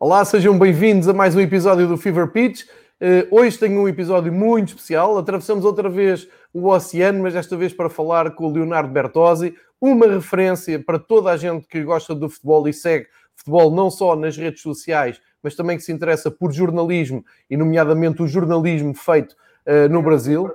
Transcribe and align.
Olá, 0.00 0.24
sejam 0.24 0.56
bem-vindos 0.56 1.08
a 1.08 1.12
mais 1.12 1.34
um 1.34 1.40
episódio 1.40 1.88
do 1.88 1.96
Fever 1.96 2.28
Pitch. 2.28 2.62
Uh, 3.00 3.26
hoje 3.32 3.58
tenho 3.58 3.80
um 3.80 3.88
episódio 3.88 4.32
muito 4.32 4.68
especial. 4.68 5.18
Atravessamos 5.18 5.64
outra 5.64 5.90
vez 5.90 6.28
o 6.54 6.68
oceano, 6.68 7.20
mas 7.20 7.34
desta 7.34 7.56
vez 7.56 7.72
para 7.72 7.90
falar 7.90 8.30
com 8.30 8.46
o 8.46 8.52
Leonardo 8.52 8.92
Bertozzi, 8.92 9.56
uma 9.80 10.06
referência 10.06 10.78
para 10.78 11.00
toda 11.00 11.32
a 11.32 11.36
gente 11.36 11.66
que 11.66 11.82
gosta 11.82 12.14
do 12.14 12.30
futebol 12.30 12.68
e 12.68 12.72
segue 12.72 13.08
futebol 13.34 13.74
não 13.74 13.90
só 13.90 14.14
nas 14.14 14.36
redes 14.36 14.62
sociais, 14.62 15.20
mas 15.42 15.56
também 15.56 15.76
que 15.76 15.82
se 15.82 15.90
interessa 15.90 16.30
por 16.30 16.52
jornalismo 16.52 17.24
e, 17.50 17.56
nomeadamente, 17.56 18.22
o 18.22 18.28
jornalismo 18.28 18.94
feito 18.94 19.34
uh, 19.66 19.88
no 19.90 20.00
Brasil. 20.00 20.48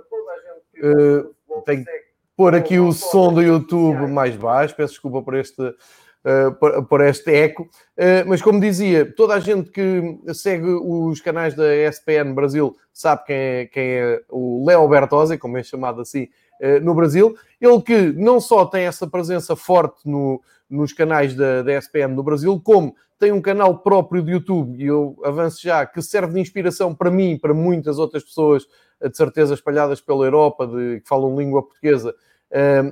Uh, 0.81 1.61
tenho 1.65 1.83
que 1.83 1.91
pôr 2.37 2.55
aqui 2.55 2.79
o 2.79 2.93
som 2.93 3.33
do 3.33 3.41
YouTube 3.41 4.07
mais 4.07 4.37
baixo, 4.37 4.73
peço 4.73 4.93
desculpa 4.93 5.21
por 5.21 5.35
este 5.35 5.75
uh, 6.23 6.85
por, 6.85 7.01
este 7.01 7.31
eco. 7.31 7.63
Uh, 7.63 8.27
mas 8.27 8.41
como 8.41 8.59
dizia, 8.59 9.11
toda 9.15 9.35
a 9.35 9.39
gente 9.39 9.69
que 9.69 10.19
segue 10.33 10.67
os 10.67 11.21
canais 11.21 11.53
da 11.53 11.75
ESPN 11.75 12.33
Brasil 12.33 12.75
sabe 12.91 13.25
quem 13.25 13.35
é, 13.35 13.65
quem 13.65 13.83
é 13.83 14.21
o 14.29 14.65
Leo 14.65 14.87
Bertozzi, 14.87 15.37
como 15.37 15.57
é 15.57 15.63
chamado 15.63 16.01
assim 16.01 16.29
uh, 16.61 16.79
no 16.81 16.93
Brasil. 16.93 17.35
Ele 17.59 17.81
que 17.81 17.97
não 18.13 18.39
só 18.39 18.65
tem 18.65 18.85
essa 18.85 19.07
presença 19.07 19.55
forte 19.55 20.01
no, 20.05 20.41
nos 20.69 20.93
canais 20.93 21.35
da, 21.35 21.61
da 21.61 21.77
ESPN 21.77 22.09
no 22.09 22.23
Brasil, 22.23 22.59
como 22.63 22.95
tem 23.19 23.31
um 23.31 23.41
canal 23.41 23.77
próprio 23.77 24.21
de 24.21 24.33
YouTube, 24.33 24.77
e 24.77 24.87
eu 24.87 25.15
avanço 25.23 25.61
já, 25.61 25.85
que 25.85 26.01
serve 26.01 26.33
de 26.33 26.41
inspiração 26.41 26.93
para 26.93 27.09
mim 27.09 27.37
para 27.37 27.53
muitas 27.53 27.97
outras 27.97 28.21
pessoas, 28.21 28.67
de 29.01 29.15
certeza 29.15 29.53
espalhadas 29.53 30.01
pela 30.01 30.25
Europa, 30.25 30.67
de, 30.67 30.99
que 30.99 31.07
falam 31.07 31.37
língua 31.37 31.63
portuguesa, 31.63 32.13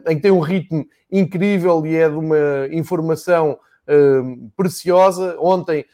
em 0.07 0.15
que 0.15 0.21
tem 0.21 0.31
um 0.31 0.39
ritmo 0.39 0.85
incrível 1.11 1.85
e 1.85 1.95
é 1.95 2.09
de 2.09 2.15
uma 2.15 2.67
informação 2.71 3.57
preciosa. 4.55 5.35
Ontem, 5.39 5.85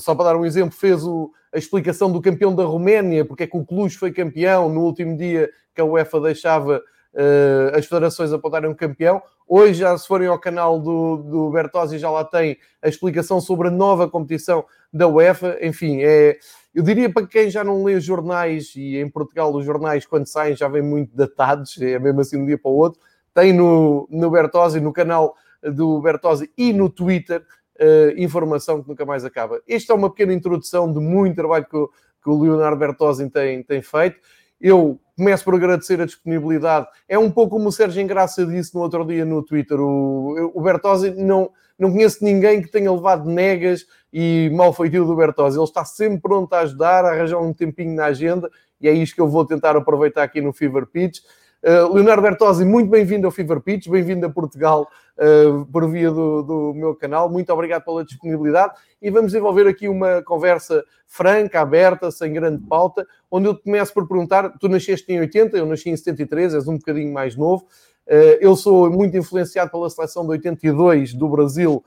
só 0.00 0.14
para 0.14 0.26
dar 0.26 0.36
um 0.36 0.44
exemplo, 0.44 0.76
fez 0.76 1.04
o, 1.04 1.30
a 1.52 1.58
explicação 1.58 2.10
do 2.10 2.20
campeão 2.20 2.54
da 2.54 2.64
Roménia, 2.64 3.24
porque 3.24 3.44
é 3.44 3.46
que 3.46 3.56
o 3.56 3.64
Cluj 3.64 3.96
foi 3.96 4.12
campeão 4.12 4.68
no 4.68 4.82
último 4.82 5.16
dia 5.16 5.48
que 5.74 5.80
a 5.80 5.84
UEFA 5.84 6.20
deixava 6.20 6.82
uh, 7.14 7.76
as 7.76 7.86
federações 7.86 8.32
apontarem 8.32 8.68
um 8.68 8.74
campeão. 8.74 9.22
Hoje, 9.46 9.80
já 9.80 9.96
se 9.96 10.06
forem 10.06 10.28
ao 10.28 10.38
canal 10.38 10.80
do, 10.80 11.16
do 11.18 11.50
Bertozzi, 11.50 11.98
já 11.98 12.10
lá 12.10 12.24
tem 12.24 12.56
a 12.82 12.88
explicação 12.88 13.40
sobre 13.40 13.68
a 13.68 13.70
nova 13.70 14.08
competição 14.08 14.64
da 14.92 15.06
UEFA. 15.06 15.58
Enfim, 15.60 16.00
é, 16.02 16.38
eu 16.74 16.82
diria 16.82 17.12
para 17.12 17.26
quem 17.26 17.50
já 17.50 17.62
não 17.62 17.84
lê 17.84 18.00
jornais, 18.00 18.72
e 18.74 18.96
em 18.96 19.08
Portugal 19.08 19.54
os 19.54 19.64
jornais, 19.64 20.06
quando 20.06 20.26
saem, 20.26 20.56
já 20.56 20.66
vêm 20.66 20.82
muito 20.82 21.14
datados, 21.14 21.80
é 21.80 21.98
mesmo 21.98 22.20
assim 22.20 22.36
de 22.36 22.42
um 22.42 22.46
dia 22.46 22.58
para 22.58 22.70
o 22.70 22.76
outro 22.76 23.00
tem 23.34 23.52
no, 23.52 24.06
no 24.10 24.30
Bertozzi, 24.30 24.80
no 24.80 24.92
canal 24.92 25.34
do 25.62 26.00
Bertozzi 26.00 26.50
e 26.56 26.72
no 26.72 26.88
Twitter, 26.88 27.44
uh, 27.80 28.18
informação 28.18 28.82
que 28.82 28.88
nunca 28.88 29.04
mais 29.04 29.24
acaba. 29.24 29.60
Esta 29.68 29.92
é 29.92 29.96
uma 29.96 30.08
pequena 30.08 30.32
introdução 30.32 30.90
de 30.92 31.00
muito 31.00 31.36
trabalho 31.36 31.66
que 31.66 31.76
o, 31.76 31.88
que 32.22 32.30
o 32.30 32.40
Leonardo 32.40 32.78
Bertozzi 32.78 33.28
tem, 33.28 33.62
tem 33.62 33.82
feito. 33.82 34.18
Eu 34.60 34.98
começo 35.16 35.44
por 35.44 35.54
agradecer 35.54 36.00
a 36.00 36.06
disponibilidade. 36.06 36.86
É 37.08 37.18
um 37.18 37.30
pouco 37.30 37.56
como 37.56 37.68
o 37.68 37.72
Sérgio 37.72 38.00
Engraça 38.00 38.46
disse 38.46 38.74
no 38.74 38.80
outro 38.80 39.04
dia 39.04 39.24
no 39.24 39.42
Twitter. 39.42 39.80
O, 39.80 40.52
o 40.54 40.62
Bertozzi 40.62 41.10
não, 41.10 41.50
não 41.78 41.90
conheço 41.90 42.24
ninguém 42.24 42.62
que 42.62 42.70
tenha 42.70 42.92
levado 42.92 43.28
negas 43.28 43.84
e 44.12 44.50
mal 44.54 44.72
feitio 44.72 45.04
do 45.04 45.16
Bertozzi. 45.16 45.58
Ele 45.58 45.64
está 45.64 45.84
sempre 45.84 46.20
pronto 46.20 46.52
a 46.54 46.60
ajudar, 46.60 47.04
a 47.04 47.10
arranjar 47.10 47.40
um 47.40 47.52
tempinho 47.52 47.94
na 47.94 48.06
agenda 48.06 48.50
e 48.80 48.88
é 48.88 48.92
isto 48.92 49.14
que 49.14 49.20
eu 49.20 49.28
vou 49.28 49.44
tentar 49.44 49.76
aproveitar 49.76 50.22
aqui 50.22 50.40
no 50.40 50.52
Fever 50.52 50.86
Pitch. 50.86 51.20
Uh, 51.64 51.94
Leonardo 51.94 52.20
Bertozzi, 52.20 52.62
muito 52.62 52.90
bem-vindo 52.90 53.26
ao 53.26 53.30
Fever 53.30 53.58
Pitch, 53.58 53.88
bem-vindo 53.88 54.26
a 54.26 54.28
Portugal 54.28 54.86
uh, 55.16 55.64
por 55.72 55.90
via 55.90 56.10
do, 56.10 56.42
do, 56.42 56.74
meu 56.74 56.94
canal. 56.94 57.30
Muito 57.30 57.50
obrigado 57.50 57.82
pela 57.86 58.04
disponibilidade 58.04 58.74
e 59.00 59.10
vamos 59.10 59.32
desenvolver 59.32 59.66
aqui 59.66 59.88
uma 59.88 60.20
conversa 60.20 60.84
franca, 61.06 61.62
aberta, 61.62 62.10
sem 62.10 62.34
grande 62.34 62.62
pauta, 62.66 63.06
onde 63.30 63.48
eu 63.48 63.58
começo 63.58 63.94
por 63.94 64.06
perguntar: 64.06 64.50
tu 64.58 64.68
nasceste 64.68 65.10
em 65.10 65.20
80, 65.20 65.56
eu 65.56 65.64
nasci 65.64 65.88
em 65.88 65.96
73, 65.96 66.52
és 66.52 66.68
um 66.68 66.76
bocadinho 66.76 67.10
mais 67.14 67.34
novo. 67.34 67.64
Uh, 68.06 68.36
eu 68.42 68.54
sou 68.56 68.90
muito 68.90 69.16
influenciado 69.16 69.70
pela 69.70 69.88
seleção 69.88 70.24
de 70.24 70.32
82 70.32 71.14
do 71.14 71.30
Brasil, 71.30 71.82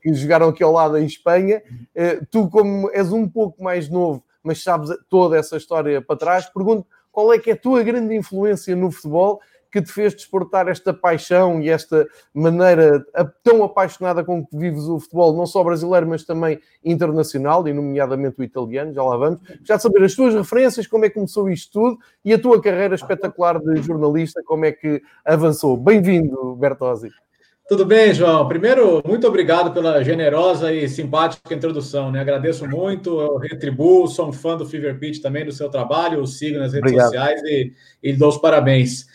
que 0.00 0.14
jogaram 0.14 0.50
aqui 0.50 0.62
ao 0.62 0.70
lado 0.70 0.96
em 0.96 1.04
Espanha. 1.04 1.60
tu, 2.30 2.48
como 2.48 2.88
és 2.92 3.10
um 3.10 3.28
pouco 3.28 3.60
mais 3.64 3.88
novo, 3.88 4.22
mas 4.44 4.62
sabes 4.62 4.90
toda 5.10 5.36
essa 5.36 5.56
história 5.56 6.00
para 6.00 6.16
trás, 6.16 6.46
pergunto 6.46 6.86
qual 7.12 7.32
é 7.32 7.38
que 7.38 7.50
é 7.50 7.52
a 7.52 7.56
tua 7.56 7.82
grande 7.82 8.16
influência 8.16 8.74
no 8.74 8.90
futebol 8.90 9.40
que 9.70 9.80
te 9.80 9.90
fez 9.90 10.14
desportar 10.14 10.68
esta 10.68 10.92
paixão 10.92 11.60
e 11.62 11.70
esta 11.70 12.06
maneira 12.34 13.02
tão 13.42 13.64
apaixonada 13.64 14.22
com 14.22 14.44
que 14.44 14.54
vives 14.54 14.82
o 14.82 15.00
futebol, 15.00 15.34
não 15.34 15.46
só 15.46 15.64
brasileiro, 15.64 16.06
mas 16.06 16.24
também 16.24 16.60
internacional, 16.84 17.66
e 17.66 17.72
nomeadamente 17.72 18.38
o 18.38 18.44
italiano, 18.44 18.92
já 18.92 19.02
lá 19.02 19.16
vamos. 19.16 19.40
Já 19.64 19.78
saber 19.78 20.04
as 20.04 20.14
tuas 20.14 20.34
referências, 20.34 20.86
como 20.86 21.06
é 21.06 21.08
que 21.08 21.14
começou 21.14 21.48
isto 21.48 21.72
tudo 21.72 21.98
e 22.22 22.34
a 22.34 22.38
tua 22.38 22.60
carreira 22.60 22.94
espetacular 22.94 23.58
de 23.58 23.80
jornalista, 23.80 24.42
como 24.44 24.66
é 24.66 24.72
que 24.72 25.02
avançou. 25.24 25.74
Bem-vindo, 25.74 26.54
Bertozzi. 26.56 27.08
Tudo 27.72 27.86
bem, 27.86 28.12
João? 28.12 28.46
Primeiro, 28.46 29.02
muito 29.02 29.26
obrigado 29.26 29.72
pela 29.72 30.04
generosa 30.04 30.70
e 30.70 30.86
simpática 30.86 31.54
introdução, 31.54 32.12
né? 32.12 32.20
Agradeço 32.20 32.68
muito, 32.68 33.18
eu 33.18 33.38
retribuo, 33.38 34.06
sou 34.08 34.28
um 34.28 34.32
fã 34.32 34.58
do 34.58 34.66
Fever 34.66 34.98
Pitch 34.98 35.22
também, 35.22 35.42
do 35.42 35.52
seu 35.52 35.70
trabalho, 35.70 36.20
o 36.20 36.26
sigo 36.26 36.58
nas 36.58 36.74
redes 36.74 36.90
obrigado. 36.90 37.06
sociais 37.06 37.40
e, 37.44 37.72
e 38.02 38.12
dou 38.12 38.28
os 38.28 38.36
parabéns. 38.36 39.06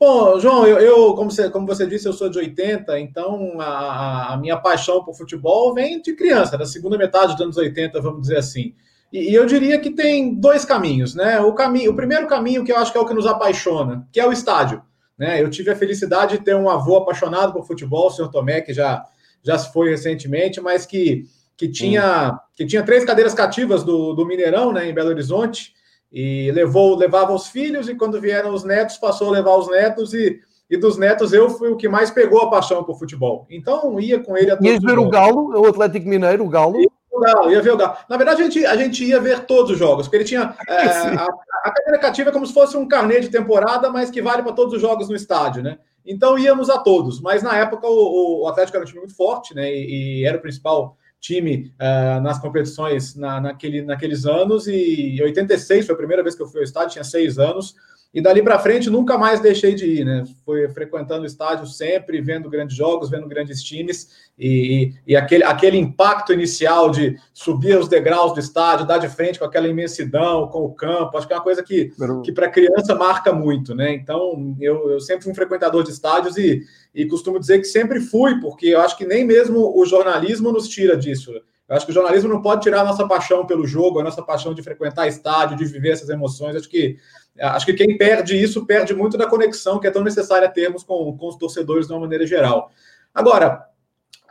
Bom, 0.00 0.40
João, 0.40 0.66
eu, 0.66 0.78
eu, 0.78 1.12
como, 1.12 1.30
você, 1.30 1.50
como 1.50 1.66
você 1.66 1.86
disse, 1.86 2.08
eu 2.08 2.12
sou 2.14 2.30
de 2.30 2.38
80, 2.38 2.98
então 3.00 3.60
a, 3.60 4.32
a, 4.32 4.36
minha 4.38 4.56
paixão 4.56 5.04
por 5.04 5.14
futebol 5.14 5.74
vem 5.74 6.00
de 6.00 6.14
criança, 6.14 6.56
da 6.56 6.64
segunda 6.64 6.96
metade 6.96 7.34
dos 7.34 7.42
anos 7.42 7.58
80, 7.58 8.00
vamos 8.00 8.22
dizer 8.22 8.38
assim. 8.38 8.72
E, 9.12 9.30
e, 9.30 9.34
eu 9.34 9.44
diria 9.44 9.78
que 9.78 9.90
tem 9.90 10.34
dois 10.34 10.64
caminhos, 10.64 11.14
né? 11.14 11.38
O, 11.40 11.52
caminho, 11.52 11.92
o 11.92 11.94
primeiro 11.94 12.26
caminho, 12.26 12.64
que 12.64 12.72
eu 12.72 12.78
acho 12.78 12.90
que 12.90 12.96
é 12.96 13.00
o 13.02 13.06
que 13.06 13.12
nos 13.12 13.26
apaixona, 13.26 14.08
que 14.10 14.18
é 14.18 14.26
o 14.26 14.32
estádio. 14.32 14.82
Né? 15.18 15.42
Eu 15.42 15.48
tive 15.48 15.70
a 15.70 15.76
felicidade 15.76 16.38
de 16.38 16.44
ter 16.44 16.54
um 16.54 16.68
avô 16.68 16.96
apaixonado 16.96 17.52
por 17.52 17.66
futebol, 17.66 18.08
o 18.08 18.10
senhor 18.10 18.28
Tomé, 18.28 18.60
que 18.60 18.72
já, 18.72 19.04
já 19.42 19.56
se 19.56 19.72
foi 19.72 19.90
recentemente, 19.90 20.60
mas 20.60 20.84
que, 20.84 21.24
que, 21.56 21.68
tinha, 21.68 22.32
hum. 22.32 22.38
que 22.54 22.66
tinha 22.66 22.82
três 22.82 23.04
cadeiras 23.04 23.34
cativas 23.34 23.82
do, 23.82 24.12
do 24.12 24.26
Mineirão, 24.26 24.72
né, 24.72 24.88
em 24.88 24.94
Belo 24.94 25.10
Horizonte, 25.10 25.74
e 26.12 26.50
levou 26.52 26.96
levava 26.96 27.32
os 27.32 27.48
filhos, 27.48 27.88
e 27.88 27.94
quando 27.94 28.20
vieram 28.20 28.54
os 28.54 28.64
netos, 28.64 28.96
passou 28.98 29.28
a 29.28 29.32
levar 29.32 29.56
os 29.56 29.68
netos, 29.70 30.14
e, 30.14 30.40
e 30.70 30.76
dos 30.76 30.96
netos 30.96 31.32
eu 31.32 31.50
fui 31.50 31.68
o 31.68 31.76
que 31.76 31.88
mais 31.88 32.10
pegou 32.10 32.40
a 32.42 32.50
paixão 32.50 32.84
por 32.84 32.98
futebol. 32.98 33.46
Então 33.50 33.98
ia 33.98 34.20
com 34.20 34.36
ele 34.36 34.50
a 34.50 34.56
todos 34.56 34.70
Ias 34.70 34.82
ver 34.82 34.98
o 34.98 35.08
Galo, 35.08 35.60
o 35.60 35.66
Atlético 35.66 36.08
Mineiro, 36.08 36.44
o 36.44 36.48
Galo? 36.48 36.80
E, 36.80 36.88
Galo, 37.20 37.50
ia 37.50 37.62
ver 37.62 37.72
o 37.72 37.76
Galo. 37.76 37.96
Na 38.08 38.16
verdade, 38.16 38.42
a 38.42 38.44
gente, 38.44 38.66
a 38.66 38.76
gente 38.76 39.04
ia 39.04 39.20
ver 39.20 39.46
todos 39.46 39.72
os 39.72 39.78
jogos, 39.78 40.06
porque 40.06 40.16
ele 40.16 40.24
tinha. 40.24 40.54
É, 40.68 40.86
a, 40.86 41.26
a 41.64 41.70
cadeira 41.70 41.98
cativa 41.98 42.30
é 42.30 42.32
como 42.32 42.46
se 42.46 42.52
fosse 42.52 42.76
um 42.76 42.86
carnê 42.86 43.20
de 43.20 43.28
temporada, 43.28 43.90
mas 43.90 44.10
que 44.10 44.22
vale 44.22 44.42
para 44.42 44.52
todos 44.52 44.74
os 44.74 44.80
jogos 44.80 45.08
no 45.08 45.16
estádio, 45.16 45.62
né? 45.62 45.78
Então 46.04 46.38
íamos 46.38 46.70
a 46.70 46.78
todos. 46.78 47.20
Mas 47.20 47.42
na 47.42 47.56
época 47.56 47.86
o, 47.88 48.42
o 48.42 48.48
Atlético 48.48 48.76
era 48.76 48.84
um 48.84 48.86
time 48.86 49.00
muito 49.00 49.16
forte, 49.16 49.54
né? 49.54 49.72
E, 49.72 50.20
e 50.20 50.24
era 50.24 50.38
o 50.38 50.40
principal 50.40 50.96
time 51.20 51.72
uh, 51.80 52.20
nas 52.20 52.38
competições 52.38 53.16
na, 53.16 53.40
naquele, 53.40 53.82
naqueles 53.82 54.24
anos. 54.26 54.66
E 54.68 55.16
em 55.18 55.22
86 55.22 55.86
foi 55.86 55.94
a 55.94 55.98
primeira 55.98 56.22
vez 56.22 56.34
que 56.34 56.42
eu 56.42 56.46
fui 56.46 56.60
ao 56.60 56.64
estádio, 56.64 56.92
tinha 56.92 57.04
seis 57.04 57.38
anos. 57.38 57.74
E 58.14 58.20
dali 58.20 58.42
para 58.42 58.58
frente 58.58 58.88
nunca 58.88 59.18
mais 59.18 59.40
deixei 59.40 59.74
de 59.74 59.84
ir, 59.84 60.04
né? 60.04 60.24
Fui 60.44 60.68
frequentando 60.68 61.22
o 61.22 61.26
estádio 61.26 61.66
sempre, 61.66 62.20
vendo 62.20 62.48
grandes 62.48 62.76
jogos, 62.76 63.10
vendo 63.10 63.28
grandes 63.28 63.62
times, 63.62 64.08
e, 64.38 64.94
e, 65.06 65.14
aquele, 65.14 65.44
aquele 65.44 65.76
impacto 65.76 66.32
inicial 66.32 66.90
de 66.90 67.18
subir 67.34 67.78
os 67.78 67.88
degraus 67.88 68.32
do 68.32 68.40
estádio, 68.40 68.86
dar 68.86 68.98
de 68.98 69.08
frente 69.08 69.38
com 69.38 69.44
aquela 69.44 69.68
imensidão, 69.68 70.48
com 70.48 70.64
o 70.64 70.74
campo, 70.74 71.16
acho 71.16 71.26
que 71.26 71.32
é 71.32 71.36
uma 71.36 71.42
coisa 71.42 71.62
que, 71.62 71.92
que 72.24 72.32
para 72.32 72.50
criança 72.50 72.94
marca 72.94 73.32
muito, 73.32 73.74
né? 73.74 73.92
Então 73.92 74.56
eu, 74.60 74.90
eu 74.90 75.00
sempre 75.00 75.24
fui 75.24 75.32
um 75.32 75.36
frequentador 75.36 75.82
de 75.82 75.90
estádios 75.90 76.36
e, 76.36 76.62
e 76.94 77.06
costumo 77.06 77.38
dizer 77.38 77.58
que 77.58 77.66
sempre 77.66 78.00
fui, 78.00 78.40
porque 78.40 78.66
eu 78.66 78.80
acho 78.80 78.96
que 78.96 79.04
nem 79.04 79.24
mesmo 79.24 79.78
o 79.78 79.84
jornalismo 79.84 80.52
nos 80.52 80.68
tira 80.68 80.96
disso. 80.96 81.32
Eu 81.68 81.76
acho 81.76 81.84
que 81.84 81.90
o 81.90 81.94
jornalismo 81.94 82.28
não 82.28 82.40
pode 82.40 82.62
tirar 82.62 82.82
a 82.82 82.84
nossa 82.84 83.06
paixão 83.08 83.44
pelo 83.44 83.66
jogo, 83.66 83.98
a 83.98 84.04
nossa 84.04 84.22
paixão 84.22 84.54
de 84.54 84.62
frequentar 84.62 85.08
estádio, 85.08 85.56
de 85.56 85.64
viver 85.64 85.90
essas 85.90 86.08
emoções. 86.08 86.54
Acho 86.54 86.68
que, 86.68 86.96
acho 87.40 87.66
que 87.66 87.74
quem 87.74 87.96
perde 87.96 88.36
isso 88.36 88.66
perde 88.66 88.94
muito 88.94 89.18
da 89.18 89.28
conexão 89.28 89.78
que 89.78 89.86
é 89.86 89.90
tão 89.90 90.02
necessária 90.02 90.48
termos 90.48 90.82
com, 90.82 91.16
com 91.16 91.28
os 91.28 91.36
torcedores 91.36 91.86
de 91.86 91.92
uma 91.92 92.00
maneira 92.00 92.26
geral. 92.26 92.70
Agora, 93.14 93.66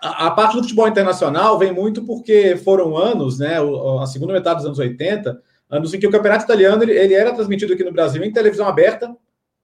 a, 0.02 0.28
a, 0.28 0.32
parte 0.32 0.56
do 0.56 0.62
futebol 0.64 0.88
internacional 0.88 1.58
vem 1.58 1.72
muito 1.72 2.04
porque 2.04 2.56
foram 2.58 2.98
anos, 2.98 3.40
né, 3.40 3.58
a 4.02 4.06
segunda 4.06 4.34
metade 4.34 4.58
dos 4.58 4.66
anos 4.66 4.80
80, 4.80 5.42
anos 5.70 5.94
em 5.94 6.00
que 6.00 6.08
o 6.08 6.12
campeonato 6.12 6.44
italiano 6.44 6.84
ele, 6.84 6.94
ele 6.94 7.14
era 7.14 7.34
transmitido 7.34 7.74
aqui 7.74 7.84
no 7.84 7.92
Brasil 7.92 8.24
em 8.24 8.32
televisão 8.32 8.68
aberta, 8.68 9.16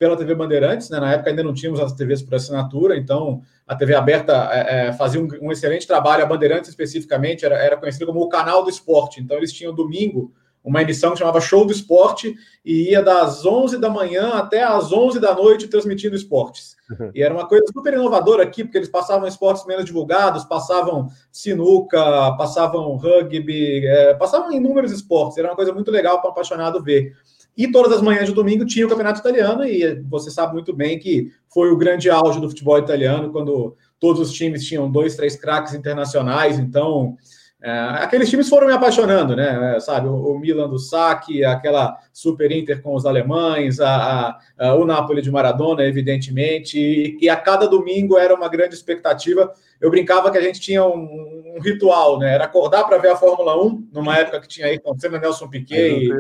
pela 0.02 0.18
TV 0.18 0.34
Bandeirantes, 0.34 0.90
né? 0.90 1.00
Na 1.00 1.14
época 1.14 1.30
ainda 1.30 1.44
não 1.44 1.54
tínhamos 1.54 1.80
as 1.80 1.94
TVs 1.94 2.24
por 2.24 2.34
assinatura, 2.34 2.98
então 2.98 3.44
a 3.68 3.76
TV 3.76 3.94
aberta 3.94 4.50
é, 4.52 4.88
é, 4.88 4.94
fazia 4.94 5.22
um, 5.22 5.28
um, 5.40 5.52
excelente 5.52 5.86
trabalho, 5.86 6.24
a 6.24 6.26
Bandeirantes 6.26 6.72
especificamente 6.72 7.46
era, 7.46 7.56
era 7.56 7.78
conhecida 7.78 8.08
como 8.08 8.20
o 8.20 8.28
canal 8.28 8.64
do 8.64 8.70
esporte, 8.72 9.22
então 9.22 9.38
eles 9.38 9.54
tinham 9.54 9.76
domingo 9.76 10.34
uma 10.64 10.82
emissão 10.82 11.12
que 11.12 11.20
chamava 11.20 11.42
Show 11.42 11.66
do 11.66 11.72
Esporte 11.72 12.36
e 12.64 12.92
ia 12.92 13.02
das 13.02 13.46
11 13.46 13.80
da 13.80 13.90
manhã 13.90 14.30
até 14.34 14.64
as 14.64 14.92
11 14.92 15.20
da 15.20 15.34
noite 15.34 15.68
transmitindo 15.68 16.16
esportes. 16.16 16.76
Uhum. 16.90 17.12
E 17.16 17.24
era 17.24 17.34
uma 17.34 17.48
coisa 17.48 17.66
super 17.74 17.94
inovadora 17.94 18.44
aqui, 18.44 18.64
porque 18.64 18.78
eles 18.78 18.90
passavam 18.90 19.28
esportes 19.28 19.66
menos 19.66 19.86
divulgados, 19.86 20.46
passavam 20.46 21.08
sinuca, 21.32 22.36
passavam 22.38 22.96
rugby, 22.96 23.86
é, 23.86 24.14
passavam 24.14 24.52
inúmeros 24.52 24.92
esportes. 24.92 25.38
Era 25.38 25.50
uma 25.50 25.56
coisa 25.56 25.74
muito 25.74 25.90
legal 25.90 26.20
para 26.20 26.30
um 26.30 26.34
apaixonado 26.34 26.84
ver. 26.84 27.14
E 27.58 27.70
todas 27.70 27.92
as 27.92 28.02
manhãs 28.02 28.28
de 28.28 28.34
domingo 28.34 28.66
tinha 28.66 28.86
o 28.86 28.90
Campeonato 28.90 29.20
Italiano, 29.20 29.66
e 29.66 30.02
você 30.04 30.32
sabe 30.32 30.54
muito 30.54 30.74
bem 30.74 30.98
que 30.98 31.32
foi 31.50 31.70
o 31.70 31.78
grande 31.78 32.10
auge 32.10 32.40
do 32.40 32.50
futebol 32.50 32.78
italiano, 32.78 33.32
quando 33.32 33.76
todos 34.00 34.22
os 34.22 34.32
times 34.32 34.64
tinham 34.64 34.90
dois, 34.90 35.16
três 35.16 35.36
craques 35.36 35.74
internacionais, 35.74 36.58
então 36.58 37.18
é, 37.64 37.72
aqueles 38.00 38.28
times 38.28 38.50
foram 38.50 38.66
me 38.66 38.74
apaixonando, 38.74 39.36
né? 39.36 39.76
É, 39.76 39.80
sabe, 39.80 40.08
o, 40.08 40.16
o, 40.16 40.40
Milan 40.40 40.68
do 40.68 40.80
saque, 40.80 41.46
aquela 41.46 41.96
Super 42.12 42.52
Inter 42.52 42.82
com 42.82 42.96
os 42.96 43.06
alemães, 43.06 43.80
a, 43.80 43.90
a, 43.96 44.40
a, 44.58 44.76
o 44.76 44.84
Napoli 44.84 45.22
de 45.22 45.30
Maradona, 45.30 45.84
evidentemente, 45.84 46.80
e, 46.80 47.20
e, 47.22 47.30
a 47.30 47.36
cada 47.36 47.68
domingo 47.68 48.18
era 48.18 48.34
uma 48.34 48.50
grande 48.50 48.74
expectativa. 48.74 49.54
Eu 49.80 49.92
brincava 49.92 50.32
que 50.32 50.40
a 50.40 50.42
gente 50.42 50.60
tinha 50.60 50.84
um, 50.84 51.54
um 51.56 51.62
ritual, 51.62 52.18
né? 52.18 52.34
Era 52.34 52.46
acordar 52.46 52.84
para 52.84 52.98
ver 52.98 53.10
a 53.10 53.16
Fórmula 53.16 53.56
1, 53.64 53.90
numa 53.94 54.18
época 54.18 54.42
que 54.42 54.48
tinha 54.48 54.66
aí 54.66 54.80
com 54.80 54.96
Nelson 55.20 55.48
Piquet 55.48 56.06
e 56.06 56.12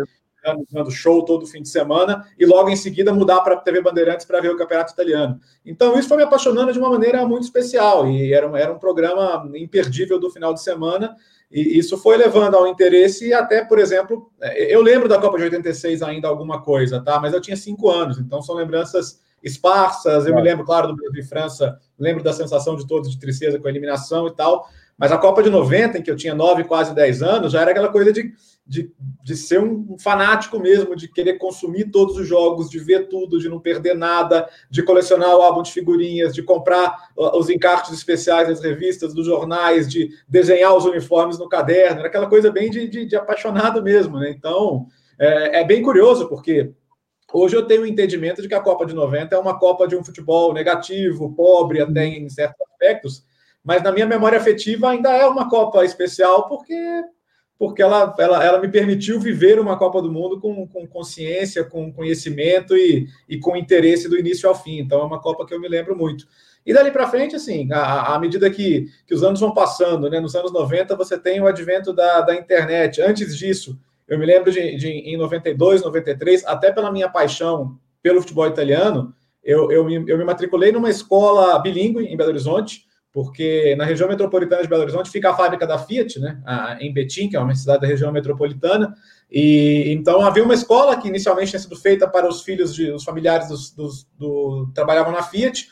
dando 0.71 0.91
show 0.91 1.23
todo 1.23 1.45
fim 1.45 1.61
de 1.61 1.69
semana, 1.69 2.25
e 2.37 2.45
logo 2.45 2.69
em 2.69 2.75
seguida 2.75 3.13
mudar 3.13 3.41
para 3.41 3.55
a 3.55 3.57
TV 3.57 3.81
Bandeirantes 3.81 4.25
para 4.25 4.41
ver 4.41 4.49
o 4.49 4.57
Campeonato 4.57 4.93
Italiano. 4.93 5.39
Então, 5.65 5.97
isso 5.97 6.07
foi 6.07 6.17
me 6.17 6.23
apaixonando 6.23 6.73
de 6.73 6.79
uma 6.79 6.89
maneira 6.89 7.25
muito 7.25 7.43
especial, 7.43 8.07
e 8.07 8.33
era, 8.33 8.47
era 8.59 8.73
um 8.73 8.79
programa 8.79 9.49
imperdível 9.55 10.19
do 10.19 10.29
final 10.29 10.53
de 10.53 10.61
semana, 10.61 11.15
e 11.51 11.77
isso 11.77 11.97
foi 11.97 12.15
levando 12.15 12.55
ao 12.55 12.67
interesse, 12.67 13.27
e 13.27 13.33
até, 13.33 13.63
por 13.63 13.77
exemplo, 13.77 14.31
é, 14.41 14.73
eu 14.73 14.81
lembro 14.81 15.09
da 15.09 15.19
Copa 15.19 15.37
de 15.37 15.43
86 15.43 16.01
ainda 16.01 16.27
alguma 16.27 16.61
coisa, 16.61 17.01
tá? 17.01 17.19
Mas 17.19 17.33
eu 17.33 17.41
tinha 17.41 17.57
cinco 17.57 17.89
anos, 17.89 18.17
então 18.17 18.41
são 18.41 18.55
lembranças 18.55 19.19
esparsas. 19.43 20.25
Eu 20.25 20.35
me 20.35 20.41
lembro, 20.41 20.65
claro, 20.65 20.87
do 20.87 20.95
Brasil 20.95 21.21
e 21.21 21.25
França, 21.25 21.77
lembro 21.99 22.23
da 22.23 22.31
sensação 22.31 22.75
de 22.75 22.87
todos 22.87 23.09
de 23.09 23.19
tristeza 23.19 23.59
com 23.59 23.67
a 23.67 23.69
eliminação 23.69 24.27
e 24.27 24.31
tal, 24.31 24.67
mas 24.97 25.11
a 25.11 25.17
Copa 25.17 25.41
de 25.41 25.49
90, 25.49 25.97
em 25.97 26.01
que 26.01 26.11
eu 26.11 26.15
tinha 26.15 26.35
9, 26.35 26.63
quase 26.65 26.93
10 26.93 27.23
anos, 27.23 27.51
já 27.51 27.61
era 27.61 27.71
aquela 27.71 27.89
coisa 27.89 28.13
de, 28.13 28.31
de, 28.71 28.89
de 29.21 29.35
ser 29.35 29.59
um 29.59 29.97
fanático 29.99 30.57
mesmo, 30.57 30.95
de 30.95 31.09
querer 31.09 31.37
consumir 31.37 31.91
todos 31.91 32.17
os 32.17 32.25
jogos, 32.25 32.69
de 32.69 32.79
ver 32.79 33.09
tudo, 33.09 33.37
de 33.37 33.49
não 33.49 33.59
perder 33.59 33.95
nada, 33.95 34.47
de 34.69 34.81
colecionar 34.81 35.35
o 35.35 35.41
álbum 35.41 35.61
de 35.61 35.73
figurinhas, 35.73 36.33
de 36.33 36.41
comprar 36.41 37.09
os 37.17 37.49
encartes 37.49 37.91
especiais 37.91 38.47
das 38.47 38.61
revistas, 38.61 39.13
dos 39.13 39.25
jornais, 39.25 39.89
de 39.89 40.09
desenhar 40.25 40.73
os 40.73 40.85
uniformes 40.85 41.37
no 41.37 41.49
caderno, 41.49 41.99
era 41.99 42.07
aquela 42.07 42.29
coisa 42.29 42.49
bem 42.49 42.71
de, 42.71 42.87
de, 42.87 43.05
de 43.05 43.15
apaixonado 43.17 43.83
mesmo, 43.83 44.17
né? 44.17 44.29
Então, 44.29 44.87
é, 45.19 45.59
é 45.59 45.65
bem 45.65 45.81
curioso, 45.81 46.29
porque 46.29 46.71
Hoje 47.33 47.55
eu 47.55 47.65
tenho 47.65 47.83
o 47.83 47.87
entendimento 47.87 48.41
de 48.41 48.47
que 48.49 48.53
a 48.53 48.59
Copa 48.59 48.85
de 48.85 48.93
90 48.93 49.33
é 49.33 49.39
uma 49.39 49.57
Copa 49.57 49.87
de 49.87 49.95
um 49.95 50.03
futebol 50.03 50.53
negativo, 50.53 51.33
pobre 51.33 51.81
até 51.81 52.05
em 52.05 52.27
certos 52.27 52.59
aspectos, 52.69 53.23
mas 53.63 53.81
na 53.81 53.89
minha 53.89 54.05
memória 54.05 54.37
afetiva 54.37 54.89
ainda 54.89 55.13
é 55.13 55.25
uma 55.25 55.49
Copa 55.49 55.85
especial 55.85 56.49
porque 56.49 56.75
porque 57.61 57.79
ela, 57.79 58.15
ela, 58.17 58.43
ela 58.43 58.59
me 58.59 58.67
permitiu 58.67 59.19
viver 59.19 59.59
uma 59.59 59.77
Copa 59.77 60.01
do 60.01 60.11
Mundo 60.11 60.39
com, 60.39 60.67
com 60.67 60.87
consciência, 60.87 61.63
com 61.63 61.93
conhecimento 61.93 62.75
e, 62.75 63.07
e 63.29 63.37
com 63.37 63.55
interesse 63.55 64.09
do 64.09 64.17
início 64.17 64.49
ao 64.49 64.55
fim. 64.55 64.79
Então 64.79 64.99
é 64.99 65.03
uma 65.03 65.21
Copa 65.21 65.45
que 65.45 65.53
eu 65.53 65.59
me 65.59 65.67
lembro 65.67 65.95
muito. 65.95 66.25
E 66.65 66.73
dali 66.73 66.89
para 66.89 67.07
frente, 67.07 67.35
assim, 67.35 67.69
à, 67.71 68.17
medida 68.17 68.49
que, 68.49 68.87
que 69.05 69.13
os 69.13 69.23
anos 69.23 69.39
vão 69.39 69.53
passando, 69.53 70.09
né, 70.09 70.19
nos 70.19 70.33
anos 70.33 70.51
90 70.51 70.95
você 70.95 71.19
tem 71.19 71.39
o 71.39 71.45
advento 71.45 71.93
da, 71.93 72.21
da 72.21 72.33
internet. 72.33 72.99
Antes 72.99 73.37
disso, 73.37 73.79
eu 74.07 74.17
me 74.17 74.25
lembro 74.25 74.51
de, 74.51 74.75
de 74.75 74.87
em 74.87 75.15
92, 75.15 75.83
93, 75.83 76.43
até 76.47 76.71
pela 76.71 76.91
minha 76.91 77.09
paixão 77.09 77.77
pelo 78.01 78.21
futebol 78.21 78.47
italiano, 78.47 79.13
eu, 79.43 79.71
eu, 79.71 79.85
me, 79.85 80.03
eu 80.09 80.17
me 80.17 80.23
matriculei 80.23 80.71
numa 80.71 80.89
escola 80.89 81.59
bilíngue 81.59 82.05
em 82.05 82.17
Belo 82.17 82.31
Horizonte, 82.31 82.87
porque 83.13 83.75
na 83.75 83.83
região 83.83 84.07
metropolitana 84.07 84.61
de 84.61 84.67
Belo 84.69 84.83
Horizonte 84.83 85.09
fica 85.09 85.31
a 85.31 85.35
fábrica 85.35 85.67
da 85.67 85.77
Fiat, 85.77 86.19
né, 86.19 86.41
em 86.79 86.93
Betim, 86.93 87.29
que 87.29 87.35
é 87.35 87.39
uma 87.39 87.53
cidade 87.53 87.81
da 87.81 87.87
região 87.87 88.11
metropolitana, 88.11 88.95
e 89.29 89.91
então 89.91 90.21
havia 90.21 90.43
uma 90.43 90.53
escola 90.53 90.97
que 90.97 91.07
inicialmente 91.07 91.51
tinha 91.51 91.59
sido 91.59 91.75
feita 91.75 92.07
para 92.07 92.27
os 92.27 92.41
filhos 92.41 92.73
de 92.73 92.91
os 92.91 93.03
familiares 93.03 93.49
dos, 93.49 93.71
dos 93.71 94.07
do, 94.17 94.69
trabalhavam 94.73 95.11
na 95.11 95.23
Fiat, 95.23 95.67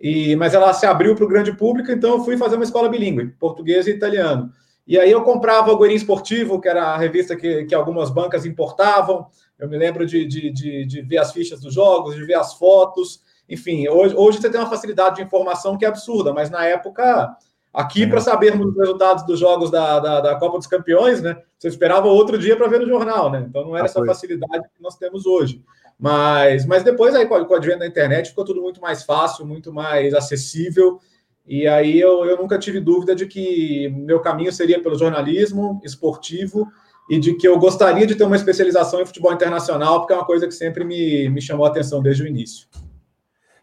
e 0.00 0.34
mas 0.36 0.54
ela 0.54 0.72
se 0.72 0.86
abriu 0.86 1.14
para 1.14 1.24
o 1.24 1.28
grande 1.28 1.52
público, 1.52 1.92
então 1.92 2.12
eu 2.12 2.24
fui 2.24 2.36
fazer 2.36 2.56
uma 2.56 2.64
escola 2.64 2.88
bilíngue, 2.88 3.28
português 3.38 3.86
e 3.86 3.90
italiano. 3.90 4.50
E 4.86 4.98
aí 4.98 5.10
eu 5.10 5.22
comprava 5.22 5.70
o 5.70 5.78
Guerin 5.78 5.94
Esportivo, 5.94 6.60
que 6.60 6.68
era 6.68 6.86
a 6.86 6.96
revista 6.96 7.36
que, 7.36 7.64
que 7.64 7.74
algumas 7.76 8.10
bancas 8.10 8.44
importavam. 8.44 9.26
Eu 9.56 9.68
me 9.68 9.78
lembro 9.78 10.04
de, 10.04 10.26
de, 10.26 10.50
de, 10.50 10.84
de 10.84 11.02
ver 11.02 11.18
as 11.18 11.32
fichas 11.32 11.60
dos 11.60 11.72
jogos, 11.72 12.16
de 12.16 12.24
ver 12.24 12.34
as 12.34 12.54
fotos. 12.54 13.20
Enfim, 13.50 13.88
hoje, 13.88 14.14
hoje 14.16 14.40
você 14.40 14.48
tem 14.48 14.60
uma 14.60 14.70
facilidade 14.70 15.16
de 15.16 15.22
informação 15.22 15.76
que 15.76 15.84
é 15.84 15.88
absurda, 15.88 16.32
mas 16.32 16.48
na 16.48 16.64
época, 16.64 17.36
aqui, 17.74 18.06
para 18.06 18.20
sabermos 18.20 18.68
os 18.68 18.76
resultados 18.76 19.26
dos 19.26 19.40
jogos 19.40 19.72
da, 19.72 19.98
da, 19.98 20.20
da, 20.20 20.36
Copa 20.36 20.56
dos 20.56 20.68
Campeões, 20.68 21.20
né? 21.20 21.36
Você 21.58 21.66
esperava 21.66 22.06
outro 22.06 22.38
dia 22.38 22.56
para 22.56 22.68
ver 22.68 22.78
no 22.78 22.86
jornal, 22.86 23.28
né? 23.28 23.44
Então 23.48 23.64
não 23.64 23.74
era 23.74 23.84
ah, 23.84 23.86
essa 23.86 24.04
facilidade 24.04 24.62
que 24.74 24.80
nós 24.80 24.96
temos 24.96 25.26
hoje. 25.26 25.60
Mas, 25.98 26.64
mas 26.64 26.84
depois, 26.84 27.14
aí, 27.14 27.26
com 27.26 27.34
o 27.34 27.54
advento 27.54 27.80
da 27.80 27.86
internet, 27.86 28.30
ficou 28.30 28.44
tudo 28.44 28.62
muito 28.62 28.80
mais 28.80 29.02
fácil, 29.02 29.44
muito 29.44 29.72
mais 29.72 30.14
acessível. 30.14 31.00
E 31.44 31.66
aí 31.66 31.98
eu, 31.98 32.24
eu 32.24 32.36
nunca 32.36 32.56
tive 32.56 32.78
dúvida 32.78 33.16
de 33.16 33.26
que 33.26 33.88
meu 33.88 34.20
caminho 34.20 34.52
seria 34.52 34.80
pelo 34.80 34.96
jornalismo 34.96 35.80
esportivo 35.84 36.68
e 37.10 37.18
de 37.18 37.34
que 37.34 37.48
eu 37.48 37.58
gostaria 37.58 38.06
de 38.06 38.14
ter 38.14 38.22
uma 38.22 38.36
especialização 38.36 39.00
em 39.00 39.06
futebol 39.06 39.32
internacional, 39.32 39.98
porque 39.98 40.12
é 40.12 40.16
uma 40.16 40.24
coisa 40.24 40.46
que 40.46 40.54
sempre 40.54 40.84
me, 40.84 41.28
me 41.28 41.42
chamou 41.42 41.66
a 41.66 41.68
atenção 41.68 42.00
desde 42.00 42.22
o 42.22 42.26
início. 42.26 42.68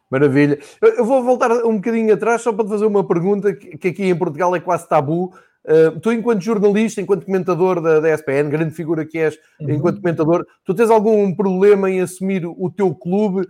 Maravilha. 0.09 0.57
Eu, 0.81 1.04
vou 1.04 1.21
voltar 1.21 1.51
um 1.65 1.75
bocadinho 1.75 2.13
atrás 2.13 2.42
só 2.42 2.54
para 2.54 2.65
te 2.65 2.69
fazer 2.69 2.86
uma 2.86 3.06
pergunta 3.06 3.54
que, 3.54 3.88
aqui 3.88 4.06
em 4.06 4.15
Portugal 4.15 4.56
é 4.56 4.59
quase 4.59 4.88
tabu. 4.88 5.33
Uh, 5.65 6.00
tu, 6.00 6.13
enquanto 6.13 6.42
jornalista, 6.42 7.01
enquanto 7.01 7.25
comentador 7.25 7.81
da, 7.81 8.00
da 8.00 8.13
SPN, 8.13 8.50
grande 8.50 8.74
figura 8.74 9.06
que 9.06 9.18
és, 9.18 9.38
uhum. 9.59 9.71
enquanto 9.71 10.01
comentador, 10.01 10.45
tu 10.63 10.74
tens 10.74 10.89
algum 10.89 11.36
problema 11.36 11.92
em 11.92 12.00
assumir 12.00 12.45
o 12.45 12.71
teu 12.71 12.95
clube, 12.95 13.45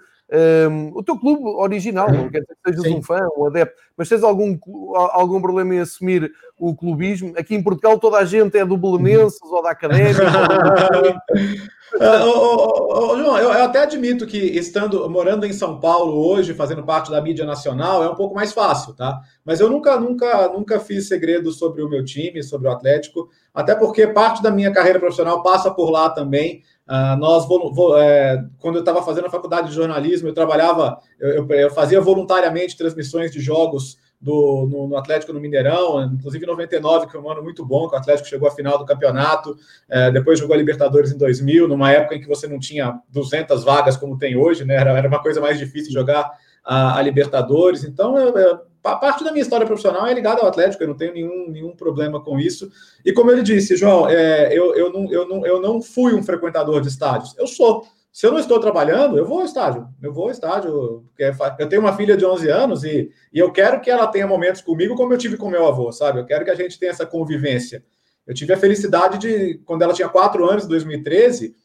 um, 0.69 0.97
o 0.97 1.03
teu 1.03 1.17
clube 1.19 1.43
original, 1.43 2.11
não 2.11 2.27
quer 2.29 2.41
dizer 2.41 2.55
que 2.55 2.71
sejas 2.71 2.91
Sim. 2.91 2.97
um 2.97 3.03
fã, 3.03 3.19
um 3.37 3.45
adepto, 3.45 3.79
mas 3.95 4.09
tens 4.09 4.23
algum, 4.23 4.57
algum 4.95 5.39
problema 5.39 5.75
em 5.75 5.79
assumir 5.79 6.31
o 6.57 6.75
clubismo? 6.75 7.33
Aqui 7.37 7.55
em 7.55 7.63
Portugal 7.63 7.99
toda 7.99 8.17
a 8.17 8.25
gente 8.25 8.57
é 8.57 8.65
do 8.65 8.77
Belenenses 8.77 9.39
ou 9.43 9.61
da 9.61 9.71
Académica. 9.71 10.23
Uh, 11.95 13.17
João, 13.17 13.37
eu, 13.37 13.51
eu, 13.51 13.63
até 13.63 13.79
admito 13.79 14.25
que 14.25 14.37
estando 14.37 15.09
morando 15.09 15.45
em 15.45 15.53
São 15.53 15.79
Paulo 15.79 16.27
hoje, 16.27 16.53
fazendo 16.53 16.83
parte 16.83 17.11
da 17.11 17.21
mídia 17.21 17.45
nacional, 17.45 18.03
é 18.03 18.09
um 18.09 18.15
pouco 18.15 18.33
mais 18.33 18.51
fácil, 18.51 18.93
tá? 18.93 19.21
Mas 19.45 19.59
eu 19.59 19.69
nunca, 19.69 19.99
nunca, 19.99 20.49
nunca 20.49 20.79
fiz 20.79 21.07
segredo 21.07 21.51
sobre 21.51 21.81
o 21.81 21.89
meu 21.89 22.03
time, 22.03 22.41
sobre 22.43 22.67
o 22.67 22.71
Atlético, 22.71 23.29
até 23.53 23.75
porque 23.75 24.07
parte 24.07 24.41
da 24.41 24.51
minha 24.51 24.71
carreira 24.71 24.99
profissional 24.99 25.43
passa 25.43 25.71
por 25.71 25.89
lá 25.89 26.09
também. 26.09 26.63
Uh, 26.87 27.17
nós, 27.17 27.45
é, 27.99 28.41
quando 28.59 28.75
eu 28.75 28.79
estava 28.79 29.03
fazendo 29.03 29.27
a 29.27 29.29
faculdade 29.29 29.67
de 29.67 29.75
jornalismo, 29.75 30.29
eu 30.29 30.33
trabalhava, 30.33 30.97
eu, 31.19 31.29
eu, 31.29 31.49
eu 31.49 31.69
fazia 31.69 31.99
voluntariamente 31.99 32.77
transmissões 32.77 33.31
de 33.31 33.41
jogos 33.41 33.97
do, 34.19 34.67
no, 34.69 34.87
no, 34.87 34.97
Atlético 34.97 35.31
no 35.31 35.39
Mineirão, 35.39 36.03
inclusive 36.03 36.43
em 36.43 36.47
99, 36.47 37.05
que 37.05 37.11
foi 37.11 37.21
um 37.21 37.29
ano 37.29 37.43
muito 37.43 37.63
bom, 37.63 37.87
que 37.87 37.95
o 37.95 37.99
Atlético 37.99 38.27
chegou 38.27 38.47
à 38.47 38.51
final 38.51 38.77
do 38.77 38.85
campeonato, 38.85 39.55
é, 39.87 40.11
depois 40.11 40.39
jogou 40.39 40.55
a 40.55 40.57
Libertadores 40.57 41.11
em 41.11 41.17
2000, 41.17 41.67
numa 41.67 41.91
época 41.91 42.15
em 42.15 42.21
que 42.21 42.27
você 42.27 42.47
não 42.47 42.59
tinha 42.59 42.99
200 43.09 43.63
vagas 43.63 43.95
como 43.95 44.17
tem 44.17 44.35
hoje, 44.35 44.65
né? 44.65 44.75
era, 44.75 44.91
era 44.97 45.07
uma 45.07 45.21
coisa 45.21 45.39
mais 45.39 45.59
difícil 45.59 45.91
jogar 45.91 46.31
a, 46.65 46.97
a 46.97 47.01
Libertadores, 47.01 47.83
então 47.83 48.15
a 48.83 48.95
parte 48.95 49.23
da 49.23 49.31
minha 49.31 49.41
história 49.41 49.65
profissional 49.65 50.07
é 50.07 50.13
ligada 50.13 50.41
ao 50.41 50.47
Atlético, 50.47 50.83
eu 50.83 50.87
não 50.87 50.97
tenho 50.97 51.13
nenhum, 51.13 51.49
nenhum 51.49 51.75
problema 51.75 52.19
com 52.19 52.39
isso, 52.39 52.71
e 53.05 53.13
como 53.13 53.31
ele 53.31 53.43
disse, 53.43 53.75
João, 53.75 54.09
é, 54.09 54.51
eu, 54.51 54.73
eu, 54.75 54.91
não, 54.91 55.11
eu, 55.11 55.27
não, 55.27 55.45
eu 55.45 55.61
não 55.61 55.81
fui 55.81 56.13
um 56.15 56.23
frequentador 56.23 56.81
de 56.81 56.87
estádios, 56.87 57.37
eu 57.37 57.45
sou, 57.45 57.85
se 58.17 58.25
eu 58.25 58.31
não 58.31 58.39
estou 58.39 58.59
trabalhando, 58.59 59.15
eu 59.15 59.27
vou 59.27 59.41
ao 59.41 59.45
estádio. 59.45 59.87
Eu 60.01 60.11
vou 60.11 60.23
ao 60.23 60.31
estádio. 60.31 61.05
Eu 61.59 61.69
tenho 61.69 61.83
uma 61.83 61.95
filha 61.95 62.17
de 62.17 62.25
11 62.25 62.49
anos 62.49 62.83
e, 62.83 63.11
e 63.31 63.37
eu 63.37 63.51
quero 63.51 63.79
que 63.79 63.91
ela 63.91 64.07
tenha 64.07 64.25
momentos 64.25 64.59
comigo 64.59 64.95
como 64.95 65.13
eu 65.13 65.19
tive 65.19 65.37
com 65.37 65.51
meu 65.51 65.67
avô, 65.67 65.91
sabe? 65.91 66.19
Eu 66.19 66.25
quero 66.25 66.43
que 66.43 66.49
a 66.49 66.55
gente 66.55 66.79
tenha 66.79 66.91
essa 66.91 67.05
convivência. 67.05 67.83
Eu 68.25 68.33
tive 68.33 68.51
a 68.53 68.57
felicidade 68.57 69.19
de, 69.19 69.61
quando 69.65 69.83
ela 69.83 69.93
tinha 69.93 70.09
4 70.09 70.49
anos, 70.49 70.65
em 70.65 70.67
2013, 70.67 71.55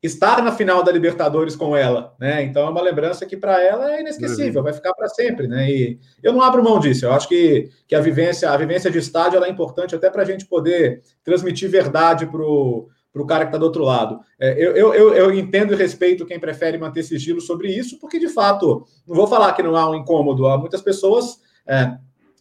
estar 0.00 0.40
na 0.44 0.52
final 0.52 0.80
da 0.84 0.92
Libertadores 0.92 1.56
com 1.56 1.76
ela, 1.76 2.14
né? 2.20 2.40
Então 2.44 2.64
é 2.64 2.70
uma 2.70 2.82
lembrança 2.82 3.26
que 3.26 3.36
para 3.36 3.60
ela 3.60 3.96
é 3.96 4.00
inesquecível, 4.00 4.60
uhum. 4.60 4.64
vai 4.64 4.72
ficar 4.72 4.94
para 4.94 5.08
sempre, 5.08 5.48
né? 5.48 5.68
E 5.68 5.98
eu 6.22 6.32
não 6.32 6.40
abro 6.40 6.62
mão 6.62 6.78
disso. 6.78 7.04
Eu 7.04 7.12
acho 7.14 7.26
que, 7.26 7.68
que 7.88 7.96
a 7.96 8.00
vivência, 8.00 8.48
a 8.48 8.56
vivência 8.56 8.92
de 8.92 8.98
estádio 8.98 9.42
é 9.42 9.48
importante 9.48 9.96
até 9.96 10.08
para 10.08 10.22
a 10.22 10.24
gente 10.24 10.46
poder 10.46 11.02
transmitir 11.24 11.68
verdade 11.68 12.26
para 12.26 12.42
o 12.42 12.88
para 13.16 13.22
o 13.22 13.26
cara 13.26 13.44
que 13.44 13.48
está 13.48 13.56
do 13.56 13.64
outro 13.64 13.82
lado. 13.82 14.20
É, 14.38 14.52
eu, 14.62 14.76
eu, 14.76 15.14
eu, 15.14 15.34
entendo 15.34 15.72
e 15.72 15.76
respeito 15.76 16.26
quem 16.26 16.38
prefere 16.38 16.76
manter 16.76 17.02
sigilo 17.02 17.40
sobre 17.40 17.68
isso, 17.74 17.98
porque 17.98 18.18
de 18.18 18.28
fato, 18.28 18.84
não 19.08 19.16
vou 19.16 19.26
falar 19.26 19.54
que 19.54 19.62
não 19.62 19.74
há 19.74 19.88
um 19.88 19.94
incômodo, 19.94 20.46
há 20.46 20.58
muitas 20.58 20.82
pessoas. 20.82 21.40
É, 21.66 21.96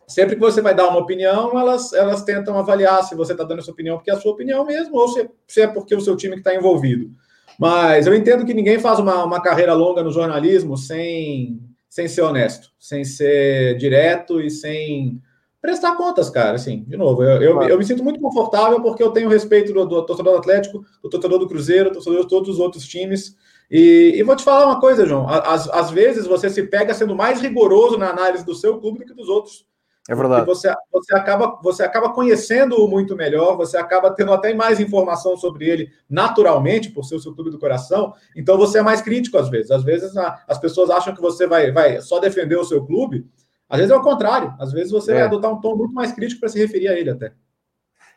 sempre 0.05 0.35
que 0.35 0.41
você 0.41 0.61
vai 0.61 0.75
dar 0.75 0.89
uma 0.89 0.99
opinião, 0.99 1.57
elas, 1.57 1.93
elas 1.93 2.23
tentam 2.23 2.57
avaliar 2.57 3.01
se 3.05 3.15
você 3.15 3.31
está 3.31 3.45
dando 3.45 3.59
essa 3.59 3.71
opinião 3.71 3.95
porque 3.95 4.11
é 4.11 4.15
a 4.15 4.19
sua 4.19 4.33
opinião 4.33 4.65
mesmo, 4.65 4.97
ou 4.97 5.07
se, 5.07 5.29
se 5.47 5.61
é 5.61 5.67
porque 5.67 5.95
o 5.95 6.01
seu 6.01 6.17
time 6.17 6.35
está 6.35 6.53
envolvido. 6.53 7.09
Mas 7.57 8.05
eu 8.05 8.13
entendo 8.13 8.45
que 8.45 8.53
ninguém 8.53 8.77
faz 8.77 8.99
uma, 8.99 9.23
uma 9.23 9.41
carreira 9.41 9.73
longa 9.73 10.03
no 10.03 10.11
jornalismo 10.11 10.75
sem, 10.75 11.57
sem 11.87 12.05
ser 12.05 12.21
honesto, 12.21 12.67
sem 12.77 13.05
ser 13.05 13.77
direto 13.77 14.41
e 14.41 14.49
sem 14.49 15.21
prestar 15.65 15.95
contas, 15.95 16.29
cara. 16.29 16.55
Assim, 16.55 16.83
de 16.83 16.95
novo, 16.95 17.23
eu, 17.23 17.41
eu, 17.41 17.61
eu 17.63 17.77
me 17.77 17.85
sinto 17.85 18.03
muito 18.03 18.19
confortável 18.19 18.79
porque 18.81 19.01
eu 19.01 19.11
tenho 19.11 19.29
respeito 19.29 19.73
do, 19.73 19.85
do 19.85 20.05
torcedor 20.05 20.33
do 20.33 20.39
Atlético, 20.39 20.85
do 21.01 21.09
torcedor 21.09 21.39
do 21.39 21.47
Cruzeiro, 21.47 21.89
do 21.89 21.95
torcedor 21.95 22.21
de 22.21 22.29
todos 22.29 22.49
os 22.49 22.59
outros 22.59 22.85
times. 22.85 23.35
E, 23.69 24.13
e, 24.15 24.21
vou 24.21 24.35
te 24.35 24.43
falar 24.43 24.67
uma 24.67 24.79
coisa, 24.79 25.07
João. 25.07 25.27
Às, 25.27 25.67
às 25.69 25.89
vezes 25.89 26.27
você 26.27 26.49
se 26.51 26.63
pega 26.63 26.93
sendo 26.93 27.15
mais 27.15 27.41
rigoroso 27.41 27.97
na 27.97 28.11
análise 28.11 28.45
do 28.45 28.53
seu 28.53 28.79
clube 28.79 28.99
do 28.99 29.05
que 29.05 29.13
dos 29.13 29.27
outros. 29.27 29.65
É 30.07 30.13
verdade. 30.13 30.45
Você, 30.45 30.71
você, 30.91 31.15
acaba, 31.15 31.59
você 31.63 31.81
acaba 31.81 32.13
conhecendo-o 32.13 32.87
muito 32.87 33.15
melhor, 33.15 33.57
você 33.57 33.75
acaba 33.75 34.11
tendo 34.11 34.31
até 34.31 34.53
mais 34.53 34.79
informação 34.79 35.35
sobre 35.35 35.67
ele 35.67 35.89
naturalmente, 36.07 36.91
por 36.91 37.03
ser 37.03 37.15
o 37.15 37.19
seu 37.19 37.33
clube 37.33 37.49
do 37.49 37.57
coração. 37.57 38.13
Então 38.35 38.55
você 38.55 38.77
é 38.77 38.83
mais 38.83 39.01
crítico 39.01 39.35
às 39.35 39.49
vezes. 39.49 39.71
Às 39.71 39.83
vezes 39.83 40.15
a, 40.15 40.43
as 40.47 40.59
pessoas 40.59 40.91
acham 40.91 41.15
que 41.15 41.21
você 41.21 41.47
vai, 41.47 41.71
vai 41.71 41.99
só 42.01 42.19
defender 42.19 42.55
o 42.55 42.63
seu 42.63 42.85
clube. 42.85 43.25
Às 43.69 43.77
vezes 43.79 43.91
é 43.91 43.95
o 43.95 44.01
contrário. 44.01 44.53
Às 44.59 44.71
vezes 44.71 44.91
você 44.91 45.11
é. 45.11 45.15
vai 45.15 45.23
adotar 45.23 45.51
um 45.51 45.59
tom 45.59 45.75
muito 45.75 45.93
mais 45.93 46.11
crítico 46.11 46.39
para 46.39 46.49
se 46.49 46.59
referir 46.59 46.87
a 46.87 46.99
ele 46.99 47.09
até. 47.09 47.33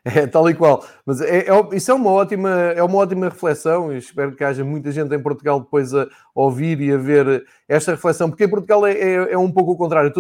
É, 0.05 0.27
tal 0.27 0.49
e 0.49 0.55
qual. 0.55 0.85
Mas 1.05 1.21
é, 1.21 1.47
é, 1.49 1.77
isso 1.77 1.91
é 1.91 1.95
uma, 1.95 2.11
ótima, 2.11 2.51
é 2.51 2.83
uma 2.83 2.97
ótima 2.99 3.29
reflexão. 3.29 3.93
Eu 3.93 3.99
espero 3.99 4.35
que 4.35 4.45
haja 4.45 4.65
muita 4.65 4.91
gente 4.93 5.15
em 5.15 5.23
Portugal 5.23 5.61
depois 5.61 5.95
a 5.95 6.07
ouvir 6.35 6.81
e 6.81 6.93
a 6.93 6.97
ver 6.97 7.45
esta 7.69 7.93
reflexão, 7.93 8.31
porque 8.31 8.45
em 8.45 8.49
Portugal 8.49 8.87
é, 8.87 8.93
é, 8.93 9.33
é 9.33 9.39
um 9.39 9.51
pouco 9.51 9.73
o 9.73 9.77
contrário. 9.77 10.13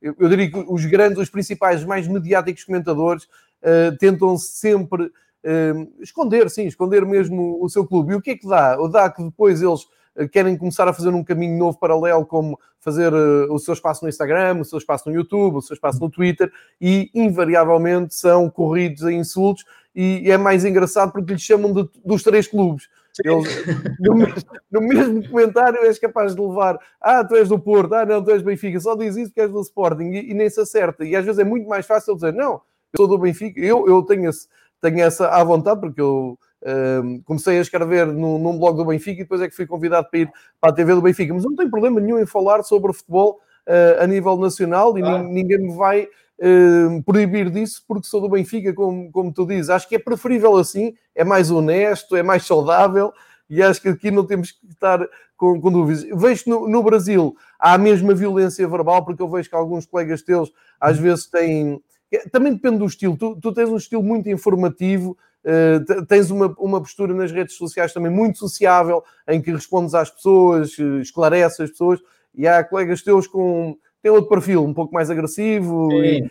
Eu, 0.00 0.14
eu, 0.18 0.28
diria 0.28 0.50
que 0.50 0.64
os 0.68 0.84
grandes, 0.86 1.18
os 1.18 1.30
principais, 1.30 1.84
mais 1.84 2.08
mediáticos 2.08 2.64
comentadores 2.64 3.24
uh, 3.24 3.96
tentam 3.98 4.36
sempre 4.38 5.04
uh, 5.04 5.92
esconder, 6.00 6.48
sim, 6.48 6.66
esconder 6.66 7.04
mesmo 7.04 7.62
o 7.62 7.68
seu 7.68 7.86
clube. 7.86 8.12
E 8.12 8.16
o 8.16 8.22
que 8.22 8.30
é 8.30 8.36
que 8.36 8.48
dá? 8.48 8.80
O 8.80 8.88
dá 8.88 9.10
que 9.10 9.22
depois 9.22 9.60
eles 9.60 9.86
querem 10.28 10.56
começar 10.56 10.86
a 10.88 10.92
fazer 10.92 11.10
um 11.10 11.24
caminho 11.24 11.58
novo 11.58 11.78
paralelo, 11.78 12.26
como 12.26 12.58
fazer 12.78 13.12
uh, 13.12 13.52
o 13.52 13.58
seu 13.58 13.74
espaço 13.74 14.04
no 14.04 14.08
Instagram, 14.08 14.60
o 14.60 14.64
seu 14.64 14.78
espaço 14.78 15.08
no 15.08 15.14
YouTube, 15.14 15.56
o 15.56 15.62
seu 15.62 15.74
espaço 15.74 16.00
no 16.00 16.10
Twitter, 16.10 16.50
e 16.80 17.10
invariavelmente 17.14 18.14
são 18.14 18.48
corridos 18.50 19.04
a 19.04 19.12
insultos, 19.12 19.64
e 19.94 20.30
é 20.30 20.36
mais 20.36 20.64
engraçado 20.64 21.12
porque 21.12 21.32
lhes 21.32 21.42
chamam 21.42 21.72
de, 21.72 21.88
dos 22.04 22.22
três 22.22 22.46
clubes. 22.46 22.88
Eles, 23.24 23.66
no, 23.98 24.14
mesmo, 24.14 24.34
no, 24.70 24.80
mesmo, 24.80 25.28
comentário 25.28 25.80
és 25.80 25.98
capaz 25.98 26.34
de 26.34 26.40
levar 26.40 26.78
ah, 27.00 27.24
tu 27.24 27.34
és 27.34 27.48
do 27.48 27.58
Porto, 27.58 27.92
ah, 27.94 28.06
não, 28.06 28.22
tu 28.22 28.30
és 28.30 28.40
Benfica, 28.40 28.78
só 28.78 28.94
diz 28.94 29.16
isso 29.16 29.30
porque 29.30 29.40
és 29.40 29.50
do 29.50 29.60
Sporting 29.60 30.10
e, 30.10 30.30
e, 30.30 30.34
nem 30.34 30.48
se 30.48 30.60
acerta. 30.60 31.04
E 31.04 31.16
às 31.16 31.24
vezes 31.24 31.38
é 31.38 31.44
muito 31.44 31.68
mais 31.68 31.86
fácil 31.86 32.14
dizer, 32.14 32.32
não, 32.32 32.52
eu 32.52 32.96
sou 32.96 33.08
do 33.08 33.18
Benfica, 33.18 33.60
eu, 33.60 33.86
eu 33.88 34.02
tenho, 34.02 34.30
esse, 34.30 34.46
tenho 34.80 35.00
essa 35.00 35.28
à 35.28 35.42
vontade, 35.42 35.80
porque 35.80 36.00
eu 36.00 36.38
um, 37.02 37.22
comecei 37.22 37.58
a 37.58 37.60
escrever 37.60 38.06
no, 38.06 38.38
num 38.38 38.58
blog 38.58 38.76
do 38.76 38.84
Benfica 38.84 39.20
e 39.20 39.24
depois 39.24 39.40
é 39.40 39.48
que 39.48 39.54
fui 39.54 39.66
convidado 39.66 40.08
para 40.10 40.20
ir 40.20 40.32
para 40.60 40.70
a 40.70 40.74
TV 40.74 40.94
do 40.94 41.02
Benfica. 41.02 41.32
Mas 41.32 41.44
não 41.44 41.56
tenho 41.56 41.70
problema 41.70 42.00
nenhum 42.00 42.18
em 42.18 42.26
falar 42.26 42.62
sobre 42.62 42.92
futebol 42.92 43.40
uh, 43.66 44.02
a 44.02 44.06
nível 44.06 44.36
nacional 44.36 44.96
e 44.98 45.02
ah. 45.02 45.22
ninguém 45.22 45.58
me 45.58 45.74
vai 45.74 46.02
uh, 46.04 47.02
proibir 47.04 47.50
disso 47.50 47.82
porque 47.86 48.06
sou 48.06 48.20
do 48.20 48.28
Benfica, 48.28 48.72
como, 48.72 49.10
como 49.10 49.32
tu 49.32 49.46
dizes. 49.46 49.70
Acho 49.70 49.88
que 49.88 49.96
é 49.96 49.98
preferível 49.98 50.56
assim, 50.56 50.94
é 51.14 51.24
mais 51.24 51.50
honesto, 51.50 52.16
é 52.16 52.22
mais 52.22 52.44
saudável 52.44 53.12
e 53.50 53.60
acho 53.62 53.82
que 53.82 53.88
aqui 53.88 54.10
não 54.12 54.24
temos 54.24 54.52
que 54.52 54.66
estar 54.68 55.00
com, 55.36 55.60
com 55.60 55.72
dúvidas. 55.72 56.04
Vejo 56.14 56.44
no, 56.46 56.68
no 56.68 56.82
Brasil 56.82 57.34
há 57.58 57.74
a 57.74 57.78
mesma 57.78 58.14
violência 58.14 58.66
verbal, 58.68 59.04
porque 59.04 59.20
eu 59.20 59.28
vejo 59.28 59.48
que 59.48 59.56
alguns 59.56 59.84
colegas 59.84 60.22
teus 60.22 60.52
às 60.80 60.96
uhum. 60.96 61.02
vezes 61.02 61.26
têm. 61.26 61.82
Também 62.30 62.52
depende 62.52 62.78
do 62.78 62.86
estilo. 62.86 63.16
Tu, 63.16 63.36
tu 63.40 63.52
tens 63.52 63.68
um 63.68 63.76
estilo 63.76 64.02
muito 64.02 64.28
informativo, 64.28 65.16
uh, 65.44 66.06
tens 66.06 66.30
uma, 66.30 66.54
uma 66.58 66.80
postura 66.80 67.14
nas 67.14 67.32
redes 67.32 67.56
sociais 67.56 67.92
também 67.92 68.10
muito 68.10 68.38
sociável, 68.38 69.02
em 69.28 69.40
que 69.40 69.50
respondes 69.50 69.94
às 69.94 70.10
pessoas, 70.10 70.76
uh, 70.78 70.98
esclareces 71.00 71.60
as 71.60 71.70
pessoas, 71.70 72.00
e 72.34 72.46
há 72.46 72.62
colegas 72.62 73.02
teus 73.02 73.26
com 73.26 73.76
tem 74.02 74.10
outro 74.10 74.30
perfil 74.30 74.64
um 74.64 74.72
pouco 74.72 74.94
mais 74.94 75.10
agressivo 75.10 75.92
e, 76.02 76.30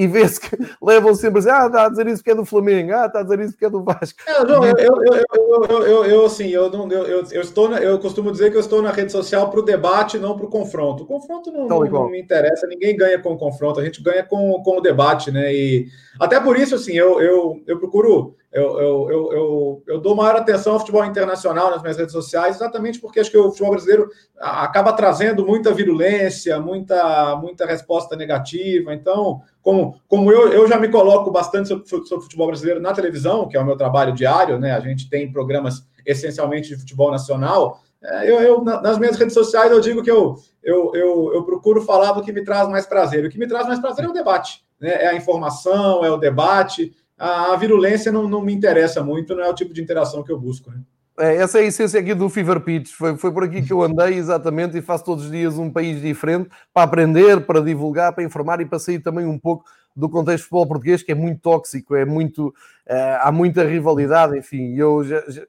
e 0.00 0.06
vê-se 0.06 0.40
que 0.40 0.56
levam 0.80 1.14
sempre 1.14 1.36
a 1.36 1.40
dizer, 1.40 1.50
ah, 1.50 1.66
está 1.66 1.84
a 1.84 1.88
dizer 1.90 2.06
isso 2.06 2.16
porque 2.16 2.30
é 2.30 2.34
do 2.34 2.46
Flamengo, 2.46 2.94
ah, 2.94 3.04
está 3.04 3.20
a 3.20 3.22
dizer 3.22 3.40
isso 3.40 3.52
porque 3.52 3.66
é 3.66 3.70
do 3.70 3.84
Vasco. 3.84 4.18
Não, 4.48 4.64
eu, 4.64 4.74
eu, 4.78 5.04
eu, 5.04 5.82
eu, 5.82 6.04
eu, 6.06 6.24
assim, 6.24 6.48
eu, 6.48 6.70
não, 6.70 6.90
eu, 6.90 7.04
eu, 7.04 7.24
eu, 7.30 7.42
estou 7.42 7.68
na, 7.68 7.78
eu 7.80 7.98
costumo 7.98 8.32
dizer 8.32 8.50
que 8.50 8.56
eu 8.56 8.60
estou 8.60 8.80
na 8.80 8.92
rede 8.92 9.12
social 9.12 9.50
para 9.50 9.60
o 9.60 9.62
debate, 9.62 10.18
não 10.18 10.34
para 10.34 10.46
o 10.46 10.48
confronto. 10.48 11.02
O 11.02 11.06
confronto 11.06 11.52
não, 11.52 11.68
não, 11.68 11.84
não, 11.84 12.08
me 12.08 12.18
interessa, 12.18 12.66
ninguém 12.66 12.96
ganha 12.96 13.18
com 13.18 13.34
o 13.34 13.38
confronto, 13.38 13.78
a 13.78 13.84
gente 13.84 14.02
ganha 14.02 14.24
com, 14.24 14.62
com 14.62 14.78
o 14.78 14.80
debate, 14.80 15.30
né? 15.30 15.52
E 15.52 15.88
até 16.18 16.40
por 16.40 16.56
isso, 16.56 16.74
assim, 16.74 16.94
eu, 16.94 17.20
eu, 17.20 17.62
eu 17.66 17.78
procuro 17.78 18.36
eu, 18.52 18.80
eu, 18.80 19.10
eu, 19.10 19.32
eu, 19.32 19.82
eu, 19.86 20.00
dou 20.00 20.16
maior 20.16 20.34
atenção 20.34 20.72
ao 20.72 20.80
futebol 20.80 21.04
internacional 21.04 21.70
nas 21.70 21.82
minhas 21.82 21.96
redes 21.96 22.12
sociais, 22.12 22.56
exatamente 22.56 22.98
porque 22.98 23.20
acho 23.20 23.30
que 23.30 23.38
o 23.38 23.50
futebol 23.50 23.70
brasileiro 23.70 24.10
acaba 24.40 24.92
trazendo 24.92 25.46
muita 25.46 25.72
virulência, 25.72 26.58
muita, 26.58 27.36
muita 27.36 27.64
resposta 27.64 28.16
negativa. 28.16 28.92
Então, 28.92 29.40
como, 29.62 30.00
como 30.08 30.32
eu, 30.32 30.52
eu 30.52 30.66
já 30.66 30.80
me 30.80 30.88
coloco 30.88 31.30
bastante 31.30 31.68
sobre, 31.68 31.86
sobre 31.86 32.24
futebol 32.24 32.48
brasileiro 32.48 32.80
na 32.80 32.92
televisão, 32.92 33.46
que 33.46 33.56
é 33.56 33.60
o 33.60 33.64
meu 33.64 33.76
trabalho 33.76 34.12
diário, 34.12 34.58
né? 34.58 34.72
A 34.72 34.80
gente 34.80 35.08
tem 35.08 35.30
programas 35.30 35.86
essencialmente 36.04 36.70
de 36.70 36.76
futebol 36.76 37.12
nacional. 37.12 37.80
É, 38.02 38.28
eu, 38.28 38.40
eu, 38.40 38.64
nas 38.64 38.98
minhas 38.98 39.16
redes 39.16 39.34
sociais 39.34 39.70
eu 39.70 39.80
digo 39.80 40.02
que 40.02 40.10
eu, 40.10 40.34
eu, 40.60 40.90
eu, 40.96 41.34
eu 41.34 41.44
procuro 41.44 41.82
falar 41.82 42.12
do 42.12 42.22
que 42.22 42.32
me 42.32 42.42
traz 42.42 42.68
mais 42.68 42.84
prazer. 42.84 43.24
O 43.24 43.30
que 43.30 43.38
me 43.38 43.46
traz 43.46 43.68
mais 43.68 43.78
prazer 43.78 44.06
é 44.06 44.08
o 44.08 44.12
debate, 44.12 44.64
né? 44.80 45.04
é 45.04 45.06
a 45.06 45.14
informação, 45.14 46.04
é 46.04 46.10
o 46.10 46.16
debate 46.16 46.92
a, 47.20 47.56
virulência 47.56 48.10
não, 48.10 48.26
não 48.26 48.40
me 48.40 48.54
interessa 48.54 49.04
muito, 49.04 49.36
não 49.36 49.44
é 49.44 49.48
o 49.48 49.54
tipo 49.54 49.74
de 49.74 49.82
interação 49.82 50.22
que 50.22 50.32
eu 50.32 50.38
busco. 50.38 50.70
Né? 50.70 50.80
É, 51.18 51.36
essa 51.36 51.58
é 51.58 51.62
a 51.62 51.66
essência 51.66 52.00
aqui 52.00 52.14
do 52.14 52.30
Fever 52.30 52.60
Pitch. 52.60 52.92
Foi, 52.92 53.14
foi 53.18 53.30
por 53.30 53.44
aqui 53.44 53.60
que 53.60 53.72
eu 53.72 53.82
andei 53.82 54.14
exatamente 54.14 54.78
e 54.78 54.82
faço 54.82 55.04
todos 55.04 55.26
os 55.26 55.30
dias 55.30 55.58
um 55.58 55.70
país 55.70 56.00
diferente 56.00 56.48
para 56.72 56.84
aprender, 56.84 57.44
para 57.44 57.60
divulgar, 57.60 58.14
para 58.14 58.24
informar 58.24 58.62
e 58.62 58.64
para 58.64 58.78
sair 58.78 59.00
também 59.00 59.26
um 59.26 59.38
pouco 59.38 59.64
do 59.94 60.08
contexto 60.08 60.44
de 60.44 60.48
futebol 60.48 60.66
português, 60.66 61.02
que 61.02 61.12
é 61.12 61.14
muito 61.14 61.40
tóxico, 61.42 61.94
é 61.94 62.06
muito, 62.06 62.48
uh, 62.48 63.18
há 63.20 63.30
muita 63.30 63.64
rivalidade, 63.64 64.38
enfim. 64.38 64.74
Eu 64.74 65.04
já, 65.04 65.22
já, 65.28 65.42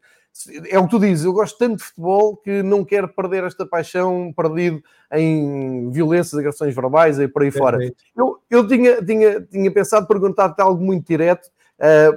é 0.70 0.78
o 0.78 0.84
que 0.86 0.90
tu 0.90 1.00
dizes, 1.00 1.24
eu 1.24 1.32
gosto 1.32 1.58
tanto 1.58 1.78
de 1.78 1.84
futebol 1.84 2.36
que 2.36 2.62
não 2.64 2.84
quero 2.84 3.08
perder 3.08 3.46
esta 3.46 3.66
paixão 3.66 4.34
perdido 4.36 4.82
em 5.14 5.90
violências, 5.92 6.38
agressões 6.38 6.76
verbais 6.76 7.18
e 7.18 7.30
por 7.30 7.44
aí 7.44 7.52
fora. 7.52 7.78
Eu, 8.18 8.42
eu 8.50 8.68
tinha, 8.68 9.02
tinha, 9.04 9.42
tinha 9.42 9.72
pensado 9.72 10.08
perguntar-te 10.08 10.62
algo 10.62 10.84
muito 10.84 11.08
direto 11.08 11.50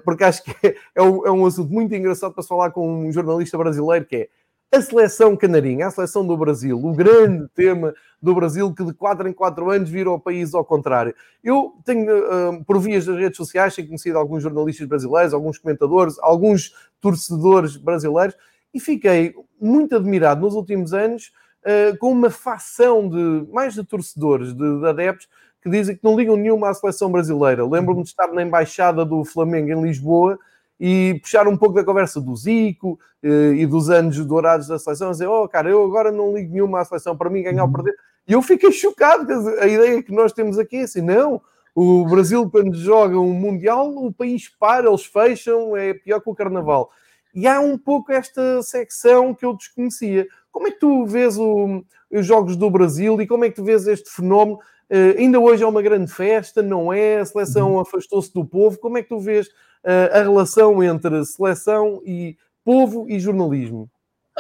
porque 0.04 0.24
acho 0.24 0.42
que 0.44 0.52
é, 0.94 1.02
um, 1.02 1.26
é, 1.26 1.30
um, 1.30 1.46
assunto 1.46 1.72
muito 1.72 1.94
engraçado 1.94 2.34
para 2.34 2.42
se 2.42 2.48
falar 2.48 2.70
com 2.70 3.06
um 3.06 3.12
jornalista 3.12 3.56
brasileiro, 3.56 4.04
que 4.04 4.16
é 4.16 4.28
a 4.76 4.82
seleção 4.82 5.36
canarinha, 5.36 5.86
a 5.86 5.90
seleção 5.90 6.26
do 6.26 6.36
Brasil, 6.36 6.76
o 6.76 6.92
grande 6.92 7.48
tema 7.54 7.94
do 8.20 8.34
Brasil 8.34 8.74
que 8.74 8.84
de 8.84 8.92
4 8.92 9.28
em 9.28 9.32
4 9.32 9.70
anos 9.70 9.88
vira 9.88 10.10
o 10.10 10.18
país 10.18 10.52
ao 10.52 10.64
contrário. 10.64 11.14
Eu 11.42 11.74
tenho, 11.84 12.10
uh, 12.10 12.64
por 12.64 12.80
vias 12.80 13.06
das 13.06 13.16
redes 13.16 13.36
sociais, 13.36 13.74
tenho 13.74 13.88
conhecido 13.88 14.18
alguns 14.18 14.42
jornalistas 14.42 14.86
brasileiros, 14.86 15.32
alguns 15.32 15.58
comentadores, 15.58 16.18
alguns 16.20 16.74
torcedores 17.00 17.76
brasileiros 17.76 18.36
e 18.72 18.80
fiquei 18.80 19.34
muito 19.60 19.94
admirado 19.94 20.40
nos 20.40 20.54
últimos 20.54 20.92
anos 20.92 21.32
uh, 21.64 21.96
com 21.98 22.10
uma 22.10 22.30
facção 22.30 23.08
de 23.08 23.46
mais 23.52 23.74
de 23.74 23.84
torcedores, 23.84 24.52
de, 24.52 24.80
de 24.80 24.86
adeptos, 24.86 25.28
que 25.64 25.70
dizem 25.70 25.96
que 25.96 26.04
não 26.04 26.14
ligam 26.14 26.36
nenhuma 26.36 26.68
à 26.68 26.74
seleção 26.74 27.10
brasileira. 27.10 27.66
Lembro-me 27.66 28.02
de 28.02 28.10
estar 28.10 28.28
na 28.28 28.42
embaixada 28.42 29.02
do 29.02 29.24
Flamengo 29.24 29.72
em 29.72 29.82
Lisboa 29.82 30.38
e 30.78 31.18
puxar 31.22 31.48
um 31.48 31.56
pouco 31.56 31.74
da 31.74 31.82
conversa 31.82 32.20
do 32.20 32.36
Zico 32.36 33.00
eh, 33.22 33.54
e 33.56 33.64
dos 33.64 33.88
anos 33.88 34.22
dourados 34.26 34.68
da 34.68 34.78
seleção, 34.78 35.10
dizer, 35.10 35.26
oh 35.26 35.48
cara, 35.48 35.70
eu 35.70 35.82
agora 35.82 36.12
não 36.12 36.34
ligo 36.34 36.52
nenhuma 36.52 36.80
à 36.80 36.84
seleção, 36.84 37.16
para 37.16 37.30
mim 37.30 37.42
ganhar 37.42 37.62
ou 37.62 37.68
uhum. 37.68 37.76
perder. 37.76 37.94
E 38.28 38.34
eu 38.34 38.42
fiquei 38.42 38.70
chocado, 38.72 39.32
a 39.58 39.66
ideia 39.66 40.02
que 40.02 40.12
nós 40.12 40.34
temos 40.34 40.58
aqui 40.58 40.76
é 40.76 40.82
assim, 40.82 41.00
não, 41.00 41.40
o 41.74 42.04
Brasil 42.04 42.50
quando 42.50 42.76
joga 42.76 43.18
um 43.18 43.32
Mundial, 43.32 43.88
o 43.88 44.12
país 44.12 44.50
para, 44.60 44.86
eles 44.86 45.06
fecham, 45.06 45.74
é 45.74 45.94
pior 45.94 46.20
que 46.20 46.28
o 46.28 46.34
Carnaval. 46.34 46.90
E 47.34 47.46
há 47.46 47.58
um 47.58 47.78
pouco 47.78 48.12
esta 48.12 48.62
secção 48.62 49.34
que 49.34 49.46
eu 49.46 49.54
desconhecia. 49.54 50.26
Como 50.52 50.68
é 50.68 50.70
que 50.70 50.78
tu 50.78 51.06
vês 51.06 51.38
o, 51.38 51.82
os 52.12 52.26
jogos 52.26 52.54
do 52.54 52.70
Brasil 52.70 53.18
e 53.22 53.26
como 53.26 53.46
é 53.46 53.48
que 53.48 53.56
tu 53.56 53.64
vês 53.64 53.86
este 53.86 54.10
fenómeno 54.10 54.58
Uh, 54.90 55.18
ainda 55.18 55.40
hoje 55.40 55.62
é 55.62 55.66
uma 55.66 55.82
grande 55.82 56.10
festa, 56.12 56.62
não 56.62 56.92
é? 56.92 57.18
A 57.18 57.24
seleção 57.24 57.72
uhum. 57.72 57.80
afastou-se 57.80 58.32
do 58.32 58.44
povo. 58.44 58.78
Como 58.78 58.98
é 58.98 59.02
que 59.02 59.08
tu 59.08 59.18
vês 59.18 59.48
uh, 59.48 60.12
a 60.12 60.22
relação 60.22 60.82
entre 60.82 61.24
seleção 61.24 62.02
e 62.04 62.36
povo 62.64 63.06
e 63.08 63.18
jornalismo? 63.18 63.90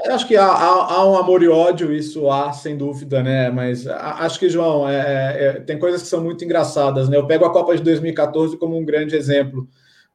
Acho 0.06 0.26
que 0.26 0.36
há, 0.36 0.44
há, 0.44 0.94
há, 0.94 1.08
um 1.08 1.16
amor 1.16 1.42
e 1.42 1.48
ódio, 1.48 1.94
isso 1.94 2.28
há, 2.28 2.52
sem 2.52 2.76
dúvida, 2.76 3.22
né? 3.22 3.48
Mas 3.50 3.86
acho 3.86 4.40
que, 4.40 4.48
João, 4.48 4.88
é, 4.88 4.96
é, 4.96 5.46
é, 5.46 5.52
tem 5.60 5.78
coisas 5.78 6.02
que 6.02 6.08
são 6.08 6.22
muito 6.22 6.44
engraçadas, 6.44 7.08
né? 7.08 7.16
Eu 7.16 7.26
pego 7.26 7.44
a 7.44 7.52
Copa 7.52 7.76
de 7.76 7.82
2014 7.82 8.56
como 8.58 8.76
um 8.76 8.84
grande 8.84 9.14
exemplo, 9.14 9.68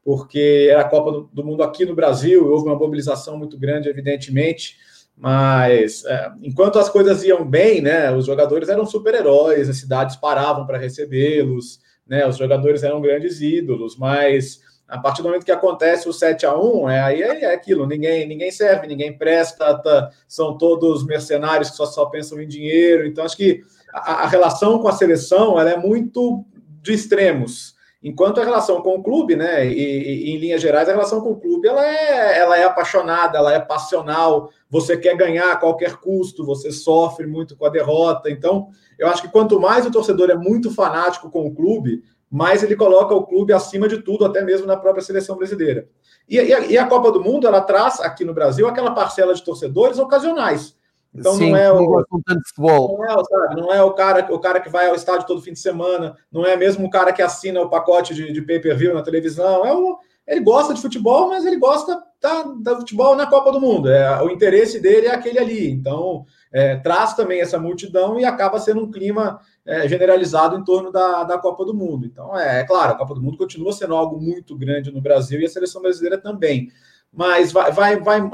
porque 0.03 0.67
era 0.69 0.81
a 0.81 0.89
Copa 0.89 1.11
do, 1.11 1.29
do 1.31 1.45
Mundo 1.45 1.63
aqui 1.63 1.85
no 1.85 1.95
Brasil, 1.95 2.45
houve 2.45 2.67
uma 2.67 2.75
mobilização 2.75 3.37
muito 3.37 3.57
grande, 3.57 3.87
evidentemente, 3.87 4.77
Mas 5.19 6.05
é, 6.05 6.31
enquanto 6.41 6.79
as 6.79 6.87
coisas 6.87 7.23
iam 7.25 7.45
bem, 7.45 7.81
né, 7.81 8.09
os 8.09 8.25
jogadores 8.25 8.69
eram 8.69 8.85
super-heróis, 8.85 9.69
as 9.69 9.75
cidades 9.77 10.15
paravam 10.15 10.65
para 10.65 10.77
recebê-los, 10.77 11.79
né, 12.07 12.25
os 12.25 12.37
jogadores 12.37 12.83
eram 12.83 13.01
grandes 13.01 13.41
ídolos, 13.41 13.97
mas 13.97 14.61
a 14.87 14.97
partir 14.97 15.21
do 15.21 15.27
momento 15.27 15.45
que 15.45 15.51
acontece 15.51 16.07
o 16.07 16.13
7 16.13 16.45
a 16.45 16.57
1 16.57 16.89
é, 16.89 17.01
aí 17.01 17.21
é, 17.21 17.43
é 17.43 17.53
aquilo, 17.53 17.85
ninguém, 17.85 18.25
ninguém 18.25 18.49
serve, 18.49 18.87
ninguém 18.87 19.15
presta, 19.15 19.77
tá, 19.77 20.09
são 20.25 20.57
todos 20.57 21.05
mercenários 21.05 21.69
que 21.69 21.75
só, 21.75 21.85
só 21.85 22.05
pensam 22.05 22.41
em 22.41 22.47
dinheiro. 22.47 23.05
Então, 23.05 23.25
acho 23.25 23.35
que 23.37 23.61
a, 23.93 24.23
a 24.23 24.27
relação 24.27 24.79
com 24.79 24.87
a 24.87 24.93
seleção 24.93 25.59
ela 25.59 25.69
é 25.69 25.77
muito 25.77 26.45
de 26.81 26.93
extremos. 26.93 27.75
Enquanto 28.01 28.39
a 28.39 28.45
relação 28.45 28.81
com 28.81 28.95
o 28.95 29.03
clube, 29.03 29.35
né, 29.35 29.67
e, 29.67 29.73
e, 29.73 30.31
em 30.31 30.37
linhas 30.37 30.61
gerais, 30.61 30.87
a 30.87 30.93
relação 30.93 31.19
com 31.19 31.31
o 31.31 31.39
clube 31.39 31.67
ela 31.67 31.85
é, 31.85 32.39
ela 32.39 32.57
é 32.57 32.63
apaixonada, 32.63 33.37
ela 33.37 33.53
é 33.53 33.59
passional, 33.59 34.49
você 34.69 34.95
quer 34.95 35.17
ganhar 35.17 35.51
a 35.51 35.57
qualquer 35.57 35.97
custo, 35.97 36.45
você 36.45 36.71
sofre 36.71 37.27
muito 37.27 37.57
com 37.57 37.65
a 37.65 37.69
derrota. 37.69 38.29
Então, 38.29 38.69
eu 38.97 39.07
acho 39.09 39.21
que 39.21 39.27
quanto 39.27 39.59
mais 39.59 39.85
o 39.85 39.91
torcedor 39.91 40.29
é 40.29 40.35
muito 40.35 40.73
fanático 40.73 41.29
com 41.29 41.45
o 41.45 41.53
clube, 41.53 42.01
mais 42.31 42.63
ele 42.63 42.75
coloca 42.75 43.13
o 43.13 43.25
clube 43.25 43.51
acima 43.51 43.87
de 43.87 44.01
tudo, 44.01 44.23
até 44.23 44.41
mesmo 44.43 44.65
na 44.65 44.77
própria 44.77 45.03
seleção 45.03 45.35
brasileira. 45.35 45.89
E, 46.27 46.37
e, 46.37 46.53
a, 46.53 46.59
e 46.61 46.77
a 46.77 46.85
Copa 46.87 47.11
do 47.11 47.21
Mundo, 47.21 47.47
ela 47.47 47.59
traz 47.59 47.99
aqui 47.99 48.23
no 48.23 48.33
Brasil 48.33 48.65
aquela 48.65 48.91
parcela 48.91 49.33
de 49.33 49.43
torcedores 49.43 49.99
ocasionais 49.99 50.78
então 51.13 51.33
Sim, 51.33 51.51
não 51.51 51.57
é 51.57 51.71
o 51.71 51.75
não 51.75 52.05
futebol. 52.37 52.97
Não 52.97 53.05
é, 53.05 53.23
sabe, 53.23 53.61
não 53.61 53.73
é 53.73 53.83
o 53.83 53.93
cara, 53.93 54.33
o 54.33 54.39
cara 54.39 54.59
que 54.59 54.69
vai 54.69 54.87
ao 54.87 54.95
estádio 54.95 55.25
todo 55.25 55.41
fim 55.41 55.53
de 55.53 55.59
semana, 55.59 56.15
não 56.31 56.45
é 56.45 56.55
mesmo 56.55 56.85
o 56.85 56.89
cara 56.89 57.11
que 57.11 57.21
assina 57.21 57.61
o 57.61 57.69
pacote 57.69 58.13
de, 58.13 58.31
de 58.31 58.41
pay-per-view 58.41 58.93
na 58.93 59.01
televisão. 59.01 59.65
É 59.65 59.73
o, 59.73 59.97
ele 60.27 60.41
gosta 60.41 60.73
de 60.73 60.81
futebol, 60.81 61.29
mas 61.29 61.45
ele 61.45 61.57
gosta 61.57 61.99
da, 62.21 62.43
da 62.61 62.75
futebol 62.75 63.15
na 63.15 63.25
Copa 63.25 63.51
do 63.51 63.59
Mundo. 63.59 63.89
É, 63.89 64.21
o 64.21 64.29
interesse 64.29 64.79
dele 64.79 65.07
é 65.07 65.15
aquele 65.15 65.39
ali. 65.39 65.71
Então 65.71 66.25
é, 66.51 66.75
traz 66.75 67.15
também 67.15 67.41
essa 67.41 67.57
multidão 67.57 68.19
e 68.19 68.25
acaba 68.25 68.59
sendo 68.59 68.81
um 68.81 68.91
clima 68.91 69.39
é, 69.65 69.87
generalizado 69.87 70.55
em 70.55 70.63
torno 70.63 70.91
da, 70.91 71.23
da 71.23 71.39
Copa 71.39 71.65
do 71.65 71.73
Mundo. 71.73 72.05
Então 72.05 72.37
é, 72.37 72.59
é 72.59 72.63
claro, 72.63 72.91
a 72.91 72.95
Copa 72.95 73.15
do 73.15 73.21
Mundo 73.21 73.37
continua 73.37 73.73
sendo 73.73 73.95
algo 73.95 74.21
muito 74.21 74.55
grande 74.55 74.91
no 74.91 75.01
Brasil 75.01 75.41
e 75.41 75.45
a 75.45 75.49
seleção 75.49 75.81
brasileira 75.81 76.19
também 76.19 76.69
mas 77.11 77.51
vai, 77.51 77.71
vai, 77.71 77.99
vai. 77.99 78.29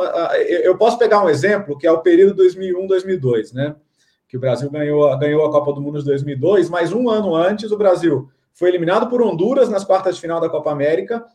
Eu 0.64 0.78
posso 0.78 0.98
pegar 0.98 1.24
um 1.24 1.30
exemplo 1.30 1.78
que 1.78 1.88
é 1.88 1.92
o 1.92 2.02
período 2.02 2.44
2001-2002, 2.44 3.54
né? 3.54 3.76
Que 4.28 4.38
o 4.38 4.40
Brasil 4.40 4.70
ganhou, 4.70 5.18
ganhou 5.18 5.46
a 5.46 5.52
Copa 5.52 5.74
do 5.74 5.82
Mundo 5.82 6.00
em 6.00 6.04
2002, 6.04 6.70
mas 6.70 6.92
um 6.92 7.10
ano 7.10 7.36
antes 7.36 7.72
o 7.72 7.78
Brasil 7.78 8.30
foi 8.54 8.70
eliminado 8.70 9.10
por 9.10 9.22
Honduras 9.22 9.70
nas 9.70 9.84
quartas 9.84 10.16
de 10.16 10.22
final 10.22 10.40
da 10.40 10.50
Copa 10.50 10.72
América. 10.72 11.26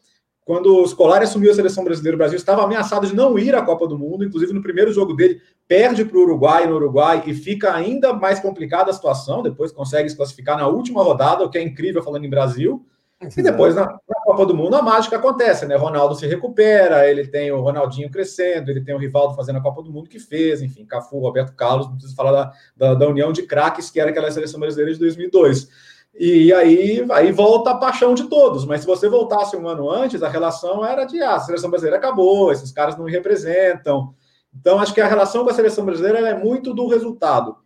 Quando 0.45 0.79
o 0.79 0.87
Scolari 0.87 1.25
assumiu 1.25 1.51
a 1.51 1.55
seleção 1.55 1.85
brasileira, 1.85 2.17
o 2.17 2.19
Brasil 2.19 2.37
estava 2.37 2.65
ameaçado 2.65 3.07
de 3.07 3.15
não 3.15 3.39
ir 3.39 3.55
à 3.55 3.63
Copa 3.63 3.87
do 3.87 3.99
Mundo. 3.99 4.25
Inclusive, 4.25 4.53
no 4.53 4.63
primeiro 4.63 4.93
jogo 4.93 5.15
dele, 5.15 5.41
perde 5.69 6.05
para 6.05 6.19
o 6.19 6.23
Uruguai 6.23 6.67
no 6.67 6.75
Uruguai 6.75 7.23
e 7.27 7.35
fica 7.35 7.73
ainda 7.73 8.13
mais 8.13 8.41
complicada 8.41 8.91
a 8.91 8.95
situação. 8.95 9.43
Depois 9.43 9.71
consegue 9.71 10.09
se 10.09 10.17
classificar 10.17 10.57
na 10.57 10.67
última 10.67 11.03
rodada, 11.03 11.45
o 11.45 11.51
que 11.51 11.59
é 11.59 11.63
incrível 11.63 12.03
falando 12.03 12.25
em 12.25 12.31
Brasil. 12.31 12.85
E 13.21 13.43
depois, 13.43 13.75
na, 13.75 13.85
na, 13.85 14.21
Copa 14.25 14.47
do 14.47 14.55
Mundo, 14.55 14.77
a 14.77 14.83
mágica 14.83 15.17
acontece, 15.17 15.67
né? 15.67 15.77
Ronaldo 15.77 16.15
se 16.15 16.27
recupera, 16.27 17.07
ele 17.11 17.27
tem 17.27 17.53
o 17.53 17.61
Ronaldinho 17.61 18.11
crescendo, 18.11 18.71
ele 18.71 18.81
tem 18.81 18.95
o 18.95 18.99
Rivaldo 18.99 19.35
fazendo 19.35 19.59
a 19.59 19.63
Copa 19.63 19.83
do 19.83 19.93
Mundo 19.93 20.09
que 20.09 20.19
fez, 20.19 20.63
enfim, 20.63 20.87
Cafu, 20.87 21.19
Roberto 21.19 21.55
Carlos, 21.55 21.87
não 21.87 21.95
preciso 21.95 22.17
falar 22.17 22.33
da, 22.33 22.53
da, 22.75 22.95
da 22.95 23.09
união 23.09 23.31
de 23.31 23.43
craques 23.43 23.91
que 23.91 24.01
era 24.01 24.11
aquela 24.11 24.31
seleção 24.31 24.59
brasileira 24.59 24.93
de 24.93 24.99
2002. 24.99 25.69
E 26.15 26.53
aí, 26.53 27.07
aí 27.11 27.31
volta 27.31 27.71
a 27.71 27.77
paixão 27.77 28.15
de 28.15 28.25
todos, 28.25 28.65
mas 28.65 28.81
se 28.81 28.87
você 28.87 29.09
voltasse 29.09 29.55
um 29.57 29.69
ano 29.69 29.91
antes, 29.91 30.23
a 30.23 30.29
relação 30.29 30.85
era 30.85 31.05
de, 31.05 31.21
ah, 31.23 31.37
a 31.37 31.41
seleção 31.41 31.71
brasileira 31.71 31.99
acabou, 31.99 32.51
esses 32.51 32.73
caras 32.73 32.97
não 32.97 33.05
me 33.05 33.13
representam. 33.13 34.15
Então, 34.59 34.81
acho 34.81 34.93
que 34.93 35.01
a 35.01 35.07
relação 35.07 35.45
com 35.45 35.51
a 35.51 35.55
seleção 35.55 35.85
brasileira 35.85 36.19
é 36.21 36.35
muito 36.35 36.75
do 36.75 36.89
resultado. 36.89 37.57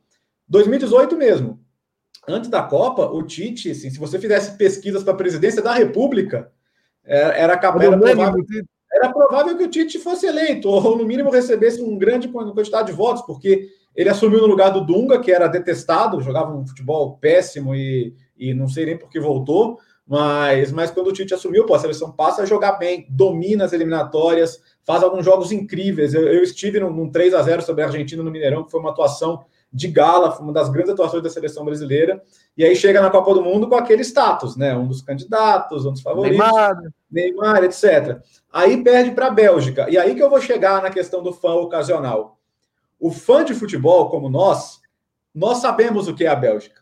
2018 0.49 1.17
mesmo, 1.17 1.64
antes 2.29 2.51
da 2.51 2.63
Copa, 2.63 3.07
o 3.07 3.23
Tite, 3.23 3.71
assim, 3.71 3.91
se 3.91 3.99
você 3.99 4.19
fizesse 4.19 4.57
pesquisas 4.57 5.03
para 5.03 5.13
a 5.13 5.17
presidência 5.17 5.63
da 5.63 5.73
República, 5.73 6.51
era, 7.05 7.35
era, 7.35 7.53
era, 7.53 7.73
provável, 7.73 8.45
era 8.93 9.13
provável 9.13 9.59
que 9.59 9.65
o 9.65 9.71
Tite 9.71 9.99
fosse 9.99 10.27
eleito, 10.27 10.69
ou 10.69 10.97
no 10.97 11.05
mínimo 11.05 11.31
recebesse 11.31 11.83
um 11.83 11.99
grande 11.99 12.29
quantidade 12.29 12.87
de 12.87 12.93
votos, 12.93 13.23
porque 13.23 13.69
ele 13.95 14.09
assumiu 14.09 14.41
no 14.41 14.47
lugar 14.47 14.71
do 14.71 14.85
Dunga, 14.85 15.21
que 15.21 15.31
era 15.31 15.47
detestado, 15.47 16.21
jogava 16.21 16.55
um 16.55 16.67
futebol 16.67 17.17
péssimo 17.19 17.75
e, 17.75 18.15
e 18.37 18.53
não 18.53 18.69
sei 18.69 18.87
nem 18.87 18.99
por 18.99 19.09
que 19.09 19.21
voltou. 19.21 19.79
Mas, 20.07 20.71
mas 20.71 20.91
quando 20.91 21.09
o 21.09 21.13
Tite 21.13 21.33
assumiu, 21.33 21.65
pô, 21.65 21.75
a 21.75 21.79
seleção 21.79 22.13
passa 22.13 22.43
a 22.43 22.47
jogar 22.47 22.73
bem, 22.73 23.07
domina 23.09 23.65
as 23.65 23.73
eliminatórias, 23.73 24.61
faz 24.85 25.03
alguns 25.03 25.25
jogos 25.25 25.51
incríveis. 25.51 26.13
Eu, 26.13 26.29
eu 26.29 26.43
estive 26.43 26.79
num, 26.81 26.91
num 26.91 27.11
3 27.11 27.33
a 27.35 27.43
0 27.43 27.63
sobre 27.63 27.83
a 27.83 27.87
Argentina 27.87 28.23
no 28.23 28.31
Mineirão, 28.31 28.65
que 28.65 28.71
foi 28.71 28.81
uma 28.81 28.91
atuação 28.91 29.45
de 29.75 29.89
gala, 29.89 30.31
foi 30.31 30.45
uma 30.45 30.53
das 30.53 30.69
grandes 30.69 30.93
atuações 30.93 31.21
da 31.21 31.29
seleção 31.29 31.65
brasileira, 31.65 32.23
e 32.57 32.65
aí 32.65 32.77
chega 32.77 33.03
na 33.03 33.11
Copa 33.11 33.35
do 33.35 33.43
Mundo 33.43 33.69
com 33.69 33.75
aquele 33.75 34.05
status, 34.05 34.57
né? 34.57 34.77
Um 34.77 34.87
dos 34.87 35.03
candidatos, 35.03 35.85
um 35.85 35.91
dos 35.91 36.01
favoritos, 36.01 36.39
Neymar, 36.39 36.77
Neymar 37.11 37.65
etc. 37.65 38.23
Aí 38.53 38.81
perde 38.85 39.11
para 39.11 39.27
a 39.27 39.31
Bélgica. 39.31 39.91
E 39.91 39.99
aí 39.99 40.15
que 40.15 40.23
eu 40.23 40.31
vou 40.31 40.41
chegar 40.41 40.81
na 40.81 40.91
questão 40.91 41.25
do 41.25 41.33
fã 41.33 41.55
ocasional. 41.55 42.39
O 43.01 43.11
fã 43.11 43.45
de 43.45 43.53
futebol, 43.53 44.09
como 44.09 44.31
nós, 44.31 44.81
nós 45.35 45.59
sabemos 45.59 46.07
o 46.07 46.15
que 46.15 46.25
é 46.25 46.29
a 46.29 46.37
Bélgica. 46.37 46.81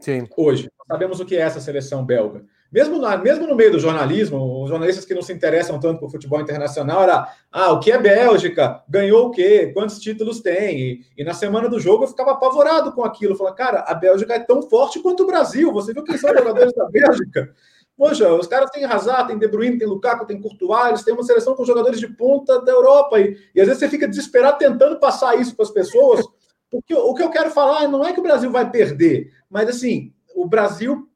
Sim. 0.00 0.26
Hoje, 0.36 0.68
sabemos 0.88 1.20
o 1.20 1.24
que 1.24 1.36
é 1.36 1.40
essa 1.40 1.60
seleção 1.60 2.04
belga. 2.04 2.44
Mesmo, 2.74 2.98
na, 2.98 3.16
mesmo 3.16 3.46
no 3.46 3.54
meio 3.54 3.70
do 3.70 3.78
jornalismo, 3.78 4.64
os 4.64 4.68
jornalistas 4.68 5.04
que 5.04 5.14
não 5.14 5.22
se 5.22 5.32
interessam 5.32 5.78
tanto 5.78 6.00
por 6.00 6.10
futebol 6.10 6.40
internacional 6.40 7.04
era 7.04 7.32
ah, 7.52 7.70
o 7.70 7.78
que 7.78 7.92
é 7.92 7.96
Bélgica? 7.96 8.82
Ganhou 8.88 9.28
o 9.28 9.30
quê? 9.30 9.70
Quantos 9.72 10.00
títulos 10.00 10.40
tem? 10.40 10.80
E, 10.80 11.00
e 11.16 11.22
na 11.22 11.32
semana 11.32 11.68
do 11.68 11.78
jogo 11.78 12.02
eu 12.02 12.08
ficava 12.08 12.32
apavorado 12.32 12.90
com 12.90 13.04
aquilo. 13.04 13.36
Falando, 13.36 13.54
cara, 13.54 13.84
a 13.86 13.94
Bélgica 13.94 14.34
é 14.34 14.40
tão 14.40 14.60
forte 14.60 14.98
quanto 14.98 15.22
o 15.22 15.26
Brasil. 15.26 15.72
Você 15.72 15.92
viu 15.92 16.02
quem 16.02 16.18
são 16.18 16.32
os 16.32 16.36
jogadores 16.36 16.74
da 16.74 16.86
Bélgica? 16.86 17.54
Poxa, 17.96 18.34
os 18.34 18.48
caras 18.48 18.68
têm 18.72 18.84
Hazard, 18.84 19.28
tem 19.28 19.38
De 19.38 19.46
Bruyne, 19.46 19.78
tem 19.78 19.86
Lukaku, 19.86 20.26
tem 20.26 20.40
Courtois, 20.40 20.88
eles 20.88 21.04
têm 21.04 21.14
uma 21.14 21.22
seleção 21.22 21.54
com 21.54 21.64
jogadores 21.64 22.00
de 22.00 22.08
ponta 22.08 22.60
da 22.60 22.72
Europa. 22.72 23.20
E, 23.20 23.38
e 23.54 23.60
às 23.60 23.68
vezes 23.68 23.78
você 23.78 23.88
fica 23.88 24.08
desesperado 24.08 24.58
tentando 24.58 24.98
passar 24.98 25.40
isso 25.40 25.54
para 25.54 25.64
as 25.64 25.70
pessoas. 25.70 26.26
Porque 26.68 26.92
o 26.92 27.14
que 27.14 27.22
eu 27.22 27.30
quero 27.30 27.50
falar 27.50 27.86
não 27.86 28.04
é 28.04 28.12
que 28.12 28.18
o 28.18 28.24
Brasil 28.24 28.50
vai 28.50 28.68
perder, 28.68 29.30
mas 29.48 29.68
assim, 29.68 30.12
o 30.34 30.44
Brasil 30.44 31.08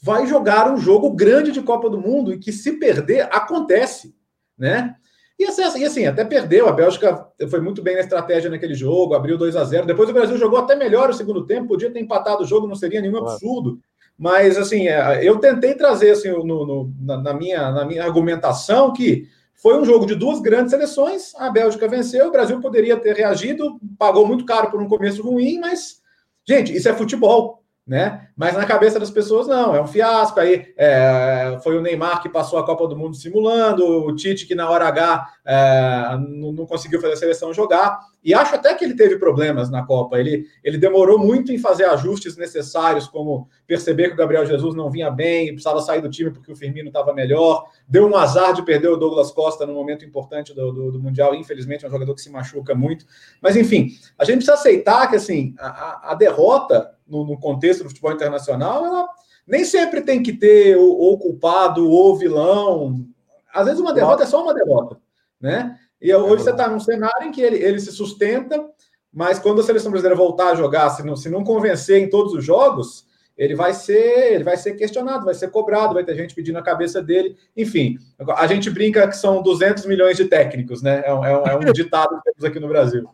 vai 0.00 0.26
jogar 0.26 0.72
um 0.72 0.76
jogo 0.76 1.10
grande 1.10 1.52
de 1.52 1.62
Copa 1.62 1.90
do 1.90 2.00
Mundo 2.00 2.32
e 2.32 2.38
que 2.38 2.52
se 2.52 2.72
perder, 2.72 3.28
acontece, 3.30 4.14
né? 4.56 4.96
E 5.38 5.46
assim, 5.46 6.04
até 6.04 6.22
perdeu. 6.22 6.68
A 6.68 6.72
Bélgica 6.72 7.26
foi 7.48 7.62
muito 7.62 7.82
bem 7.82 7.94
na 7.94 8.00
estratégia 8.00 8.50
naquele 8.50 8.74
jogo, 8.74 9.14
abriu 9.14 9.38
2 9.38 9.56
a 9.56 9.64
0 9.64 9.86
Depois 9.86 10.10
o 10.10 10.12
Brasil 10.12 10.36
jogou 10.36 10.58
até 10.58 10.76
melhor 10.76 11.08
o 11.08 11.14
segundo 11.14 11.46
tempo, 11.46 11.68
podia 11.68 11.90
ter 11.90 11.98
empatado 11.98 12.42
o 12.42 12.46
jogo, 12.46 12.66
não 12.66 12.74
seria 12.74 13.00
nenhum 13.00 13.16
absurdo. 13.16 13.80
Mas, 14.18 14.58
assim, 14.58 14.86
é, 14.86 15.26
eu 15.26 15.38
tentei 15.38 15.74
trazer 15.74 16.10
assim, 16.10 16.28
no, 16.28 16.44
no, 16.44 16.92
na, 17.00 17.32
minha, 17.32 17.72
na 17.72 17.86
minha 17.86 18.04
argumentação 18.04 18.92
que 18.92 19.26
foi 19.54 19.80
um 19.80 19.84
jogo 19.84 20.04
de 20.04 20.14
duas 20.14 20.40
grandes 20.40 20.72
seleções. 20.72 21.34
A 21.36 21.48
Bélgica 21.48 21.88
venceu, 21.88 22.28
o 22.28 22.32
Brasil 22.32 22.60
poderia 22.60 22.98
ter 22.98 23.16
reagido, 23.16 23.80
pagou 23.98 24.26
muito 24.26 24.44
caro 24.44 24.70
por 24.70 24.82
um 24.82 24.88
começo 24.88 25.22
ruim, 25.22 25.58
mas, 25.58 26.02
gente, 26.46 26.76
isso 26.76 26.86
é 26.86 26.92
futebol 26.94 27.59
né? 27.90 28.28
Mas 28.36 28.54
na 28.54 28.64
cabeça 28.64 29.00
das 29.00 29.10
pessoas, 29.10 29.48
não, 29.48 29.74
é 29.74 29.82
um 29.82 29.86
fiasco. 29.88 30.38
Aí 30.38 30.72
é, 30.76 31.58
foi 31.60 31.76
o 31.76 31.82
Neymar 31.82 32.22
que 32.22 32.28
passou 32.28 32.56
a 32.56 32.64
Copa 32.64 32.86
do 32.86 32.96
Mundo 32.96 33.16
simulando, 33.16 33.84
o 33.84 34.14
Tite 34.14 34.46
que 34.46 34.54
na 34.54 34.70
hora 34.70 34.86
H 34.86 35.26
é, 35.44 36.16
não, 36.16 36.52
não, 36.52 36.66
conseguiu 36.66 37.00
fazer 37.00 37.14
a 37.14 37.16
seleção 37.16 37.52
jogar. 37.52 37.98
E 38.22 38.32
acho 38.32 38.54
até 38.54 38.72
que 38.74 38.84
ele 38.84 38.94
teve 38.94 39.18
problemas 39.18 39.70
na 39.70 39.84
Copa. 39.84 40.20
Ele, 40.20 40.46
ele 40.62 40.78
demorou 40.78 41.18
muito 41.18 41.52
em 41.52 41.58
fazer 41.58 41.84
ajustes 41.86 42.36
necessários, 42.36 43.08
como 43.08 43.48
perceber 43.66 44.06
que 44.06 44.14
o 44.14 44.18
Gabriel 44.18 44.46
Jesus 44.46 44.72
não 44.76 44.88
vinha 44.88 45.10
bem, 45.10 45.48
precisava 45.48 45.80
sair 45.80 46.00
do 46.00 46.08
time 46.08 46.30
porque 46.30 46.52
o 46.52 46.56
Firmino 46.56 46.88
estava 46.90 47.12
melhor. 47.12 47.64
Deu 47.88 48.06
um 48.06 48.16
azar 48.16 48.54
de 48.54 48.62
perder 48.64 48.88
o 48.88 48.96
Douglas 48.96 49.32
Costa 49.32 49.66
no 49.66 49.74
momento 49.74 50.04
importante 50.04 50.54
do, 50.54 50.70
do, 50.70 50.92
do 50.92 51.00
Mundial. 51.00 51.34
Infelizmente, 51.34 51.84
é 51.84 51.88
um 51.88 51.90
jogador 51.90 52.14
que 52.14 52.20
se 52.20 52.30
machuca 52.30 52.72
muito. 52.72 53.04
Mas 53.42 53.56
enfim, 53.56 53.88
a 54.16 54.24
gente 54.24 54.36
precisa 54.36 54.54
aceitar 54.54 55.08
que 55.10 55.16
assim 55.16 55.56
a, 55.58 56.12
a 56.12 56.14
derrota 56.14 56.99
no, 57.10 57.24
no, 57.24 57.38
contexto 57.38 57.82
do 57.82 57.88
futebol 57.88 58.12
internacional, 58.12 58.86
ela 58.86 59.08
nem 59.46 59.64
sempre 59.64 60.00
tem 60.00 60.22
que 60.22 60.32
ter 60.32 60.76
o, 60.76 61.18
culpado 61.18 61.88
ou 61.88 62.16
vilão. 62.16 63.04
Às 63.52 63.66
vezes 63.66 63.80
uma 63.80 63.92
derrota 63.92 64.22
é 64.22 64.26
só 64.26 64.42
uma 64.42 64.54
derrota, 64.54 64.96
né? 65.40 65.76
E 66.00 66.14
hoje 66.14 66.44
você 66.44 66.50
está 66.50 66.68
num 66.68 66.80
cenário 66.80 67.28
em 67.28 67.32
que 67.32 67.42
ele, 67.42 67.56
ele 67.56 67.78
se 67.78 67.92
sustenta, 67.92 68.64
mas 69.12 69.38
quando 69.38 69.60
a 69.60 69.64
seleção 69.64 69.90
brasileira 69.90 70.16
voltar 70.16 70.50
a 70.50 70.54
jogar, 70.54 70.88
se 70.90 71.04
não, 71.04 71.16
se 71.16 71.28
não 71.28 71.44
convencer 71.44 72.00
em 72.00 72.08
todos 72.08 72.32
os 72.32 72.44
jogos, 72.44 73.06
ele 73.36 73.54
vai 73.54 73.72
ser 73.72 74.34
ele 74.34 74.44
vai 74.44 74.56
ser 74.56 74.74
questionado, 74.74 75.24
vai 75.24 75.34
ser 75.34 75.50
cobrado, 75.50 75.94
vai 75.94 76.04
ter 76.04 76.14
gente 76.14 76.34
pedindo 76.34 76.58
a 76.58 76.62
cabeça 76.62 77.02
dele. 77.02 77.36
Enfim, 77.56 77.98
a 78.36 78.46
gente 78.46 78.70
brinca 78.70 79.08
que 79.08 79.16
são 79.16 79.42
200 79.42 79.86
milhões 79.86 80.16
de 80.16 80.26
técnicos, 80.26 80.82
né? 80.82 81.02
É 81.04 81.12
um, 81.12 81.24
é 81.24 81.56
um 81.56 81.62
é 81.62 81.72
ditado 81.72 82.16
que 82.16 82.30
temos 82.30 82.44
aqui 82.44 82.60
no 82.60 82.68
Brasil. 82.68 83.08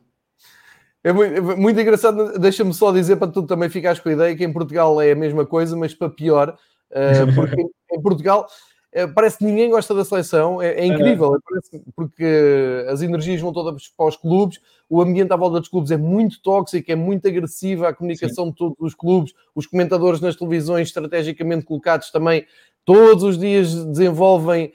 É 1.07 1.13
muito, 1.13 1.35
é 1.37 1.41
muito 1.41 1.81
engraçado, 1.81 2.37
deixa-me 2.37 2.75
só 2.75 2.91
dizer 2.91 3.15
para 3.15 3.31
tu 3.31 3.45
também 3.45 3.71
ficares 3.71 4.01
com 4.01 4.09
a 4.09 4.13
ideia 4.13 4.37
que 4.37 4.43
em 4.43 4.53
Portugal 4.53 5.01
é 5.01 5.13
a 5.13 5.15
mesma 5.15 5.47
coisa, 5.47 5.77
mas 5.77 5.95
para 5.95 6.11
pior, 6.11 6.59
uh, 6.91 6.97
porque 7.33 7.63
em 7.93 8.03
Portugal 8.03 8.45
é, 8.91 9.07
parece 9.07 9.39
que 9.39 9.45
ninguém 9.45 9.71
gosta 9.71 9.95
da 9.95 10.05
seleção, 10.05 10.61
é, 10.61 10.81
é 10.81 10.85
incrível, 10.85 11.37
é. 11.37 11.79
porque 11.95 12.85
as 12.89 13.03
energias 13.03 13.41
vão 13.41 13.53
todas 13.53 13.87
para 13.97 14.07
os 14.07 14.17
clubes, 14.17 14.59
o 14.91 15.01
ambiente 15.01 15.33
à 15.33 15.37
volta 15.37 15.61
dos 15.61 15.69
clubes 15.69 15.93
é 15.93 15.97
muito 15.97 16.43
tóxico, 16.43 16.91
é 16.91 16.97
muito 16.97 17.29
agressivo, 17.29 17.87
a 17.87 17.95
comunicação 17.95 18.47
Sim. 18.47 18.51
de 18.51 18.57
todos 18.57 18.77
os 18.81 18.93
clubes, 18.93 19.33
os 19.55 19.65
comentadores 19.65 20.21
nas 20.21 20.35
televisões 20.35 20.89
estrategicamente 20.89 21.67
colocados 21.67 22.11
também 22.11 22.45
todos 22.87 23.25
os 23.25 23.37
dias 23.37 23.75
desenvolvem 23.87 24.73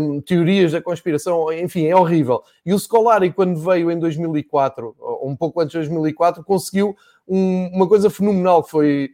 um, 0.00 0.20
teorias 0.22 0.72
da 0.72 0.80
conspiração, 0.80 1.52
enfim, 1.52 1.86
é 1.86 1.94
horrível. 1.94 2.42
E 2.64 2.72
o 2.72 2.78
Scolari, 2.78 3.30
quando 3.30 3.60
veio 3.60 3.90
em 3.90 3.98
2004, 3.98 4.96
um 5.22 5.36
pouco 5.36 5.60
antes 5.60 5.72
de 5.72 5.78
2004, 5.78 6.42
conseguiu 6.42 6.96
um, 7.28 7.68
uma 7.68 7.86
coisa 7.86 8.08
fenomenal, 8.08 8.64
que 8.64 8.70
foi 8.70 9.10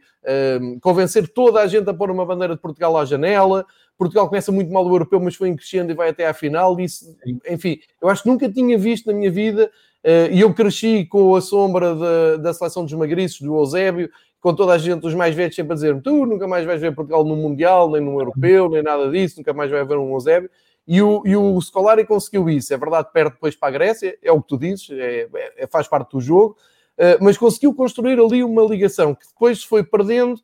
um, 0.61 0.79
convencer 0.79 1.27
toda 1.27 1.59
a 1.59 1.67
gente 1.67 1.89
a 1.89 1.93
pôr 1.93 2.09
uma 2.09 2.25
bandeira 2.25 2.55
de 2.55 2.61
Portugal 2.61 2.97
à 2.97 3.03
janela. 3.03 3.65
Portugal 3.97 4.29
começa 4.29 4.53
muito 4.53 4.71
mal 4.71 4.85
o 4.85 4.95
europeu, 4.95 5.19
mas 5.19 5.35
foi 5.35 5.49
em 5.49 5.55
crescendo 5.55 5.91
e 5.91 5.95
vai 5.95 6.09
até 6.09 6.25
à 6.25 6.33
final. 6.33 6.79
Isso, 6.79 7.13
enfim, 7.47 7.77
eu 8.01 8.07
acho 8.07 8.23
que 8.23 8.29
nunca 8.29 8.49
tinha 8.49 8.77
visto 8.77 9.07
na 9.07 9.13
minha 9.13 9.29
vida, 9.29 9.69
uh, 10.05 10.31
e 10.31 10.39
eu 10.39 10.53
cresci 10.53 11.05
com 11.05 11.35
a 11.35 11.41
sombra 11.41 11.93
da, 11.93 12.37
da 12.37 12.53
seleção 12.53 12.85
dos 12.85 12.93
magriços, 12.93 13.41
do 13.41 13.53
Eusébio, 13.53 14.09
com 14.39 14.53
toda 14.53 14.73
a 14.73 14.77
gente, 14.77 15.05
os 15.05 15.13
mais 15.13 15.35
velhos, 15.35 15.55
sempre 15.55 15.73
a 15.73 15.75
dizer 15.75 16.01
tu 16.01 16.25
nunca 16.25 16.47
mais 16.47 16.65
vais 16.65 16.79
ver 16.79 16.95
Portugal 16.95 17.23
no 17.23 17.35
Mundial, 17.35 17.91
nem 17.91 18.01
no 18.01 18.19
Europeu, 18.19 18.69
nem 18.69 18.81
nada 18.81 19.09
disso, 19.09 19.37
nunca 19.37 19.53
mais 19.53 19.69
vai 19.69 19.81
haver 19.81 19.97
um 19.97 20.11
Eusébio. 20.13 20.49
E 20.87 21.01
o, 21.01 21.21
e 21.25 21.35
o 21.35 21.61
Scolari 21.61 22.05
conseguiu 22.05 22.49
isso. 22.49 22.73
É 22.73 22.77
verdade, 22.77 23.09
perde 23.13 23.33
depois 23.33 23.55
para 23.55 23.69
a 23.69 23.71
Grécia, 23.71 24.17
é 24.23 24.31
o 24.31 24.41
que 24.41 24.47
tu 24.47 24.57
dizes, 24.57 24.89
é, 24.91 25.27
é, 25.57 25.67
faz 25.67 25.87
parte 25.87 26.11
do 26.11 26.21
jogo, 26.21 26.57
uh, 26.97 27.23
mas 27.23 27.37
conseguiu 27.37 27.73
construir 27.75 28.19
ali 28.19 28.43
uma 28.43 28.63
ligação 28.63 29.13
que 29.13 29.27
depois 29.27 29.61
se 29.61 29.67
foi 29.67 29.83
perdendo 29.83 30.41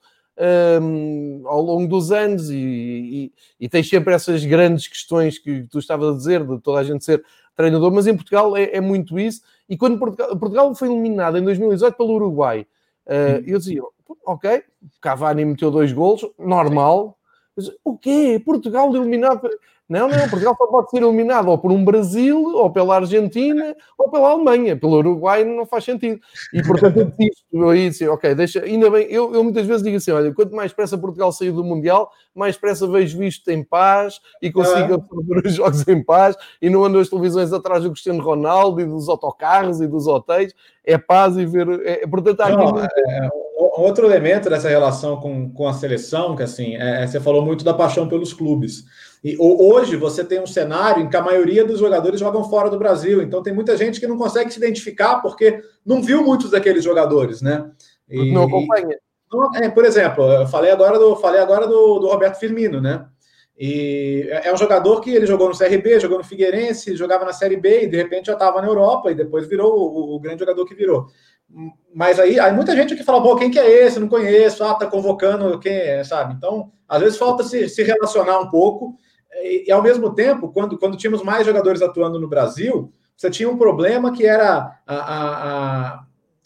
um, 0.82 1.44
ao 1.46 1.62
longo 1.62 1.88
dos 1.88 2.12
anos 2.12 2.50
e, 2.50 2.58
e, 2.58 3.34
e 3.60 3.70
tens 3.70 3.90
sempre 3.90 4.14
essas 4.14 4.44
grandes 4.46 4.88
questões 4.88 5.40
que 5.40 5.64
tu 5.64 5.80
estavas 5.80 6.14
a 6.14 6.18
dizer, 6.18 6.46
de 6.46 6.60
toda 6.60 6.80
a 6.80 6.84
gente 6.84 7.04
ser 7.04 7.24
treinador, 7.56 7.92
mas 7.92 8.06
em 8.06 8.16
Portugal 8.16 8.56
é, 8.56 8.70
é 8.74 8.82
muito 8.82 9.18
isso. 9.18 9.42
E 9.68 9.78
quando 9.78 9.98
Portugal, 9.98 10.38
Portugal 10.38 10.76
foi 10.76 10.90
eliminado 10.90 11.38
em 11.38 11.44
2018 11.44 11.96
pelo 11.96 12.14
Uruguai, 12.14 12.68
Uh, 13.08 13.44
eu 13.46 13.60
dizia, 13.60 13.82
ok, 14.26 14.64
Cavani 15.02 15.46
meteu 15.46 15.70
dois 15.70 15.92
golos, 15.92 16.26
normal. 16.38 17.18
Mas, 17.56 17.72
o 17.84 17.98
quê? 17.98 18.42
Portugal 18.44 18.94
eliminado. 18.96 19.50
Não, 19.88 20.08
não, 20.08 20.30
Portugal 20.30 20.56
só 20.58 20.66
pode 20.66 20.90
ser 20.90 21.04
eliminado 21.04 21.48
ou 21.48 21.60
por 21.60 21.72
um 21.72 21.86
Brasil, 21.86 22.42
ou 22.56 22.72
pela 22.72 22.96
Argentina, 22.96 23.76
ou 23.98 24.10
pela 24.10 24.32
Alemanha. 24.32 24.76
Pelo 24.76 24.98
Uruguai 24.98 25.44
não 25.44 25.64
faz 25.64 25.84
sentido. 25.84 26.20
E 26.52 26.64
portanto 26.64 26.98
eu 26.98 27.06
disse, 27.06 27.44
eu 27.54 27.74
disse 27.74 28.08
ok, 28.08 28.34
deixa, 28.34 28.64
ainda 28.64 28.90
bem, 28.90 29.06
eu, 29.12 29.34
eu 29.36 29.44
muitas 29.44 29.68
vezes 29.68 29.84
digo 29.84 29.98
assim: 29.98 30.12
olha, 30.12 30.34
quanto 30.34 30.56
mais 30.56 30.74
pressa 30.74 30.98
Portugal 30.98 31.32
sair 31.32 31.52
do 31.52 31.64
Mundial, 31.64 32.10
mais 32.34 32.58
pressa 32.58 32.88
vejo 32.88 33.22
isto 33.22 33.50
em 33.52 33.64
paz 33.64 34.20
e 34.42 34.52
consigo 34.52 34.92
é. 34.92 34.96
absorver 34.96 35.46
os 35.46 35.54
jogos 35.54 35.88
em 35.88 36.04
paz 36.04 36.36
e 36.60 36.70
não 36.70 36.84
ando 36.84 37.00
as 37.00 37.08
televisões 37.08 37.54
atrás 37.54 37.84
do 37.84 37.92
Cristiano 37.92 38.24
Ronaldo 38.24 38.82
e 38.82 38.86
dos 38.86 39.08
autocarros 39.08 39.82
e 39.82 39.88
dos 39.88 40.08
hotéis. 40.08 40.54
É 40.84 40.98
paz 40.98 41.38
e 41.38 41.46
ver. 41.46 41.68
É, 41.86 42.08
portanto, 42.08 42.42
há. 42.42 42.50
Não, 42.50 42.72
muito... 42.72 42.86
é, 42.86 43.30
outro 43.82 44.06
elemento 44.06 44.50
dessa 44.50 44.70
relação 44.70 45.18
com, 45.18 45.50
com 45.50 45.68
a 45.68 45.74
seleção, 45.74 46.36
que 46.36 46.44
assim, 46.44 46.76
é, 46.76 47.04
é, 47.04 47.08
você 47.08 47.20
falou 47.20 47.44
muito 47.44 47.64
da 47.64 47.74
paixão 47.74 48.08
pelos 48.08 48.34
clubes. 48.34 48.84
E 49.26 49.36
hoje 49.40 49.96
você 49.96 50.24
tem 50.24 50.40
um 50.40 50.46
cenário 50.46 51.02
em 51.02 51.10
que 51.10 51.18
a 51.18 51.22
maioria 51.22 51.66
dos 51.66 51.80
jogadores 51.80 52.20
jogam 52.20 52.44
fora 52.44 52.70
do 52.70 52.78
Brasil, 52.78 53.24
então 53.24 53.42
tem 53.42 53.52
muita 53.52 53.76
gente 53.76 54.00
que 54.00 54.06
não 54.06 54.20
consegue 54.20 54.52
se 54.52 54.60
identificar 54.60 55.16
porque 55.16 55.64
não 55.84 56.00
viu 56.00 56.24
muitos 56.24 56.52
daqueles 56.52 56.84
jogadores, 56.84 57.42
né? 57.42 57.72
E, 58.08 58.32
não 58.32 58.44
acompanha. 58.44 59.00
É, 59.56 59.68
por 59.68 59.84
exemplo, 59.84 60.24
eu 60.32 60.46
falei 60.46 60.70
agora 60.70 61.00
do, 61.00 61.16
falei 61.16 61.42
agora 61.42 61.66
do, 61.66 61.98
do 61.98 62.08
Roberto 62.08 62.38
Firmino, 62.38 62.80
né? 62.80 63.04
E 63.58 64.28
é, 64.30 64.50
é 64.50 64.54
um 64.54 64.58
jogador 64.58 65.02
que 65.02 65.10
ele 65.10 65.26
jogou 65.26 65.50
no 65.50 65.58
CRB, 65.58 66.00
jogou 66.00 66.20
no 66.20 66.24
Figueirense, 66.24 66.96
jogava 66.96 67.26
na 67.26 67.34
Série 67.34 67.58
B 67.58 67.86
e 67.86 67.88
de 67.88 67.98
repente 67.98 68.28
já 68.28 68.34
estava 68.34 68.62
na 68.62 68.68
Europa 68.68 69.10
e 69.10 69.16
depois 69.16 69.48
virou 69.48 69.74
o, 69.76 70.16
o, 70.18 70.20
grande 70.20 70.42
jogador 70.42 70.68
que 70.68 70.76
virou. 70.76 71.08
Mas 71.92 72.20
aí, 72.20 72.40
aí 72.40 72.54
muita 72.54 72.76
gente 72.76 72.96
que 72.96 73.04
fala, 73.04 73.24
pô, 73.24 73.36
quem 73.36 73.50
que 73.50 73.58
é 73.58 73.86
esse? 73.86 74.00
Não 74.00 74.08
conheço, 74.08 74.64
ah, 74.64 74.76
tá 74.76 74.86
convocando 74.86 75.58
quem 75.58 75.74
é, 75.74 76.04
sabe? 76.04 76.36
Então, 76.36 76.72
às 76.88 77.02
vezes 77.02 77.18
falta 77.18 77.44
se, 77.44 77.68
se 77.68 77.82
relacionar 77.82 78.38
um 78.38 78.52
pouco. 78.52 78.96
E, 79.44 79.66
e, 79.68 79.72
ao 79.72 79.82
mesmo 79.82 80.14
tempo, 80.14 80.50
quando, 80.50 80.78
quando 80.78 80.98
tínhamos 80.98 81.24
mais 81.24 81.46
jogadores 81.46 81.82
atuando 81.82 82.20
no 82.20 82.28
Brasil, 82.28 82.92
você 83.16 83.30
tinha 83.30 83.50
um 83.50 83.58
problema 83.58 84.12
que 84.12 84.26
era 84.26 84.80
a, 84.86 84.96
a, 84.96 85.44
a 85.96 86.06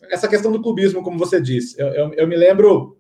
essa 0.10 0.28
questão 0.28 0.52
do 0.52 0.62
clubismo, 0.62 1.04
como 1.04 1.18
você 1.18 1.42
disse. 1.42 1.80
Eu, 1.80 1.88
eu, 1.88 2.14
eu, 2.14 2.28
me 2.28 2.36
lembro. 2.36 2.98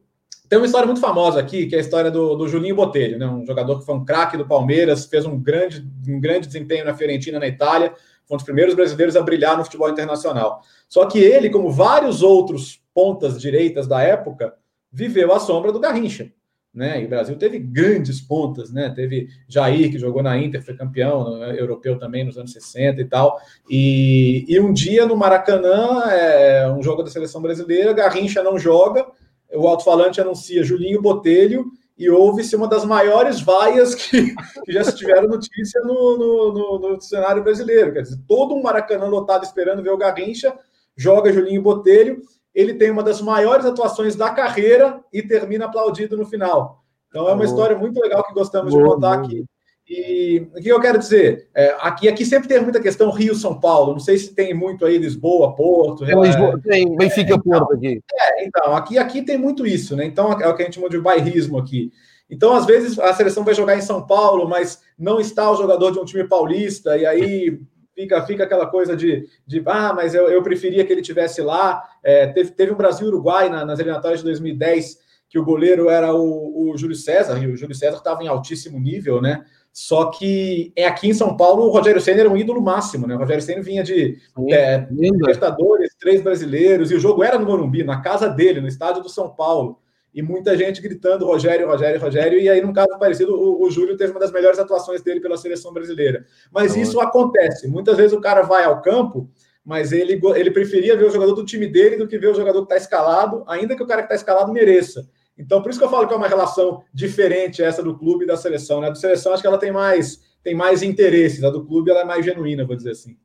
Tem 0.48 0.58
uma 0.58 0.66
história 0.66 0.88
muito 0.88 1.02
famosa 1.02 1.40
aqui, 1.40 1.68
que 1.68 1.76
é 1.76 1.78
a 1.78 1.82
história 1.82 2.10
do, 2.10 2.36
do 2.36 2.48
Julinho 2.48 2.76
Botelho, 2.76 3.20
né? 3.20 3.28
um 3.28 3.46
jogador 3.46 3.80
que 3.80 3.86
foi 3.86 3.94
um 3.94 4.04
craque 4.04 4.36
do 4.36 4.48
Palmeiras, 4.48 5.06
fez 5.06 5.24
um 5.24 5.40
grande, 5.40 5.88
um 6.08 6.20
grande 6.20 6.48
desempenho 6.48 6.86
na 6.86 6.96
Fiorentina, 6.96 7.40
na 7.40 7.48
Itália, 7.48 7.94
foi 8.26 8.36
um 8.36 8.38
dos 8.38 8.46
primeiros 8.46 8.74
brasileiros 8.74 9.16
a 9.16 9.22
brilhar 9.22 9.56
no 9.56 9.64
futebol 9.64 9.90
internacional. 9.90 10.62
Só 10.88 11.06
que 11.06 11.20
ele, 11.20 11.52
como 11.52 11.72
vários 11.72 12.24
outros 12.24 12.82
pontas 12.96 13.40
direitas 13.40 13.88
da 13.88 14.02
época, 14.02 14.56
viveu 14.92 15.32
à 15.32 15.40
sombra 15.40 15.72
do 15.72 15.80
Garrincha 15.80 16.32
né? 16.74 17.02
E 17.02 17.06
o 17.06 17.10
Brasil 17.10 17.36
teve 17.36 17.60
grandes 17.60 18.22
pontas, 18.22 18.72
né? 18.72 18.90
Teve 18.90 19.30
Jair, 19.48 19.92
que 19.92 19.98
jogou 19.98 20.22
na 20.22 20.38
Inter, 20.38 20.64
foi 20.64 20.76
campeão 20.76 21.40
né? 21.40 21.60
europeu 21.60 21.98
também 21.98 22.24
nos 22.24 22.38
anos 22.38 22.54
60 22.54 23.02
e 23.02 23.06
tal. 23.06 23.40
E, 23.70 24.46
e 24.48 24.60
um 24.60 24.72
dia 24.72 25.06
no 25.06 25.18
Maracanã, 25.18 26.04
é, 26.10 26.70
um 26.72 26.82
jogo 26.84 27.04
da 27.04 27.10
seleção 27.10 27.42
brasileira, 27.42 27.94
Garrincha 27.94 28.44
não 28.44 28.58
joga, 28.58 29.06
o 29.52 29.68
alto-falante 29.68 30.22
anuncia 30.22 30.64
Julinho 30.64 31.02
Botelho 31.02 31.66
e 31.98 32.10
houve-se 32.10 32.56
uma 32.56 32.68
das 32.68 32.86
maiores 32.86 33.42
vaias 33.42 33.96
que, 33.96 34.34
que 34.64 34.72
já 34.72 34.84
se 34.84 34.96
tiveram 34.96 35.28
notícia 35.28 35.82
no, 35.82 36.18
no, 36.18 36.54
no, 36.54 36.80
no, 36.80 37.02
cenário 37.02 37.44
brasileiro. 37.44 37.92
Quer 37.92 38.04
dizer, 38.04 38.20
todo 38.28 38.56
um 38.56 38.62
Maracanã 38.62 39.06
lotado 39.06 39.44
esperando 39.44 39.84
ver 39.84 39.90
o 39.90 39.98
Garrincha, 39.98 40.56
joga 40.96 41.34
Julinho 41.34 41.62
Botelho 41.62 42.22
ele 42.60 42.74
tem 42.74 42.92
uma 42.92 43.02
das 43.02 43.22
maiores 43.22 43.66
atuações 43.66 44.16
da 44.16 44.32
carreira 44.32 45.00
e 45.14 45.22
termina 45.22 45.66
aplaudido 45.66 46.18
no 46.18 46.26
final. 46.26 46.84
Então 47.08 47.28
é 47.30 47.34
uma 47.34 47.46
história 47.46 47.78
muito 47.78 48.00
legal 48.02 48.24
que 48.24 48.34
gostamos 48.34 48.74
de 48.74 48.84
contar 48.84 49.14
aqui. 49.14 49.46
E 49.88 50.48
o 50.56 50.62
que 50.62 50.68
eu 50.68 50.80
quero 50.80 51.00
dizer? 51.00 51.50
É, 51.56 51.76
aqui, 51.80 52.08
aqui 52.08 52.24
sempre 52.24 52.48
tem 52.50 52.62
muita 52.62 52.82
questão 52.82 53.10
Rio-São 53.10 53.60
Paulo. 53.60 53.94
Não 53.94 54.00
sei 54.00 54.18
se 54.18 54.36
tem 54.36 54.54
muito 54.54 54.86
aí 54.86 54.98
Lisboa, 54.98 55.56
Porto. 55.56 56.06
Tem, 56.06 56.22
Lisboa, 56.22 56.60
tem 56.62 56.96
Benfica, 56.96 57.34
é, 57.34 57.40
Porto 57.40 57.74
aqui. 57.74 58.00
É, 58.14 58.46
então, 58.46 58.76
aqui, 58.76 58.98
aqui 59.00 59.22
tem 59.24 59.38
muito 59.38 59.66
isso, 59.66 59.96
né? 59.96 60.06
Então 60.06 60.34
é 60.34 60.48
o 60.48 60.56
que 60.56 60.62
a 60.62 60.66
gente 60.66 60.76
chama 60.76 60.90
de 60.90 61.00
bairrismo 61.00 61.58
aqui. 61.58 61.92
Então, 62.30 62.54
às 62.54 62.66
vezes, 62.66 63.00
a 63.00 63.12
seleção 63.14 63.44
vai 63.44 63.56
jogar 63.56 63.76
em 63.76 63.82
São 63.82 64.06
Paulo, 64.06 64.48
mas 64.48 64.80
não 64.98 65.20
está 65.20 65.50
o 65.50 65.56
jogador 65.56 65.92
de 65.92 65.98
um 65.98 66.06
time 66.06 66.28
paulista, 66.28 66.96
e 66.96 67.06
aí 67.06 67.60
fica, 68.00 68.22
fica 68.26 68.44
aquela 68.46 68.66
coisa 68.66 68.96
de, 68.96 69.28
de 69.46 69.62
ah, 69.66 69.94
mas 69.94 70.14
eu, 70.16 70.30
eu 70.30 70.42
preferia 70.42 70.86
que 70.86 70.94
ele 70.94 71.02
tivesse 71.02 71.42
lá. 71.42 71.84
É, 72.02 72.28
teve, 72.28 72.52
teve 72.52 72.72
um 72.72 72.78
Brasil-Uruguai 72.78 73.50
na, 73.50 73.66
nas 73.66 73.80
eliminatórias 73.80 74.22
de 74.22 74.26
2010, 74.26 74.98
que 75.28 75.38
o 75.38 75.44
goleiro 75.44 75.90
era 75.90 76.14
o, 76.14 76.72
o 76.72 76.78
Júlio 76.78 76.96
César, 76.96 77.38
e 77.38 77.48
o 77.48 77.58
Júlio 77.58 77.76
César 77.76 77.98
estava 77.98 78.24
em 78.24 78.28
altíssimo 78.28 78.80
nível, 78.80 79.22
né? 79.22 79.44
Só 79.72 80.06
que 80.06 80.72
é 80.76 80.88
aqui 80.88 81.10
em 81.10 81.14
São 81.14 81.38
Paulo 81.38 81.64
o 81.64 81.72
Rogério 81.72 82.02
Senna 82.02 82.22
era 82.22 82.30
um 82.30 82.38
ídolo 82.38 82.62
máximo, 82.62 83.06
né? 83.06 83.16
O 83.16 83.20
Rogério 83.20 83.44
Senna 83.44 83.62
vinha 83.62 83.84
de 83.84 84.18
é, 84.50 84.88
Libertadores, 84.90 85.94
três 86.00 86.22
brasileiros, 86.22 86.92
e 86.92 86.96
o 86.96 87.00
jogo 87.00 87.24
era 87.24 87.38
no 87.38 87.46
Morumbi, 87.46 87.84
na 87.84 88.02
casa 88.02 88.30
dele, 88.30 88.62
no 88.62 88.68
estádio 88.68 89.04
do 89.04 89.10
São 89.10 89.30
Paulo 89.30 89.78
e 90.14 90.22
muita 90.22 90.58
gente 90.58 90.82
gritando 90.82 91.26
Rogério, 91.26 91.68
Rogério, 91.68 92.00
Rogério, 92.00 92.40
e 92.40 92.50
aí, 92.50 92.62
num 92.62 92.74
caso 92.74 92.98
parecido, 93.00 93.36
o, 93.36 93.64
o 93.64 93.70
Júlio 93.70 93.96
teve 93.96 94.12
uma 94.12 94.20
das 94.20 94.32
melhores 94.32 94.60
atuações 94.60 95.02
dele 95.02 95.20
pela 95.20 95.38
seleção 95.38 95.72
brasileira. 95.72 96.26
Mas 96.52 96.72
então, 96.72 96.84
isso 96.84 97.00
acontece. 97.00 97.68
Muitas 97.68 97.98
vezes 97.98 98.14
o 98.14 98.22
cara 98.22 98.42
vai 98.42 98.64
ao 98.64 98.82
campo, 98.82 99.30
mas 99.64 99.92
ele, 99.92 100.20
ele 100.36 100.52
preferia 100.52 100.98
ver 100.98 101.06
o 101.06 101.12
jogador 101.12 101.34
do 101.34 101.46
time 101.46 101.68
dele 101.68 101.98
do 101.98 102.08
que 102.08 102.18
ver 102.18 102.28
o 102.28 102.34
jogador 102.34 102.66
que 102.66 102.74
está 102.74 102.78
escalado, 102.78 103.44
ainda 103.48 103.76
que 103.76 103.84
o 103.84 103.88
cara 103.88 104.02
que 104.02 104.08
está 104.08 104.16
escalado 104.16 104.52
mereça. 104.52 105.08
Então, 105.38 105.62
por 105.62 105.70
isso 105.70 105.80
que 105.80 105.86
eu 105.86 105.90
falo 105.90 106.08
que 106.08 106.14
é 106.14 106.18
uma 106.18 106.28
relação 106.28 106.84
diferente 106.94 107.64
essa 107.64 107.82
do 107.82 107.98
clube 107.98 108.26
e 108.26 108.28
da 108.28 108.36
seleção. 108.36 108.82
Né? 108.82 108.88
A 108.88 108.90
do 108.90 108.98
seleção, 108.98 109.32
acho 109.32 109.42
que 109.42 109.48
ela 109.48 109.58
tem 109.58 109.72
mais, 109.72 110.20
tem 110.44 110.54
mais 110.56 110.84
interesses, 110.84 111.44
a 111.44 111.50
do 111.50 111.66
clube 111.66 111.92
ela 111.92 112.02
é 112.02 112.06
mais 112.06 112.26
genuína, 112.26 112.66
vou 112.66 112.76
dizer 112.76 112.92
assim. 112.92 113.16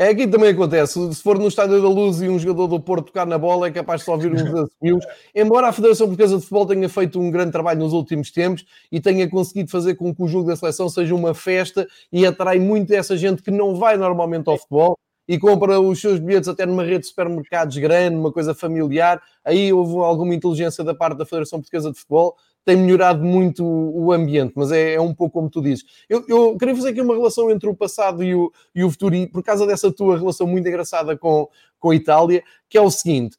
É 0.00 0.08
aqui 0.08 0.26
também 0.26 0.48
acontece. 0.48 1.12
Se 1.12 1.22
for 1.22 1.38
no 1.38 1.46
Estádio 1.46 1.82
da 1.82 1.86
Luz 1.86 2.22
e 2.22 2.28
um 2.30 2.38
jogador 2.38 2.68
do 2.68 2.80
Porto 2.80 3.08
tocar 3.08 3.26
na 3.26 3.36
bola, 3.36 3.66
é 3.66 3.70
capaz 3.70 4.00
de 4.00 4.06
só 4.06 4.12
ouvir 4.12 4.32
uns 4.32 4.40
assobios. 4.40 5.04
Embora 5.34 5.68
a 5.68 5.72
Federação 5.72 6.06
Portuguesa 6.06 6.36
de 6.36 6.40
Futebol 6.40 6.66
tenha 6.66 6.88
feito 6.88 7.20
um 7.20 7.30
grande 7.30 7.52
trabalho 7.52 7.80
nos 7.80 7.92
últimos 7.92 8.30
tempos 8.30 8.64
e 8.90 8.98
tenha 8.98 9.28
conseguido 9.28 9.70
fazer 9.70 9.96
com 9.96 10.14
que 10.14 10.22
o 10.22 10.26
jogo 10.26 10.48
da 10.48 10.56
seleção 10.56 10.88
seja 10.88 11.14
uma 11.14 11.34
festa 11.34 11.86
e 12.10 12.24
atrai 12.24 12.58
muito 12.58 12.94
essa 12.94 13.14
gente 13.14 13.42
que 13.42 13.50
não 13.50 13.76
vai 13.76 13.98
normalmente 13.98 14.48
ao 14.48 14.56
futebol 14.56 14.98
e 15.28 15.38
compra 15.38 15.78
os 15.78 16.00
seus 16.00 16.18
bilhetes 16.18 16.48
até 16.48 16.64
numa 16.64 16.82
rede 16.82 17.00
de 17.00 17.08
supermercados 17.08 17.76
grande, 17.76 18.16
uma 18.16 18.32
coisa 18.32 18.54
familiar. 18.54 19.22
Aí 19.44 19.70
houve 19.70 19.96
alguma 20.02 20.34
inteligência 20.34 20.82
da 20.82 20.94
parte 20.94 21.18
da 21.18 21.26
Federação 21.26 21.60
Portuguesa 21.60 21.92
de 21.92 21.98
Futebol 21.98 22.36
tem 22.64 22.76
melhorado 22.76 23.24
muito 23.24 23.64
o 23.64 24.12
ambiente, 24.12 24.52
mas 24.54 24.70
é, 24.70 24.94
é 24.94 25.00
um 25.00 25.14
pouco 25.14 25.34
como 25.34 25.50
tu 25.50 25.62
dizes. 25.62 25.84
Eu, 26.08 26.24
eu, 26.28 26.56
queria 26.58 26.74
fazer 26.74 26.90
aqui 26.90 27.00
uma 27.00 27.14
relação 27.14 27.50
entre 27.50 27.68
o 27.68 27.74
passado 27.74 28.22
e 28.22 28.34
o, 28.34 28.52
e 28.74 28.84
o 28.84 28.90
futuro, 28.90 29.14
e 29.14 29.26
por 29.26 29.42
causa 29.42 29.66
dessa 29.66 29.90
tua 29.90 30.18
relação 30.18 30.46
muito 30.46 30.68
engraçada 30.68 31.16
com, 31.16 31.48
com 31.78 31.90
a 31.90 31.94
Itália, 31.94 32.42
que 32.68 32.76
é 32.76 32.80
o 32.80 32.90
seguinte: 32.90 33.36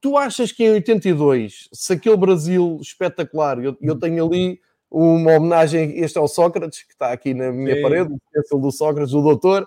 tu 0.00 0.16
achas 0.16 0.52
que 0.52 0.64
em 0.64 0.70
82, 0.70 1.68
se 1.72 1.92
aquele 1.92 2.16
Brasil 2.16 2.78
espetacular, 2.80 3.62
eu, 3.62 3.76
eu 3.80 3.98
tenho 3.98 4.26
ali 4.26 4.60
uma 4.90 5.36
homenagem. 5.36 5.98
Este 5.98 6.18
é 6.18 6.20
o 6.20 6.28
Sócrates, 6.28 6.82
que 6.82 6.92
está 6.92 7.12
aqui 7.12 7.34
na 7.34 7.52
minha 7.52 7.76
Sim. 7.76 7.82
parede, 7.82 8.14
o 8.52 8.58
do 8.58 8.70
Sócrates, 8.70 9.14
o 9.14 9.22
doutor. 9.22 9.66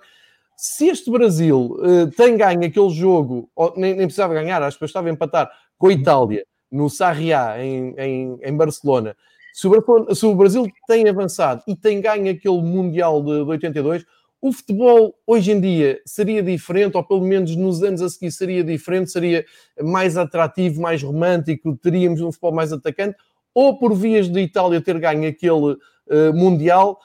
Se 0.56 0.88
este 0.88 1.12
Brasil 1.12 1.78
uh, 1.80 2.10
tem 2.16 2.38
ganho 2.38 2.64
aquele 2.64 2.90
jogo, 2.90 3.50
nem, 3.76 3.96
nem, 3.96 4.06
precisava 4.06 4.34
ganhar, 4.34 4.62
acho 4.62 4.78
que 4.78 4.86
estava 4.86 5.10
a 5.10 5.12
empatar 5.12 5.52
com 5.78 5.88
a 5.88 5.94
Itália 5.94 6.46
no 6.74 6.90
Sarriá, 6.90 7.64
em, 7.64 7.94
em, 7.98 8.40
em 8.42 8.58
Barcelona. 8.58 9.16
Se 9.54 9.68
o, 9.68 10.16
se 10.16 10.26
o, 10.26 10.34
Brasil 10.34 10.68
tem 10.88 11.08
avançado 11.08 11.62
e 11.68 11.76
tem 11.76 12.02
ganho 12.02 12.32
aquele 12.32 12.62
Mundial 12.62 13.22
de, 13.22 13.44
de 13.44 13.50
82, 13.52 14.04
o 14.42 14.52
futebol 14.52 15.16
hoje 15.28 15.52
em 15.52 15.62
dia 15.62 16.02
seria 16.06 16.42
diferente, 16.42 16.98
ou 16.98 17.04
pelo 17.04 17.22
menos 17.22 17.56
nos 17.56 17.84
anos 17.84 18.02
a 18.02 18.10
seguir 18.10 18.32
seria 18.32 18.64
diferente, 18.64 19.12
seria 19.12 19.46
mais 19.82 20.18
atrativo, 20.18 20.82
mais 20.82 21.02
romântico, 21.04 21.78
teríamos 21.78 22.20
um 22.20 22.32
futebol 22.32 22.52
mais 22.52 22.74
atacante, 22.74 23.16
ou 23.54 23.78
por 23.78 23.94
vias 23.94 24.28
de 24.28 24.42
Itália 24.42 24.82
ter 24.82 25.00
ganho 25.00 25.30
aquele 25.30 25.74
uh, 25.74 26.34
Mundial, 26.34 27.00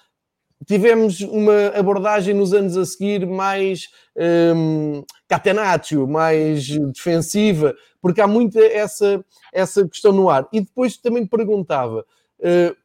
tivemos 0.66 1.20
uma 1.20 1.68
abordagem 1.68 2.34
nos 2.34 2.52
anos 2.52 2.76
a 2.76 2.84
seguir 2.84 3.26
mais 3.26 3.88
um, 4.16 4.96
ehm, 4.96 5.04
catenaccio, 5.28 6.08
mais 6.08 6.66
defensiva, 6.66 7.76
porque 8.00 8.20
há 8.20 8.26
muita 8.26 8.60
essa, 8.60 9.24
essa 9.52 9.86
questão 9.86 10.12
no 10.12 10.30
ar. 10.30 10.48
E 10.52 10.60
depois 10.60 10.96
também 10.96 11.26
perguntava. 11.26 12.04
Uh, 12.38 12.76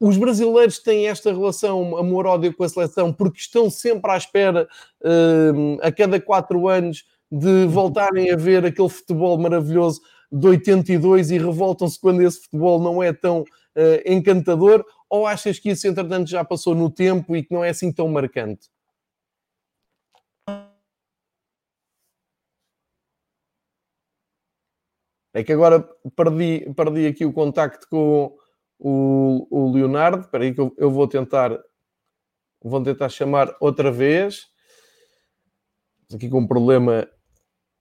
os 0.00 0.16
brasileiros 0.16 0.78
têm 0.78 1.08
esta 1.08 1.30
relação 1.30 1.96
amor-ódio 1.98 2.54
com 2.56 2.64
a 2.64 2.68
seleção 2.68 3.12
porque 3.12 3.38
estão 3.38 3.68
sempre 3.68 4.10
à 4.10 4.16
espera, 4.16 4.66
uh, 5.02 5.78
a 5.82 5.92
cada 5.92 6.18
quatro 6.18 6.68
anos, 6.68 7.04
de 7.30 7.66
voltarem 7.66 8.30
a 8.30 8.36
ver 8.36 8.64
aquele 8.64 8.88
futebol 8.88 9.38
maravilhoso 9.38 10.00
de 10.32 10.46
82 10.46 11.30
e 11.30 11.38
revoltam-se 11.38 12.00
quando 12.00 12.22
esse 12.22 12.40
futebol 12.40 12.80
não 12.80 13.02
é 13.02 13.12
tão 13.12 13.42
uh, 13.42 13.46
encantador? 14.06 14.84
Ou 15.08 15.26
achas 15.26 15.58
que 15.58 15.70
isso, 15.70 15.86
entretanto, 15.86 16.30
já 16.30 16.44
passou 16.44 16.74
no 16.74 16.88
tempo 16.88 17.36
e 17.36 17.42
que 17.42 17.52
não 17.52 17.64
é 17.64 17.70
assim 17.70 17.92
tão 17.92 18.08
marcante? 18.08 18.68
É 25.32 25.44
que 25.44 25.52
agora 25.52 25.80
perdi, 26.16 26.72
perdi 26.74 27.06
aqui 27.06 27.24
o 27.24 27.32
contacto 27.32 27.86
com, 27.88 28.36
o, 28.80 29.46
o 29.50 29.72
Leonardo. 29.72 30.22
Espera 30.22 30.44
aí 30.44 30.54
que 30.54 30.60
eu, 30.60 30.74
eu, 30.76 30.90
vou 30.90 31.06
tentar 31.06 31.56
vou 32.62 32.82
tentar 32.82 33.08
chamar 33.08 33.54
outra 33.60 33.92
vez. 33.92 34.50
Estamos 36.02 36.14
aqui 36.16 36.28
com 36.28 36.40
um 36.40 36.48
problema, 36.48 37.08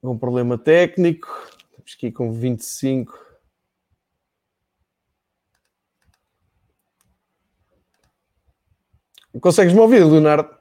um 0.03 0.17
problema 0.17 0.57
técnico. 0.57 1.27
Estamos 1.71 1.93
aqui 1.95 2.11
com 2.11 2.31
25. 2.31 3.29
Consegues 9.41 9.73
me 9.73 9.79
ouvir, 9.79 10.03
Leonardo? 10.03 10.57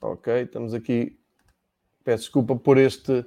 Ok, 0.00 0.42
estamos 0.42 0.74
aqui. 0.74 1.23
Peço 2.04 2.24
desculpa 2.24 2.54
por 2.54 2.76
este 2.76 3.24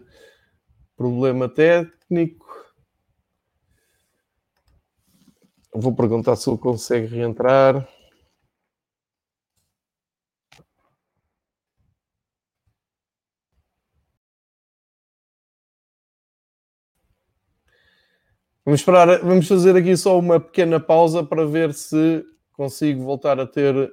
problema 0.96 1.50
técnico. 1.50 2.46
Vou 5.74 5.96
perguntar 5.96 6.36
se 6.36 6.48
ele 6.48 6.60
consegue 6.60 7.08
reentrar. 7.08 7.88
Vamos 18.64 18.82
esperar, 18.82 19.20
vamos 19.22 19.48
fazer 19.48 19.76
aqui 19.76 19.96
só 19.98 20.20
uma 20.20 20.40
pequena 20.40 20.80
pausa 20.80 21.24
para 21.24 21.46
ver 21.48 21.74
se 21.74 22.24
consigo 22.52 23.04
voltar 23.04 23.40
a 23.40 23.48
ter 23.48 23.92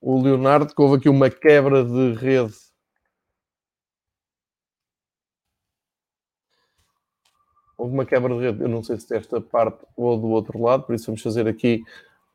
o 0.00 0.22
Leonardo, 0.22 0.74
que 0.74 0.80
houve 0.80 0.96
aqui 0.96 1.08
uma 1.08 1.28
quebra 1.28 1.84
de 1.84 2.12
rede 2.14 2.54
houve 7.84 7.94
uma 7.94 8.06
quebra 8.06 8.34
de 8.34 8.40
rede, 8.40 8.62
eu 8.62 8.68
não 8.68 8.82
sei 8.82 8.98
se 8.98 9.08
desta 9.10 9.42
parte 9.42 9.84
ou 9.94 10.16
do 10.16 10.28
outro 10.28 10.60
lado, 10.60 10.84
por 10.84 10.94
isso 10.94 11.06
vamos 11.06 11.20
fazer 11.20 11.46
aqui 11.46 11.82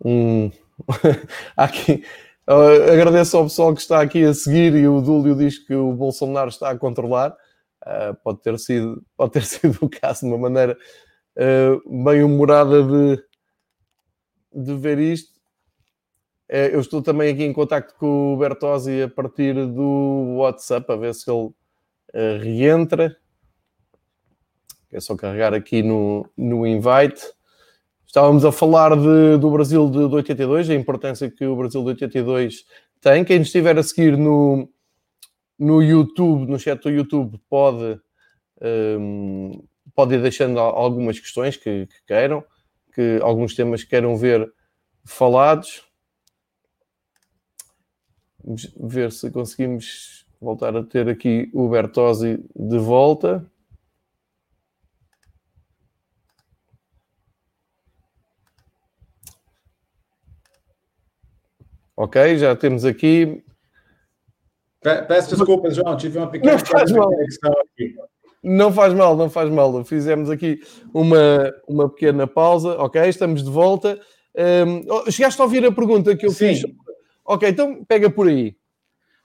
um. 0.05 0.51
aqui. 1.57 2.03
Uh, 2.47 2.91
agradeço 2.93 3.35
ao 3.35 3.43
pessoal 3.43 3.73
que 3.73 3.81
está 3.81 3.99
aqui 4.01 4.23
a 4.23 4.33
seguir 4.33 4.75
e 4.75 4.87
o 4.87 5.01
Dúlio 5.01 5.35
diz 5.35 5.57
que 5.57 5.73
o 5.73 5.91
Bolsonaro 5.93 6.49
está 6.49 6.69
a 6.69 6.77
controlar. 6.77 7.35
Uh, 7.83 8.13
pode, 8.23 8.41
ter 8.41 8.59
sido, 8.59 9.03
pode 9.17 9.31
ter 9.31 9.43
sido 9.45 9.77
o 9.81 9.89
caso 9.89 10.21
de 10.21 10.27
uma 10.27 10.37
maneira 10.37 10.77
uh, 11.35 12.03
bem 12.03 12.23
humorada 12.23 12.83
de, 12.83 13.23
de 14.53 14.75
ver 14.75 14.99
isto. 14.99 15.39
Eu 16.47 16.79
estou 16.79 17.03
também 17.03 17.31
aqui 17.31 17.43
em 17.43 17.53
contacto 17.53 17.93
com 17.99 18.33
o 18.33 18.37
Bertozzi 18.37 19.03
a 19.03 19.07
partir 19.07 19.53
do 19.53 20.37
WhatsApp, 20.37 20.91
a 20.91 20.95
ver 20.95 21.13
se 21.13 21.29
ele 21.29 21.51
reentra. 22.41 23.15
É 24.91 24.99
só 24.99 25.15
carregar 25.15 25.53
aqui 25.53 25.83
no, 25.83 26.27
no 26.35 26.65
invite. 26.65 27.21
Estávamos 28.05 28.43
a 28.43 28.51
falar 28.51 28.95
de, 28.95 29.37
do 29.37 29.51
Brasil 29.51 29.87
de, 29.87 30.07
de 30.07 30.15
82, 30.15 30.69
a 30.69 30.73
importância 30.73 31.29
que 31.29 31.45
o 31.45 31.55
Brasil 31.55 31.83
de 31.83 31.89
82 31.89 32.65
tem. 32.99 33.23
Quem 33.23 33.41
estiver 33.41 33.77
a 33.77 33.83
seguir 33.83 34.17
no, 34.17 34.67
no 35.59 35.83
YouTube, 35.83 36.49
no 36.49 36.57
chat 36.57 36.81
do 36.81 36.89
YouTube, 36.89 37.39
pode, 37.47 38.01
um, 38.99 39.63
pode 39.93 40.15
ir 40.15 40.21
deixando 40.23 40.59
algumas 40.59 41.19
questões 41.19 41.55
que, 41.55 41.85
que 41.85 42.05
queiram, 42.07 42.43
que 42.95 43.19
alguns 43.21 43.53
temas 43.55 43.83
que 43.83 43.91
queiram 43.91 44.17
ver 44.17 44.51
falados. 45.05 45.83
Vamos 48.43 48.73
ver 48.75 49.11
se 49.11 49.29
conseguimos 49.29 50.25
voltar 50.41 50.75
a 50.75 50.83
ter 50.83 51.07
aqui 51.09 51.51
o 51.53 51.69
Bertozzi 51.69 52.43
de 52.55 52.77
volta. 52.79 53.45
Ok, 61.99 62.37
já 62.37 62.55
temos 62.55 62.85
aqui. 62.85 63.43
Peço 64.81 65.35
desculpas, 65.35 65.75
João, 65.75 65.97
tive 65.97 66.17
uma 66.17 66.31
pequena 66.31 66.53
não 66.53 66.59
faz 66.59 66.91
mal. 66.93 67.11
aqui. 67.11 67.95
Não 68.41 68.71
faz 68.71 68.93
mal, 68.93 69.17
não 69.17 69.29
faz 69.29 69.49
mal. 69.49 69.83
Fizemos 69.83 70.29
aqui 70.29 70.61
uma, 70.93 71.53
uma 71.67 71.89
pequena 71.89 72.25
pausa. 72.25 72.77
Ok, 72.77 73.01
estamos 73.01 73.43
de 73.43 73.51
volta. 73.51 73.99
Um, 74.33 75.11
chegaste 75.11 75.41
a 75.41 75.43
ouvir 75.43 75.65
a 75.65 75.73
pergunta 75.73 76.15
que 76.15 76.25
eu 76.25 76.31
Sim. 76.31 76.55
fiz? 76.55 76.63
Ok, 77.25 77.49
então 77.49 77.83
pega 77.83 78.09
por 78.09 78.29
aí. 78.29 78.55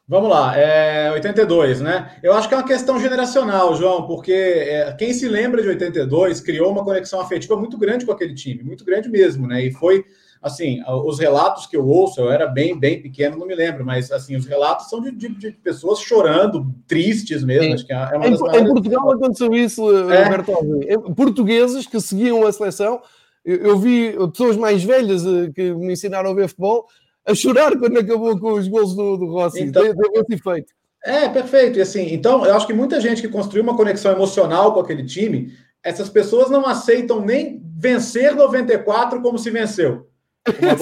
Vamos 0.09 0.29
lá, 0.29 0.59
é 0.59 1.13
82, 1.13 1.81
né? 1.81 2.19
Eu 2.25 2.33
acho 2.33 2.49
que 2.49 2.55
é 2.55 2.57
uma 2.57 2.67
questão 2.67 2.99
generacional, 2.99 3.77
João, 3.77 4.05
porque 4.05 4.33
é, 4.33 4.93
quem 4.99 5.13
se 5.13 5.29
lembra 5.29 5.63
de 5.63 5.69
82 5.69 6.41
criou 6.41 6.73
uma 6.73 6.83
conexão 6.83 7.21
afetiva 7.21 7.57
muito 7.57 7.79
grande 7.79 8.05
com 8.05 8.11
aquele 8.11 8.35
time, 8.35 8.65
muito 8.65 8.85
grande 8.85 9.09
mesmo, 9.09 9.47
né? 9.47 9.65
E 9.65 9.73
foi 9.73 10.05
assim, 10.45 10.83
os 10.87 11.19
relatos 11.19 11.67
que 11.67 11.75
eu 11.75 11.89
ouço, 11.89 12.21
eu 12.21 12.31
era 12.31 12.47
bem, 12.47 12.79
bem 12.79 13.01
pequeno, 13.01 13.39
não 13.39 13.47
me 13.47 13.55
lembro, 13.55 13.83
mas 13.83 14.13
assim, 14.13 14.37
os 14.37 14.45
relatos 14.45 14.91
são 14.91 15.01
de, 15.01 15.11
de, 15.11 15.29
de 15.31 15.53
pessoas 15.53 16.01
chorando, 16.01 16.71
tristes 16.87 17.43
mesmo. 17.43 17.73
Acho 17.73 17.87
que 17.87 17.95
é, 17.95 17.97
é 17.97 18.17
uma 18.17 18.29
em, 18.29 18.35
em 18.35 18.69
Portugal 18.69 19.11
aconteceu 19.11 19.55
isso, 19.55 19.83
é. 20.11 20.99
Portugueses 21.17 21.87
que 21.87 21.99
seguiam 21.99 22.47
a 22.47 22.53
seleção, 22.53 23.01
eu, 23.43 23.57
eu, 23.57 23.79
vi 23.79 24.15
pessoas 24.33 24.59
mais 24.59 24.85
velhas 24.85 25.25
eh, 25.25 25.51
que 25.55 25.73
me 25.73 25.95
ensinaram 25.95 26.31
a 26.31 26.35
ver 26.35 26.49
futebol 26.49 26.87
a 27.27 27.35
chorar 27.35 27.79
quando 27.79 27.99
acabou 27.99 28.39
com 28.39 28.53
os 28.53 28.69
gols 28.69 28.95
do, 28.95 29.17
do 29.17 29.27
Rossi. 29.27 29.63
Então, 29.63 29.83
deu, 29.83 29.95
deu 29.95 30.13
esse 30.13 30.35
efeito. 30.35 30.75
É, 31.03 31.27
perfeito. 31.29 31.79
E 31.79 31.83
assim, 31.83 32.13
então, 32.13 32.45
eu 32.45 32.55
acho 32.55 32.67
que 32.67 32.75
muita 32.75 33.01
gente 33.01 33.23
que 33.23 33.29
construiu 33.29 33.63
uma 33.63 33.77
conexão 33.77 34.13
emocional 34.13 34.75
com 34.75 34.81
aquele 34.81 35.05
time, 35.05 35.53
essas 35.83 36.11
pessoas 36.11 36.51
não 36.51 36.67
aceitam 36.67 37.25
nem 37.25 37.63
vencer 37.77 38.35
94 38.35 39.23
como 39.23 39.39
se 39.39 39.51
venceu. 39.51 40.07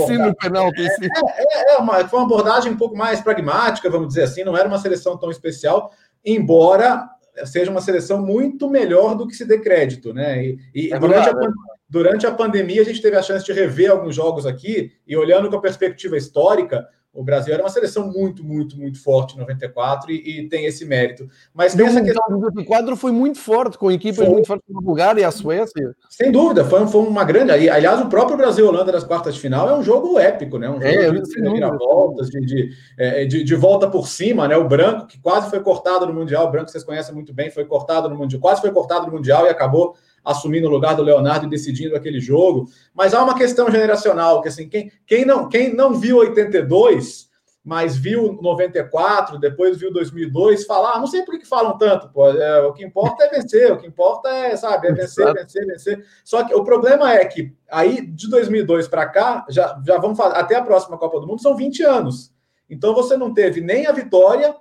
Sim, 0.07 0.19
no 0.19 0.35
penalti, 0.35 0.83
sim. 0.97 1.07
É, 1.07 1.73
é, 1.73 1.75
é 1.75 1.77
uma, 1.79 2.07
foi 2.09 2.19
uma 2.19 2.27
abordagem 2.27 2.73
um 2.73 2.77
pouco 2.77 2.97
mais 2.97 3.21
pragmática, 3.21 3.89
vamos 3.89 4.09
dizer 4.09 4.25
assim, 4.25 4.45
não 4.45 4.57
era 4.57 4.69
uma 4.69 4.79
seleção 4.79 5.17
tão 5.17 5.31
especial, 5.31 5.93
embora 6.25 7.09
seja 7.45 7.71
uma 7.71 7.81
seleção 7.81 8.21
muito 8.21 8.69
melhor 8.69 9.15
do 9.15 9.27
que 9.27 9.35
se 9.35 9.45
dê 9.45 9.59
crédito, 9.59 10.13
né? 10.13 10.45
E, 10.45 10.59
e 10.75 10.93
é 10.93 10.99
durante, 10.99 11.29
a, 11.29 11.35
né? 11.35 11.49
durante 11.89 12.27
a 12.27 12.33
pandemia 12.33 12.83
a 12.83 12.85
gente 12.85 13.01
teve 13.01 13.17
a 13.17 13.23
chance 13.23 13.45
de 13.45 13.53
rever 13.53 13.91
alguns 13.91 14.15
jogos 14.15 14.47
aqui, 14.47 14.93
e 15.07 15.17
olhando 15.17 15.49
com 15.49 15.57
a 15.57 15.61
perspectiva 15.61 16.17
histórica, 16.17 16.87
o 17.15 17.23
Brasil 17.23 17.53
era 17.53 17.63
uma 17.63 17.69
seleção 17.69 18.11
muito, 18.11 18.43
muito, 18.43 18.79
muito 18.79 19.03
forte 19.03 19.35
em 19.35 19.39
94 19.41 20.11
e, 20.11 20.41
e 20.41 20.49
tem 20.49 20.65
esse 20.65 20.85
mérito. 20.87 21.29
Mas 21.53 21.75
pensa 21.75 22.01
que. 22.03 22.11
O 22.11 22.33
94 22.33 22.97
foi 22.97 23.13
muito 23.13 23.39
forte, 23.39 23.77
com 23.77 23.91
equipas 23.91 24.25
foi... 24.25 24.29
muito 24.29 24.47
fortes 24.47 24.67
como 24.67 24.79
a 24.79 24.83
Bulgária 24.83 25.21
e 25.21 25.25
a 25.25 25.31
Suécia. 25.31 25.95
Sem 26.09 26.33
dúvida, 26.33 26.65
foi, 26.65 26.87
foi 26.87 27.03
uma 27.03 27.23
grande. 27.23 27.69
Aliás, 27.69 28.01
o 28.01 28.09
próprio 28.09 28.39
Brasil-Holanda 28.39 28.93
das 28.93 29.05
quartas 29.05 29.35
de 29.35 29.41
final 29.41 29.69
é 29.69 29.77
um 29.77 29.83
jogo 29.83 30.19
épico, 30.19 30.59
né? 30.59 30.71
Um 30.71 30.81
jogo 30.81 30.87
é, 30.87 31.11
de, 31.11 31.23
de, 31.23 31.61
voltas, 31.79 32.29
de, 32.31 32.41
de, 32.41 32.71
é, 32.99 33.25
de, 33.27 33.45
de, 33.45 33.55
volta 33.55 33.91
por 33.91 34.09
cima, 34.09 34.49
né? 34.49 34.57
O 34.57 34.67
branco, 34.67 35.07
que 35.07 35.21
quase 35.21 35.51
foi 35.51 35.61
cortado 35.61 36.07
no 36.07 36.15
Mundial, 36.15 36.47
o 36.47 36.51
branco 36.51 36.71
vocês 36.71 36.85
conhecem 36.85 37.15
muito 37.15 37.35
bem, 37.35 37.51
foi 37.51 37.67
cortado 37.67 38.09
no 38.09 38.17
Mundial, 38.17 38.41
quase 38.41 38.63
foi 38.63 38.71
cortado 38.71 39.07
no 39.07 39.13
Mundial 39.13 39.45
e 39.45 39.51
acabou 39.51 39.95
assumindo 40.25 40.69
o 40.69 40.71
lugar 40.71 40.95
do 40.95 41.03
Leonardo 41.03 41.47
e 41.47 41.51
decidindo 41.51 41.97
aquele 41.97 42.21
jogo. 42.21 42.69
Mas 42.95 43.15
há 43.15 43.23
uma 43.23 43.37
questão 43.37 43.71
generacional, 43.71 44.41
que 44.41 44.49
assim, 44.49 44.69
quem, 44.69 44.91
quem, 45.07 45.25
não, 45.25 45.49
quem 45.49 45.75
não 45.75 45.95
viu 45.95 46.19
82 46.19 47.33
mas 47.65 47.97
viu 47.97 48.39
94, 48.43 49.39
depois 49.39 49.79
viu 49.79 49.93
2002, 49.93 50.65
falar, 50.65 50.95
ah, 50.95 50.99
não 50.99 51.07
sei 51.07 51.23
por 51.23 51.39
que 51.39 51.47
falam 51.47 51.79
tanto, 51.79 52.09
pô, 52.09 52.29
é, 52.29 52.61
o 52.63 52.73
que 52.73 52.85
importa 52.85 53.25
é 53.25 53.29
vencer, 53.29 53.71
o 53.71 53.79
que 53.79 53.87
importa 53.87 54.29
é, 54.29 54.57
sabe, 54.57 54.89
é 54.89 54.93
vencer, 54.93 55.33
vencer, 55.33 55.67
vencer. 55.67 56.07
Só 56.25 56.43
que 56.43 56.53
o 56.55 56.65
problema 56.65 57.13
é 57.13 57.25
que 57.25 57.55
aí 57.71 58.05
de 58.05 58.29
2002 58.29 58.89
para 58.89 59.07
cá, 59.07 59.47
já, 59.49 59.81
já 59.87 59.97
vamos 59.99 60.19
fazer, 60.19 60.37
até 60.37 60.57
a 60.57 60.63
próxima 60.63 60.99
Copa 60.99 61.21
do 61.21 61.27
Mundo 61.27 61.41
são 61.41 61.57
20 61.57 61.85
anos. 61.85 62.33
Então 62.69 62.95
você 62.95 63.17
não 63.17 63.33
teve 63.33 63.61
nem 63.61 63.87
a 63.87 63.93
vitória 63.93 64.57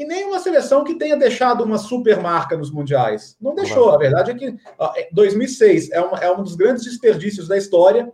e 0.00 0.04
nem 0.04 0.24
uma 0.24 0.38
seleção 0.38 0.82
que 0.82 0.94
tenha 0.94 1.16
deixado 1.16 1.62
uma 1.62 1.76
super 1.76 2.20
marca 2.20 2.56
nos 2.56 2.70
mundiais. 2.70 3.36
Não 3.40 3.54
deixou, 3.54 3.90
a 3.90 3.98
verdade 3.98 4.30
é 4.30 4.34
que 4.34 4.56
2006 5.12 5.90
é, 5.90 6.00
uma, 6.00 6.18
é 6.18 6.30
um 6.32 6.42
dos 6.42 6.54
grandes 6.54 6.84
desperdícios 6.84 7.46
da 7.46 7.56
história 7.56 8.10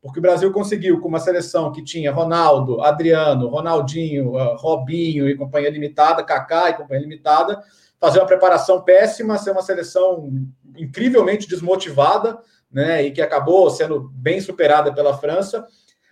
porque 0.00 0.20
o 0.20 0.22
Brasil 0.22 0.52
conseguiu, 0.52 1.00
com 1.00 1.08
uma 1.08 1.18
seleção 1.18 1.72
que 1.72 1.82
tinha 1.82 2.12
Ronaldo, 2.12 2.80
Adriano, 2.80 3.48
Ronaldinho, 3.48 4.32
Robinho 4.56 5.28
e 5.28 5.36
companhia 5.36 5.70
limitada, 5.70 6.22
Kaká 6.22 6.70
e 6.70 6.74
companhia 6.74 7.02
limitada, 7.02 7.60
fazer 7.98 8.20
uma 8.20 8.26
preparação 8.26 8.82
péssima, 8.82 9.38
ser 9.38 9.50
uma 9.50 9.62
seleção 9.62 10.30
incrivelmente 10.76 11.48
desmotivada, 11.48 12.38
né, 12.70 13.02
e 13.02 13.10
que 13.10 13.20
acabou 13.20 13.68
sendo 13.70 14.08
bem 14.14 14.40
superada 14.40 14.94
pela 14.94 15.18
França. 15.18 15.66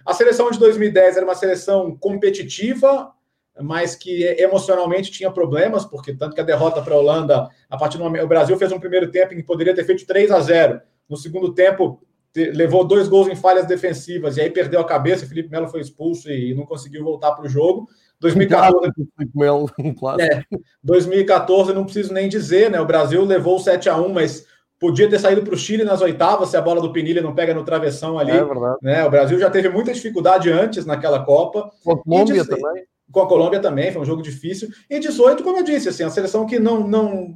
A 0.04 0.12
seleção 0.12 0.50
de 0.50 0.58
2010 0.58 1.16
era 1.16 1.26
uma 1.26 1.34
seleção 1.34 1.96
competitiva, 1.96 3.12
mas 3.60 3.94
que 3.94 4.22
emocionalmente 4.38 5.10
tinha 5.10 5.30
problemas, 5.30 5.84
porque 5.84 6.14
tanto 6.14 6.34
que 6.34 6.40
a 6.40 6.44
derrota 6.44 6.82
para 6.82 6.94
a 6.94 6.98
Holanda, 6.98 7.48
a 7.68 7.76
partir 7.76 7.98
do 7.98 8.04
momento, 8.04 8.24
o 8.24 8.28
Brasil 8.28 8.56
fez 8.58 8.70
um 8.72 8.80
primeiro 8.80 9.10
tempo 9.10 9.32
em 9.32 9.38
que 9.38 9.42
poderia 9.42 9.74
ter 9.74 9.84
feito 9.84 10.06
3 10.06 10.30
a 10.30 10.40
0. 10.40 10.80
No 11.08 11.16
segundo 11.16 11.54
tempo, 11.54 12.00
levou 12.34 12.84
dois 12.84 13.08
gols 13.08 13.28
em 13.28 13.36
falhas 13.36 13.66
defensivas 13.66 14.36
e 14.36 14.40
aí 14.40 14.50
perdeu 14.50 14.80
a 14.80 14.84
cabeça. 14.84 15.26
Felipe 15.26 15.50
Melo 15.50 15.68
foi 15.68 15.80
expulso 15.80 16.30
e 16.30 16.54
não 16.54 16.66
conseguiu 16.66 17.04
voltar 17.04 17.32
para 17.32 17.46
o 17.46 17.48
jogo. 17.48 17.88
2014, 18.20 18.92
Melo, 19.34 19.70
é, 20.18 20.42
2014, 20.82 21.74
não 21.74 21.84
preciso 21.84 22.14
nem 22.14 22.28
dizer, 22.28 22.70
né? 22.70 22.80
O 22.80 22.86
Brasil 22.86 23.22
levou 23.24 23.58
7 23.58 23.90
a 23.90 23.96
1 23.96 24.08
mas 24.08 24.46
podia 24.78 25.08
ter 25.08 25.18
saído 25.18 25.42
para 25.42 25.54
o 25.54 25.56
Chile 25.56 25.84
nas 25.84 26.00
oitavas 26.00 26.48
se 26.50 26.56
a 26.56 26.62
bola 26.62 26.80
do 26.80 26.92
Pinilha 26.92 27.22
não 27.22 27.34
pega 27.34 27.54
no 27.54 27.64
travessão 27.64 28.18
ali. 28.18 28.30
É 28.30 28.44
verdade. 28.44 28.78
Né? 28.82 29.04
O 29.04 29.10
Brasil 29.10 29.38
já 29.38 29.50
teve 29.50 29.68
muita 29.68 29.92
dificuldade 29.92 30.50
antes 30.50 30.86
naquela 30.86 31.24
Copa. 31.24 31.70
Colômbia 31.84 32.44
também. 32.44 32.84
Com 33.10 33.20
a 33.20 33.28
Colômbia 33.28 33.60
também, 33.60 33.92
foi 33.92 34.02
um 34.02 34.06
jogo 34.06 34.22
difícil. 34.22 34.68
E 34.90 34.98
18, 34.98 35.42
como 35.42 35.58
eu 35.58 35.62
disse, 35.62 35.88
assim, 35.88 36.02
a 36.02 36.10
seleção 36.10 36.44
que 36.44 36.58
não, 36.58 36.86
não 36.86 37.34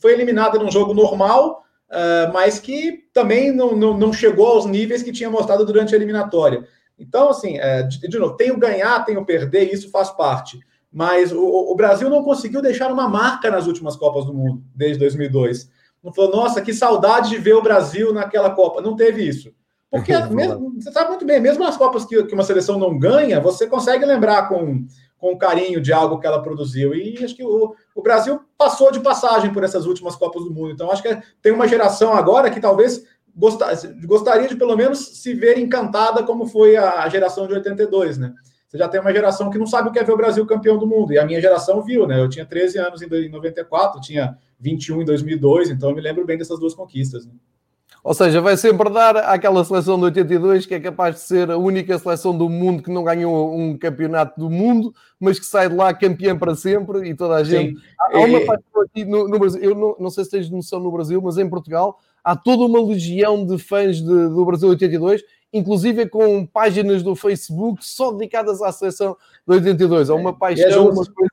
foi 0.00 0.12
eliminada 0.12 0.58
num 0.58 0.70
jogo 0.70 0.94
normal, 0.94 1.62
uh, 1.90 2.32
mas 2.32 2.58
que 2.58 3.04
também 3.12 3.52
não, 3.52 3.76
não, 3.76 3.96
não, 3.96 4.12
chegou 4.12 4.46
aos 4.46 4.66
níveis 4.66 5.02
que 5.02 5.12
tinha 5.12 5.30
mostrado 5.30 5.64
durante 5.64 5.94
a 5.94 5.96
eliminatória. 5.96 6.66
Então, 6.98 7.30
assim, 7.30 7.58
é, 7.58 7.82
de, 7.82 7.98
de, 8.00 8.18
novo, 8.18 8.36
tenho 8.36 8.58
ganhar, 8.58 9.04
tenho 9.04 9.24
perder, 9.24 9.72
isso 9.72 9.90
faz 9.90 10.10
parte. 10.10 10.58
Mas 10.92 11.32
o, 11.32 11.42
o, 11.42 11.74
Brasil 11.74 12.10
não 12.10 12.22
conseguiu 12.22 12.60
deixar 12.60 12.92
uma 12.92 13.08
marca 13.08 13.50
nas 13.50 13.66
últimas 13.66 13.96
Copas 13.96 14.26
do 14.26 14.34
Mundo, 14.34 14.62
desde 14.74 14.98
2002. 14.98 15.70
Não 16.02 16.12
falou, 16.12 16.30
nossa, 16.30 16.60
que 16.60 16.74
saudade 16.74 17.30
de 17.30 17.38
ver 17.38 17.54
o 17.54 17.62
Brasil 17.62 18.12
naquela 18.12 18.50
Copa. 18.50 18.80
Não 18.80 18.96
teve 18.96 19.22
isso. 19.22 19.52
Porque, 19.90 20.16
mesmo, 20.30 20.74
você 20.80 20.92
sabe 20.92 21.08
muito 21.08 21.26
bem, 21.26 21.40
mesmo 21.40 21.64
nas 21.64 21.76
Copas 21.76 22.04
que, 22.04 22.22
que 22.24 22.34
uma 22.34 22.44
seleção 22.44 22.78
não 22.78 22.98
ganha, 22.98 23.40
você 23.40 23.66
consegue 23.66 24.04
lembrar 24.04 24.48
com 24.48 24.86
com 25.20 25.36
carinho 25.36 25.80
de 25.80 25.92
algo 25.92 26.18
que 26.18 26.26
ela 26.26 26.42
produziu. 26.42 26.94
E 26.94 27.22
acho 27.22 27.36
que 27.36 27.44
o, 27.44 27.74
o 27.94 28.02
Brasil 28.02 28.40
passou 28.56 28.90
de 28.90 29.00
passagem 29.00 29.52
por 29.52 29.62
essas 29.62 29.84
últimas 29.84 30.16
Copas 30.16 30.44
do 30.44 30.50
Mundo. 30.50 30.70
Então, 30.70 30.90
acho 30.90 31.02
que 31.02 31.16
tem 31.42 31.52
uma 31.52 31.68
geração 31.68 32.14
agora 32.14 32.50
que 32.50 32.58
talvez 32.58 33.04
gostaria 34.06 34.48
de 34.48 34.56
pelo 34.56 34.76
menos 34.76 35.20
se 35.20 35.34
ver 35.34 35.58
encantada 35.58 36.22
como 36.24 36.46
foi 36.46 36.76
a 36.76 37.08
geração 37.08 37.46
de 37.46 37.54
82, 37.54 38.18
né? 38.18 38.34
Você 38.66 38.78
já 38.78 38.88
tem 38.88 39.00
uma 39.00 39.12
geração 39.12 39.50
que 39.50 39.58
não 39.58 39.66
sabe 39.66 39.88
o 39.88 39.92
que 39.92 39.98
é 39.98 40.04
ver 40.04 40.12
o 40.12 40.16
Brasil 40.16 40.46
campeão 40.46 40.78
do 40.78 40.86
mundo. 40.86 41.12
E 41.12 41.18
a 41.18 41.26
minha 41.26 41.40
geração 41.40 41.82
viu, 41.82 42.06
né? 42.06 42.20
Eu 42.20 42.28
tinha 42.28 42.46
13 42.46 42.78
anos 42.78 43.02
em 43.02 43.28
94, 43.28 44.00
tinha 44.00 44.36
21 44.58 45.02
em 45.02 45.04
2002, 45.04 45.70
então 45.70 45.90
eu 45.90 45.94
me 45.94 46.00
lembro 46.00 46.24
bem 46.24 46.38
dessas 46.38 46.58
duas 46.58 46.72
conquistas. 46.72 47.26
Né? 47.26 47.32
Ou 48.02 48.14
seja, 48.14 48.40
vai 48.40 48.56
sempre 48.56 48.88
dar 48.88 49.16
àquela 49.16 49.62
seleção 49.62 49.98
de 49.98 50.04
82 50.04 50.64
que 50.64 50.74
é 50.74 50.80
capaz 50.80 51.16
de 51.16 51.20
ser 51.20 51.50
a 51.50 51.58
única 51.58 51.98
seleção 51.98 52.36
do 52.36 52.48
mundo 52.48 52.82
que 52.82 52.90
não 52.90 53.04
ganhou 53.04 53.54
um 53.54 53.76
campeonato 53.76 54.40
do 54.40 54.48
mundo, 54.48 54.94
mas 55.18 55.38
que 55.38 55.44
sai 55.44 55.68
de 55.68 55.74
lá 55.74 55.92
campeã 55.92 56.36
para 56.36 56.54
sempre 56.54 57.08
e 57.08 57.14
toda 57.14 57.34
a 57.34 57.44
gente. 57.44 57.78
Sim. 57.78 57.86
Há 58.12 58.18
uma 58.20 58.38
é... 58.38 58.44
paixão 58.46 58.82
aqui 58.82 59.04
no, 59.04 59.28
no, 59.28 59.38
Brasil, 59.38 59.62
eu 59.62 59.74
não, 59.74 59.96
não 60.00 60.10
sei 60.10 60.24
se 60.24 60.30
tens 60.30 60.50
noção 60.50 60.80
no 60.80 60.90
Brasil, 60.90 61.20
mas 61.20 61.36
em 61.36 61.48
Portugal 61.48 61.98
há 62.24 62.34
toda 62.34 62.64
uma 62.64 62.82
legião 62.82 63.44
de 63.44 63.58
fãs 63.58 63.96
de, 63.96 64.02
do 64.28 64.44
Brasil 64.46 64.68
82, 64.70 65.22
inclusive 65.52 66.08
com 66.08 66.46
páginas 66.46 67.02
do 67.02 67.14
Facebook 67.14 67.84
só 67.84 68.12
dedicadas 68.12 68.62
à 68.62 68.72
seleção 68.72 69.14
de 69.46 69.54
82. 69.54 70.08
Há 70.08 70.14
uma 70.14 70.32
paixão, 70.32 70.88
é 70.88 70.90
uma 70.90 71.04
coisa. 71.04 71.30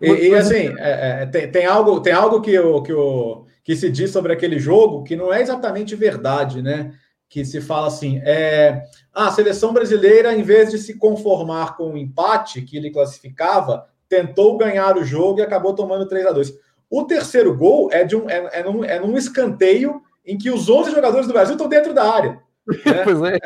E, 0.00 0.28
e 0.28 0.34
assim, 0.34 0.74
é, 0.78 1.22
é, 1.22 1.26
tem, 1.26 1.50
tem, 1.50 1.66
algo, 1.66 2.00
tem 2.00 2.12
algo 2.12 2.40
que 2.40 2.58
o, 2.58 2.82
que 2.82 2.92
o 2.92 3.44
que 3.70 3.76
se 3.76 3.88
diz 3.88 4.10
sobre 4.10 4.32
aquele 4.32 4.58
jogo 4.58 5.04
que 5.04 5.14
não 5.14 5.32
é 5.32 5.40
exatamente 5.40 5.94
verdade, 5.94 6.60
né? 6.60 6.92
Que 7.28 7.44
se 7.44 7.60
fala 7.60 7.86
assim: 7.86 8.20
é, 8.24 8.82
ah, 9.14 9.28
a 9.28 9.30
seleção 9.30 9.72
brasileira, 9.72 10.34
em 10.34 10.42
vez 10.42 10.72
de 10.72 10.78
se 10.78 10.98
conformar 10.98 11.76
com 11.76 11.92
o 11.92 11.96
empate 11.96 12.62
que 12.62 12.76
ele 12.76 12.90
classificava, 12.90 13.86
tentou 14.08 14.58
ganhar 14.58 14.96
o 14.96 15.04
jogo 15.04 15.38
e 15.38 15.42
acabou 15.42 15.72
tomando 15.72 16.08
3 16.08 16.26
a 16.26 16.32
2 16.32 16.52
O 16.90 17.04
terceiro 17.04 17.56
gol 17.56 17.88
é, 17.92 18.02
de 18.02 18.16
um, 18.16 18.28
é, 18.28 18.58
é, 18.58 18.64
num, 18.64 18.82
é 18.84 18.98
num 18.98 19.16
escanteio 19.16 20.02
em 20.26 20.36
que 20.36 20.50
os 20.50 20.68
11 20.68 20.90
jogadores 20.90 21.28
do 21.28 21.32
Brasil 21.32 21.54
estão 21.54 21.68
dentro 21.68 21.94
da 21.94 22.12
área. 22.12 22.40
Né? 22.70 23.02
pois 23.04 23.22
é. 23.22 23.38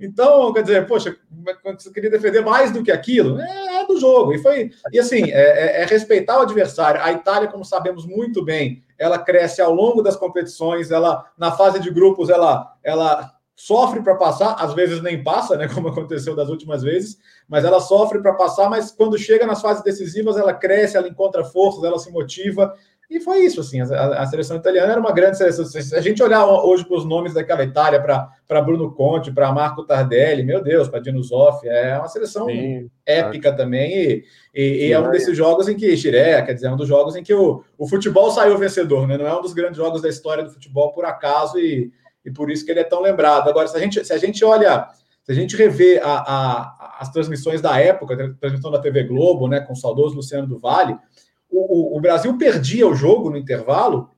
Então, 0.00 0.52
quer 0.52 0.62
dizer, 0.62 0.86
poxa, 0.86 1.16
você 1.64 1.90
queria 1.92 2.10
defender 2.10 2.42
mais 2.42 2.70
do 2.70 2.82
que 2.82 2.90
aquilo? 2.90 3.40
É, 3.40 3.82
é 3.82 3.86
do 3.86 3.98
jogo. 3.98 4.32
E 4.32 4.38
foi. 4.38 4.70
E 4.92 4.98
assim, 4.98 5.30
é, 5.30 5.80
é, 5.80 5.82
é, 5.82 5.84
respeitar 5.84 6.38
o 6.38 6.42
adversário. 6.42 7.00
A 7.02 7.12
Itália, 7.12 7.48
como 7.48 7.64
sabemos 7.64 8.06
muito 8.06 8.44
bem, 8.44 8.82
ela 8.98 9.18
cresce 9.18 9.60
ao 9.60 9.72
longo 9.72 10.02
das 10.02 10.16
competições, 10.16 10.90
ela, 10.90 11.24
na 11.36 11.52
fase 11.52 11.80
de 11.80 11.90
grupos, 11.90 12.28
ela, 12.28 12.72
ela 12.82 13.32
sofre 13.54 14.02
para 14.02 14.16
passar, 14.16 14.54
às 14.58 14.74
vezes 14.74 15.00
nem 15.02 15.22
passa, 15.22 15.56
né? 15.56 15.68
Como 15.72 15.88
aconteceu 15.88 16.34
das 16.34 16.48
últimas 16.48 16.82
vezes, 16.82 17.18
mas 17.48 17.64
ela 17.64 17.80
sofre 17.80 18.20
para 18.20 18.34
passar, 18.34 18.68
mas 18.68 18.90
quando 18.90 19.18
chega 19.18 19.46
nas 19.46 19.60
fases 19.60 19.84
decisivas, 19.84 20.36
ela 20.36 20.54
cresce, 20.54 20.96
ela 20.96 21.08
encontra 21.08 21.44
forças, 21.44 21.84
ela 21.84 21.98
se 21.98 22.10
motiva 22.10 22.74
e 23.16 23.20
foi 23.20 23.40
isso, 23.40 23.60
assim, 23.60 23.80
a, 23.80 24.22
a, 24.22 24.26
seleção 24.26 24.56
italiana 24.56 24.92
era 24.92 25.00
uma 25.00 25.12
grande 25.12 25.36
seleção. 25.36 25.64
Se 25.64 25.94
a 25.94 26.00
gente 26.00 26.22
olhar 26.22 26.46
hoje 26.46 26.84
para 26.84 26.96
os 26.96 27.04
nomes 27.04 27.34
daquela 27.34 27.62
Itália, 27.62 28.00
para 28.00 28.60
Bruno 28.62 28.90
Conte, 28.92 29.30
para 29.30 29.52
Marco 29.52 29.84
Tardelli, 29.84 30.42
meu 30.42 30.62
Deus, 30.62 30.88
para 30.88 31.00
Dino 31.00 31.22
Zoff, 31.22 31.66
é 31.68 31.98
uma 31.98 32.08
seleção 32.08 32.46
Sim, 32.46 32.90
épica 33.04 33.52
também, 33.52 33.92
e, 33.92 34.24
e, 34.54 34.86
e 34.86 34.92
é 34.92 34.98
um 34.98 35.10
desses 35.10 35.36
jogos 35.36 35.68
em 35.68 35.76
que, 35.76 35.96
Xiré, 35.96 36.40
quer 36.42 36.54
dizer, 36.54 36.68
é 36.68 36.70
um 36.70 36.76
dos 36.76 36.88
jogos 36.88 37.14
em 37.14 37.22
que 37.22 37.34
o, 37.34 37.62
o 37.76 37.86
futebol 37.86 38.30
saiu 38.30 38.56
vencedor, 38.56 39.06
né? 39.06 39.18
Não 39.18 39.26
é 39.26 39.38
um 39.38 39.42
dos 39.42 39.52
grandes 39.52 39.76
jogos 39.76 40.00
da 40.00 40.08
história 40.08 40.42
do 40.44 40.50
futebol 40.50 40.92
por 40.92 41.04
acaso, 41.04 41.58
e, 41.58 41.92
e 42.24 42.30
por 42.30 42.50
isso 42.50 42.64
que 42.64 42.70
ele 42.70 42.80
é 42.80 42.84
tão 42.84 43.00
lembrado. 43.00 43.48
Agora, 43.48 43.68
se 43.68 43.76
a 43.76 43.80
gente, 43.80 44.04
se 44.04 44.12
a 44.12 44.18
gente 44.18 44.44
olha, 44.44 44.88
se 45.22 45.32
a 45.32 45.34
gente 45.34 45.56
revê 45.56 46.00
a, 46.02 46.12
a, 46.12 46.96
as 47.00 47.10
transmissões 47.10 47.60
da 47.60 47.78
época, 47.78 48.14
a 48.14 48.34
transmissão 48.40 48.70
da 48.70 48.80
TV 48.80 49.04
Globo, 49.04 49.48
né, 49.48 49.60
com 49.60 49.72
o 49.72 49.76
saudoso 49.76 50.16
Luciano 50.16 50.46
do 50.46 50.58
Vale, 50.58 50.96
o, 51.52 51.96
o, 51.96 52.00
Brasil 52.00 52.36
perdia 52.38 52.88
o 52.88 52.94
jogo 52.94 53.30
no 53.30 53.36
intervalo, 53.36 54.10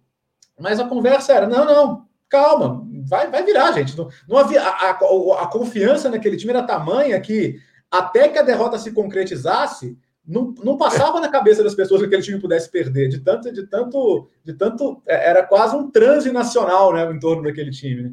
mas 0.58 0.78
a 0.78 0.86
conversa 0.86 1.32
era: 1.32 1.46
não, 1.46 1.64
não, 1.64 2.06
calma, 2.28 2.86
vai, 3.06 3.30
vai 3.30 3.42
virar, 3.44 3.72
gente. 3.72 3.96
Não, 3.96 4.08
não 4.28 4.38
havia, 4.38 4.62
a, 4.62 4.68
a, 4.68 5.42
a, 5.42 5.46
confiança 5.46 6.08
naquele 6.08 6.36
time 6.36 6.50
era 6.50 6.62
tamanha 6.62 7.20
que 7.20 7.58
até 7.90 8.28
que 8.28 8.38
a 8.38 8.42
derrota 8.42 8.78
se 8.78 8.92
concretizasse, 8.92 9.96
não, 10.26 10.54
não 10.64 10.76
passava 10.76 11.20
na 11.20 11.28
cabeça 11.28 11.62
das 11.62 11.74
pessoas 11.74 12.00
que 12.00 12.06
aquele 12.06 12.22
time 12.22 12.40
pudesse 12.40 12.70
perder. 12.70 13.08
De 13.08 13.20
tanto, 13.20 13.52
de 13.52 13.66
tanto, 13.66 14.28
de 14.42 14.52
tanto, 14.54 15.02
é, 15.06 15.28
era 15.30 15.44
quase 15.44 15.76
um 15.76 15.90
transe 15.90 16.32
nacional, 16.32 16.92
né, 16.92 17.04
em 17.12 17.18
torno 17.18 17.42
daquele 17.42 17.70
time. 17.70 18.02
Né? 18.04 18.12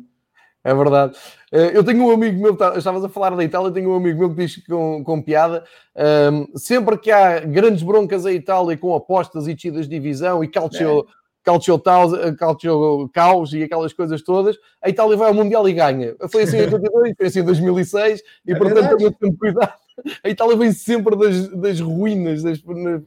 É 0.64 0.74
verdade. 0.74 1.18
Eh, 1.52 1.72
eu 1.76 1.84
tenho 1.84 2.06
um 2.06 2.12
amigo 2.12 2.42
meu, 2.42 2.56
tá, 2.56 2.78
estavas 2.78 3.04
a 3.04 3.10
falar 3.10 3.36
da 3.36 3.44
Itália, 3.44 3.72
tenho 3.72 3.92
um 3.92 3.96
amigo 3.96 4.20
meu 4.20 4.30
que 4.30 4.36
diz 4.36 4.66
com, 4.66 5.04
com 5.04 5.22
piada, 5.22 5.64
um, 5.96 6.02
ehm, 6.02 6.48
sempre 6.56 6.98
que 6.98 7.12
há 7.12 7.42
grandes 7.42 7.84
broncas 7.84 8.26
em 8.26 8.36
Itália 8.36 8.78
com 8.78 8.96
apostas 8.96 9.48
e 9.48 9.56
tidas 9.56 9.88
de 9.88 9.92
divisão 9.92 10.42
e 10.44 10.48
calcio, 10.48 11.02
é. 11.02 11.04
calcio, 11.44 11.82
eh, 12.16 12.36
calcio 12.36 13.10
caos 13.14 13.54
e 13.54 13.64
aquelas 13.64 13.92
coisas 13.92 14.22
todas, 14.22 14.56
a 14.82 14.90
Itália 14.90 15.18
vai 15.18 15.28
ao 15.28 15.34
Mundial 15.34 15.68
e 15.68 15.74
ganha. 15.74 16.16
Foi 16.32 16.44
assim 16.44 16.58
em 16.58 16.62
82, 16.72 17.14
foi 17.18 17.28
assim 17.28 17.40
em 17.42 17.46
2006, 17.46 18.22
e 18.46 18.54
é 18.54 18.56
portanto 18.58 18.98
tenho 18.98 19.10
sempre 19.10 19.38
cuidado 19.38 19.81
A 20.24 20.30
Itália 20.30 20.56
vem 20.56 20.72
sempre 20.72 21.16
das, 21.16 21.48
das 21.50 21.80
ruínas, 21.80 22.44
das, 22.44 22.62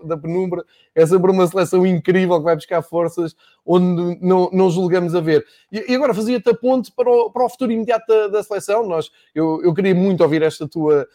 da 0.04 0.16
penumbra. 0.16 0.64
É 0.94 1.04
sempre 1.06 1.30
uma 1.30 1.46
seleção 1.46 1.86
incrível 1.86 2.38
que 2.38 2.44
vai 2.44 2.54
buscar 2.54 2.82
forças 2.82 3.34
onde 3.66 4.18
não, 4.20 4.50
não 4.52 4.70
julgamos 4.70 5.14
a 5.14 5.20
ver. 5.20 5.44
E, 5.72 5.92
e 5.92 5.94
agora 5.94 6.12
fazia-te 6.12 6.48
a 6.50 6.54
ponte 6.54 6.92
para 6.92 7.10
o, 7.10 7.30
para 7.30 7.44
o 7.44 7.48
futuro 7.48 7.72
imediato 7.72 8.06
da, 8.06 8.28
da 8.28 8.42
seleção. 8.42 8.86
Nós, 8.86 9.10
eu, 9.34 9.60
eu 9.62 9.72
queria 9.72 9.94
muito 9.94 10.22
ouvir 10.22 10.42
esta 10.42 10.68
tua 10.68 11.06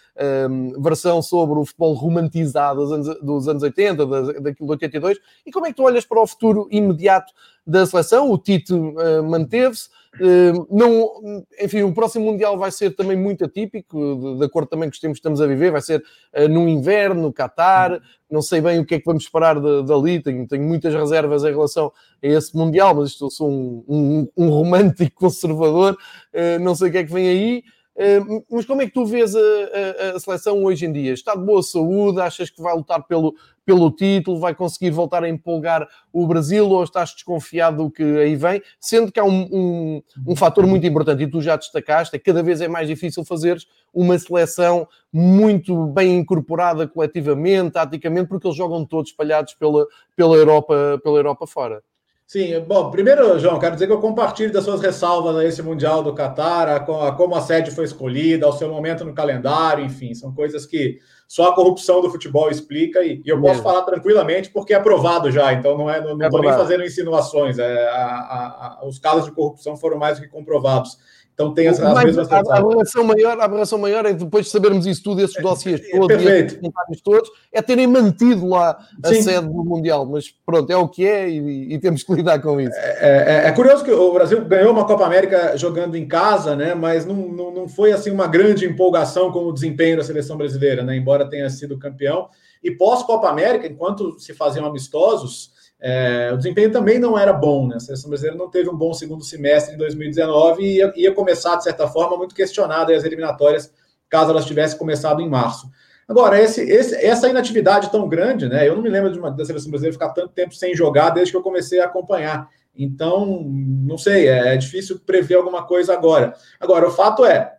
um, 0.49 0.81
versão 0.81 1.21
sobre 1.21 1.59
o 1.59 1.65
futebol 1.65 1.93
romantizado 1.93 2.81
dos 2.81 2.91
anos, 2.91 3.21
dos 3.21 3.47
anos 3.47 3.63
80, 3.63 4.05
da, 4.05 4.21
daquilo 4.39 4.67
de 4.67 4.71
82. 4.71 5.17
E 5.45 5.51
como 5.51 5.67
é 5.67 5.69
que 5.69 5.75
tu 5.75 5.83
olhas 5.83 6.05
para 6.05 6.21
o 6.21 6.27
futuro 6.27 6.67
imediato 6.71 7.31
da 7.65 7.85
seleção? 7.85 8.31
O 8.31 8.37
Tite 8.37 8.73
uh, 8.73 9.23
manteve-se. 9.23 9.89
Uh, 10.15 10.67
não, 10.75 11.45
enfim, 11.61 11.83
o 11.83 11.93
próximo 11.93 12.25
Mundial 12.25 12.57
vai 12.57 12.71
ser 12.71 12.95
também 12.95 13.15
muito 13.15 13.45
atípico, 13.45 14.37
de, 14.37 14.45
acordo 14.45 14.67
também 14.67 14.89
com 14.89 14.93
os 14.93 14.99
tempos 14.99 15.17
que 15.17 15.19
estamos 15.19 15.39
a 15.41 15.47
viver. 15.47 15.71
Vai 15.71 15.81
ser 15.81 16.03
uh, 16.35 16.47
no 16.47 16.67
inverno, 16.67 17.21
no 17.21 17.33
Qatar. 17.33 18.01
Não 18.29 18.41
sei 18.41 18.61
bem 18.61 18.79
o 18.79 18.85
que 18.85 18.95
é 18.95 18.99
que 18.99 19.05
vamos 19.05 19.23
esperar 19.23 19.59
dali. 19.59 20.21
Tenho, 20.21 20.47
tenho 20.47 20.63
muitas 20.63 20.93
reservas 20.93 21.43
em 21.43 21.51
relação 21.51 21.91
a 22.23 22.27
esse 22.27 22.55
Mundial, 22.55 22.95
mas 22.95 23.11
estou, 23.11 23.29
sou 23.29 23.49
um, 23.49 23.83
um, 23.87 24.27
um 24.35 24.49
romântico 24.49 25.15
conservador. 25.15 25.97
Uh, 26.33 26.59
não 26.59 26.75
sei 26.75 26.89
o 26.89 26.91
que 26.91 26.97
é 26.97 27.03
que 27.03 27.13
vem 27.13 27.27
aí. 27.27 27.63
Uh, 27.99 28.45
mas 28.49 28.65
como 28.65 28.81
é 28.81 28.85
que 28.85 28.93
tu 28.93 29.05
vês 29.05 29.35
a, 29.35 29.39
a, 29.39 30.15
a, 30.15 30.19
seleção 30.21 30.63
hoje 30.63 30.85
em 30.85 30.91
dia? 30.91 31.11
Está 31.11 31.35
de 31.35 31.43
boa 31.43 31.61
saúde? 31.61 32.21
Achas 32.21 32.49
que 32.49 32.61
vai 32.61 32.73
lutar 32.73 33.05
pelo, 33.05 33.35
pelo 33.69 33.91
título? 33.91 34.39
Vai 34.39 34.55
conseguir 34.55 34.89
voltar 34.89 35.23
a 35.23 35.29
empolgar 35.29 35.87
o 36.11 36.25
Brasil? 36.25 36.67
Ou 36.67 36.83
estás 36.83 37.11
desconfiado 37.11 37.83
do 37.83 37.91
que 37.91 38.03
aí 38.03 38.35
vem? 38.35 38.63
Sendo 38.79 39.11
que 39.11 39.19
há 39.19 39.23
um, 39.23 39.47
um, 39.51 40.03
um 40.27 40.35
fator 40.35 40.65
muito 40.65 40.87
importante, 40.87 41.21
e 41.21 41.27
tu 41.29 41.39
já 41.39 41.55
destacaste, 41.55 42.15
é 42.15 42.19
que 42.19 42.25
cada 42.25 42.41
vez 42.41 42.61
é 42.61 42.67
mais 42.67 42.87
difícil 42.87 43.23
fazeres 43.23 43.67
uma 43.93 44.17
seleção 44.17 44.87
muito 45.13 45.85
bem 45.85 46.17
incorporada 46.17 46.87
coletivamente, 46.87 47.73
taticamente, 47.73 48.27
porque 48.27 48.47
eles 48.47 48.57
jogam 48.57 48.83
todos 48.83 49.11
espalhados 49.11 49.53
pela, 49.53 49.85
pela, 50.15 50.35
Europa, 50.35 50.99
pela 51.03 51.17
Europa 51.17 51.45
fora. 51.45 51.83
Sim, 52.25 52.59
bom, 52.59 52.91
primeiro, 52.91 53.39
João, 53.39 53.57
quero 53.57 53.73
dizer 53.73 53.87
que 53.87 53.93
eu 53.93 53.99
compartilho 53.99 54.53
das 54.53 54.63
suas 54.63 54.81
ressalvas 54.81 55.35
a 55.35 55.45
esse 55.45 55.63
Mundial 55.63 56.03
do 56.03 56.13
Catar, 56.13 56.67
a, 56.67 56.75
a, 56.75 57.11
como 57.11 57.35
a 57.35 57.41
sede 57.41 57.71
foi 57.71 57.85
escolhida, 57.85 58.45
ao 58.45 58.53
seu 58.53 58.69
momento 58.69 59.03
no 59.03 59.15
calendário, 59.15 59.83
enfim, 59.83 60.13
são 60.13 60.31
coisas 60.31 60.65
que 60.65 60.99
só 61.29 61.49
a 61.49 61.53
corrupção 61.53 62.01
do 62.01 62.09
futebol 62.09 62.49
explica 62.49 63.03
e, 63.03 63.21
e 63.23 63.29
eu 63.29 63.39
posso 63.39 63.61
falar 63.61 63.83
tranquilamente 63.83 64.49
porque 64.49 64.73
é 64.73 64.77
aprovado 64.77 65.29
já, 65.29 65.53
então 65.53 65.77
não 65.77 65.87
é, 65.87 66.01
não 66.01 66.19
estou 66.19 66.43
é 66.43 66.47
nem 66.47 66.51
fazendo 66.51 66.83
insinuações, 66.83 67.59
é, 67.59 67.87
a, 67.87 68.79
os 68.83 68.97
casos 68.97 69.25
de 69.25 69.31
corrupção 69.31 69.77
foram 69.77 69.99
mais 69.99 70.17
do 70.17 70.23
que 70.23 70.27
comprovados. 70.27 70.97
Então 71.39 71.53
tem 71.53 71.69
as, 71.69 71.79
as 71.79 72.03
mesmas 72.03 72.29
a, 72.29 72.35
a 72.35 72.57
aberração 72.57 73.01
maior, 73.01 73.39
a 73.39 73.45
aberração 73.45 73.79
maior 73.79 74.05
é 74.05 74.11
depois 74.11 74.47
de 74.47 74.51
sabermos 74.51 74.85
isso 74.85 75.01
tudo, 75.01 75.21
esses 75.21 75.41
dossiês 75.41 75.79
é, 75.79 75.97
todos, 75.97 76.25
é, 76.25 76.47
e 76.91 77.01
todos, 77.01 77.31
é 77.53 77.61
terem 77.61 77.87
mantido 77.87 78.45
lá 78.45 78.77
a 79.01 79.07
Sim. 79.07 79.21
sede 79.21 79.47
do 79.47 79.63
Mundial. 79.63 80.05
Mas 80.05 80.35
pronto, 80.45 80.69
é 80.69 80.75
o 80.75 80.89
que 80.89 81.07
é 81.07 81.29
e, 81.29 81.75
e 81.75 81.79
temos 81.79 82.03
que 82.03 82.13
lidar 82.13 82.41
com 82.41 82.59
isso. 82.59 82.75
É, 82.75 83.45
é, 83.45 83.47
é, 83.47 83.51
curioso 83.53 83.85
que 83.85 83.91
o 83.91 84.11
Brasil 84.11 84.43
ganhou 84.43 84.73
uma 84.73 84.85
Copa 84.85 85.05
América 85.05 85.55
jogando 85.55 85.95
em 85.95 86.05
casa, 86.05 86.57
né? 86.57 86.75
Mas 86.75 87.05
não, 87.05 87.15
não, 87.15 87.53
não 87.53 87.67
foi 87.69 87.93
assim 87.93 88.11
uma 88.11 88.27
grande 88.27 88.65
empolgação 88.65 89.31
com 89.31 89.45
o 89.45 89.53
desempenho 89.53 89.95
da 89.95 90.03
seleção 90.03 90.35
brasileira, 90.35 90.83
né? 90.83 90.97
Embora 90.97 91.29
tenha 91.29 91.49
sido 91.49 91.79
campeão. 91.79 92.27
E 92.61 92.69
pós-Copa 92.69 93.29
América, 93.29 93.65
enquanto 93.65 94.19
se 94.19 94.33
faziam 94.33 94.65
amistosos, 94.65 95.51
é, 95.81 96.31
o 96.33 96.37
desempenho 96.37 96.71
também 96.71 96.99
não 96.99 97.17
era 97.17 97.31
bom, 97.31 97.67
né? 97.67 97.77
A 97.77 97.79
seleção 97.79 98.09
brasileira 98.09 98.37
não 98.37 98.49
teve 98.49 98.69
um 98.69 98.75
bom 98.75 98.93
segundo 98.93 99.23
semestre 99.23 99.75
em 99.75 99.77
2019 99.77 100.61
e 100.61 100.77
ia, 100.77 100.93
ia 100.95 101.13
começar, 101.13 101.55
de 101.55 101.63
certa 101.63 101.87
forma, 101.87 102.17
muito 102.17 102.35
questionada 102.35 102.93
as 102.93 103.05
eliminatórias, 103.05 103.73
caso 104.09 104.31
elas 104.31 104.45
tivessem 104.45 104.77
começado 104.77 105.21
em 105.21 105.29
março. 105.29 105.69
Agora, 106.07 106.41
esse, 106.41 106.61
esse, 106.61 106.95
essa 106.95 107.29
inatividade 107.29 107.91
tão 107.91 108.09
grande, 108.09 108.49
né? 108.49 108.67
Eu 108.67 108.75
não 108.75 108.81
me 108.81 108.89
lembro 108.89 109.11
de 109.11 109.19
uma, 109.19 109.31
da 109.31 109.45
seleção 109.45 109.69
brasileira 109.69 109.93
ficar 109.93 110.09
tanto 110.09 110.33
tempo 110.33 110.53
sem 110.53 110.75
jogar 110.75 111.11
desde 111.11 111.31
que 111.31 111.37
eu 111.37 111.43
comecei 111.43 111.79
a 111.79 111.85
acompanhar. 111.85 112.49
Então, 112.75 113.43
não 113.45 113.97
sei, 113.97 114.27
é, 114.27 114.53
é 114.53 114.57
difícil 114.57 114.99
prever 114.99 115.35
alguma 115.35 115.65
coisa 115.65 115.93
agora. 115.93 116.33
Agora, 116.59 116.87
o 116.87 116.91
fato 116.91 117.23
é, 117.23 117.57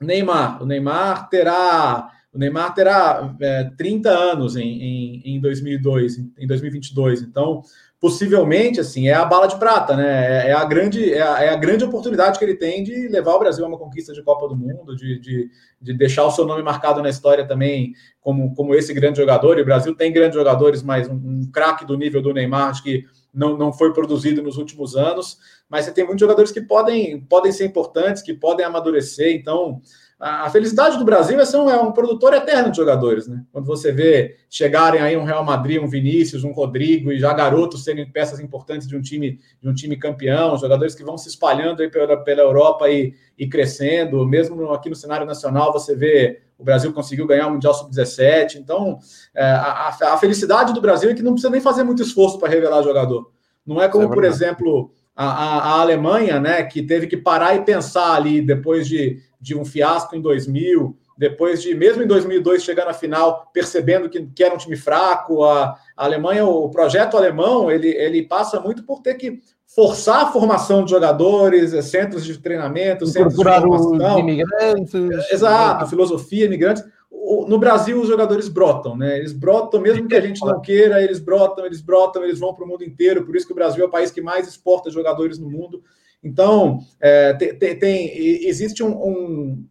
Neymar, 0.00 0.62
o 0.62 0.66
Neymar 0.66 1.28
terá 1.28 2.10
o 2.32 2.38
Neymar 2.38 2.74
terá 2.74 3.34
é, 3.40 3.70
30 3.76 4.10
anos 4.10 4.56
em, 4.56 4.62
em, 4.62 5.22
em 5.36 5.40
2002, 5.40 6.18
em 6.38 6.46
2022. 6.46 7.22
Então, 7.22 7.62
possivelmente, 8.00 8.80
assim, 8.80 9.06
é 9.06 9.14
a 9.14 9.24
bala 9.24 9.46
de 9.46 9.56
prata, 9.58 9.94
né? 9.94 10.46
É, 10.46 10.48
é 10.48 10.52
a 10.52 10.64
grande, 10.64 11.12
é 11.12 11.22
a, 11.22 11.44
é 11.44 11.48
a, 11.50 11.56
grande 11.56 11.84
oportunidade 11.84 12.38
que 12.38 12.44
ele 12.44 12.56
tem 12.56 12.82
de 12.82 13.06
levar 13.06 13.34
o 13.34 13.38
Brasil 13.38 13.64
a 13.64 13.68
uma 13.68 13.78
conquista 13.78 14.12
de 14.12 14.22
Copa 14.24 14.48
do 14.48 14.56
Mundo, 14.56 14.96
de, 14.96 15.20
de, 15.20 15.50
de 15.80 15.94
deixar 15.94 16.24
o 16.24 16.30
seu 16.30 16.46
nome 16.46 16.62
marcado 16.62 17.00
na 17.00 17.08
história 17.08 17.46
também 17.46 17.92
como, 18.20 18.54
como 18.54 18.74
esse 18.74 18.92
grande 18.94 19.18
jogador. 19.18 19.58
E 19.58 19.62
o 19.62 19.64
Brasil 19.64 19.94
tem 19.94 20.12
grandes 20.12 20.36
jogadores, 20.36 20.82
mas 20.82 21.08
um, 21.08 21.14
um 21.14 21.50
craque 21.52 21.84
do 21.84 21.96
nível 21.96 22.20
do 22.20 22.32
Neymar, 22.32 22.82
que 22.82 23.04
não, 23.32 23.56
não 23.56 23.72
foi 23.72 23.92
produzido 23.92 24.42
nos 24.42 24.56
últimos 24.56 24.96
anos. 24.96 25.38
Mas 25.68 25.84
você 25.84 25.92
tem 25.92 26.04
muitos 26.04 26.20
jogadores 26.20 26.50
que 26.50 26.60
podem, 26.60 27.20
podem 27.20 27.52
ser 27.52 27.66
importantes, 27.66 28.20
que 28.20 28.34
podem 28.34 28.66
amadurecer. 28.66 29.32
Então, 29.32 29.80
a 30.24 30.48
felicidade 30.50 30.96
do 30.96 31.04
Brasil 31.04 31.40
é 31.40 31.44
ser 31.44 31.56
um, 31.56 31.68
é 31.68 31.76
um, 31.76 31.90
produtor 31.90 32.32
eterno 32.32 32.70
de 32.70 32.76
jogadores, 32.76 33.26
né? 33.26 33.42
Quando 33.50 33.66
você 33.66 33.90
vê 33.90 34.36
chegarem 34.48 35.00
aí 35.00 35.16
um 35.16 35.24
Real 35.24 35.44
Madrid, 35.44 35.82
um 35.82 35.88
Vinícius, 35.88 36.44
um 36.44 36.52
Rodrigo 36.52 37.10
e 37.10 37.18
já 37.18 37.32
garotos 37.32 37.82
serem 37.82 38.08
peças 38.08 38.38
importantes 38.38 38.86
de 38.86 38.96
um 38.96 39.02
time 39.02 39.40
de 39.60 39.68
um 39.68 39.74
time 39.74 39.96
campeão, 39.96 40.56
jogadores 40.56 40.94
que 40.94 41.02
vão 41.02 41.18
se 41.18 41.28
espalhando 41.28 41.82
aí 41.82 41.90
pela, 41.90 42.16
pela 42.18 42.40
Europa 42.40 42.88
e, 42.88 43.12
e 43.36 43.48
crescendo. 43.48 44.24
Mesmo 44.24 44.70
aqui 44.70 44.88
no 44.88 44.94
cenário 44.94 45.26
nacional, 45.26 45.72
você 45.72 45.96
vê 45.96 46.42
o 46.56 46.62
Brasil 46.62 46.92
conseguiu 46.92 47.26
ganhar 47.26 47.48
o 47.48 47.50
Mundial 47.50 47.74
Sub-17. 47.74 48.54
Então, 48.54 49.00
é, 49.34 49.42
a, 49.42 49.88
a, 49.88 50.16
felicidade 50.18 50.72
do 50.72 50.80
Brasil 50.80 51.10
é 51.10 51.14
que 51.14 51.22
não 51.22 51.32
precisa 51.32 51.50
nem 51.50 51.60
fazer 51.60 51.82
muito 51.82 52.00
esforço 52.00 52.38
para 52.38 52.48
revelar 52.48 52.84
jogador. 52.84 53.32
Não 53.66 53.82
é 53.82 53.88
como, 53.88 54.04
é 54.04 54.08
por 54.08 54.22
exemplo, 54.22 54.92
a, 55.16 55.26
a, 55.26 55.58
a 55.58 55.80
Alemanha, 55.80 56.38
né, 56.38 56.62
que 56.62 56.82
teve 56.82 57.08
que 57.08 57.16
parar 57.16 57.56
e 57.56 57.64
pensar 57.64 58.14
ali 58.14 58.40
depois 58.40 58.86
de 58.86 59.20
de 59.42 59.58
um 59.58 59.64
fiasco 59.64 60.14
em 60.14 60.20
2000, 60.20 60.96
depois 61.18 61.60
de, 61.60 61.74
mesmo 61.74 62.02
em 62.02 62.06
2002, 62.06 62.62
chegar 62.62 62.86
na 62.86 62.94
final, 62.94 63.50
percebendo 63.52 64.08
que, 64.08 64.24
que 64.26 64.44
era 64.44 64.54
um 64.54 64.58
time 64.58 64.76
fraco, 64.76 65.42
a, 65.42 65.76
a 65.96 66.04
Alemanha, 66.04 66.46
o 66.46 66.70
projeto 66.70 67.16
alemão, 67.16 67.68
ele, 67.68 67.88
ele 67.88 68.22
passa 68.22 68.60
muito 68.60 68.84
por 68.84 69.00
ter 69.02 69.14
que 69.14 69.40
forçar 69.74 70.22
a 70.22 70.32
formação 70.32 70.84
de 70.84 70.92
jogadores, 70.92 71.74
eh, 71.74 71.82
centros 71.82 72.24
de 72.24 72.38
treinamento, 72.38 73.06
centros 73.06 73.34
de 73.34 73.42
formação. 73.42 74.18
imigrantes. 74.18 75.30
Exato, 75.32 75.88
filosofia, 75.88 76.46
imigrantes. 76.46 76.84
No 77.48 77.58
Brasil, 77.58 78.00
os 78.00 78.08
jogadores 78.08 78.48
brotam, 78.48 78.96
né? 78.96 79.18
Eles 79.18 79.32
brotam, 79.32 79.80
mesmo 79.80 80.06
que 80.06 80.14
a 80.14 80.20
gente 80.20 80.44
não 80.44 80.60
queira, 80.60 81.02
eles 81.02 81.18
brotam, 81.18 81.64
eles 81.64 81.80
brotam, 81.80 82.22
eles 82.22 82.38
vão 82.38 82.54
para 82.54 82.64
o 82.64 82.68
mundo 82.68 82.84
inteiro. 82.84 83.24
Por 83.24 83.34
isso 83.34 83.46
que 83.46 83.52
o 83.52 83.56
Brasil 83.56 83.82
é 83.82 83.86
o 83.86 83.90
país 83.90 84.10
que 84.10 84.20
mais 84.20 84.46
exporta 84.46 84.90
jogadores 84.90 85.38
no 85.38 85.48
mundo. 85.48 85.82
Então, 86.22 86.80
é, 87.00 87.32
tem, 87.34 87.78
tem, 87.78 88.46
existe 88.46 88.82
um, 88.82 88.92
um, 88.92 89.66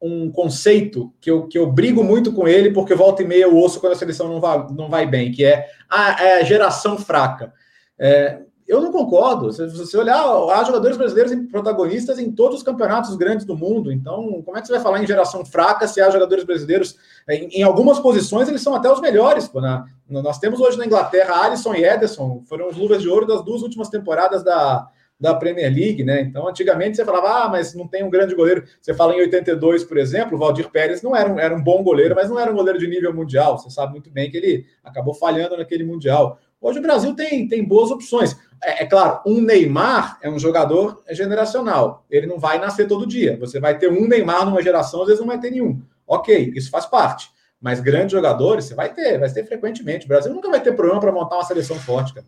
um, 0.00 0.30
conceito 0.30 1.12
que 1.20 1.30
eu, 1.30 1.48
que 1.48 1.58
eu 1.58 1.70
brigo 1.70 2.04
muito 2.04 2.32
com 2.32 2.46
ele, 2.46 2.70
porque 2.70 2.94
volta 2.94 3.22
e 3.22 3.26
meia 3.26 3.44
eu 3.44 3.56
ouço 3.56 3.80
quando 3.80 3.94
a 3.94 3.96
seleção 3.96 4.28
não 4.28 4.40
vai, 4.40 4.66
não 4.70 4.88
vai 4.88 5.06
bem, 5.06 5.32
que 5.32 5.44
é 5.44 5.68
a, 5.90 6.24
é 6.24 6.40
a 6.40 6.44
geração 6.44 6.96
fraca. 6.96 7.52
É, 7.98 8.42
eu 8.66 8.80
não 8.80 8.92
concordo. 8.92 9.52
Se 9.52 9.66
você 9.66 9.96
olhar, 9.96 10.24
há 10.24 10.64
jogadores 10.64 10.96
brasileiros 10.96 11.34
protagonistas 11.50 12.18
em 12.18 12.30
todos 12.32 12.58
os 12.58 12.62
campeonatos 12.62 13.14
grandes 13.16 13.44
do 13.44 13.56
mundo. 13.56 13.92
Então, 13.92 14.40
como 14.42 14.56
é 14.56 14.60
que 14.60 14.66
você 14.66 14.74
vai 14.74 14.82
falar 14.82 15.02
em 15.02 15.06
geração 15.06 15.44
fraca 15.44 15.86
se 15.88 16.00
há 16.00 16.08
jogadores 16.10 16.44
brasileiros 16.44 16.96
em, 17.28 17.48
em 17.48 17.62
algumas 17.62 17.98
posições 17.98 18.48
eles 18.48 18.62
são 18.62 18.74
até 18.74 18.90
os 18.90 19.00
melhores? 19.00 19.48
Pô, 19.48 19.60
na, 19.60 19.84
nós 20.08 20.38
temos 20.38 20.60
hoje 20.60 20.78
na 20.78 20.86
Inglaterra 20.86 21.44
Alisson 21.44 21.74
e 21.74 21.84
Ederson, 21.84 22.42
foram 22.46 22.68
os 22.68 22.76
luvas 22.76 23.02
de 23.02 23.08
ouro 23.08 23.26
das 23.26 23.44
duas 23.44 23.62
últimas 23.62 23.88
temporadas 23.88 24.42
da, 24.42 24.88
da 25.22 25.32
Premier 25.32 25.72
League, 25.72 26.02
né? 26.02 26.20
Então, 26.20 26.48
antigamente 26.48 26.96
você 26.96 27.04
falava, 27.04 27.44
ah, 27.44 27.48
mas 27.48 27.74
não 27.76 27.86
tem 27.86 28.02
um 28.02 28.10
grande 28.10 28.34
goleiro. 28.34 28.64
Você 28.80 28.92
fala 28.92 29.14
em 29.14 29.20
82, 29.20 29.84
por 29.84 29.96
exemplo, 29.96 30.34
o 30.34 30.38
Valdir 30.38 30.68
Pérez 30.68 31.00
não 31.00 31.14
era 31.14 31.32
um, 31.32 31.38
era 31.38 31.54
um 31.54 31.62
bom 31.62 31.80
goleiro, 31.80 32.16
mas 32.16 32.28
não 32.28 32.40
era 32.40 32.50
um 32.50 32.56
goleiro 32.56 32.76
de 32.76 32.88
nível 32.88 33.14
mundial. 33.14 33.56
Você 33.56 33.70
sabe 33.70 33.92
muito 33.92 34.10
bem 34.10 34.28
que 34.28 34.36
ele 34.36 34.66
acabou 34.82 35.14
falhando 35.14 35.56
naquele 35.56 35.84
mundial. 35.84 36.40
Hoje 36.60 36.80
o 36.80 36.82
Brasil 36.82 37.14
tem, 37.14 37.46
tem 37.46 37.62
boas 37.62 37.92
opções. 37.92 38.36
É, 38.60 38.82
é, 38.82 38.86
claro, 38.86 39.20
um 39.24 39.40
Neymar 39.40 40.18
é 40.20 40.28
um 40.28 40.40
jogador 40.40 41.00
generacional. 41.12 42.04
Ele 42.10 42.26
não 42.26 42.40
vai 42.40 42.58
nascer 42.58 42.88
todo 42.88 43.06
dia. 43.06 43.38
Você 43.38 43.60
vai 43.60 43.78
ter 43.78 43.92
um 43.92 44.08
Neymar 44.08 44.44
numa 44.44 44.60
geração, 44.60 45.02
às 45.02 45.06
vezes 45.06 45.20
não 45.20 45.28
vai 45.28 45.38
ter 45.38 45.52
nenhum. 45.52 45.80
Ok, 46.04 46.52
isso 46.56 46.68
faz 46.68 46.84
parte. 46.84 47.30
Mas 47.60 47.78
grandes 47.78 48.10
jogadores 48.10 48.64
você 48.64 48.74
vai 48.74 48.92
ter, 48.92 49.20
vai 49.20 49.30
ter 49.30 49.46
frequentemente. 49.46 50.04
O 50.04 50.08
Brasil 50.08 50.34
nunca 50.34 50.50
vai 50.50 50.60
ter 50.60 50.72
problema 50.72 50.98
para 50.98 51.12
montar 51.12 51.36
uma 51.36 51.44
seleção 51.44 51.76
forte, 51.76 52.12
cara. 52.12 52.26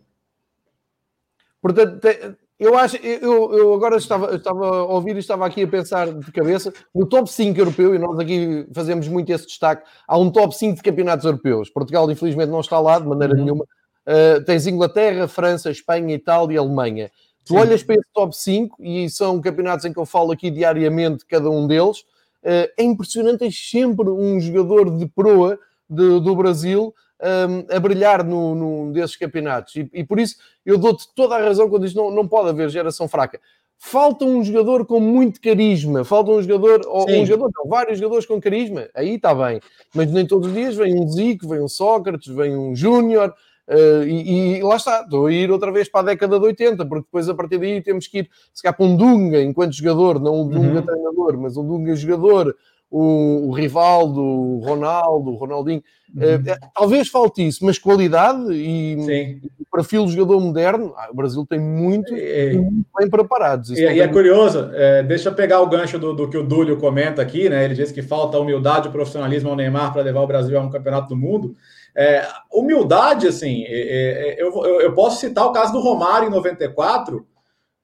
Portanto, 1.61 2.37
eu 2.57 2.77
acho, 2.77 2.95
eu, 2.97 3.53
eu 3.53 3.73
agora 3.73 3.97
estava, 3.97 4.33
estava 4.33 4.65
a 4.65 4.83
ouvir 4.85 5.15
e 5.15 5.19
estava 5.19 5.45
aqui 5.45 5.63
a 5.63 5.67
pensar 5.67 6.13
de 6.13 6.31
cabeça 6.31 6.73
no 6.93 7.05
top 7.05 7.29
5 7.29 7.59
europeu, 7.59 7.93
e 7.93 7.99
nós 7.99 8.17
aqui 8.17 8.65
fazemos 8.73 9.07
muito 9.09 9.29
esse 9.29 9.45
destaque. 9.45 9.85
Há 10.07 10.17
um 10.17 10.31
top 10.31 10.55
5 10.55 10.75
de 10.75 10.81
campeonatos 10.81 11.25
europeus. 11.25 11.69
Portugal, 11.69 12.09
infelizmente, 12.09 12.49
não 12.49 12.61
está 12.61 12.79
lá 12.79 12.97
de 12.97 13.07
maneira 13.07 13.33
uhum. 13.33 13.43
nenhuma. 13.43 13.65
Uh, 14.07 14.43
tens 14.45 14.67
Inglaterra, 14.67 15.27
França, 15.27 15.69
Espanha, 15.69 16.15
Itália 16.15 16.55
e 16.55 16.57
Alemanha. 16.57 17.11
Tu 17.43 17.53
Sim. 17.53 17.59
olhas 17.59 17.83
para 17.83 17.95
esse 17.95 18.09
top 18.13 18.35
5 18.35 18.77
e 18.81 19.09
são 19.09 19.41
campeonatos 19.41 19.85
em 19.85 19.91
que 19.91 19.99
eu 19.99 20.05
falo 20.05 20.31
aqui 20.31 20.49
diariamente 20.49 21.25
cada 21.25 21.49
um 21.49 21.67
deles. 21.67 22.05
é 22.41 22.83
impressionante, 22.83 23.43
é 23.43 23.51
sempre 23.51 24.09
um 24.09 24.39
jogador 24.39 24.97
de 24.97 25.05
proa 25.07 25.59
de, 25.89 26.19
do 26.21 26.35
Brasil 26.35 26.93
um, 27.21 27.75
a 27.75 27.79
brilhar 27.79 28.23
no, 28.23 28.55
no, 28.55 28.91
desses 28.91 29.15
campeonatos. 29.15 29.75
E, 29.75 29.89
e 29.93 30.03
por 30.03 30.19
isso 30.19 30.35
eu 30.65 30.77
dou-te 30.77 31.07
toda 31.15 31.35
a 31.35 31.41
razão 31.41 31.69
quando 31.69 31.85
diz 31.85 31.93
não, 31.93 32.11
não 32.11 32.27
pode 32.27 32.49
haver 32.49 32.69
geração 32.69 33.07
fraca. 33.07 33.39
Falta 33.77 34.25
um 34.25 34.43
jogador 34.43 34.85
com 34.85 34.99
muito 34.99 35.39
carisma, 35.41 36.03
falta 36.03 36.31
um 36.31 36.41
jogador, 36.41 36.81
ou 36.87 37.09
um 37.09 37.25
jogador, 37.25 37.51
não, 37.55 37.69
vários 37.69 37.99
jogadores 37.99 38.25
com 38.25 38.39
carisma, 38.39 38.87
aí 38.95 39.15
está 39.15 39.35
bem, 39.35 39.59
mas 39.93 40.09
nem 40.11 40.25
todos 40.25 40.47
os 40.47 40.53
dias 40.53 40.75
vem 40.75 40.97
um 40.97 41.07
Zico, 41.07 41.47
vem 41.49 41.61
um 41.61 41.67
Sócrates, 41.67 42.33
vem 42.33 42.55
um 42.55 42.73
Júnior, 42.73 43.35
uh, 43.67 44.03
e, 44.07 44.57
e, 44.57 44.63
lá 44.63 44.77
está, 44.77 45.01
estou 45.01 45.27
a 45.27 45.31
ir 45.31 45.51
outra 45.51 45.73
vez 45.73 45.89
para 45.89 45.99
a 45.99 46.03
década 46.03 46.39
de 46.39 46.45
80, 46.45 46.85
porque 46.85 47.05
depois 47.05 47.27
a 47.27 47.35
partir 47.35 47.57
daí 47.57 47.81
temos 47.81 48.07
que 48.07 48.19
ir, 48.19 48.29
se 48.53 48.63
calhar, 48.63 48.75
para 48.75 48.85
um 48.85 48.95
Dunga 48.95 49.41
enquanto 49.41 49.73
jogador, 49.73 50.21
não 50.21 50.43
um 50.43 50.47
Dunga 50.47 50.79
uhum. 50.79 50.85
treinador, 50.85 51.37
mas 51.37 51.57
um 51.57 51.67
Dunga 51.67 51.95
jogador, 51.95 52.55
o, 52.97 53.49
o 53.49 53.51
Rivaldo, 53.51 54.21
o 54.21 54.59
Ronaldo, 54.59 55.31
o 55.31 55.35
Ronaldinho. 55.35 55.83
Uhum. 56.15 56.23
Uh, 56.23 56.57
talvez 56.73 57.09
falte 57.09 57.45
isso, 57.45 57.65
mas 57.65 57.77
qualidade 57.77 58.53
e, 58.53 58.93
e 58.93 59.41
perfil 59.69 60.05
de 60.05 60.13
jogador 60.13 60.39
moderno, 60.39 60.93
ah, 60.95 61.09
o 61.11 61.13
Brasil 61.13 61.45
tem 61.45 61.59
muito, 61.59 62.15
é, 62.15 62.53
muito 62.53 62.87
bem 62.97 63.09
preparados. 63.09 63.71
E, 63.71 63.81
e 63.81 63.99
é 63.99 64.07
curioso, 64.07 64.69
é, 64.73 65.03
deixa 65.03 65.27
eu 65.27 65.33
pegar 65.33 65.59
o 65.59 65.67
gancho 65.67 65.99
do, 65.99 66.13
do, 66.13 66.29
que 66.29 66.37
o 66.37 66.43
Dúlio 66.43 66.77
comenta 66.77 67.21
aqui, 67.21 67.49
né? 67.49 67.65
Ele 67.65 67.73
diz 67.73 67.91
que 67.91 68.01
falta 68.01 68.39
humildade 68.39 68.87
e 68.87 68.91
profissionalismo 68.91 69.49
ao 69.49 69.57
Neymar 69.57 69.91
para 69.91 70.01
levar 70.01 70.21
o 70.21 70.27
Brasil 70.27 70.57
a 70.57 70.61
um 70.61 70.69
campeonato 70.69 71.09
do 71.09 71.17
mundo. 71.17 71.53
É, 71.93 72.25
humildade, 72.49 73.27
assim, 73.27 73.65
é, 73.67 74.37
é, 74.37 74.41
eu, 74.41 74.53
eu, 74.63 74.81
eu 74.81 74.93
posso 74.93 75.19
citar 75.19 75.45
o 75.45 75.51
caso 75.51 75.73
do 75.73 75.81
Romário 75.81 76.29
em 76.29 76.31
94 76.31 77.25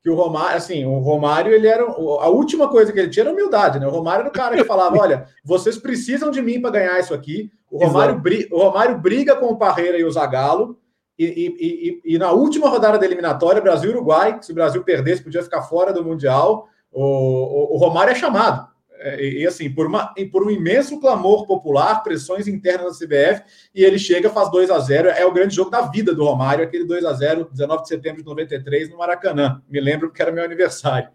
que 0.04 0.10
o 0.10 0.16
Romário, 0.16 0.58
assim, 0.58 0.84
o 0.84 0.98
Romário, 0.98 1.54
ele 1.54 1.68
era 1.68 1.84
a 1.84 2.30
última 2.30 2.68
coisa 2.68 2.92
que 2.92 3.00
ele 3.00 3.10
tinha 3.10 3.24
era 3.24 3.32
humildade, 3.32 3.80
né? 3.80 3.88
O 3.88 3.92
Romário 3.92 4.22
era 4.22 4.30
o 4.30 4.34
cara 4.34 4.56
que 4.56 4.64
falava: 4.64 4.98
olha, 4.98 5.28
vocês 5.46 5.78
precisam 5.78 6.32
de 6.32 6.42
mim 6.42 6.60
para 6.60 6.72
ganhar 6.72 7.00
isso 7.00 7.14
aqui. 7.14 7.52
O 7.70 7.86
Romário, 7.86 8.20
briga, 8.20 8.54
o 8.54 8.60
Romário 8.60 8.98
briga 8.98 9.36
com 9.36 9.48
o 9.48 9.58
Parreira 9.58 9.98
e 9.98 10.04
o 10.04 10.12
Zagallo. 10.12 10.78
E, 11.18 11.26
e, 11.26 12.02
e, 12.10 12.16
e, 12.16 12.18
na 12.18 12.32
última 12.32 12.68
rodada 12.68 12.98
da 12.98 13.06
eliminatória, 13.06 13.62
Brasil 13.62 13.92
e 13.92 13.94
Uruguai, 13.94 14.40
se 14.42 14.52
o 14.52 14.56
Brasil 14.56 14.84
perdesse, 14.84 15.24
podia 15.24 15.44
ficar 15.44 15.62
fora 15.62 15.94
do 15.94 16.04
Mundial. 16.04 16.68
O, 16.92 17.04
o, 17.04 17.76
o 17.76 17.78
Romário 17.78 18.12
é 18.12 18.16
chamado. 18.16 18.71
É, 19.04 19.24
e, 19.24 19.48
assim, 19.48 19.70
por, 19.70 19.88
uma, 19.88 20.14
por 20.32 20.46
um 20.46 20.52
imenso 20.52 21.00
clamor 21.00 21.48
popular, 21.48 22.04
pressões 22.04 22.48
internas 22.48 23.00
da 23.00 23.06
CBF, 23.06 23.44
e 23.74 23.84
ele 23.84 23.98
chega, 23.98 24.30
faz 24.30 24.52
2 24.52 24.70
a 24.70 24.80
0 24.80 25.10
É 25.10 25.26
o 25.26 25.32
grande 25.34 25.56
jogo 25.56 25.72
da 25.72 25.82
vida 25.82 26.14
do 26.14 26.24
Romário, 26.24 26.64
aquele 26.64 26.86
2 26.86 27.04
a 27.06 27.14
0 27.14 27.50
19 27.52 27.82
de 27.82 27.88
setembro 27.88 28.22
de 28.22 28.26
93, 28.28 28.90
no 28.90 28.98
Maracanã. 28.98 29.62
Me 29.68 29.82
lembro 29.82 30.10
porque 30.10 30.22
era 30.22 30.32
meu 30.32 30.44
aniversário. 30.44 31.10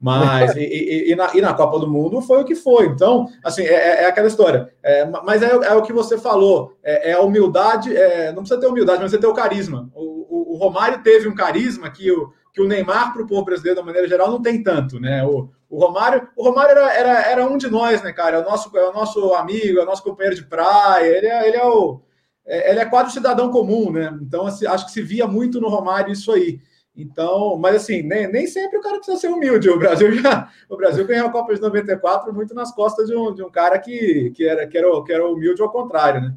Mas, 0.00 0.54
e, 0.56 0.60
e, 0.60 1.12
e, 1.12 1.16
na, 1.16 1.30
e, 1.34 1.40
na, 1.40 1.54
Copa 1.54 1.78
do 1.78 1.88
Mundo 1.88 2.20
foi 2.20 2.40
o 2.40 2.44
que 2.44 2.54
foi. 2.54 2.86
Então, 2.86 3.28
assim, 3.44 3.62
é, 3.62 3.72
é, 3.72 4.02
é 4.02 4.06
aquela 4.06 4.28
história. 4.28 4.72
É, 4.82 5.04
mas 5.24 5.42
é, 5.42 5.50
é, 5.50 5.74
o 5.74 5.82
que 5.82 5.92
você 5.92 6.16
falou. 6.16 6.76
É, 6.82 7.10
é 7.10 7.12
a 7.14 7.20
humildade, 7.20 7.90
não 8.34 8.42
precisa 8.42 8.60
ter 8.60 8.66
humildade, 8.66 9.00
mas 9.00 9.10
você 9.10 9.18
ter 9.18 9.26
o 9.26 9.34
carisma. 9.34 9.90
O, 9.94 10.26
o, 10.28 10.54
o 10.54 10.56
Romário 10.56 11.02
teve 11.02 11.28
um 11.28 11.34
carisma 11.34 11.90
que 11.90 12.10
o, 12.10 12.32
que 12.52 12.60
o 12.60 12.66
Neymar 12.68 13.12
para 13.12 13.22
o 13.22 13.26
povo 13.26 13.44
brasileiro, 13.44 13.80
da 13.80 13.86
maneira 13.86 14.08
geral, 14.08 14.30
não 14.30 14.42
tem 14.42 14.62
tanto, 14.62 15.00
né? 15.00 15.24
O, 15.24 15.48
o 15.72 15.78
Romário, 15.78 16.28
o 16.36 16.44
Romário 16.44 16.72
era, 16.72 16.92
era, 16.92 17.30
era 17.30 17.46
um 17.46 17.56
de 17.56 17.70
nós, 17.70 18.02
né, 18.02 18.12
cara? 18.12 18.36
É 18.36 18.40
o 18.40 18.44
nosso, 18.44 18.76
é 18.76 18.90
o 18.90 18.92
nosso 18.92 19.32
amigo, 19.32 19.78
é 19.78 19.82
o 19.82 19.86
nosso 19.86 20.02
companheiro 20.02 20.36
de 20.36 20.44
praia, 20.44 21.06
ele 21.06 21.26
é, 21.26 21.48
ele 21.48 21.56
é 21.56 21.64
o. 21.64 22.02
É, 22.44 22.70
ele 22.70 22.80
é 22.80 22.84
quase 22.84 23.14
cidadão 23.14 23.50
comum, 23.50 23.90
né? 23.90 24.14
Então, 24.20 24.46
assim, 24.46 24.66
acho 24.66 24.84
que 24.84 24.92
se 24.92 25.00
via 25.00 25.26
muito 25.26 25.62
no 25.62 25.70
Romário 25.70 26.12
isso 26.12 26.30
aí. 26.30 26.60
Então, 26.94 27.56
mas 27.56 27.76
assim, 27.76 28.02
nem, 28.02 28.30
nem 28.30 28.46
sempre 28.46 28.76
o 28.76 28.82
cara 28.82 28.96
precisa 28.96 29.16
ser 29.16 29.28
humilde. 29.28 29.70
O 29.70 29.78
Brasil 29.78 30.12
já, 30.20 30.50
o 30.68 30.76
Brasil 30.76 31.06
ganhou 31.06 31.28
a 31.28 31.32
Copa 31.32 31.54
de 31.54 31.60
94 31.62 32.34
muito 32.34 32.54
nas 32.54 32.70
costas 32.74 33.06
de 33.06 33.16
um, 33.16 33.34
de 33.34 33.42
um 33.42 33.50
cara 33.50 33.78
que, 33.78 34.30
que, 34.36 34.46
era, 34.46 34.66
que, 34.66 34.76
era, 34.76 35.02
que 35.02 35.10
era 35.10 35.26
humilde 35.26 35.62
ao 35.62 35.72
contrário, 35.72 36.20
né? 36.20 36.36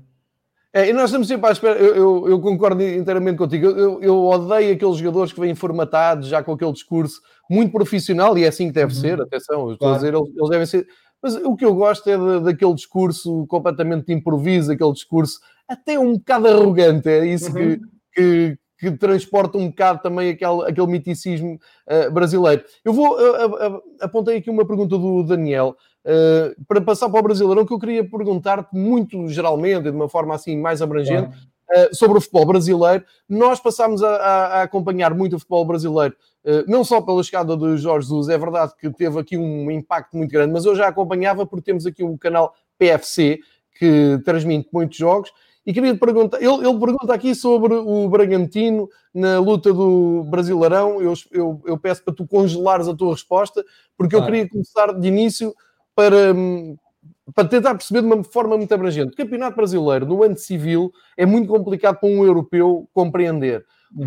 É, 0.71 0.89
e 0.89 0.93
nós 0.93 1.05
estamos 1.05 1.27
sempre 1.27 1.47
à 1.47 1.51
espera, 1.51 1.79
eu, 1.79 1.95
eu, 1.95 2.29
eu 2.29 2.39
concordo 2.41 2.81
inteiramente 2.83 3.38
contigo. 3.38 3.65
Eu, 3.67 4.01
eu, 4.01 4.25
odeio 4.25 4.73
aqueles 4.73 4.97
jogadores 4.97 5.31
que 5.31 5.39
vêm 5.39 5.55
formatados 5.55 6.27
já 6.27 6.43
com 6.43 6.51
aquele 6.51 6.73
discurso 6.73 7.21
muito 7.49 7.71
profissional, 7.71 8.37
e 8.37 8.43
é 8.43 8.47
assim 8.47 8.67
que 8.67 8.73
deve 8.73 8.93
uhum. 8.93 8.99
ser, 9.01 9.21
atenção, 9.21 9.71
estou 9.71 9.77
claro. 9.77 9.93
a 9.93 9.97
dizer, 9.97 10.13
eles, 10.13 10.29
eles, 10.35 10.49
devem 10.49 10.65
ser. 10.65 10.87
Mas 11.21 11.35
o 11.35 11.55
que 11.55 11.65
eu 11.65 11.73
gosto 11.73 12.07
é 12.09 12.17
de, 12.17 12.45
daquele 12.45 12.73
discurso 12.73 13.45
completamente 13.47 14.11
improviso, 14.13 14.71
aquele 14.71 14.93
discurso 14.93 15.39
até 15.67 15.97
um 15.97 16.13
bocado 16.13 16.47
arrogante, 16.47 17.09
é 17.09 17.25
isso 17.25 17.47
uhum. 17.47 17.53
que, 17.53 17.79
que, 18.13 18.57
que, 18.77 18.91
transporta 18.91 19.57
um 19.57 19.69
bocado 19.69 20.01
também 20.01 20.29
aquele, 20.29 20.61
aquele 20.67 20.87
miticismo 20.87 21.59
uh, 21.89 22.11
brasileiro. 22.11 22.63
Eu 22.83 22.93
vou, 22.93 23.17
uh, 23.17 23.45
uh, 23.47 23.81
apontei 23.99 24.37
aqui 24.37 24.49
uma 24.49 24.65
pergunta 24.65 24.97
do 24.97 25.23
Daniel. 25.23 25.75
Uh, 26.05 26.63
para 26.67 26.79
passar 26.81 27.09
para 27.09 27.19
o 27.19 27.23
Brasileirão, 27.23 27.65
que 27.65 27.73
eu 27.73 27.79
queria 27.79 28.07
perguntar-te 28.07 28.75
muito 28.75 29.27
geralmente, 29.27 29.85
de 29.85 29.89
uma 29.89 30.07
forma 30.07 30.35
assim 30.35 30.55
mais 30.55 30.81
abrangente, 30.81 31.35
sobre 31.93 32.19
o 32.19 32.21
futebol 32.21 32.45
brasileiro. 32.45 33.03
Nós 33.27 33.59
passámos 33.59 34.03
a, 34.03 34.15
a, 34.15 34.45
a 34.45 34.61
acompanhar 34.61 35.15
muito 35.15 35.35
o 35.35 35.39
futebol 35.39 35.65
brasileiro, 35.65 36.15
não 36.67 36.83
só 36.83 37.01
pela 37.01 37.23
chegada 37.23 37.55
do 37.55 37.77
Jorge 37.77 38.07
Jesus, 38.07 38.29
é 38.29 38.37
verdade 38.37 38.73
que 38.79 38.89
teve 38.89 39.19
aqui 39.19 39.37
um 39.37 39.69
impacto 39.71 40.15
muito 40.15 40.31
grande, 40.31 40.53
mas 40.53 40.65
eu 40.65 40.75
já 40.75 40.87
acompanhava 40.87 41.45
porque 41.45 41.65
temos 41.65 41.85
aqui 41.85 42.03
o 42.03 42.17
canal 42.17 42.53
PFC, 42.77 43.39
que 43.77 44.19
transmite 44.23 44.69
muitos 44.71 44.97
jogos, 44.97 45.31
e 45.65 45.73
queria 45.73 45.95
perguntar, 45.97 46.37
ele, 46.37 46.53
ele, 46.53 46.79
pergunta 46.79 47.11
aqui 47.11 47.33
sobre 47.33 47.73
o 47.73 48.07
Bragantino 48.07 48.87
na 49.11 49.39
luta 49.39 49.73
do 49.73 50.23
Brasileirão. 50.25 51.01
Eu, 51.01 51.13
eu, 51.31 51.61
eu 51.65 51.77
peço 51.77 52.03
para 52.03 52.13
tu 52.13 52.27
congelares 52.27 52.87
a 52.87 52.93
tua 52.93 53.13
resposta, 53.13 53.65
porque 53.97 54.15
eu 54.15 54.23
queria 54.23 54.47
começar 54.47 54.93
de 54.93 55.07
início 55.07 55.55
para, 55.95 56.35
para 57.33 57.47
tentar 57.47 57.73
perceber 57.73 58.01
de 58.01 58.07
uma 58.07 58.23
forma 58.23 58.55
muito 58.55 58.71
abrangente. 58.71 59.13
O 59.13 59.15
Campeonato 59.15 59.57
Brasileiro, 59.57 60.05
no 60.05 60.21
ano 60.21 60.37
civil, 60.37 60.91
é 61.17 61.25
muito 61.25 61.47
complicado 61.47 61.99
para 61.99 62.09
um 62.09 62.23
europeu 62.23 62.87
compreender, 62.93 63.65
uhum. 63.95 64.05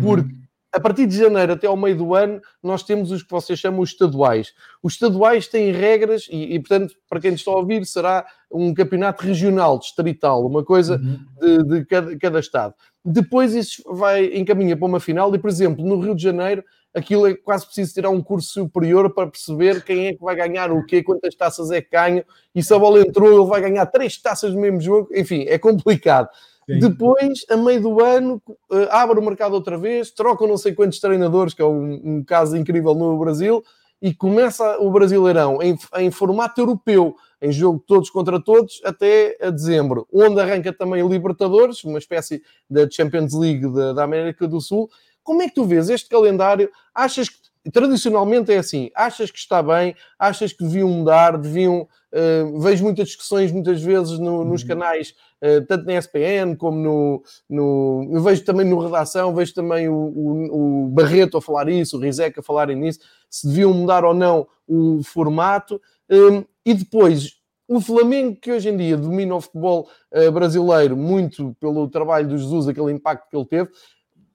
A 0.71 0.79
partir 0.79 1.07
de 1.07 1.17
janeiro 1.17 1.53
até 1.53 1.67
ao 1.67 1.75
meio 1.75 1.97
do 1.97 2.13
ano, 2.13 2.41
nós 2.61 2.83
temos 2.83 3.11
os 3.11 3.23
que 3.23 3.31
vocês 3.31 3.57
chamam 3.57 3.81
os 3.81 3.89
estaduais. 3.89 4.53
Os 4.83 4.93
estaduais 4.93 5.47
têm 5.47 5.71
regras, 5.71 6.27
e, 6.29 6.55
e 6.55 6.59
portanto, 6.59 6.93
para 7.09 7.19
quem 7.19 7.33
está 7.33 7.51
a 7.51 7.55
ouvir, 7.55 7.85
será 7.85 8.25
um 8.51 8.73
campeonato 8.73 9.23
regional, 9.23 9.79
distrital, 9.79 10.45
uma 10.45 10.63
coisa 10.63 10.97
uhum. 10.97 11.19
de, 11.39 11.63
de 11.63 11.85
cada, 11.85 12.17
cada, 12.17 12.39
estado. 12.39 12.73
Depois 13.03 13.55
isso 13.55 13.81
vai 13.93 14.25
encaminha 14.37 14.77
para 14.77 14.85
uma 14.85 14.99
final, 14.99 15.33
e 15.33 15.39
por 15.39 15.49
exemplo, 15.49 15.83
no 15.85 15.99
Rio 15.99 16.15
de 16.15 16.21
Janeiro 16.23 16.63
aquilo 16.93 17.27
é 17.27 17.35
quase 17.35 17.65
preciso 17.65 17.93
tirar 17.93 18.09
um 18.09 18.21
curso 18.21 18.49
superior 18.49 19.13
para 19.13 19.29
perceber 19.29 19.83
quem 19.83 20.07
é 20.07 20.13
que 20.13 20.21
vai 20.21 20.35
ganhar 20.35 20.71
o 20.71 20.83
quê, 20.85 21.03
quantas 21.03 21.35
taças 21.35 21.69
é 21.71 21.81
que 21.81 21.91
ganha, 21.91 22.25
e 22.53 22.63
se 22.63 22.73
a 22.73 22.79
bola 22.79 22.99
entrou, 23.01 23.31
ele 23.31 23.47
vai 23.47 23.61
ganhar 23.61 23.85
três 23.85 24.19
taças 24.19 24.53
no 24.53 24.61
mesmo 24.61 24.81
jogo, 24.81 25.09
enfim, 25.13 25.45
é 25.47 25.57
complicado. 25.59 26.29
Sim. 26.69 26.79
Depois, 26.79 27.45
a 27.49 27.57
meio 27.57 27.81
do 27.81 28.03
ano, 28.03 28.39
eh, 28.71 28.87
abre 28.91 29.17
o 29.17 29.23
mercado 29.23 29.53
outra 29.53 29.75
vez, 29.75 30.11
trocam 30.11 30.47
não 30.47 30.55
sei 30.55 30.71
quantos 30.73 30.99
treinadores, 30.99 31.55
que 31.55 31.63
é 31.63 31.65
um, 31.65 31.99
um 32.03 32.23
caso 32.23 32.55
incrível 32.55 32.93
no 32.93 33.17
Brasil, 33.17 33.63
e 33.99 34.13
começa 34.13 34.77
o 34.77 34.91
Brasileirão 34.91 35.61
em, 35.63 35.75
em, 35.97 36.11
formato 36.11 36.61
europeu, 36.61 37.15
em 37.41 37.51
jogo 37.51 37.83
todos 37.85 38.11
contra 38.11 38.39
todos, 38.39 38.79
até 38.85 39.35
a 39.41 39.49
dezembro, 39.49 40.07
onde 40.13 40.39
arranca 40.39 40.71
também 40.71 41.01
o 41.01 41.09
Libertadores, 41.09 41.83
uma 41.83 41.97
espécie 41.97 42.43
da 42.69 42.87
Champions 42.87 43.33
League 43.33 43.67
da, 43.73 43.93
da 43.93 44.03
América 44.03 44.47
do 44.47 44.61
Sul, 44.61 44.89
como 45.23 45.41
é 45.41 45.47
que 45.47 45.55
tu 45.55 45.65
vês 45.65 45.89
este 45.89 46.07
calendário? 46.07 46.69
Achas 46.93 47.29
que 47.29 47.37
tradicionalmente 47.71 48.51
é 48.51 48.57
assim? 48.57 48.89
Achas 48.95 49.29
que 49.29 49.37
está 49.37 49.61
bem? 49.61 49.95
Achas 50.17 50.53
que 50.53 50.63
deviam 50.63 50.89
mudar? 50.89 51.37
Deviam. 51.37 51.87
Uh, 52.11 52.59
vejo 52.59 52.83
muitas 52.83 53.09
discussões 53.09 53.51
muitas 53.51 53.83
vezes 53.83 54.17
no, 54.17 54.43
nos 54.43 54.63
uhum. 54.63 54.69
canais, 54.69 55.13
tanto 55.67 55.85
na 55.85 55.93
SPN 55.97 56.55
como 56.57 56.77
no, 56.77 57.23
no. 57.49 58.09
Eu 58.11 58.21
vejo 58.21 58.43
também 58.43 58.65
no 58.65 58.79
Redação, 58.79 59.33
vejo 59.33 59.53
também 59.53 59.87
o, 59.87 59.95
o, 59.95 60.85
o 60.85 60.87
Barreto 60.89 61.37
a 61.37 61.41
falar 61.41 61.69
isso, 61.69 61.97
o 61.97 61.99
Rizek 61.99 62.39
a 62.39 62.43
falarem 62.43 62.75
nisso, 62.75 62.99
se 63.29 63.47
deviam 63.47 63.73
mudar 63.73 64.03
ou 64.03 64.13
não 64.13 64.47
o 64.67 65.01
formato. 65.03 65.81
Um, 66.09 66.43
e 66.65 66.73
depois, 66.73 67.39
o 67.67 67.79
Flamengo, 67.79 68.35
que 68.35 68.51
hoje 68.51 68.69
em 68.69 68.75
dia 68.75 68.97
domina 68.97 69.35
o 69.35 69.41
futebol 69.41 69.89
uh, 70.11 70.31
brasileiro 70.31 70.97
muito 70.97 71.55
pelo 71.59 71.87
trabalho 71.87 72.27
do 72.27 72.37
Jesus, 72.37 72.67
aquele 72.67 72.91
impacto 72.91 73.29
que 73.29 73.37
ele 73.37 73.45
teve, 73.45 73.69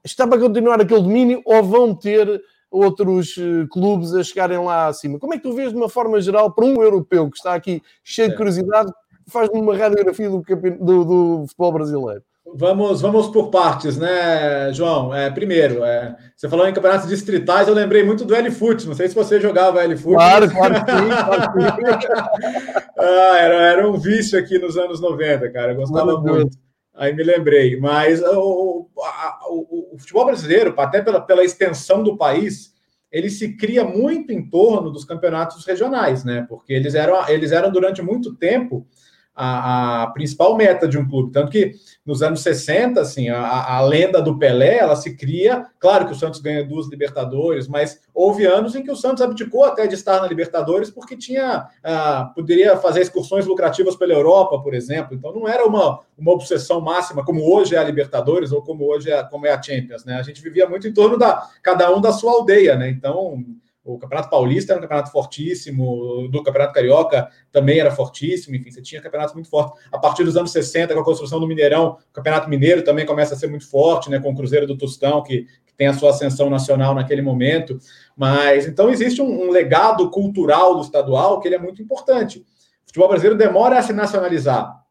está 0.05 0.27
para 0.27 0.39
continuar 0.39 0.81
aquele 0.81 1.03
domínio 1.03 1.43
ou 1.45 1.63
vão 1.63 1.95
ter 1.95 2.43
outros 2.71 3.37
uh, 3.37 3.67
clubes 3.71 4.15
a 4.15 4.23
chegarem 4.23 4.59
lá 4.59 4.87
acima? 4.87 5.19
Como 5.19 5.35
é 5.35 5.37
que 5.37 5.43
tu 5.43 5.53
vês 5.53 5.71
de 5.71 5.77
uma 5.77 5.89
forma 5.89 6.21
geral 6.21 6.53
para 6.53 6.65
um 6.65 6.83
europeu 6.83 7.31
que 7.31 7.37
está 7.37 7.55
aqui 7.55 7.83
cheio 8.03 8.31
de 8.31 8.37
curiosidade, 8.37 8.93
faz-me 9.29 9.61
uma 9.61 9.77
radiografia 9.77 10.29
do, 10.29 10.43
do, 10.43 11.05
do, 11.05 11.45
futebol 11.47 11.73
brasileiro? 11.73 12.23
Vamos, 12.57 13.01
vamos 13.01 13.29
por 13.29 13.51
partes, 13.51 13.97
né, 13.97 14.73
João? 14.73 15.15
É, 15.15 15.31
primeiro, 15.31 15.83
é, 15.83 16.15
você 16.37 16.49
falou 16.49 16.69
em 16.69 16.75
campeonatos 16.75 17.09
distritais, 17.09 17.67
eu 17.67 17.75
lembrei 17.75 18.05
muito 18.05 18.25
do 18.25 18.35
L-Foot. 18.35 18.87
Não 18.87 18.95
sei 18.95 19.09
se 19.09 19.15
você 19.15 19.41
jogava 19.41 19.83
L-Foot. 19.83 20.15
Claro, 20.15 20.51
claro 20.51 20.75
que 20.75 20.91
sim. 20.91 21.09
Claro 21.09 21.53
que 21.53 21.61
sim. 21.61 22.83
ah, 22.99 23.39
era, 23.39 23.55
era 23.55 23.91
um 23.91 23.99
vício 23.99 24.39
aqui 24.39 24.59
nos 24.59 24.77
anos 24.77 25.01
90, 25.01 25.51
cara. 25.51 25.73
Eu 25.73 25.77
gostava 25.77 26.21
muito. 26.21 26.57
Aí 26.95 27.13
me 27.13 27.25
lembrei, 27.25 27.77
mas 27.81 28.23
o, 28.23 28.89
o, 28.95 29.95
o, 29.95 29.99
futebol 29.99 30.27
brasileiro, 30.27 30.73
até 30.79 31.03
pela, 31.03 31.21
pela 31.21 31.43
extensão 31.43 32.05
do 32.05 32.17
país, 32.17 32.73
ele 33.11 33.29
se 33.31 33.57
cria 33.57 33.83
muito 33.83 34.33
em 34.33 34.49
torno 34.49 34.93
dos 34.93 35.05
campeonatos 35.05 35.65
regionais, 35.67 36.25
né? 36.25 36.47
Porque 36.49 36.73
eles 36.73 36.95
eram, 36.95 37.29
eles 37.29 37.51
eram 37.51 37.73
durante 37.73 38.01
muito 38.01 38.37
tempo 38.37 38.87
a, 39.35 40.03
a, 40.03 40.07
principal 40.09 40.57
meta 40.57 40.87
de 40.87 40.97
um 40.97 41.09
clube. 41.09 41.33
Tanto 41.33 41.51
que 41.51 41.73
nos 42.07 42.23
anos 42.23 42.41
60, 42.43 43.01
assim, 43.01 43.29
a, 43.29 43.77
a, 43.77 43.81
lenda 43.81 44.23
do 44.23 44.39
Pelé, 44.39 44.79
ela 44.79 44.95
se 44.95 45.17
cria. 45.17 45.67
Claro 45.79 46.07
que 46.07 46.13
o 46.13 46.17
Santos 46.17 46.41
ganha 46.41 46.65
duas 46.65 46.89
Libertadores, 46.89 47.67
mas 47.67 48.01
houve 48.15 48.47
anos 48.47 48.77
em 48.77 48.83
que 48.83 48.91
o 48.91 48.97
Santos 48.97 49.23
abdicou 49.23 49.65
até 49.65 49.87
de 49.87 49.95
estar 49.95 50.21
na 50.21 50.29
Libertadores 50.29 50.91
porque 50.91 51.17
tinha 51.17 51.67
uh, 51.85 52.35
poderia 52.35 52.77
fazer 52.77 53.01
excursões 53.01 53.47
lucrativas 53.47 53.97
pela 53.97 54.13
Europa, 54.13 54.61
por 54.61 54.73
exemplo. 54.73 55.15
Então 55.15 55.33
não 55.35 55.49
era 55.49 55.67
uma, 55.67 56.01
uma 56.17 56.33
obsessão 56.33 56.81
máxima 56.81 57.25
como 57.25 57.43
hoje 57.43 57.75
é 57.75 57.79
a 57.79 57.85
Libertadores 57.85 58.53
ou 58.53 58.63
como 58.63 58.85
hoje 58.85 59.11
é, 59.11 59.23
como 59.25 59.47
é 59.47 59.53
a 59.53 59.61
Champions, 59.61 60.05
né? 60.05 60.15
A 60.15 60.23
gente 60.23 60.41
vivia 60.41 60.69
muito 60.69 60.87
em 60.87 60.93
torno 60.93 61.19
da 61.19 61.49
cada 61.63 61.93
um 61.95 62.01
da 62.01 62.13
sua 62.13 62.33
aldeia, 62.33 62.77
né? 62.77 62.89
Então 62.89 63.43
o 63.85 63.99
Campeonato 63.99 64.31
Paulista 64.31 64.73
era 64.73 64.79
um 64.79 64.83
campeonato 64.83 65.13
fortíssimo, 65.13 66.27
do 66.29 66.43
Campeonato 66.43 66.73
Carioca 66.73 67.29
também 67.53 67.79
era 67.79 67.91
fortíssimo, 67.91 68.57
enfim, 68.57 68.71
você 68.71 68.81
tinha 68.81 69.03
campeonatos 69.03 69.35
muito 69.35 69.51
fortes. 69.51 69.85
A 69.93 69.99
partir 69.99 70.25
dos 70.25 70.37
anos 70.39 70.53
60, 70.53 70.95
com 70.95 71.01
a 71.01 71.05
construção 71.05 71.39
do 71.39 71.47
Mineirão, 71.47 71.99
o 72.11 72.13
Campeonato 72.13 72.49
Mineiro 72.49 72.83
também 72.83 73.05
começa 73.05 73.35
a 73.35 73.37
ser 73.37 73.47
muito 73.47 73.69
forte, 73.69 74.09
né, 74.09 74.19
com 74.19 74.31
o 74.31 74.35
Cruzeiro 74.35 74.67
do 74.67 74.79
Tostão, 74.79 75.23
que, 75.23 75.43
que 75.67 75.75
tem 75.77 75.87
a 75.87 75.93
sua 75.93 76.11
ascensão 76.11 76.49
nacional 76.49 76.95
naquele 76.95 77.21
momento. 77.21 77.79
Mas 78.17 78.67
então 78.67 78.89
existe 78.89 79.21
um, 79.21 79.49
um 79.49 79.51
legado 79.51 80.11
cultural 80.11 80.77
do 80.77 80.81
estadual 80.81 81.39
que 81.39 81.49
ele 81.49 81.57
é 81.57 81.61
muito 81.61 81.83
importante. 81.83 82.39
O 82.39 82.87
futebol 82.87 83.09
brasileiro 83.09 83.37
demora 83.37 83.79
a 83.79 83.83
se 83.83 83.93
nacionalizar. 83.93 84.83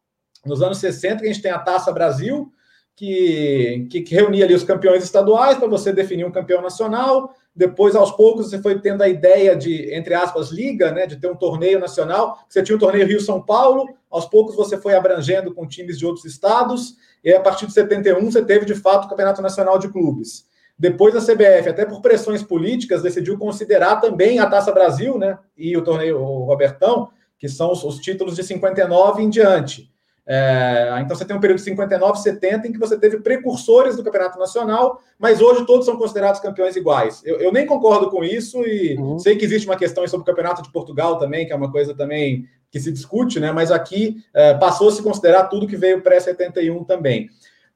Nos 0.46 0.62
anos 0.62 0.78
60, 0.78 1.24
a 1.24 1.26
gente 1.26 1.42
tem 1.42 1.50
a 1.50 1.58
Taça 1.58 1.90
Brasil, 1.90 2.52
que, 2.94 3.88
que, 3.90 4.02
que 4.02 4.14
reunia 4.14 4.44
ali 4.44 4.54
os 4.54 4.62
campeões 4.62 5.02
estaduais 5.02 5.58
para 5.58 5.66
você 5.66 5.92
definir 5.92 6.24
um 6.24 6.30
campeão 6.30 6.62
nacional. 6.62 7.34
Depois, 7.56 7.94
aos 7.94 8.10
poucos, 8.10 8.50
você 8.50 8.60
foi 8.60 8.80
tendo 8.80 9.02
a 9.02 9.08
ideia 9.08 9.54
de, 9.54 9.94
entre 9.94 10.12
aspas, 10.12 10.50
liga, 10.50 10.90
né, 10.90 11.06
de 11.06 11.16
ter 11.16 11.30
um 11.30 11.36
torneio 11.36 11.78
nacional. 11.78 12.44
Você 12.48 12.62
tinha 12.62 12.74
o 12.74 12.78
torneio 12.78 13.06
Rio-São 13.06 13.40
Paulo, 13.40 13.88
aos 14.10 14.26
poucos 14.26 14.56
você 14.56 14.76
foi 14.76 14.94
abrangendo 14.94 15.54
com 15.54 15.66
times 15.66 15.96
de 15.96 16.04
outros 16.04 16.24
estados, 16.24 16.96
e 17.22 17.32
a 17.32 17.40
partir 17.40 17.66
de 17.66 17.72
71 17.72 18.30
você 18.30 18.44
teve, 18.44 18.64
de 18.64 18.74
fato, 18.74 19.04
o 19.04 19.08
Campeonato 19.08 19.40
Nacional 19.40 19.78
de 19.78 19.88
Clubes. 19.88 20.46
Depois 20.76 21.14
a 21.14 21.20
CBF, 21.20 21.68
até 21.68 21.86
por 21.86 22.00
pressões 22.00 22.42
políticas, 22.42 23.02
decidiu 23.02 23.38
considerar 23.38 24.00
também 24.00 24.40
a 24.40 24.46
Taça 24.50 24.72
Brasil, 24.72 25.16
né, 25.16 25.38
e 25.56 25.76
o 25.76 25.84
torneio 25.84 26.20
o 26.20 26.44
Robertão, 26.44 27.08
que 27.38 27.48
são 27.48 27.70
os, 27.70 27.84
os 27.84 27.98
títulos 27.98 28.34
de 28.34 28.42
59 28.42 29.22
em 29.22 29.30
diante. 29.30 29.93
É, 30.26 30.98
então 31.00 31.14
você 31.14 31.24
tem 31.24 31.36
um 31.36 31.40
período 31.40 31.58
de 31.58 31.64
59, 31.64 32.18
70 32.18 32.68
em 32.68 32.72
que 32.72 32.78
você 32.78 32.98
teve 32.98 33.18
precursores 33.20 33.94
do 33.94 34.02
campeonato 34.02 34.38
nacional, 34.38 35.00
mas 35.18 35.40
hoje 35.40 35.66
todos 35.66 35.84
são 35.84 35.98
considerados 35.98 36.40
campeões 36.40 36.76
iguais. 36.76 37.20
Eu, 37.24 37.36
eu 37.36 37.52
nem 37.52 37.66
concordo 37.66 38.10
com 38.10 38.24
isso 38.24 38.62
e 38.62 38.96
uhum. 38.96 39.18
sei 39.18 39.36
que 39.36 39.44
existe 39.44 39.68
uma 39.68 39.76
questão 39.76 40.06
sobre 40.08 40.22
o 40.22 40.26
campeonato 40.26 40.62
de 40.62 40.72
Portugal 40.72 41.18
também, 41.18 41.46
que 41.46 41.52
é 41.52 41.56
uma 41.56 41.70
coisa 41.70 41.94
também 41.94 42.48
que 42.70 42.80
se 42.80 42.90
discute, 42.90 43.38
né? 43.38 43.52
Mas 43.52 43.70
aqui 43.70 44.16
é, 44.32 44.54
passou 44.54 44.88
a 44.88 44.92
se 44.92 45.02
considerar 45.02 45.44
tudo 45.44 45.66
que 45.66 45.76
veio 45.76 46.02
pré-71 46.02 46.86
também. 46.86 47.28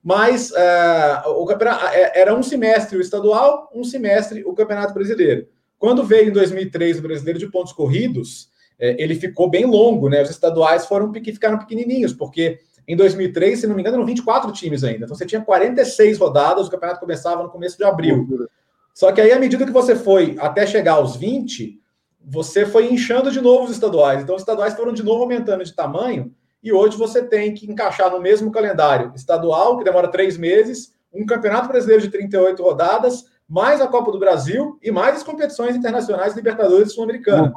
Mas 0.02 0.52
é, 0.52 1.22
o 1.26 1.44
campeonato 1.44 1.84
é, 1.86 2.20
era 2.20 2.34
um 2.34 2.42
semestre 2.42 2.96
o 2.96 3.00
estadual, 3.00 3.70
um 3.74 3.84
semestre 3.84 4.42
o 4.44 4.54
campeonato 4.54 4.94
brasileiro. 4.94 5.46
Quando 5.78 6.02
veio 6.02 6.30
em 6.30 6.32
2003 6.32 6.98
o 6.98 7.02
brasileiro 7.02 7.38
de 7.38 7.48
pontos 7.48 7.72
corridos, 7.72 8.47
ele 8.78 9.14
ficou 9.14 9.48
bem 9.50 9.64
longo, 9.64 10.08
né? 10.08 10.22
Os 10.22 10.30
estaduais 10.30 10.86
foram 10.86 11.12
ficaram 11.12 11.58
pequenininhos, 11.58 12.12
porque 12.12 12.60
em 12.86 12.96
2003, 12.96 13.60
se 13.60 13.66
não 13.66 13.74
me 13.74 13.82
engano, 13.82 13.96
eram 13.96 14.06
24 14.06 14.50
times 14.52 14.84
ainda. 14.84 15.04
Então 15.04 15.16
você 15.16 15.26
tinha 15.26 15.40
46 15.40 16.18
rodadas, 16.18 16.66
o 16.66 16.70
campeonato 16.70 17.00
começava 17.00 17.42
no 17.42 17.50
começo 17.50 17.76
de 17.76 17.84
abril. 17.84 18.48
Só 18.94 19.12
que 19.12 19.20
aí, 19.20 19.30
à 19.30 19.38
medida 19.38 19.66
que 19.66 19.72
você 19.72 19.94
foi 19.94 20.36
até 20.38 20.66
chegar 20.66 20.94
aos 20.94 21.16
20, 21.16 21.80
você 22.24 22.66
foi 22.66 22.92
inchando 22.92 23.30
de 23.30 23.40
novo 23.40 23.64
os 23.64 23.70
estaduais. 23.70 24.22
Então 24.22 24.34
os 24.34 24.42
estaduais 24.42 24.74
foram 24.74 24.92
de 24.92 25.02
novo 25.02 25.22
aumentando 25.22 25.64
de 25.64 25.74
tamanho, 25.74 26.32
e 26.62 26.72
hoje 26.72 26.96
você 26.96 27.22
tem 27.22 27.54
que 27.54 27.70
encaixar 27.70 28.10
no 28.10 28.20
mesmo 28.20 28.50
calendário 28.50 29.12
estadual, 29.14 29.78
que 29.78 29.84
demora 29.84 30.08
três 30.08 30.36
meses, 30.36 30.92
um 31.12 31.24
campeonato 31.24 31.68
brasileiro 31.68 32.02
de 32.02 32.10
38 32.10 32.62
rodadas, 32.62 33.24
mais 33.48 33.80
a 33.80 33.86
Copa 33.86 34.10
do 34.10 34.18
Brasil 34.18 34.78
e 34.82 34.90
mais 34.90 35.16
as 35.16 35.22
competições 35.22 35.76
internacionais 35.76 36.34
Libertadores 36.34 36.92
Sul-Americana. 36.92 37.52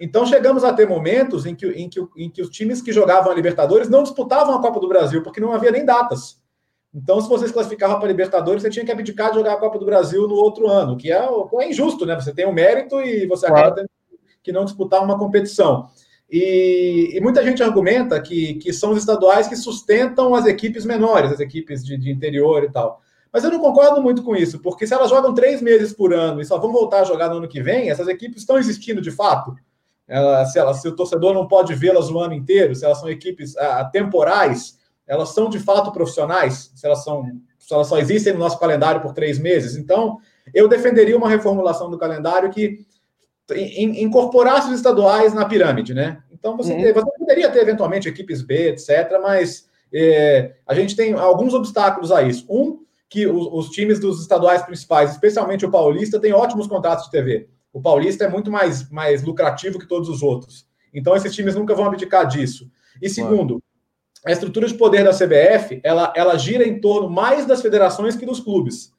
Então 0.00 0.26
chegamos 0.26 0.64
a 0.64 0.72
ter 0.72 0.88
momentos 0.88 1.46
em 1.46 1.54
que, 1.54 1.66
em, 1.66 1.88
que, 1.88 2.00
em 2.16 2.30
que 2.30 2.42
os 2.42 2.50
times 2.50 2.82
que 2.82 2.92
jogavam 2.92 3.30
a 3.30 3.34
Libertadores 3.34 3.88
não 3.88 4.02
disputavam 4.02 4.54
a 4.54 4.60
Copa 4.60 4.80
do 4.80 4.88
Brasil, 4.88 5.22
porque 5.22 5.40
não 5.40 5.52
havia 5.52 5.70
nem 5.70 5.84
datas. 5.84 6.40
Então, 6.94 7.20
se 7.20 7.28
você 7.28 7.46
se 7.46 7.54
classificava 7.54 7.96
para 7.96 8.04
a 8.04 8.08
Libertadores, 8.08 8.62
você 8.62 8.68
tinha 8.68 8.84
que 8.84 8.92
abdicar 8.92 9.30
de 9.30 9.36
jogar 9.36 9.54
a 9.54 9.58
Copa 9.58 9.78
do 9.78 9.86
Brasil 9.86 10.28
no 10.28 10.34
outro 10.34 10.68
ano, 10.68 10.96
que 10.96 11.10
é, 11.10 11.26
é 11.60 11.68
injusto, 11.68 12.04
né? 12.04 12.14
Você 12.16 12.34
tem 12.34 12.44
o 12.44 12.50
um 12.50 12.52
mérito 12.52 13.00
e 13.00 13.26
você 13.26 13.46
claro. 13.46 13.62
acaba 13.62 13.76
tendo 13.76 13.88
que 14.42 14.52
não 14.52 14.64
disputar 14.64 15.02
uma 15.02 15.18
competição. 15.18 15.88
E, 16.30 17.10
e, 17.14 17.20
muita 17.20 17.42
gente 17.42 17.62
argumenta 17.62 18.20
que, 18.20 18.54
que 18.54 18.72
são 18.72 18.92
os 18.92 18.98
estaduais 18.98 19.48
que 19.48 19.56
sustentam 19.56 20.34
as 20.34 20.46
equipes 20.46 20.84
menores, 20.84 21.32
as 21.32 21.40
equipes 21.40 21.84
de, 21.84 21.96
de 21.96 22.10
interior 22.10 22.64
e 22.64 22.70
tal. 22.70 23.00
Mas 23.32 23.44
eu 23.44 23.50
não 23.50 23.60
concordo 23.60 24.02
muito 24.02 24.22
com 24.22 24.36
isso, 24.36 24.60
porque 24.60 24.86
se 24.86 24.92
elas 24.92 25.08
jogam 25.08 25.32
três 25.32 25.62
meses 25.62 25.92
por 25.92 26.12
ano 26.12 26.40
e 26.40 26.44
só 26.44 26.58
vão 26.58 26.72
voltar 26.72 27.00
a 27.00 27.04
jogar 27.04 27.30
no 27.30 27.36
ano 27.36 27.48
que 27.48 27.62
vem, 27.62 27.88
essas 27.88 28.08
equipes 28.08 28.42
estão 28.42 28.58
existindo 28.58 29.00
de 29.00 29.10
fato 29.10 29.54
ela, 30.12 30.44
se, 30.44 30.58
ela, 30.58 30.74
se 30.74 30.86
o 30.86 30.94
torcedor 30.94 31.32
não 31.32 31.48
pode 31.48 31.74
vê-las 31.74 32.10
o 32.10 32.18
ano 32.20 32.34
inteiro, 32.34 32.74
se 32.74 32.84
elas 32.84 32.98
são 32.98 33.08
equipes 33.08 33.56
ah, 33.56 33.84
temporais, 33.84 34.78
elas 35.06 35.30
são 35.30 35.48
de 35.48 35.58
fato 35.58 35.90
profissionais, 35.90 36.70
se 36.74 36.86
elas 36.86 37.02
são 37.02 37.24
se 37.58 37.72
elas 37.72 37.86
só 37.86 37.96
existem 37.96 38.32
no 38.32 38.40
nosso 38.40 38.58
calendário 38.58 39.00
por 39.00 39.12
três 39.12 39.38
meses. 39.38 39.76
Então, 39.76 40.18
eu 40.52 40.66
defenderia 40.68 41.16
uma 41.16 41.28
reformulação 41.28 41.88
do 41.88 41.96
calendário 41.96 42.50
que 42.50 42.84
incorporasse 43.76 44.68
os 44.68 44.74
estaduais 44.74 45.32
na 45.32 45.44
pirâmide, 45.44 45.94
né? 45.94 46.22
Então 46.30 46.56
você, 46.56 46.72
uhum. 46.72 46.92
você 46.92 47.18
poderia 47.18 47.50
ter 47.50 47.60
eventualmente 47.60 48.08
equipes 48.08 48.42
B, 48.42 48.70
etc., 48.70 49.18
mas 49.22 49.68
é, 49.94 50.54
a 50.66 50.74
gente 50.74 50.96
tem 50.96 51.14
alguns 51.14 51.54
obstáculos 51.54 52.10
a 52.10 52.22
isso. 52.22 52.44
Um, 52.50 52.82
que 53.08 53.26
os, 53.26 53.46
os, 53.52 53.70
times 53.70 54.00
dos 54.00 54.20
estaduais 54.22 54.62
principais, 54.62 55.12
especialmente 55.12 55.66
o 55.66 55.70
Paulista, 55.70 56.18
têm 56.18 56.32
ótimos 56.32 56.66
contratos 56.66 57.04
de 57.04 57.10
TV. 57.10 57.48
O 57.72 57.80
Paulista 57.80 58.24
é 58.24 58.28
muito 58.28 58.50
mais, 58.50 58.88
mais 58.90 59.22
lucrativo 59.22 59.78
que 59.78 59.86
todos 59.86 60.08
os 60.08 60.22
outros. 60.22 60.66
Então, 60.92 61.16
esses 61.16 61.34
times 61.34 61.54
nunca 61.54 61.74
vão 61.74 61.86
abdicar 61.86 62.26
disso. 62.26 62.70
E 63.00 63.08
segundo, 63.08 63.62
a 64.24 64.30
estrutura 64.30 64.66
de 64.66 64.74
poder 64.74 65.04
da 65.04 65.12
CBF, 65.12 65.80
ela, 65.82 66.12
ela 66.14 66.36
gira 66.36 66.68
em 66.68 66.80
torno 66.80 67.08
mais 67.08 67.46
das 67.46 67.62
federações 67.62 68.14
que 68.14 68.26
dos 68.26 68.40
clubes. 68.40 68.92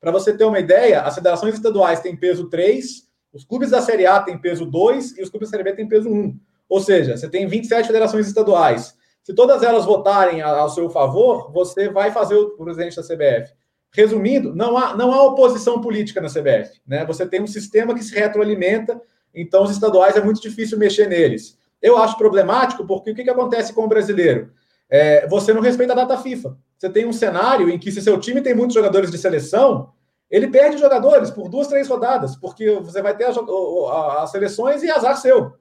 Para 0.00 0.10
você 0.10 0.36
ter 0.36 0.44
uma 0.44 0.58
ideia, 0.58 1.02
as 1.02 1.14
federações 1.14 1.54
estaduais 1.54 2.00
têm 2.00 2.16
peso 2.16 2.48
3, 2.48 3.08
os 3.32 3.44
clubes 3.44 3.70
da 3.70 3.80
Série 3.82 4.06
A 4.06 4.20
têm 4.20 4.38
peso 4.38 4.64
2 4.66 5.18
e 5.18 5.22
os 5.22 5.28
clubes 5.28 5.50
da 5.50 5.56
Série 5.56 5.64
B 5.64 5.76
têm 5.76 5.88
peso 5.88 6.08
1. 6.08 6.38
Ou 6.68 6.80
seja, 6.80 7.16
você 7.16 7.28
tem 7.28 7.46
27 7.46 7.86
federações 7.86 8.26
estaduais. 8.26 8.96
Se 9.22 9.34
todas 9.34 9.62
elas 9.62 9.84
votarem 9.84 10.42
ao 10.42 10.68
seu 10.68 10.90
favor, 10.90 11.52
você 11.52 11.88
vai 11.88 12.10
fazer 12.10 12.34
o 12.34 12.50
presidente 12.56 12.96
da 12.96 13.02
CBF. 13.02 13.54
Resumindo, 13.94 14.54
não 14.54 14.76
há, 14.76 14.96
não 14.96 15.12
há 15.12 15.22
oposição 15.22 15.80
política 15.80 16.20
na 16.20 16.28
CBF. 16.28 16.80
Né? 16.86 17.04
Você 17.04 17.26
tem 17.26 17.42
um 17.42 17.46
sistema 17.46 17.94
que 17.94 18.02
se 18.02 18.14
retroalimenta, 18.14 19.00
então 19.34 19.62
os 19.62 19.70
estaduais 19.70 20.16
é 20.16 20.22
muito 20.22 20.40
difícil 20.40 20.78
mexer 20.78 21.08
neles. 21.08 21.58
Eu 21.80 21.98
acho 21.98 22.16
problemático 22.16 22.86
porque 22.86 23.10
o 23.10 23.14
que, 23.14 23.24
que 23.24 23.30
acontece 23.30 23.72
com 23.72 23.84
o 23.84 23.88
brasileiro? 23.88 24.50
É, 24.88 25.26
você 25.26 25.52
não 25.52 25.60
respeita 25.60 25.92
a 25.92 25.96
data 25.96 26.16
FIFA. 26.18 26.56
Você 26.78 26.88
tem 26.88 27.06
um 27.06 27.12
cenário 27.12 27.68
em 27.70 27.78
que, 27.78 27.90
se 27.90 28.02
seu 28.02 28.18
time 28.18 28.40
tem 28.40 28.54
muitos 28.54 28.74
jogadores 28.74 29.10
de 29.10 29.18
seleção, 29.18 29.90
ele 30.30 30.48
perde 30.48 30.78
jogadores 30.78 31.30
por 31.30 31.48
duas, 31.48 31.66
três 31.66 31.88
rodadas, 31.88 32.36
porque 32.36 32.78
você 32.80 33.02
vai 33.02 33.16
ter 33.16 33.26
as, 33.26 34.30
seleções 34.30 34.82
e 34.82 34.90
azar 34.90 35.16
seu. 35.16 35.52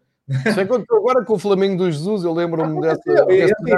Isso 0.45 0.59
aconteceu 0.61 0.97
agora 0.97 1.25
com 1.25 1.33
o 1.33 1.39
Flamengo 1.39 1.77
do 1.77 1.91
Jesus, 1.91 2.23
eu 2.23 2.33
lembro-me 2.33 2.79
dessa. 2.79 3.01
E, 3.29 3.41
assim, 3.41 3.71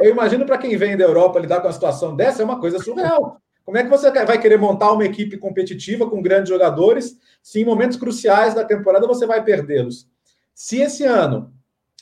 eu 0.00 0.10
imagino 0.12 0.46
para 0.46 0.58
quem 0.58 0.76
vem 0.76 0.96
da 0.96 1.04
Europa 1.04 1.40
lidar 1.40 1.60
com 1.60 1.66
uma 1.66 1.72
situação 1.72 2.14
dessa, 2.14 2.42
é 2.42 2.44
uma 2.44 2.60
coisa 2.60 2.78
surreal. 2.78 3.40
Como 3.68 3.76
é 3.76 3.84
que 3.84 3.90
você 3.90 4.10
vai 4.24 4.40
querer 4.40 4.56
montar 4.56 4.92
uma 4.92 5.04
equipe 5.04 5.36
competitiva 5.36 6.08
com 6.08 6.22
grandes 6.22 6.48
jogadores 6.48 7.18
se 7.42 7.60
em 7.60 7.66
momentos 7.66 7.98
cruciais 7.98 8.54
da 8.54 8.64
temporada 8.64 9.06
você 9.06 9.26
vai 9.26 9.44
perdê-los? 9.44 10.08
Se 10.54 10.78
esse 10.80 11.04
ano 11.04 11.52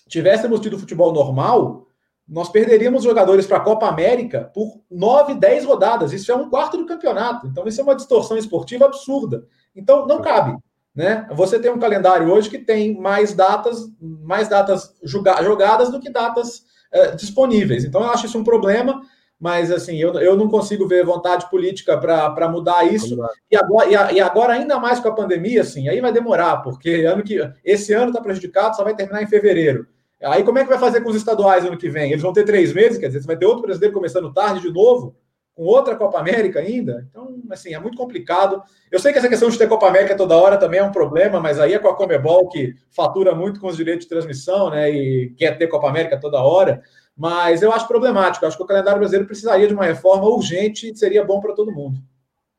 tivéssemos 0.08 0.60
tido 0.60 0.78
futebol 0.78 1.12
normal, 1.12 1.88
nós 2.28 2.48
perderíamos 2.48 3.02
jogadores 3.02 3.48
para 3.48 3.56
a 3.56 3.64
Copa 3.64 3.88
América 3.88 4.48
por 4.54 4.80
9, 4.88 5.34
10 5.34 5.64
rodadas. 5.64 6.12
Isso 6.12 6.30
é 6.30 6.36
um 6.36 6.48
quarto 6.48 6.76
do 6.76 6.86
campeonato. 6.86 7.48
Então, 7.48 7.66
isso 7.66 7.80
é 7.80 7.82
uma 7.82 7.96
distorção 7.96 8.36
esportiva 8.36 8.84
absurda. 8.84 9.44
Então, 9.74 10.06
não 10.06 10.22
cabe. 10.22 10.56
Né? 10.94 11.26
Você 11.32 11.58
tem 11.58 11.72
um 11.72 11.80
calendário 11.80 12.32
hoje 12.32 12.48
que 12.48 12.58
tem 12.58 12.96
mais 12.96 13.34
datas, 13.34 13.90
mais 14.00 14.46
datas 14.46 14.94
jogadas 15.02 15.90
do 15.90 15.98
que 15.98 16.10
datas 16.10 16.62
eh, 16.92 17.16
disponíveis. 17.16 17.84
Então, 17.84 18.02
eu 18.02 18.10
acho 18.10 18.26
isso 18.26 18.38
um 18.38 18.44
problema 18.44 19.02
mas 19.38 19.70
assim, 19.70 19.96
eu, 19.96 20.14
eu 20.14 20.36
não 20.36 20.48
consigo 20.48 20.88
ver 20.88 21.04
vontade 21.04 21.48
política 21.50 21.98
para 21.98 22.48
mudar 22.48 22.84
isso. 22.84 23.18
E 23.50 23.56
agora, 23.56 24.12
e, 24.12 24.20
agora, 24.20 24.52
ainda 24.54 24.78
mais 24.78 24.98
com 24.98 25.08
a 25.08 25.14
pandemia, 25.14 25.60
assim, 25.60 25.88
aí 25.88 26.00
vai 26.00 26.12
demorar, 26.12 26.58
porque 26.58 27.04
ano 27.04 27.22
que 27.22 27.38
esse 27.64 27.92
ano 27.92 28.08
está 28.08 28.20
prejudicado, 28.20 28.76
só 28.76 28.82
vai 28.82 28.96
terminar 28.96 29.22
em 29.22 29.26
fevereiro. 29.26 29.86
Aí 30.22 30.42
como 30.42 30.58
é 30.58 30.62
que 30.62 30.70
vai 30.70 30.78
fazer 30.78 31.02
com 31.02 31.10
os 31.10 31.16
estaduais 31.16 31.64
ano 31.64 31.76
que 31.76 31.90
vem? 31.90 32.10
Eles 32.10 32.22
vão 32.22 32.32
ter 32.32 32.44
três 32.44 32.72
meses, 32.72 32.98
quer 32.98 33.08
dizer, 33.08 33.20
você 33.20 33.26
vai 33.26 33.36
ter 33.36 33.44
outro 33.44 33.62
brasileiro 33.62 33.94
começando 33.94 34.32
tarde 34.32 34.62
de 34.62 34.72
novo. 34.72 35.14
com 35.54 35.64
outra 35.64 35.96
Copa 35.96 36.18
América 36.18 36.60
ainda. 36.60 37.06
Então, 37.10 37.42
assim, 37.50 37.74
é 37.74 37.78
muito 37.78 37.96
complicado. 37.96 38.62
Eu 38.92 38.98
sei 38.98 39.10
que 39.10 39.18
essa 39.18 39.28
questão 39.28 39.48
de 39.48 39.56
ter 39.56 39.66
Copa 39.66 39.88
América 39.88 40.14
toda 40.14 40.36
hora 40.36 40.58
também 40.58 40.80
é 40.80 40.84
um 40.84 40.92
problema, 40.92 41.40
mas 41.40 41.58
aí 41.58 41.72
é 41.72 41.78
com 41.78 41.88
a 41.88 41.96
Comebol 41.96 42.48
que 42.50 42.74
fatura 42.90 43.34
muito 43.34 43.58
com 43.58 43.68
os 43.68 43.76
direitos 43.76 44.04
de 44.04 44.10
transmissão, 44.10 44.68
né? 44.68 44.90
E 44.90 45.30
quer 45.36 45.56
ter 45.56 45.66
Copa 45.68 45.88
América 45.88 46.20
toda 46.20 46.42
hora. 46.42 46.82
Mas 47.16 47.62
eu 47.62 47.72
acho 47.72 47.88
problemático. 47.88 48.44
Eu 48.44 48.48
acho 48.48 48.56
que 48.56 48.62
o 48.62 48.66
calendário 48.66 48.98
brasileiro 48.98 49.26
precisaria 49.26 49.66
de 49.66 49.74
uma 49.74 49.84
reforma 49.84 50.26
urgente 50.26 50.90
e 50.90 50.96
seria 50.96 51.24
bom 51.24 51.40
para 51.40 51.54
todo 51.54 51.72
mundo. 51.72 51.98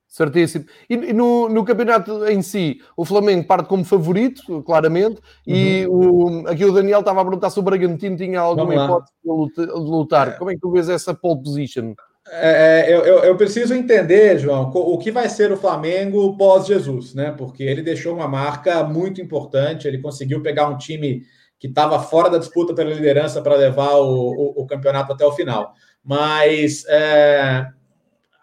Certíssimo. 0.08 0.66
E 0.89 0.95
no, 1.14 1.49
no, 1.49 1.66
campeonato 1.66 2.26
em 2.26 2.41
si, 2.41 2.82
o 2.95 3.03
Flamengo 3.03 3.45
parte 3.45 3.68
como 3.68 3.84
favorito, 3.84 4.64
claramente, 4.64 5.22
uhum. 5.45 5.53
e 5.53 5.86
o, 5.88 6.47
aqui 6.47 6.64
o 6.64 6.72
Daniel 6.72 7.01
estava 7.01 7.22
a 7.22 7.26
perguntar 7.26 7.49
se 7.49 7.60
o 7.60 7.62
Bragantino 7.62 8.16
tinha 8.16 8.39
alguma 8.39 8.74
hipótese 8.74 9.12
de 9.22 9.66
lutar. 9.74 10.30
É. 10.30 10.32
Como 10.32 10.49
é 10.49 10.55
que 10.55 10.62
tu 10.62 10.72
vês 10.72 10.88
essa 10.88 11.14
pole 11.14 11.43
position? 11.43 11.93
É, 12.30 12.89
é, 12.89 12.93
eu, 12.93 13.05
eu, 13.05 13.24
eu, 13.26 13.38
preciso 13.38 13.74
entender, 13.74 14.39
João, 14.39 14.72
o 14.74 14.97
que 14.97 15.12
vai 15.12 15.30
ser 15.30 15.51
o 15.51 15.58
Flamengo 15.58 16.36
pós-Jesus, 16.38 17.14
né? 17.14 17.34
Porque 17.38 17.64
ele 17.64 17.82
deixou 17.82 18.16
uma 18.16 18.28
marca 18.28 18.84
muito 18.84 19.22
importante, 19.22 19.88
ele 19.88 19.99
conseguiu 19.99 20.41
pegar 20.41 20.68
um 20.68 20.78
time 20.78 21.24
que 21.60 21.68
estava 21.68 21.99
fora 21.99 22.30
da 22.30 22.38
disputa 22.38 22.74
pela 22.74 22.93
liderança 22.93 23.41
para 23.41 23.55
levar 23.55 23.95
o, 23.95 24.30
o, 24.30 24.62
o, 24.62 24.68
campeonato 24.68 25.12
até 25.12 25.26
o 25.26 25.32
final. 25.32 25.74
Mas 26.03 26.86
é, 26.88 27.68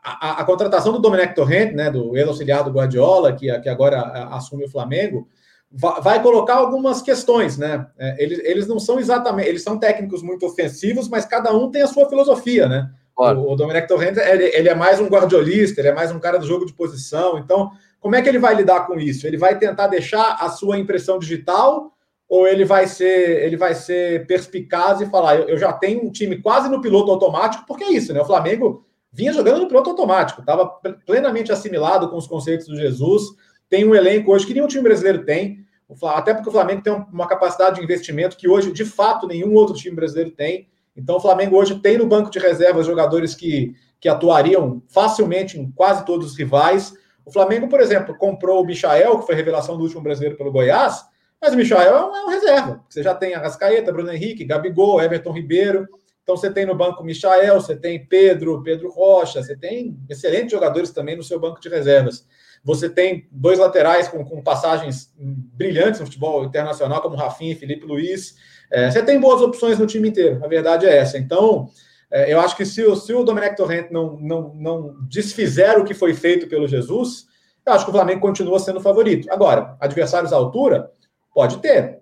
a, 0.03 0.41
a, 0.41 0.45
contratação 0.45 0.93
do 0.93 0.99
Domenech 0.99 1.35
Torrent, 1.35 1.73
né, 1.73 1.91
do 1.91 2.17
ex-auxiliar 2.17 2.65
do 2.65 2.73
Guardiola, 2.73 3.33
que, 3.33 3.57
que 3.61 3.69
agora 3.69 4.01
assume 4.33 4.65
o 4.65 4.71
Flamengo, 4.71 5.29
vai, 5.71 6.01
vai 6.01 6.23
colocar 6.23 6.57
algumas 6.57 7.01
questões, 7.01 7.57
né? 7.57 7.87
É, 7.97 8.23
eles, 8.23 8.41
eles 8.41 8.67
não 8.67 8.81
são 8.81 8.99
exatamente, 8.99 9.49
eles 9.49 9.63
são 9.63 9.79
técnicos 9.79 10.23
muito 10.23 10.45
ofensivos, 10.45 11.09
mas 11.09 11.25
cada 11.25 11.53
um 11.53 11.71
tem 11.71 11.83
a 11.83 11.87
sua 11.87 12.09
filosofia, 12.09 12.69
né? 12.69 12.91
Claro. 13.15 13.41
O, 13.41 13.53
o 13.53 13.57
Domenech 13.57 13.87
Torrent, 13.87 14.17
ele, 14.17 14.45
ele, 14.45 14.69
é 14.69 14.75
mais 14.75 14.99
um 14.99 15.07
guardiolista, 15.07 15.81
ele 15.81 15.89
é 15.89 15.95
mais 15.95 16.11
um 16.11 16.19
cara 16.19 16.39
do 16.39 16.47
jogo 16.47 16.67
de 16.67 16.73
posição. 16.73 17.39
Então, 17.39 17.71
como 18.01 18.17
é 18.17 18.21
que 18.21 18.29
ele 18.29 18.41
vai 18.41 18.55
lidar 18.57 18.87
com 18.87 18.99
isso? 18.99 19.25
Ele 19.25 19.39
vai 19.39 19.57
tentar 19.57 19.87
deixar 19.87 20.37
a 20.41 20.49
sua 20.51 20.79
impressão 20.79 21.19
digital 21.19 21.94
ou 22.29 22.47
ele 22.47 22.65
vai 22.65 22.87
ser 22.87 23.45
ele 23.45 23.57
vai 23.57 23.75
ser 23.75 24.27
perspicaz 24.27 25.01
e 25.01 25.07
falar, 25.07 25.37
eu, 25.37 25.49
eu 25.49 25.59
já 25.59 25.73
tenho 25.73 26.05
um 26.05 26.11
time 26.11 26.41
quase 26.41 26.69
no 26.69 26.81
piloto 26.81 27.11
automático, 27.11 27.65
porque 27.67 27.85
é 27.85 27.93
isso, 27.93 28.13
né? 28.13 28.21
O 28.21 28.27
Flamengo 28.27 28.85
vinha 29.13 29.33
jogando 29.33 29.61
no 29.61 29.69
piloto 29.69 29.91
automático, 29.91 30.41
estava 30.41 30.67
plenamente 31.07 31.53
assimilado 31.53 32.09
com 32.09 32.17
os 32.17 32.27
conceitos 32.27 32.67
do 32.67 32.77
Jesus, 32.77 33.23
tem 33.69 33.85
um 33.85 33.95
elenco 33.95 34.33
hoje 34.33 34.47
que 34.47 34.55
nenhum 34.55 34.67
time 34.67 34.83
brasileiro 34.83 35.25
tem, 35.25 35.65
até 36.03 36.35
porque 36.35 36.49
o 36.49 36.53
Flamengo 36.53 36.83
tem 36.83 36.93
uma 36.93 37.27
capacidade 37.27 37.77
de 37.77 37.83
investimento 37.83 38.37
que 38.37 38.49
hoje, 38.49 38.73
de 38.73 38.85
fato, 38.85 39.27
nenhum 39.27 39.55
outro 39.55 39.75
time 39.75 39.95
brasileiro 39.95 40.31
tem. 40.31 40.69
Então, 40.97 41.17
o 41.17 41.21
Flamengo 41.21 41.57
hoje 41.57 41.79
tem 41.79 41.99
no 41.99 42.07
banco 42.07 42.31
de 42.31 42.39
reservas 42.39 42.87
jogadores 42.87 43.35
que, 43.35 43.75
que 44.01 44.09
atuariam 44.09 44.83
facilmente 44.89 45.59
em 45.59 45.71
quase 45.71 46.05
todos 46.05 46.33
os 46.33 46.39
rivais. 46.39 46.95
O 47.25 47.33
Flamengo, 47.33 47.69
por 47.69 47.81
exemplo, 47.81 48.17
comprou 48.17 48.63
o 48.63 48.67
Michael, 48.67 49.19
que 49.19 49.27
foi 49.27 49.35
revelação 49.35 49.77
do 49.77 49.83
último 49.83 50.03
brasileiro 50.03 50.37
pelo 50.37 50.53
Goiás, 50.53 51.05
mas 51.45 51.53
o 51.53 51.57
Michael 51.59 51.83
é 51.83 52.05
um, 52.07 52.17
é 52.17 52.25
um 52.25 52.29
reserva. 52.29 52.85
Você 52.89 53.03
já 53.03 53.15
tem 53.15 53.35
a 53.35 53.39
Rascaeta, 53.39 53.93
Bruno 53.93 54.11
Henrique, 54.11 54.45
Gabigol, 54.45 55.03
Everton 55.03 55.31
Ribeiro. 55.31 55.87
Então 56.23 56.39
você 56.39 56.51
tem 56.51 56.65
no 56.65 56.75
banco 56.75 57.05
Michael, 57.05 57.61
você 57.61 57.77
tem 57.77 58.07
Pedro, 58.07 58.63
Pedro 58.63 58.91
Rocha, 58.91 59.43
você 59.43 59.55
tem 59.55 59.99
excelentes 60.09 60.51
jogadores 60.51 60.91
também 60.91 61.17
no 61.17 61.23
seu 61.23 61.39
banco 61.39 61.61
de 61.61 61.69
reservas. 61.69 62.27
Você 62.65 62.89
tem 62.89 63.29
dois 63.31 63.59
laterais 63.59 64.09
com, 64.09 64.25
com 64.25 64.43
passagens 64.43 65.13
brilhantes 65.19 66.01
no 66.01 66.07
futebol 66.07 66.45
internacional, 66.47 67.03
como 67.03 67.15
Rafinha 67.15 67.53
e 67.53 67.57
Felipe 67.57 67.85
Luiz. 67.85 68.37
É, 68.73 68.91
você 68.91 69.03
tem 69.03 69.21
boas 69.21 69.43
opções 69.43 69.79
no 69.79 69.87
time 69.87 70.09
inteiro, 70.09 70.43
a 70.43 70.49
verdade 70.49 70.87
é 70.87 70.97
essa. 70.97 71.19
Então, 71.19 71.69
é, 72.11 72.33
eu 72.33 72.41
acho 72.41 72.57
que 72.57 72.65
se, 72.65 72.83
o, 72.83 72.97
se 72.97 73.13
o 73.13 73.23
Domenech 73.23 73.55
Torrent 73.55 73.91
não, 73.91 74.17
não, 74.19 74.55
não 74.55 74.97
desfizer 75.07 75.79
o 75.79 75.85
que 75.85 75.93
foi 75.93 76.15
feito 76.15 76.47
pelo 76.47 76.67
Jesus, 76.67 77.27
eu 77.67 77.73
acho 77.75 77.85
que 77.85 77.91
o 77.91 77.95
Flamengo 77.95 78.23
continua 78.23 78.59
sendo 78.59 78.81
favorito. 78.81 79.31
Agora, 79.31 79.77
adversários 79.79 80.33
à 80.33 80.37
altura, 80.37 80.91
pode 81.35 81.59
ter. 81.59 81.99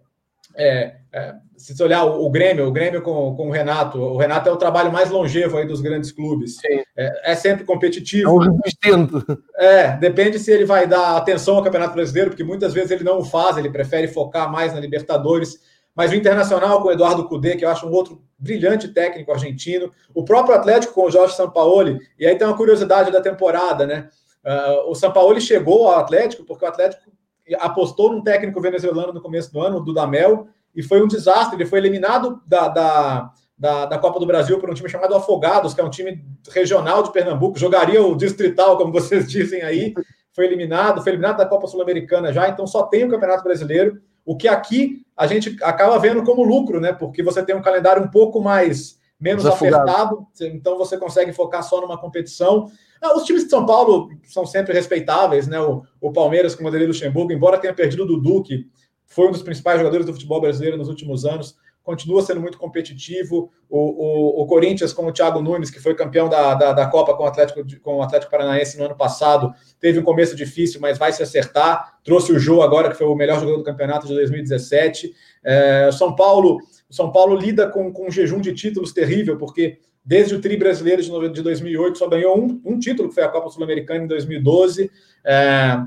É, 0.54 0.96
é, 1.12 1.34
se 1.56 1.74
você 1.74 1.82
olhar 1.82 2.04
o, 2.04 2.26
o, 2.26 2.30
Grêmio, 2.30 2.66
o 2.66 2.72
Grêmio 2.72 3.02
com, 3.02 3.34
com 3.34 3.48
o 3.48 3.50
Renato, 3.50 3.98
o 3.98 4.16
Renato 4.16 4.48
é 4.48 4.52
o 4.52 4.56
trabalho 4.56 4.92
mais 4.92 5.10
longevo 5.10 5.56
aí 5.56 5.66
dos 5.66 5.80
grandes 5.80 6.12
clubes. 6.12 6.56
É, 6.96 7.32
é, 7.32 7.34
sempre 7.34 7.64
competitivo. 7.64 8.28
É 8.28 8.32
um 8.32 8.38
resistente. 8.38 9.14
É, 9.56 9.96
depende 9.96 10.38
se 10.38 10.50
ele 10.50 10.64
vai 10.64 10.86
dar 10.86 11.16
atenção 11.16 11.56
ao 11.56 11.62
Campeonato 11.62 11.94
Brasileiro, 11.94 12.30
porque 12.30 12.44
muitas 12.44 12.74
vezes 12.74 12.90
ele 12.90 13.04
não 13.04 13.18
o 13.18 13.24
faz, 13.24 13.56
ele 13.56 13.70
prefere 13.70 14.08
focar 14.08 14.50
mais 14.50 14.74
na 14.74 14.80
Libertadores. 14.80 15.58
Mas 15.94 16.10
o 16.10 16.14
Internacional 16.14 16.80
com 16.80 16.88
o 16.88 16.92
Eduardo 16.92 17.28
Cudê, 17.28 17.54
que 17.54 17.64
eu 17.64 17.68
acho 17.68 17.86
um 17.86 17.92
outro 17.92 18.22
brilhante 18.38 18.88
técnico 18.88 19.30
argentino, 19.30 19.92
o 20.14 20.24
próprio 20.24 20.56
Atlético 20.56 20.94
com 20.94 21.04
o 21.04 21.10
Jorge 21.10 21.36
Sampaoli, 21.36 21.98
e 22.18 22.26
aí 22.26 22.34
tem 22.34 22.46
uma 22.46 22.56
curiosidade 22.56 23.12
da 23.12 23.20
temporada, 23.20 23.86
né? 23.86 24.08
Uh, 24.44 24.90
o 24.90 24.94
Sampaoli 24.94 25.40
chegou 25.40 25.86
ao 25.86 26.00
Atlético 26.00 26.44
porque 26.44 26.64
o 26.64 26.68
Atlético 26.68 27.11
apostou 27.58 28.12
num 28.12 28.22
técnico 28.22 28.60
venezuelano 28.60 29.12
no 29.12 29.20
começo 29.20 29.52
do 29.52 29.60
ano, 29.60 29.78
o 29.78 29.80
Dudamel, 29.80 30.48
e 30.74 30.82
foi 30.82 31.02
um 31.02 31.08
desastre. 31.08 31.56
Ele 31.56 31.66
foi 31.66 31.78
eliminado 31.78 32.40
da, 32.46 32.68
da, 32.68 33.32
da, 33.58 33.86
da, 33.86 33.98
Copa 33.98 34.18
do 34.18 34.26
Brasil 34.26 34.58
por 34.58 34.70
um 34.70 34.74
time 34.74 34.88
chamado 34.88 35.14
Afogados, 35.14 35.74
que 35.74 35.80
é 35.80 35.84
um 35.84 35.90
time 35.90 36.24
regional 36.50 37.02
de 37.02 37.12
Pernambuco, 37.12 37.58
jogaria 37.58 38.02
o 38.02 38.16
distrital, 38.16 38.76
como 38.76 38.92
vocês 38.92 39.28
dizem 39.28 39.62
aí. 39.62 39.94
Foi 40.34 40.46
eliminado, 40.46 41.02
foi 41.02 41.12
eliminado 41.12 41.36
da 41.36 41.46
Copa 41.46 41.66
Sul-Americana 41.66 42.32
já, 42.32 42.48
então 42.48 42.66
só 42.66 42.84
tem 42.84 43.04
o 43.04 43.08
Campeonato 43.10 43.44
Brasileiro. 43.44 44.00
O 44.24 44.36
que 44.36 44.48
aqui 44.48 45.04
a 45.16 45.26
gente 45.26 45.58
acaba 45.62 45.98
vendo 45.98 46.22
como 46.22 46.42
lucro, 46.44 46.80
né? 46.80 46.92
Porque 46.92 47.22
você 47.22 47.42
tem 47.44 47.54
um 47.54 47.60
calendário 47.60 48.02
um 48.02 48.08
pouco 48.08 48.40
mais 48.40 48.98
menos 49.22 49.46
apertado, 49.46 50.26
então 50.40 50.76
você 50.76 50.98
consegue 50.98 51.32
focar 51.32 51.62
só 51.62 51.80
numa 51.80 51.96
competição. 51.96 52.66
Ah, 53.00 53.16
os 53.16 53.22
times 53.22 53.44
de 53.44 53.50
São 53.50 53.64
Paulo 53.64 54.10
são 54.24 54.44
sempre 54.44 54.74
respeitáveis, 54.74 55.46
né? 55.46 55.60
O, 55.60 55.82
o 56.00 56.12
Palmeiras 56.12 56.56
com 56.56 56.64
o 56.64 56.68
Adelino 56.68 56.88
Luxemburgo, 56.88 57.32
embora 57.32 57.58
tenha 57.58 57.72
perdido 57.72 58.02
o 58.02 58.06
Dudu, 58.06 58.42
que 58.42 58.66
foi 59.06 59.28
um 59.28 59.30
dos 59.30 59.42
principais 59.42 59.78
jogadores 59.78 60.04
do 60.04 60.12
futebol 60.12 60.40
brasileiro 60.40 60.76
nos 60.76 60.88
últimos 60.88 61.24
anos, 61.24 61.56
continua 61.84 62.22
sendo 62.22 62.40
muito 62.40 62.58
competitivo. 62.58 63.50
O, 63.68 63.78
o, 63.78 64.42
o 64.42 64.46
Corinthians, 64.46 64.92
com 64.92 65.06
o 65.06 65.12
Thiago 65.12 65.40
Nunes, 65.40 65.70
que 65.70 65.80
foi 65.80 65.94
campeão 65.94 66.28
da, 66.28 66.54
da, 66.54 66.72
da, 66.72 66.86
Copa 66.86 67.14
com 67.14 67.22
o, 67.22 67.26
Atlético, 67.26 67.62
com 67.80 67.96
o 67.96 68.02
Atlético 68.02 68.30
Paranaense 68.30 68.76
no 68.76 68.84
ano 68.84 68.96
passado, 68.96 69.52
teve 69.80 69.98
um 69.98 70.02
começo 70.02 70.34
difícil, 70.34 70.80
mas 70.80 70.98
vai 70.98 71.12
se 71.12 71.22
acertar. 71.22 71.98
Trouxe 72.04 72.32
o 72.32 72.38
Jô 72.38 72.62
agora, 72.62 72.90
que 72.90 72.96
foi 72.96 73.06
o 73.06 73.14
melhor 73.14 73.38
jogador 73.38 73.58
do 73.58 73.64
campeonato 73.64 74.06
de 74.06 74.14
2017. 74.14 75.12
É, 75.44 75.90
São 75.92 76.14
Paulo, 76.14 76.58
São 76.92 77.10
Paulo 77.10 77.34
lida 77.34 77.68
com, 77.68 77.90
com 77.90 78.08
um 78.08 78.10
jejum 78.10 78.38
de 78.38 78.52
títulos 78.52 78.92
terrível, 78.92 79.38
porque 79.38 79.78
desde 80.04 80.34
o 80.34 80.40
Tri 80.42 80.58
Brasileiro 80.58 81.00
de 81.00 81.42
2008 81.42 81.96
só 81.96 82.06
ganhou 82.06 82.38
um, 82.38 82.60
um 82.64 82.78
título, 82.78 83.08
que 83.08 83.14
foi 83.14 83.24
a 83.24 83.28
Copa 83.28 83.48
Sul-Americana 83.48 84.04
em 84.04 84.06
2012. 84.06 84.90
É, 85.24 85.78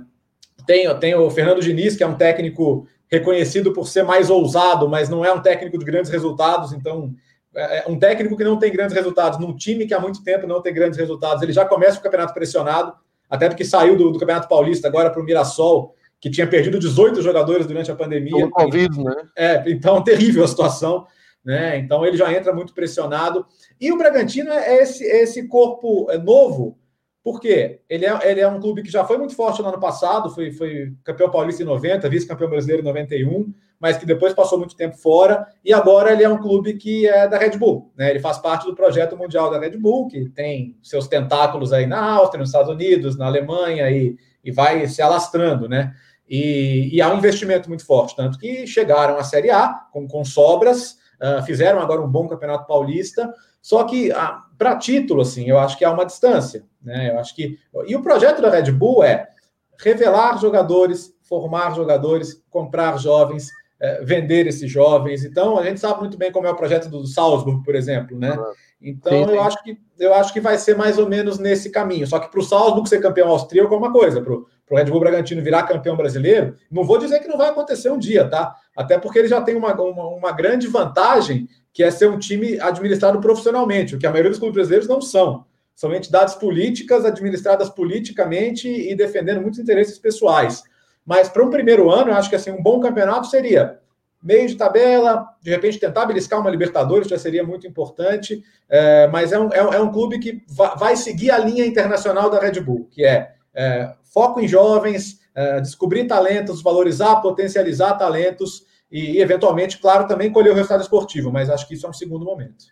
tem, 0.65 0.99
tem 0.99 1.13
o 1.13 1.29
Fernando 1.29 1.61
Diniz, 1.61 1.95
que 1.95 2.03
é 2.03 2.07
um 2.07 2.15
técnico 2.15 2.87
reconhecido 3.07 3.71
por 3.71 3.87
ser 3.87 4.03
mais 4.03 4.31
ousado, 4.31 4.89
mas 4.89 5.07
não 5.07 5.23
é 5.23 5.31
um 5.31 5.41
técnico 5.41 5.77
de 5.77 5.85
grandes 5.85 6.09
resultados. 6.09 6.73
Então, 6.73 7.13
é, 7.55 7.79
é 7.79 7.85
um 7.87 7.99
técnico 7.99 8.35
que 8.35 8.43
não 8.43 8.57
tem 8.57 8.71
grandes 8.71 8.95
resultados, 8.95 9.39
num 9.39 9.55
time 9.55 9.85
que 9.85 9.93
há 9.93 9.99
muito 9.99 10.23
tempo 10.23 10.47
não 10.47 10.61
tem 10.61 10.73
grandes 10.73 10.97
resultados, 10.97 11.43
ele 11.43 11.53
já 11.53 11.65
começa 11.65 11.99
o 11.99 12.01
campeonato 12.01 12.33
pressionado, 12.33 12.93
até 13.29 13.47
porque 13.47 13.63
saiu 13.63 13.95
do, 13.95 14.11
do 14.11 14.19
Campeonato 14.19 14.47
Paulista 14.47 14.87
agora 14.87 15.09
para 15.09 15.21
o 15.21 15.23
Mirassol, 15.23 15.94
que 16.25 16.31
tinha 16.31 16.47
perdido 16.47 16.79
18 16.79 17.21
jogadores 17.21 17.67
durante 17.67 17.91
a 17.91 17.95
pandemia. 17.95 18.49
COVID, 18.49 19.03
né? 19.03 19.15
É, 19.37 19.63
então 19.67 20.01
terrível 20.03 20.43
a 20.43 20.47
situação. 20.47 21.05
Né? 21.45 21.77
Então 21.77 22.03
ele 22.03 22.17
já 22.17 22.33
entra 22.33 22.51
muito 22.51 22.73
pressionado. 22.73 23.45
E 23.79 23.91
o 23.91 23.97
Bragantino 23.99 24.51
é 24.51 24.81
esse, 24.81 25.03
esse 25.03 25.47
corpo 25.47 26.07
é 26.09 26.17
novo 26.17 26.79
por 27.25 27.41
quê? 27.41 27.79
Ele 27.89 28.05
é, 28.05 28.19
ele 28.29 28.39
é 28.39 28.47
um 28.47 28.59
clube 28.59 28.83
que 28.83 28.91
já 28.91 29.03
foi 29.03 29.17
muito 29.17 29.35
forte 29.35 29.59
no 29.59 29.67
ano 29.67 29.79
passado, 29.79 30.29
foi, 30.29 30.51
foi 30.51 30.93
campeão 31.03 31.31
paulista 31.31 31.63
em 31.63 31.65
90, 31.65 32.07
vice-campeão 32.07 32.47
brasileiro 32.47 32.83
em 32.83 32.85
91, 32.85 33.51
mas 33.79 33.97
que 33.97 34.05
depois 34.05 34.31
passou 34.31 34.59
muito 34.59 34.75
tempo 34.75 34.95
fora, 34.95 35.43
e 35.63 35.73
agora 35.73 36.11
ele 36.13 36.23
é 36.23 36.29
um 36.29 36.37
clube 36.37 36.75
que 36.75 37.07
é 37.07 37.27
da 37.27 37.39
Red 37.39 37.57
Bull. 37.57 37.91
Né? 37.97 38.11
Ele 38.11 38.19
faz 38.19 38.37
parte 38.37 38.67
do 38.67 38.75
projeto 38.75 39.17
mundial 39.17 39.49
da 39.49 39.59
Red 39.59 39.75
Bull, 39.75 40.07
que 40.07 40.29
tem 40.29 40.77
seus 40.83 41.07
tentáculos 41.07 41.73
aí 41.73 41.87
na 41.87 41.99
Áustria, 41.99 42.41
nos 42.41 42.49
Estados 42.49 42.71
Unidos, 42.71 43.17
na 43.17 43.25
Alemanha, 43.25 43.89
e, 43.89 44.15
e 44.43 44.51
vai 44.51 44.87
se 44.87 45.01
alastrando, 45.01 45.67
né? 45.67 45.95
E, 46.27 46.89
e 46.91 47.01
há 47.01 47.13
um 47.13 47.17
investimento 47.17 47.69
muito 47.69 47.85
forte, 47.85 48.15
tanto 48.15 48.39
que 48.39 48.65
chegaram 48.65 49.17
à 49.17 49.23
Série 49.23 49.51
A 49.51 49.69
com, 49.91 50.07
com 50.07 50.25
sobras, 50.25 50.97
uh, 51.21 51.43
fizeram 51.45 51.79
agora 51.79 52.01
um 52.01 52.09
bom 52.09 52.27
campeonato 52.27 52.65
paulista, 52.65 53.31
só 53.61 53.83
que 53.83 54.09
uh, 54.11 54.45
para 54.57 54.75
título, 54.77 55.21
assim, 55.21 55.47
eu 55.47 55.59
acho 55.59 55.77
que 55.77 55.85
há 55.85 55.91
uma 55.91 56.05
distância. 56.05 56.63
Né? 56.81 57.11
Eu 57.11 57.19
acho 57.19 57.35
que. 57.35 57.59
E 57.87 57.95
o 57.95 58.01
projeto 58.01 58.41
da 58.41 58.49
Red 58.49 58.71
Bull 58.71 59.03
é 59.03 59.29
revelar 59.77 60.39
jogadores, 60.39 61.13
formar 61.23 61.75
jogadores, 61.75 62.41
comprar 62.49 62.97
jovens, 62.97 63.49
é, 63.79 64.03
vender 64.03 64.47
esses 64.47 64.71
jovens. 64.71 65.25
Então, 65.25 65.57
a 65.57 65.63
gente 65.63 65.79
sabe 65.79 65.99
muito 65.99 66.17
bem 66.17 66.31
como 66.31 66.47
é 66.47 66.51
o 66.51 66.55
projeto 66.55 66.89
do 66.89 67.05
Salzburg, 67.05 67.63
por 67.63 67.75
exemplo, 67.75 68.17
né? 68.17 68.37
Então, 68.81 69.11
sim, 69.11 69.25
sim. 69.25 69.31
eu 69.31 69.41
acho 69.41 69.63
que 69.63 69.77
eu 69.97 70.13
acho 70.13 70.33
que 70.33 70.39
vai 70.39 70.57
ser 70.57 70.77
mais 70.77 70.97
ou 70.97 71.09
menos 71.09 71.39
nesse 71.39 71.69
caminho. 71.69 72.05
Só 72.05 72.19
que 72.19 72.29
para 72.29 72.39
o 72.39 72.43
Salzburg 72.43 72.87
ser 72.87 73.01
campeão 73.01 73.29
austríaco 73.29 73.73
é 73.73 73.77
uma 73.77 73.91
coisa, 73.91 74.21
para 74.21 74.33
o 74.33 74.45
Red 74.71 74.85
Bull 74.85 74.99
Bragantino 74.99 75.43
virar 75.43 75.63
campeão 75.63 75.95
brasileiro, 75.95 76.55
não 76.71 76.83
vou 76.83 76.97
dizer 76.97 77.19
que 77.19 77.27
não 77.27 77.37
vai 77.37 77.49
acontecer 77.49 77.91
um 77.91 77.99
dia, 77.99 78.27
tá? 78.27 78.55
Até 78.75 78.97
porque 78.97 79.19
ele 79.19 79.27
já 79.27 79.41
tem 79.41 79.55
uma, 79.55 79.73
uma, 79.79 80.07
uma 80.07 80.31
grande 80.31 80.67
vantagem, 80.67 81.47
que 81.71 81.83
é 81.83 81.91
ser 81.91 82.09
um 82.09 82.17
time 82.17 82.59
administrado 82.59 83.19
profissionalmente, 83.19 83.95
o 83.95 83.99
que 83.99 84.07
a 84.07 84.09
maioria 84.09 84.31
dos 84.31 84.39
clubes 84.39 84.55
brasileiros 84.55 84.87
não 84.87 85.01
são. 85.01 85.45
São 85.75 85.93
entidades 85.93 86.35
políticas 86.35 87.05
administradas 87.05 87.69
politicamente 87.69 88.67
e 88.67 88.95
defendendo 88.95 89.41
muitos 89.41 89.59
interesses 89.59 89.99
pessoais. 89.99 90.63
Mas 91.05 91.29
para 91.29 91.43
um 91.43 91.49
primeiro 91.49 91.91
ano, 91.91 92.11
eu 92.11 92.15
acho 92.15 92.29
que 92.29 92.35
assim, 92.35 92.49
um 92.49 92.63
bom 92.63 92.79
campeonato 92.79 93.27
seria 93.27 93.79
meio 94.25 94.47
de 94.47 94.55
tabela, 94.55 95.27
de 95.39 95.51
repente 95.51 95.79
tentar 95.79 96.07
beliscar 96.07 96.39
uma 96.39 96.49
Libertadores 96.49 97.07
já 97.07 97.19
seria 97.19 97.43
muito 97.43 97.67
importante, 97.67 98.43
é, 98.67 99.07
mas 99.07 99.31
é 99.31 99.37
um, 99.37 99.53
é, 99.53 99.59
é, 99.59 99.79
um 99.79 99.91
clube 99.91 100.17
que 100.17 100.41
vai 100.47 100.95
seguir 100.95 101.29
a 101.29 101.37
linha 101.37 101.63
internacional 101.63 102.27
da 102.27 102.39
Red 102.39 102.59
Bull, 102.59 102.87
que 102.89 103.05
é, 103.05 103.34
é 103.55 103.93
foco 104.13 104.39
em 104.39 104.47
jovens, 104.47 105.19
é, 105.33 105.59
descobrir 105.59 106.07
talentos, 106.07 106.61
valorizar, 106.61 107.17
potencializar 107.17 107.97
talentos 107.97 108.63
e, 108.91 109.19
eventualmente, 109.19 109.77
claro, 109.77 110.07
também 110.07 110.31
colher 110.31 110.51
o 110.51 110.55
resultado 110.55 110.81
esportivo, 110.81 111.31
mas 111.31 111.49
acho 111.49 111.67
que 111.67 111.73
isso 111.73 111.85
é 111.85 111.89
um 111.89 111.93
segundo 111.93 112.23
momento. 112.23 112.65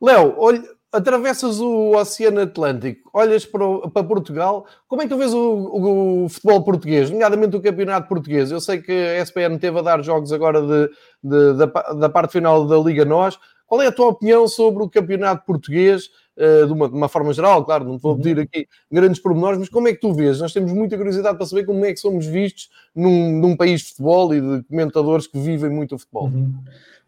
Léo, 0.00 0.34
olha, 0.38 0.62
atravessas 0.92 1.58
o 1.58 1.96
Oceano 1.96 2.40
Atlântico, 2.40 3.08
olhas 3.14 3.46
para, 3.46 3.66
o, 3.66 3.90
para 3.90 4.06
Portugal, 4.06 4.66
como 4.86 5.00
é 5.00 5.06
que 5.06 5.10
tu 5.10 5.16
vês 5.16 5.32
o, 5.32 6.24
o, 6.24 6.28
futebol 6.28 6.62
português, 6.62 7.10
nomeadamente 7.10 7.56
o 7.56 7.62
campeonato 7.62 8.08
português? 8.08 8.50
Eu 8.50 8.60
sei 8.60 8.82
que 8.82 8.92
a 8.92 9.22
SPN 9.22 9.58
teve 9.58 9.78
a 9.78 9.82
dar 9.82 10.02
jogos 10.02 10.32
agora 10.32 10.60
de, 10.60 10.90
de, 11.22 11.54
da, 11.54 11.66
da 11.94 12.08
parte 12.08 12.32
final 12.32 12.66
da 12.66 12.76
Liga 12.76 13.04
Nós. 13.04 13.38
Qual 13.66 13.80
é 13.80 13.86
a 13.86 13.92
tua 13.92 14.08
opinião 14.08 14.46
sobre 14.46 14.82
o 14.82 14.90
campeonato 14.90 15.46
português? 15.46 16.10
Uh, 16.34 16.66
de, 16.66 16.72
uma, 16.72 16.88
de, 16.88 16.94
uma, 16.94 17.08
forma 17.10 17.30
geral, 17.34 17.62
claro, 17.62 17.84
não 17.84 17.98
te 17.98 18.02
vou 18.02 18.12
uhum. 18.12 18.22
pedir 18.22 18.40
aqui 18.40 18.66
grandes 18.90 19.20
pormenores, 19.20 19.58
mas 19.58 19.68
como 19.68 19.86
é 19.86 19.92
que 19.92 20.00
tu 20.00 20.14
vês? 20.14 20.40
Nós 20.40 20.50
temos 20.50 20.72
muita 20.72 20.96
curiosidade 20.96 21.36
para 21.36 21.44
saber 21.44 21.66
como 21.66 21.84
é 21.84 21.92
que 21.92 22.00
somos 22.00 22.24
vistos 22.24 22.70
num, 22.94 23.38
num 23.38 23.54
país 23.54 23.82
de 23.82 23.88
futebol 23.88 24.34
e 24.34 24.40
de 24.40 24.62
comentadores 24.62 25.26
que 25.26 25.38
vivem 25.38 25.68
muito 25.68 25.94
o 25.94 25.98
futebol. 25.98 26.28
Uhum. 26.28 26.54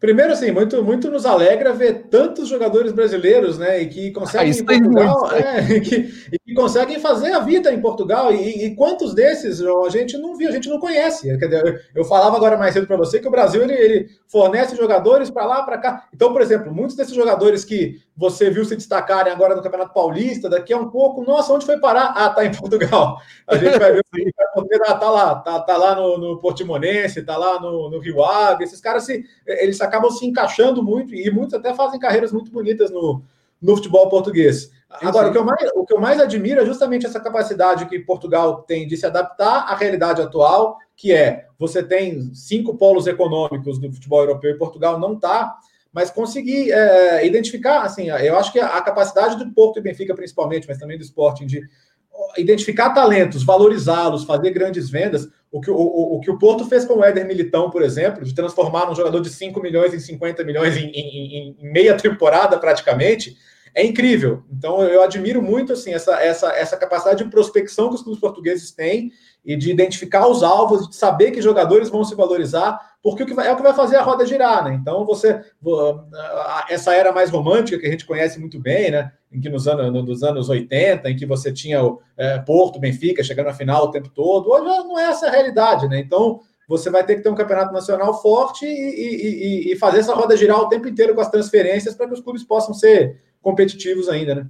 Primeiro, 0.05 0.33
assim, 0.33 0.51
muito, 0.51 0.83
muito 0.83 1.09
nos 1.09 1.25
alegra 1.25 1.73
ver 1.73 2.03
tantos 2.11 2.47
jogadores 2.47 2.91
brasileiros, 2.91 3.57
né? 3.57 3.81
E 3.81 3.87
que 3.87 4.11
conseguem 4.11 4.51
ah, 4.51 4.55
em 4.55 4.63
Portugal, 4.63 5.19
muito, 5.19 5.35
é, 5.35 5.61
e, 5.71 5.81
que, 5.81 5.95
e 6.31 6.37
que, 6.37 6.53
conseguem 6.53 6.99
fazer 6.99 7.31
a 7.31 7.39
vida 7.39 7.73
em 7.73 7.81
Portugal. 7.81 8.31
E, 8.31 8.65
e, 8.65 8.75
quantos 8.75 9.15
desses 9.15 9.59
a 9.63 9.89
gente 9.89 10.15
não 10.15 10.37
viu, 10.37 10.47
a 10.47 10.51
gente 10.51 10.69
não 10.69 10.77
conhece. 10.77 11.35
Dizer, 11.35 11.89
eu 11.95 12.05
falava 12.05 12.37
agora 12.37 12.55
mais 12.55 12.75
cedo 12.75 12.85
para 12.85 12.97
você 12.97 13.19
que 13.19 13.27
o 13.27 13.31
Brasil 13.31 13.63
ele, 13.63 13.73
ele 13.73 14.09
fornece 14.27 14.75
jogadores 14.75 15.31
para 15.31 15.47
lá, 15.47 15.63
para 15.63 15.79
cá. 15.79 16.07
Então, 16.13 16.31
por 16.31 16.41
exemplo, 16.43 16.71
muitos 16.71 16.95
desses 16.95 17.15
jogadores 17.15 17.65
que 17.65 17.99
você 18.15 18.51
viu 18.51 18.63
se 18.63 18.75
destacarem 18.75 19.33
agora 19.33 19.55
no 19.55 19.63
Campeonato 19.63 19.91
Paulista, 19.91 20.47
daqui 20.47 20.71
a 20.71 20.77
um 20.77 20.91
pouco, 20.91 21.23
nossa, 21.23 21.51
onde 21.51 21.65
foi 21.65 21.79
parar? 21.79 22.13
Ah, 22.15 22.29
tá 22.29 22.45
em 22.45 22.53
Portugal. 22.53 23.17
A 23.47 23.57
gente 23.57 23.79
vai 23.79 23.91
ver 23.91 24.03
ah, 24.87 24.95
tá 24.95 25.09
lá, 25.09 25.35
tá, 25.35 25.59
tá 25.59 25.77
lá 25.77 25.95
no, 25.95 26.17
no 26.17 26.39
Portimonense, 26.39 27.23
tá 27.23 27.37
lá 27.37 27.59
no, 27.59 27.89
no 27.89 27.99
Rio 27.99 28.23
Ave. 28.23 28.63
Esses 28.63 28.79
caras 28.79 29.03
se, 29.03 29.23
eles 29.45 29.77
acabam 29.95 30.11
se 30.11 30.25
encaixando 30.25 30.83
muito 30.83 31.15
e 31.15 31.29
muitos 31.31 31.53
até 31.53 31.73
fazem 31.73 31.99
carreiras 31.99 32.31
muito 32.31 32.51
bonitas 32.51 32.91
no, 32.91 33.21
no 33.61 33.75
futebol 33.75 34.09
português. 34.09 34.71
Agora, 34.89 35.29
o 35.29 35.31
que, 35.31 35.37
eu 35.37 35.43
mais, 35.43 35.71
o 35.75 35.85
que 35.85 35.93
eu 35.93 35.99
mais 35.99 36.19
admiro 36.19 36.61
é 36.61 36.65
justamente 36.65 37.05
essa 37.05 37.19
capacidade 37.19 37.85
que 37.85 37.99
Portugal 37.99 38.61
tem 38.63 38.87
de 38.87 38.95
se 38.95 39.05
adaptar 39.05 39.65
à 39.67 39.75
realidade 39.75 40.21
atual, 40.21 40.77
que 40.95 41.11
é 41.11 41.47
você 41.57 41.81
tem 41.81 42.33
cinco 42.33 42.77
polos 42.77 43.07
econômicos 43.07 43.79
do 43.79 43.91
futebol 43.91 44.21
europeu 44.21 44.51
e 44.51 44.57
Portugal 44.57 44.99
não 44.99 45.13
está 45.13 45.57
mas 45.95 46.11
conseguir 46.11 46.73
é, 46.73 47.25
identificar, 47.25 47.83
assim, 47.83 48.09
eu 48.09 48.37
acho 48.37 48.51
que 48.51 48.59
a 48.59 48.81
capacidade 48.81 49.37
do 49.37 49.49
Porto 49.53 49.79
e 49.79 49.81
Benfica, 49.81 50.13
principalmente, 50.13 50.67
mas 50.67 50.77
também 50.77 50.97
do 50.97 51.05
Sporting, 51.05 51.45
de 51.45 51.61
identificar 52.37 52.91
talentos, 52.91 53.43
valorizá-los, 53.43 54.23
fazer 54.23 54.51
grandes 54.51 54.89
vendas, 54.89 55.27
o 55.51 55.61
que 55.61 55.71
o, 55.71 55.75
o, 55.75 56.15
o, 56.15 56.19
que 56.19 56.29
o 56.29 56.37
Porto 56.37 56.65
fez 56.65 56.83
com 56.83 56.95
o 56.95 57.03
Éder 57.03 57.25
Militão, 57.25 57.69
por 57.69 57.81
exemplo, 57.81 58.25
de 58.25 58.35
transformar 58.35 58.89
um 58.91 58.95
jogador 58.95 59.21
de 59.21 59.29
5 59.29 59.61
milhões 59.61 59.93
em 59.93 59.99
50 59.99 60.43
milhões 60.43 60.75
em, 60.75 60.89
em, 60.89 61.55
em, 61.59 61.71
meia 61.71 61.95
temporada, 61.95 62.57
praticamente, 62.57 63.37
é 63.73 63.85
incrível. 63.85 64.43
Então, 64.51 64.81
eu 64.83 65.01
admiro 65.01 65.41
muito, 65.41 65.73
assim, 65.73 65.93
essa, 65.93 66.21
essa, 66.21 66.51
essa 66.53 66.77
capacidade 66.77 67.23
de 67.23 67.29
prospecção 67.29 67.89
que 67.89 67.95
os 67.95 68.01
clubes 68.01 68.19
portugueses 68.19 68.71
têm 68.71 69.11
e 69.45 69.55
de 69.55 69.71
identificar 69.71 70.27
os 70.27 70.43
alvos, 70.43 70.89
de 70.89 70.95
saber 70.95 71.31
que 71.31 71.41
jogadores 71.41 71.89
vão 71.89 72.03
se 72.03 72.15
valorizar, 72.15 72.94
porque 73.05 73.21
o 73.21 73.25
que 73.27 73.35
vai, 73.35 73.47
é 73.47 73.53
o 73.53 73.55
que 73.55 73.61
vai 73.61 73.75
fazer 73.75 73.97
a 73.97 74.01
roda 74.01 74.25
girar, 74.25 74.65
né? 74.65 74.73
Então 74.73 75.05
você 75.05 75.39
essa 76.67 76.91
era 76.95 77.11
mais 77.11 77.29
romântica 77.29 77.77
que 77.77 77.85
a 77.85 77.91
gente 77.91 78.03
conhece 78.03 78.39
muito 78.39 78.59
bem, 78.59 78.89
né? 78.89 79.11
Em 79.31 79.39
que 79.39 79.47
nos 79.47 79.67
anos, 79.67 79.93
nos 80.03 80.23
anos 80.23 80.49
80, 80.49 81.07
em 81.07 81.15
que 81.15 81.23
você 81.23 81.53
tinha 81.53 81.83
o 81.83 82.01
é, 82.17 82.39
Porto, 82.39 82.79
Benfica 82.79 83.23
chegando 83.23 83.45
na 83.45 83.53
final 83.53 83.83
o 83.83 83.91
tempo 83.91 84.09
todo, 84.09 84.49
hoje 84.49 84.65
não 84.65 84.97
é 84.97 85.03
essa 85.03 85.27
a 85.27 85.29
realidade, 85.29 85.87
né? 85.87 85.99
Então 85.99 86.39
você 86.67 86.89
vai 86.89 87.05
ter 87.05 87.17
que 87.17 87.21
ter 87.21 87.29
um 87.29 87.35
campeonato 87.35 87.71
nacional 87.71 88.19
forte 88.19 88.65
e, 88.65 89.67
e, 89.67 89.71
e 89.71 89.75
fazer 89.77 89.99
essa 89.99 90.15
roda 90.15 90.35
girar 90.35 90.59
o 90.59 90.67
tempo 90.67 90.87
inteiro 90.87 91.13
com 91.13 91.21
as 91.21 91.29
transferências 91.29 91.93
para 91.93 92.07
que 92.07 92.13
os 92.15 92.21
clubes 92.21 92.43
possam 92.43 92.73
ser 92.73 93.21
competitivos 93.39 94.09
ainda, 94.09 94.33
né? 94.33 94.47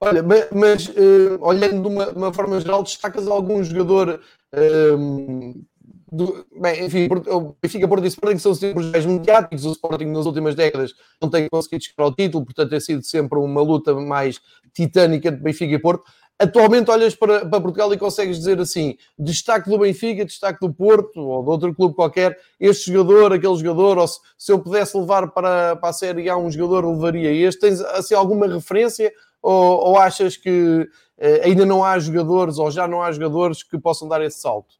Olha, 0.00 0.22
mas, 0.22 0.88
uh, 0.88 1.38
olhando 1.40 1.82
de 1.82 1.88
uma, 1.88 2.08
uma, 2.12 2.32
forma 2.32 2.58
geral, 2.60 2.82
destacas 2.82 3.28
algum 3.28 3.62
jogador 3.62 4.20
uh, 4.54 5.66
do, 6.10 6.46
bem, 6.60 6.84
enfim, 6.84 7.08
o 7.28 7.56
Benfica, 7.60 7.88
Porto 7.88 8.04
e 8.04 8.08
Sporting 8.08 8.38
são 8.38 8.54
sempre 8.54 8.84
os 8.84 8.90
mais 8.90 9.04
mediáticos. 9.04 9.64
O 9.64 9.72
Sporting 9.72 10.06
nas 10.06 10.26
últimas 10.26 10.54
décadas 10.54 10.94
não 11.20 11.28
tem 11.28 11.48
conseguido 11.48 11.84
chegar 11.84 12.04
ao 12.04 12.14
título, 12.14 12.44
portanto 12.44 12.70
tem 12.70 12.80
sido 12.80 13.02
sempre 13.02 13.38
uma 13.38 13.60
luta 13.60 13.94
mais 13.94 14.40
titânica 14.72 15.32
de 15.32 15.38
Benfica 15.38 15.74
e 15.74 15.78
Porto. 15.78 16.04
Atualmente 16.38 16.90
olhas 16.90 17.14
para, 17.14 17.46
para, 17.46 17.60
Portugal 17.60 17.92
e 17.94 17.98
consegues 17.98 18.36
dizer 18.36 18.60
assim: 18.60 18.96
destaque 19.18 19.70
do 19.70 19.78
Benfica, 19.78 20.24
destaque 20.24 20.60
do 20.60 20.72
Porto 20.72 21.18
ou 21.20 21.42
de 21.42 21.48
outro 21.48 21.74
clube 21.74 21.94
qualquer, 21.94 22.38
este 22.60 22.92
jogador, 22.92 23.32
aquele 23.32 23.56
jogador, 23.56 23.98
ou 23.98 24.06
se, 24.06 24.20
se 24.36 24.52
eu 24.52 24.58
pudesse 24.58 24.96
levar 24.96 25.30
para, 25.32 25.76
para 25.76 25.88
a 25.88 25.92
Série 25.92 26.28
A 26.28 26.36
um 26.36 26.50
jogador, 26.50 26.86
levaria 26.88 27.32
este. 27.32 27.62
Tens 27.62 27.80
assim 27.80 28.14
alguma 28.14 28.46
referência 28.46 29.12
ou, 29.42 29.88
ou 29.88 29.98
achas 29.98 30.36
que 30.36 30.86
eh, 31.18 31.40
ainda 31.44 31.64
não 31.64 31.82
há 31.82 31.98
jogadores 31.98 32.58
ou 32.58 32.70
já 32.70 32.86
não 32.86 33.02
há 33.02 33.10
jogadores 33.10 33.62
que 33.62 33.78
possam 33.78 34.06
dar 34.06 34.22
esse 34.22 34.38
salto? 34.38 34.74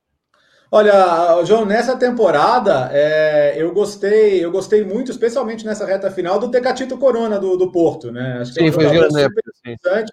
Olha, 0.77 1.43
João, 1.47 1.65
nessa 1.65 1.97
temporada 1.97 2.91
é, 2.93 3.55
eu 3.57 3.73
gostei, 3.73 4.45
eu 4.45 4.51
gostei 4.51 4.85
muito, 4.85 5.11
especialmente 5.11 5.65
nessa 5.65 5.87
reta 5.87 6.11
final, 6.11 6.39
do 6.39 6.51
Tecatito 6.51 6.99
Corona 6.99 7.39
do, 7.39 7.57
do 7.57 7.73
Porto, 7.73 8.13
né? 8.13 8.41
Acho 8.43 8.53
que 8.53 8.61
sim, 8.61 8.67
é 8.67 8.69
um 8.69 8.73
foi 8.75 8.85
grande 8.85 9.07
interessante 9.07 10.13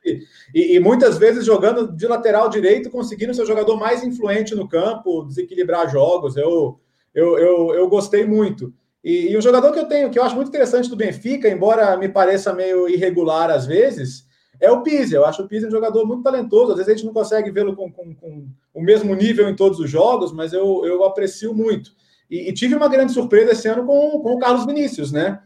e, 0.55 0.77
e, 0.77 0.79
muitas 0.79 1.17
vezes 1.17 1.45
jogando 1.45 1.91
de 1.91 2.07
lateral 2.07 2.47
direito, 2.47 2.89
conseguindo 2.89 3.33
ser 3.33 3.41
o 3.41 3.45
jogador 3.45 3.75
mais 3.75 4.05
influente 4.05 4.55
no 4.55 4.65
campo, 4.65 5.25
desequilibrar 5.25 5.91
jogos. 5.91 6.37
Eu, 6.37 6.79
eu, 7.13 7.37
eu, 7.37 7.73
eu 7.75 7.89
gostei 7.89 8.25
muito. 8.25 8.73
E, 9.03 9.31
e 9.31 9.37
um 9.37 9.41
jogador 9.41 9.73
que 9.73 9.79
eu 9.79 9.85
tenho, 9.85 10.09
que 10.09 10.17
eu 10.17 10.23
acho 10.23 10.35
muito 10.35 10.47
interessante 10.47 10.89
do 10.89 10.95
Benfica, 10.95 11.49
embora 11.49 11.97
me 11.97 12.07
pareça 12.07 12.53
meio 12.53 12.87
irregular 12.87 13.51
às 13.51 13.65
vezes, 13.65 14.25
é 14.61 14.71
o 14.71 14.81
Pizzi. 14.81 15.13
Eu 15.13 15.25
acho 15.25 15.43
o 15.43 15.47
Pizzi 15.47 15.67
um 15.67 15.71
jogador 15.71 16.05
muito 16.05 16.23
talentoso. 16.23 16.71
Às 16.71 16.77
vezes 16.77 16.89
a 16.89 16.95
gente 16.95 17.05
não 17.05 17.13
consegue 17.13 17.51
vê-lo 17.51 17.75
com, 17.75 17.91
com, 17.91 18.15
com, 18.15 18.47
o 18.73 18.81
mesmo 18.81 19.13
nível 19.13 19.47
em 19.47 19.55
todos 19.55 19.79
os 19.79 19.89
jogos, 19.89 20.31
mas 20.31 20.51
eu, 20.51 20.83
eu 20.85 21.03
aprecio 21.03 21.53
muito. 21.53 21.91
E, 22.29 22.49
e 22.49 22.53
tive 22.53 22.75
uma 22.75 22.89
grande 22.89 23.13
surpresa 23.13 23.51
esse 23.51 23.67
ano 23.67 23.85
com, 23.85 24.19
com 24.21 24.33
o 24.33 24.39
Carlos 24.39 24.65
Vinícius, 24.65 25.11
né? 25.11 25.39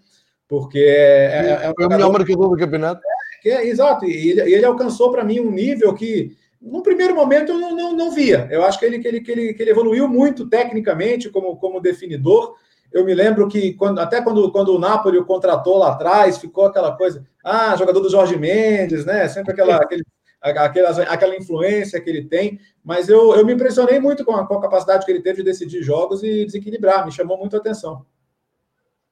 Porque 0.47 0.79
é, 0.79 1.25
é, 1.25 1.65
é, 1.65 1.73
é 1.79 1.85
o 1.85 1.89
melhor 1.89 2.11
marcador 2.11 2.49
do 2.49 2.57
campeonato. 2.57 3.01
É, 3.45 3.49
é, 3.49 3.67
exato, 3.67 4.05
e 4.05 4.31
ele, 4.31 4.41
ele 4.53 4.65
alcançou 4.65 5.11
para 5.11 5.23
mim 5.23 5.39
um 5.39 5.51
nível 5.51 5.93
que, 5.93 6.35
no 6.61 6.81
primeiro 6.81 7.13
momento, 7.13 7.51
eu 7.51 7.59
não, 7.59 7.75
não, 7.75 7.95
não 7.95 8.11
via. 8.11 8.47
Eu 8.49 8.63
acho 8.63 8.79
que 8.79 8.85
ele, 8.85 8.99
que, 8.99 9.07
ele, 9.07 9.21
que, 9.21 9.31
ele, 9.31 9.53
que 9.53 9.61
ele 9.61 9.71
evoluiu 9.71 10.07
muito 10.07 10.47
tecnicamente 10.47 11.29
como, 11.29 11.57
como 11.57 11.81
definidor. 11.81 12.55
Eu 12.91 13.03
me 13.03 13.13
lembro 13.13 13.49
que 13.49 13.73
quando, 13.73 13.99
até 13.99 14.21
quando, 14.21 14.49
quando 14.51 14.73
o 14.73 14.79
Napoli 14.79 15.17
o 15.17 15.25
contratou 15.25 15.77
lá 15.77 15.91
atrás, 15.91 16.37
ficou 16.37 16.65
aquela 16.65 16.95
coisa, 16.95 17.25
ah, 17.43 17.75
jogador 17.75 17.99
do 17.99 18.09
Jorge 18.09 18.37
Mendes, 18.37 19.05
né? 19.05 19.27
Sempre 19.27 19.51
aquela, 19.51 19.75
aquele, 19.75 20.03
aquela, 20.41 20.89
aquela 21.03 21.35
influência 21.35 21.99
que 21.99 22.09
ele 22.09 22.25
tem. 22.25 22.59
Mas 22.83 23.09
eu, 23.09 23.35
eu 23.35 23.45
me 23.45 23.53
impressionei 23.53 23.99
muito 23.99 24.23
com 24.23 24.35
a, 24.35 24.47
com 24.47 24.55
a 24.55 24.61
capacidade 24.61 25.05
que 25.05 25.11
ele 25.11 25.21
teve 25.21 25.37
de 25.37 25.43
decidir 25.43 25.83
jogos 25.83 26.23
e 26.23 26.45
desequilibrar, 26.45 27.05
me 27.05 27.11
chamou 27.11 27.37
muito 27.37 27.55
a 27.55 27.59
atenção. 27.59 28.05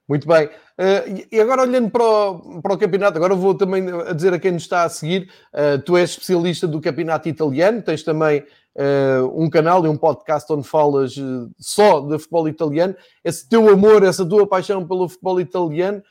Muito 0.08 0.28
bem. 0.28 0.46
Uh, 0.46 1.26
e 1.32 1.42
agora 1.42 1.64
olhando 1.64 1.90
para 1.90 2.04
o, 2.04 2.62
para 2.62 2.74
o 2.74 2.78
campeonato, 2.78 3.18
agora 3.18 3.34
vou 3.34 3.56
também 3.56 3.84
dizer 4.16 4.34
a 4.34 4.40
quem 4.40 4.52
nos 4.52 4.62
está 4.62 4.84
a 4.84 4.90
seguir, 4.90 5.30
uh, 5.52 5.82
tu 5.84 5.98
és 5.98 6.12
especialista 6.12 6.68
do 6.68 6.80
campeonato 6.80 7.28
italiano, 7.28 7.82
tens 7.82 8.04
também 8.04 8.46
uh, 8.76 9.26
um 9.36 9.50
canal 9.50 9.84
e 9.84 9.90
um 9.90 9.98
podcast 9.98 10.52
onde 10.54 10.68
falas 10.68 11.16
só 11.58 12.02
de 12.02 12.20
futebol 12.20 12.48
italiano. 12.48 12.96
Esse 13.24 13.50
teu 13.50 13.68
amor, 13.68 14.04
essa 14.04 14.24
tua 14.24 14.48
paixão 14.48 14.88
pelo 14.88 15.10
futebol 15.10 15.42
italiano, 15.42 16.04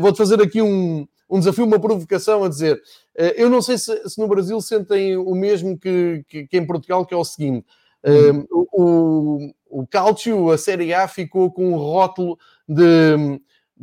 vou-te 0.00 0.18
fazer 0.18 0.40
aqui 0.40 0.60
um, 0.62 1.08
um 1.30 1.38
desafio, 1.38 1.64
uma 1.64 1.78
provocação 1.78 2.44
a 2.44 2.48
dizer, 2.48 2.80
eu 3.14 3.48
não 3.48 3.62
sei 3.62 3.78
se, 3.78 4.08
se 4.08 4.18
no 4.18 4.26
Brasil 4.26 4.60
sentem 4.60 5.16
o 5.16 5.34
mesmo 5.34 5.78
que, 5.78 6.24
que, 6.28 6.46
que, 6.46 6.58
em 6.58 6.66
Portugal, 6.66 7.06
que 7.06 7.14
é 7.14 7.16
o 7.16 7.24
seguinte, 7.24 7.66
uhum. 8.04 8.46
o, 8.72 9.54
o 9.70 9.86
Calcio, 9.86 10.50
a 10.50 10.58
Série 10.58 10.92
A, 10.92 11.06
ficou 11.06 11.52
com 11.52 11.72
um 11.72 11.76
rótulo 11.76 12.38
de 12.68 13.40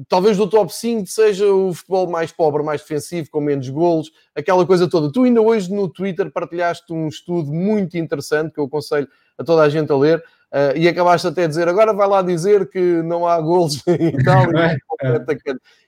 talvez 0.08 0.38
do 0.38 0.48
top 0.48 0.74
5 0.74 1.08
seja 1.08 1.52
o 1.52 1.74
futebol 1.74 2.08
mais 2.08 2.32
pobre, 2.32 2.62
mais 2.62 2.82
defensivo, 2.82 3.30
com 3.32 3.42
menos 3.42 3.68
golos, 3.70 4.12
aquela 4.36 4.66
coisa 4.66 4.88
toda. 4.88 5.12
Tu 5.12 5.24
ainda 5.24 5.42
hoje 5.42 5.74
no 5.74 5.88
Twitter 5.88 6.32
partilhaste 6.32 6.92
um 6.94 7.08
estudo 7.08 7.52
muito 7.52 7.98
interessante 7.98 8.54
que 8.54 8.60
eu 8.60 8.66
aconselho 8.66 9.08
a 9.38 9.44
toda 9.44 9.64
a 9.64 9.70
gente 9.70 9.92
a 9.92 9.98
ler, 9.98 10.24
Uh, 10.58 10.76
e 10.76 10.88
acabaste 10.88 11.28
até 11.28 11.44
a 11.44 11.48
dizer, 11.48 11.68
agora 11.68 11.94
vai 11.94 12.08
lá 12.08 12.24
dizer 12.24 12.68
que 12.68 12.80
não 13.04 13.28
há 13.28 13.40
golos 13.40 13.84
e 13.86 14.24
tal, 14.24 14.44
é, 14.58 14.78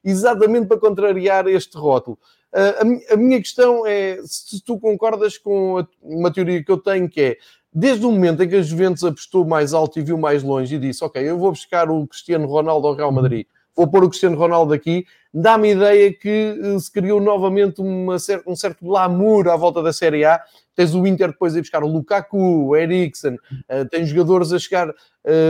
exatamente 0.03 0.67
para 0.67 0.77
contrariar 0.77 1.47
este 1.47 1.75
rótulo. 1.75 2.19
Uh, 2.53 3.09
a, 3.09 3.13
a, 3.13 3.17
minha 3.17 3.39
questão 3.39 3.83
é 3.87 4.19
se 4.25 4.61
tu 4.63 4.77
concordas 4.77 5.39
com 5.39 5.79
a, 5.79 5.87
uma 6.03 6.31
teoria 6.31 6.63
que 6.63 6.71
eu 6.71 6.77
tenho, 6.77 7.09
que 7.09 7.19
é 7.19 7.37
desde 7.73 8.05
o 8.05 8.11
momento 8.11 8.43
em 8.43 8.49
que 8.49 8.57
a 8.57 8.61
Juventus 8.61 9.03
apostou 9.03 9.43
mais 9.43 9.73
alto 9.73 9.97
e 9.97 10.03
viu 10.03 10.19
mais 10.19 10.43
longe 10.43 10.75
e 10.75 10.79
disse, 10.79 11.03
ok, 11.03 11.19
eu 11.27 11.39
vou 11.39 11.51
buscar 11.51 11.89
o 11.89 12.05
Cristiano 12.05 12.45
Ronaldo 12.45 12.85
ao 12.85 12.93
Real 12.93 13.11
Madrid, 13.11 13.47
vou 13.79 13.87
pôr 13.87 14.03
o 14.03 14.09
Cristiano 14.09 14.37
Ronaldo 14.37 14.73
aqui, 14.73 15.05
dá-me 15.33 15.69
a 15.69 15.71
ideia 15.71 16.13
que 16.13 16.59
uh, 16.61 16.79
se 16.79 16.91
criou 16.91 17.21
novamente 17.21 17.81
uma, 17.81 18.17
um 18.45 18.55
certo 18.55 18.85
glamour 18.85 19.47
à 19.47 19.55
volta 19.55 19.81
da 19.81 19.93
Série 19.93 20.25
A 20.25 20.41
Tens 20.79 20.95
o 20.95 21.05
Inter 21.05 21.27
depois 21.27 21.53
a 21.57 21.59
buscar 21.59 21.83
o 21.83 21.87
Lukaku, 21.87 22.37
o 22.37 22.73
Eriksen, 22.73 23.33
uh, 23.35 23.89
tens 23.91 24.07
jogadores 24.07 24.53
a 24.53 24.59
chegar 24.59 24.87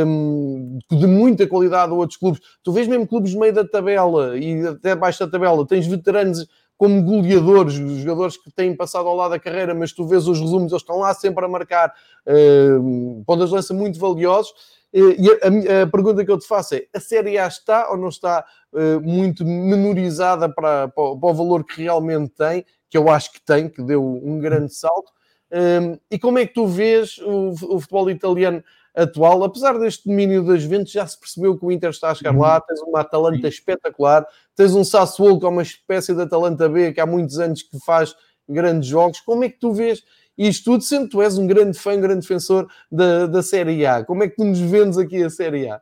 um, 0.08 0.80
de 0.90 1.06
muita 1.06 1.46
qualidade 1.46 1.92
a 1.92 1.96
outros 1.96 2.18
clubes. 2.18 2.42
Tu 2.64 2.72
vês 2.72 2.88
mesmo 2.88 3.06
clubes 3.06 3.36
no 3.36 3.42
meio 3.42 3.54
da 3.54 3.64
tabela 3.64 4.36
e 4.36 4.66
até 4.66 4.94
abaixo 4.94 5.20
da 5.20 5.30
tabela, 5.30 5.68
tens 5.68 5.86
veteranos 5.86 6.48
como 6.76 7.04
goleadores, 7.04 7.76
jogadores 7.76 8.38
que 8.38 8.50
têm 8.52 8.76
passado 8.76 9.08
ao 9.08 9.16
lado 9.16 9.30
da 9.30 9.40
carreira, 9.40 9.76
mas 9.76 9.94
tu 9.94 10.08
vês 10.08 10.28
os 10.28 10.40
resumos, 10.40 10.72
eles 10.72 10.82
estão 10.82 10.98
lá 10.98 11.14
sempre 11.14 11.46
a 11.46 11.48
marcar 11.48 11.94
uh, 12.26 13.24
pontas 13.24 13.50
de 13.50 13.56
lança 13.56 13.72
muito 13.72 14.00
valiosos. 14.00 14.52
E 14.92 15.30
a, 15.30 15.84
a, 15.84 15.88
pergunta 15.88 16.26
que 16.26 16.32
eu 16.32 16.40
te 16.40 16.48
faço 16.48 16.76
é: 16.76 16.88
a 16.94 17.00
Série 17.00 17.38
A 17.38 17.48
está 17.48 17.90
ou 17.92 17.98
não 17.98 18.10
está 18.10 18.44
uh, 18.74 19.00
muito 19.02 19.46
menorizada 19.46 20.50
para, 20.50 20.88
para, 20.88 21.16
para, 21.16 21.30
o 21.30 21.34
valor 21.34 21.64
que 21.64 21.84
realmente 21.84 22.30
tem? 22.30 22.66
Que 22.90 22.98
eu 22.98 23.10
acho 23.10 23.32
que 23.32 23.42
tem, 23.42 23.70
que 23.70 23.84
deu 23.84 24.04
um 24.04 24.40
grande 24.40 24.74
salto. 24.74 25.12
Um, 25.52 25.98
e 26.12 26.20
como 26.20 26.40
é 26.40 26.46
que 26.46 26.54
tu 26.54 26.68
vês 26.68 27.18
o, 27.20 27.50
o, 27.50 27.80
futebol 27.80 28.10
italiano 28.10 28.64
atual? 28.96 29.44
Apesar 29.44 29.78
deste 29.78 30.08
domínio 30.08 30.44
das 30.44 30.62
Juventus, 30.62 30.92
já 30.92 31.06
se 31.06 31.20
percebeu 31.20 31.58
que 31.58 31.66
o 31.66 31.72
Inter 31.72 31.90
está 31.92 32.10
a 32.10 32.16
chegar 32.16 32.36
lá, 32.36 32.56
uhum. 32.56 32.62
tens 32.68 32.82
uma 32.82 33.02
Atalanta 33.02 33.48
espetacular, 33.48 34.26
tens 34.56 34.74
um 34.74 34.84
Sassuolo 34.84 35.40
que 35.40 35.46
é 35.46 35.50
uma 35.50 35.64
espécie 35.64 36.14
de 36.14 36.22
Atalanta 36.22 36.68
B 36.68 36.94
que 36.94 37.02
há 37.02 37.06
muitos 37.06 37.40
anos 37.40 37.64
que 37.64 37.80
faz 37.80 38.16
grandes 38.48 38.90
jogos. 38.90 39.20
Como 39.22 39.44
é 39.44 39.50
que 39.50 39.60
tu 39.60 39.72
vês 39.72 40.04
isto 40.48 40.64
tudo, 40.72 40.84
sendo 40.84 41.06
que 41.06 41.12
tu 41.12 41.22
és 41.22 41.38
um 41.38 41.46
grande 41.46 41.78
fã, 41.78 41.94
um 41.94 42.02
grande 42.02 42.22
defensor 42.22 42.68
da, 42.90 43.28
da 43.28 43.44
Série 43.44 43.86
A? 43.86 44.04
Como 44.06 44.24
é 44.24 44.30
que 44.30 44.38
tu 44.38 44.46
nos 44.46 44.60
vendes 44.60 44.98
aqui 44.98 45.22
a 45.22 45.30
Série 45.30 45.68
A? 45.68 45.82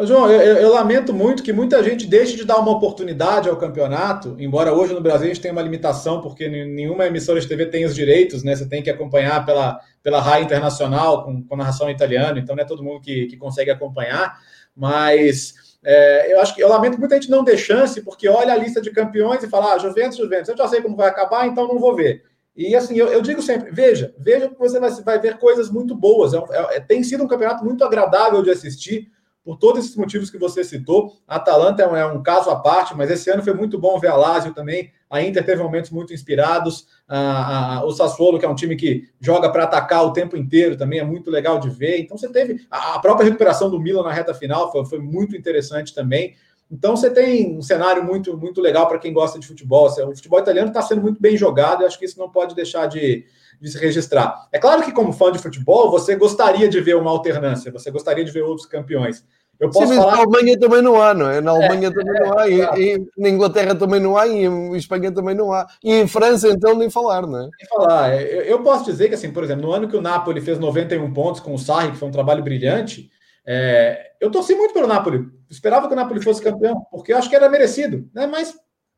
João, 0.00 0.28
eu, 0.28 0.56
eu, 0.56 0.72
lamento 0.72 1.14
muito 1.14 1.40
que 1.40 1.52
muita 1.52 1.80
gente 1.82 2.04
deixe 2.04 2.34
de 2.34 2.44
dar 2.44 2.58
uma 2.58 2.72
oportunidade 2.72 3.48
ao 3.48 3.56
campeonato, 3.56 4.34
embora 4.40 4.74
hoje 4.74 4.92
no 4.92 5.00
Brasil 5.00 5.26
a 5.26 5.28
gente 5.28 5.40
tenha 5.40 5.52
uma 5.52 5.62
limitação, 5.62 6.20
porque 6.20 6.48
nenhuma 6.48 7.06
emissora 7.06 7.40
de 7.40 7.46
TV 7.46 7.66
tem 7.66 7.84
os 7.84 7.94
direitos, 7.94 8.42
né? 8.42 8.56
Você 8.56 8.68
tem 8.68 8.82
que 8.82 8.90
acompanhar 8.90 9.46
pela, 9.46 9.78
pela 10.02 10.20
RAI 10.20 10.42
Internacional, 10.42 11.24
com, 11.24 11.44
com 11.44 11.56
narração 11.56 11.88
italiana, 11.88 12.40
então 12.40 12.56
não 12.56 12.62
é 12.64 12.66
todo 12.66 12.82
mundo 12.82 13.00
que, 13.00 13.26
que 13.26 13.36
consegue 13.36 13.70
acompanhar, 13.70 14.36
mas 14.76 15.54
é, 15.84 16.32
eu 16.32 16.40
acho 16.40 16.56
que 16.56 16.62
eu 16.62 16.68
lamento 16.68 16.98
muita 16.98 17.14
gente 17.14 17.30
não 17.30 17.44
ter 17.44 17.56
chance, 17.56 18.02
porque 18.02 18.28
olha 18.28 18.52
a 18.52 18.56
lista 18.56 18.80
de 18.80 18.90
campeões 18.90 19.44
e 19.44 19.48
fala, 19.48 19.74
ah, 19.74 19.78
Juventus, 19.78 20.16
Juventus, 20.16 20.48
eu 20.48 20.56
já 20.56 20.66
sei 20.66 20.82
como 20.82 20.96
vai 20.96 21.08
acabar, 21.08 21.46
então 21.46 21.68
não 21.68 21.78
vou 21.78 21.94
ver. 21.94 22.24
E 22.56 22.76
assim, 22.76 22.96
eu, 22.96 23.08
eu 23.08 23.20
digo 23.20 23.42
sempre, 23.42 23.72
veja, 23.72 24.14
veja 24.16 24.48
que 24.48 24.58
você 24.58 24.78
vai, 24.78 24.90
vai 24.90 25.20
ver 25.20 25.38
coisas 25.38 25.70
muito 25.70 25.94
boas. 25.94 26.32
É, 26.34 26.38
é, 26.76 26.80
tem 26.80 27.02
sido 27.02 27.24
um 27.24 27.28
campeonato 27.28 27.64
muito 27.64 27.84
agradável 27.84 28.42
de 28.42 28.50
assistir 28.50 29.10
por 29.44 29.58
todos 29.58 29.84
esses 29.84 29.96
motivos 29.96 30.30
que 30.30 30.38
você 30.38 30.64
citou. 30.64 31.12
A 31.28 31.36
Atalanta 31.36 31.82
é 31.82 31.88
um, 31.88 31.96
é 31.96 32.06
um, 32.06 32.22
caso 32.22 32.48
à 32.48 32.56
parte, 32.56 32.96
mas 32.96 33.10
esse 33.10 33.28
ano 33.28 33.42
foi 33.42 33.52
muito 33.52 33.78
bom 33.78 33.98
ver 33.98 34.08
a 34.08 34.16
Lazio 34.16 34.54
também. 34.54 34.90
A 35.10 35.20
Inter 35.20 35.44
teve 35.44 35.62
momentos 35.62 35.90
muito 35.90 36.14
inspirados. 36.14 36.86
A, 37.06 37.78
a, 37.78 37.84
o 37.84 37.92
Sassuolo, 37.92 38.38
que 38.38 38.46
é 38.46 38.48
um 38.48 38.54
time 38.54 38.74
que 38.74 39.08
joga 39.20 39.50
para 39.50 39.64
atacar 39.64 40.04
o 40.04 40.12
tempo 40.12 40.36
inteiro, 40.36 40.78
também 40.78 40.98
é 41.00 41.04
muito 41.04 41.30
legal 41.30 41.58
de 41.58 41.68
ver. 41.68 41.98
Então 41.98 42.16
você 42.16 42.30
teve 42.30 42.66
a, 42.70 42.94
a 42.94 42.98
própria 43.00 43.24
recuperação 43.24 43.68
do 43.68 43.78
Milan 43.78 44.04
na 44.04 44.12
reta 44.12 44.32
final, 44.32 44.72
foi, 44.72 44.86
foi 44.86 44.98
muito 44.98 45.36
interessante 45.36 45.94
também. 45.94 46.34
Então 46.74 46.96
você 46.96 47.08
tem 47.08 47.56
um 47.56 47.62
cenário 47.62 48.02
muito, 48.02 48.36
muito 48.36 48.60
legal 48.60 48.88
para 48.88 48.98
quem 48.98 49.12
gosta 49.12 49.38
de 49.38 49.46
futebol. 49.46 49.86
O 49.86 50.16
futebol 50.16 50.40
italiano 50.40 50.68
está 50.68 50.82
sendo 50.82 51.00
muito 51.00 51.20
bem 51.20 51.36
jogado, 51.36 51.82
e 51.82 51.86
acho 51.86 51.96
que 51.96 52.04
isso 52.04 52.18
não 52.18 52.28
pode 52.28 52.52
deixar 52.52 52.86
de, 52.86 53.24
de 53.60 53.70
se 53.70 53.78
registrar. 53.78 54.48
É 54.50 54.58
claro 54.58 54.82
que, 54.82 54.90
como 54.90 55.12
fã 55.12 55.30
de 55.30 55.38
futebol, 55.38 55.88
você 55.88 56.16
gostaria 56.16 56.68
de 56.68 56.80
ver 56.80 56.96
uma 56.96 57.12
alternância, 57.12 57.70
você 57.70 57.92
gostaria 57.92 58.24
de 58.24 58.32
ver 58.32 58.42
outros 58.42 58.66
campeões. 58.66 59.24
Eu 59.60 59.70
posso 59.70 59.86
Sim, 59.86 59.94
falar... 59.94 60.16
Na 60.16 60.22
Alemanha 60.22 60.58
também 60.58 60.82
não 60.82 61.00
há, 61.00 61.14
não 61.14 61.30
é? 61.30 61.40
Na 61.40 61.52
Alemanha 61.52 61.86
é, 61.86 61.90
também 61.92 62.16
é, 62.16 62.20
não 62.20 62.38
há, 62.38 62.48
é, 62.48 62.50
e, 62.50 62.96
e, 62.96 63.06
na 63.16 63.28
Inglaterra 63.28 63.74
também 63.76 64.00
não 64.00 64.16
há, 64.16 64.26
e 64.26 64.44
em 64.44 64.74
Espanha 64.74 65.12
também 65.12 65.36
não 65.36 65.52
há. 65.52 65.68
E 65.82 65.92
em 65.92 66.08
França, 66.08 66.48
então, 66.48 66.76
nem 66.76 66.90
falar, 66.90 67.24
não 67.24 67.38
é? 67.38 67.42
Nem 67.42 67.68
falar. 67.68 68.12
É, 68.12 68.24
eu, 68.24 68.42
eu 68.42 68.62
posso 68.64 68.84
dizer 68.84 69.08
que, 69.08 69.14
assim, 69.14 69.30
por 69.30 69.44
exemplo, 69.44 69.62
no 69.62 69.72
ano 69.72 69.86
que 69.86 69.96
o 69.96 70.02
Napoli 70.02 70.40
fez 70.40 70.58
91 70.58 71.12
pontos 71.12 71.40
com 71.40 71.54
o 71.54 71.58
Sarri, 71.58 71.92
que 71.92 71.98
foi 71.98 72.08
um 72.08 72.12
trabalho 72.12 72.42
brilhante, 72.42 73.08
é, 73.46 74.12
eu 74.20 74.30
torci 74.30 74.54
muito 74.54 74.72
pelo 74.72 74.86
Napoli. 74.86 75.28
Esperava 75.54 75.86
que 75.86 75.92
o 75.92 75.96
Napoli 75.96 76.22
fosse 76.22 76.42
campeão, 76.42 76.86
porque 76.90 77.12
eu 77.12 77.18
acho 77.18 77.28
que 77.28 77.36
era 77.36 77.48
merecido, 77.48 78.08
né? 78.12 78.26
Mas 78.26 78.54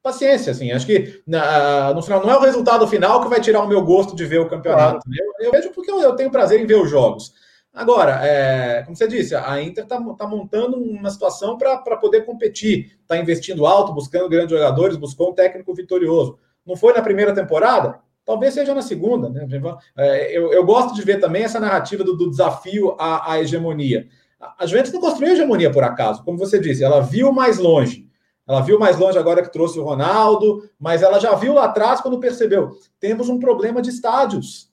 paciência, 0.07 0.53
assim. 0.53 0.71
Acho 0.71 0.87
que 0.87 1.21
na, 1.27 1.93
no 1.93 2.03
final 2.03 2.25
não 2.25 2.31
é 2.31 2.37
o 2.37 2.41
resultado 2.41 2.87
final 2.87 3.23
que 3.23 3.29
vai 3.29 3.41
tirar 3.41 3.61
o 3.61 3.69
meu 3.69 3.83
gosto 3.83 4.15
de 4.15 4.25
ver 4.25 4.41
o 4.41 4.49
campeonato. 4.49 5.01
Claro. 5.01 5.03
Né? 5.07 5.17
Eu, 5.21 5.47
eu, 5.47 5.51
vejo 5.51 5.71
porque 5.71 5.91
eu, 5.91 6.01
eu, 6.01 6.15
tenho 6.15 6.31
prazer 6.31 6.61
em 6.61 6.67
ver 6.67 6.77
os 6.77 6.89
jogos. 6.89 7.33
Agora, 7.75 8.25
é, 8.25 8.83
como 8.85 8.97
você 8.97 9.07
disse, 9.07 9.35
a 9.35 9.61
Inter 9.61 9.85
está 9.85 10.01
tá 10.15 10.27
montando 10.27 10.79
uma 10.79 11.11
situação 11.11 11.59
para 11.59 11.97
poder 11.97 12.25
competir, 12.25 12.97
está 13.03 13.19
investindo 13.19 13.67
alto, 13.67 13.93
buscando 13.93 14.31
grandes 14.31 14.51
jogadores, 14.51 14.97
buscou 14.97 15.31
um 15.31 15.35
técnico 15.35 15.75
vitorioso. 15.75 16.39
Não 16.65 16.75
foi 16.75 16.95
na 16.95 17.03
primeira 17.03 17.35
temporada? 17.35 17.99
Talvez 18.25 18.55
seja 18.55 18.75
na 18.75 18.83
segunda. 18.83 19.29
Né? 19.29 19.47
É, 19.97 20.37
eu, 20.37 20.53
eu 20.53 20.65
gosto 20.65 20.95
de 20.95 21.03
ver 21.03 21.21
também 21.21 21.43
essa 21.43 21.61
narrativa 21.61 22.03
do, 22.03 22.17
do 22.17 22.31
desafio 22.31 22.97
à, 22.99 23.33
à 23.33 23.41
hegemonia. 23.41 24.09
A 24.41 24.66
Juventus 24.66 24.93
não 24.93 25.01
construiu 25.01 25.32
hegemonia 25.32 25.70
por 25.70 25.82
acaso, 25.82 26.24
como 26.24 26.39
você 26.39 26.59
disse, 26.59 26.84
ela 26.84 27.01
viu 27.01 27.32
mais 27.32 27.59
longe. 27.59 28.07
Ela 28.47 28.61
viu 28.61 28.78
mais 28.78 28.97
longe 28.97 29.18
agora 29.18 29.43
que 29.43 29.53
trouxe 29.53 29.78
o 29.78 29.82
Ronaldo, 29.82 30.68
mas 30.78 31.03
ela 31.03 31.18
já 31.18 31.34
viu 31.34 31.55
lá 31.55 31.64
atrás 31.64 32.01
quando 32.01 32.20
percebeu: 32.20 32.78
temos 33.01 33.28
um 33.28 33.41
problema 33.41 33.82
de 33.82 33.91
estádios. 33.91 34.70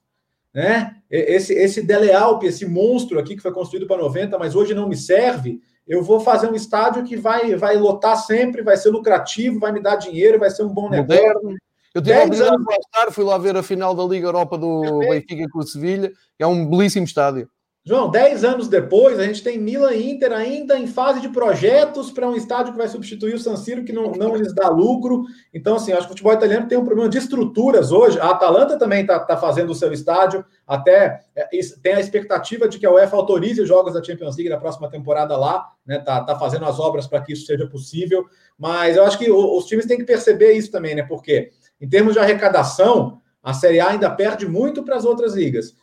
Né? 0.52 0.94
Esse, 1.10 1.52
esse 1.52 1.82
Dele 1.82 2.12
Alpe, 2.12 2.46
esse 2.46 2.64
monstro 2.64 3.18
aqui 3.18 3.34
que 3.34 3.42
foi 3.42 3.52
construído 3.52 3.88
para 3.88 4.00
90, 4.00 4.38
mas 4.38 4.54
hoje 4.54 4.72
não 4.72 4.88
me 4.88 4.96
serve. 4.96 5.60
Eu 5.86 6.02
vou 6.02 6.20
fazer 6.20 6.48
um 6.48 6.54
estádio 6.54 7.02
que 7.02 7.16
vai, 7.16 7.56
vai 7.56 7.76
lotar 7.76 8.16
sempre, 8.16 8.62
vai 8.62 8.76
ser 8.76 8.90
lucrativo, 8.90 9.58
vai 9.58 9.72
me 9.72 9.82
dar 9.82 9.96
dinheiro, 9.96 10.38
vai 10.38 10.50
ser 10.50 10.62
um 10.62 10.72
bom 10.72 10.88
negócio. 10.88 11.22
Moderno. 11.22 11.56
Eu 11.94 12.02
tive 12.02 12.14
a 12.14 12.24
oportunidade 12.24 12.64
de 12.64 12.74
estar, 12.74 13.12
fui 13.12 13.24
lá 13.24 13.38
ver 13.38 13.56
a 13.56 13.62
final 13.62 13.94
da 13.94 14.02
Liga 14.04 14.26
Europa 14.26 14.56
do 14.56 15.00
Benfica 15.00 15.46
com 15.52 15.60
o 15.60 15.66
Sevilha, 15.66 16.12
é 16.38 16.46
um 16.46 16.68
belíssimo 16.68 17.04
estádio. 17.04 17.48
João, 17.86 18.10
10 18.10 18.44
anos 18.44 18.66
depois, 18.66 19.18
a 19.18 19.26
gente 19.26 19.42
tem 19.42 19.58
Milan 19.58 19.92
e 19.92 20.10
Inter 20.10 20.32
ainda 20.32 20.78
em 20.78 20.86
fase 20.86 21.20
de 21.20 21.28
projetos 21.28 22.10
para 22.10 22.26
um 22.26 22.34
estádio 22.34 22.72
que 22.72 22.78
vai 22.78 22.88
substituir 22.88 23.34
o 23.34 23.38
San 23.38 23.56
Siro, 23.56 23.84
que 23.84 23.92
não, 23.92 24.12
não 24.12 24.34
lhes 24.34 24.54
dá 24.54 24.70
lucro. 24.70 25.24
Então, 25.52 25.76
assim, 25.76 25.92
acho 25.92 26.00
que 26.00 26.06
o 26.06 26.08
futebol 26.08 26.32
italiano 26.32 26.66
tem 26.66 26.78
um 26.78 26.84
problema 26.84 27.10
de 27.10 27.18
estruturas 27.18 27.92
hoje. 27.92 28.18
A 28.18 28.30
Atalanta 28.30 28.78
também 28.78 29.02
está 29.02 29.20
tá 29.20 29.36
fazendo 29.36 29.68
o 29.68 29.74
seu 29.74 29.92
estádio, 29.92 30.42
até 30.66 31.24
é, 31.36 31.46
tem 31.82 31.92
a 31.92 32.00
expectativa 32.00 32.66
de 32.66 32.78
que 32.78 32.86
a 32.86 32.90
UEFA 32.90 33.16
autorize 33.16 33.60
os 33.60 33.68
jogos 33.68 33.92
da 33.92 34.02
Champions 34.02 34.34
League 34.34 34.48
na 34.48 34.56
próxima 34.56 34.88
temporada 34.88 35.36
lá, 35.36 35.70
né? 35.86 35.98
Tá, 35.98 36.24
tá 36.24 36.38
fazendo 36.38 36.64
as 36.64 36.80
obras 36.80 37.06
para 37.06 37.20
que 37.20 37.34
isso 37.34 37.44
seja 37.44 37.66
possível. 37.66 38.24
Mas 38.58 38.96
eu 38.96 39.04
acho 39.04 39.18
que 39.18 39.30
os 39.30 39.66
times 39.66 39.84
têm 39.84 39.98
que 39.98 40.04
perceber 40.04 40.54
isso 40.54 40.70
também, 40.70 40.94
né? 40.94 41.02
Porque, 41.02 41.50
em 41.78 41.86
termos 41.86 42.14
de 42.14 42.18
arrecadação, 42.18 43.20
a 43.44 43.52
Série 43.52 43.78
A 43.78 43.90
ainda 43.90 44.08
perde 44.08 44.48
muito 44.48 44.82
para 44.82 44.96
as 44.96 45.04
outras 45.04 45.34
ligas. 45.34 45.76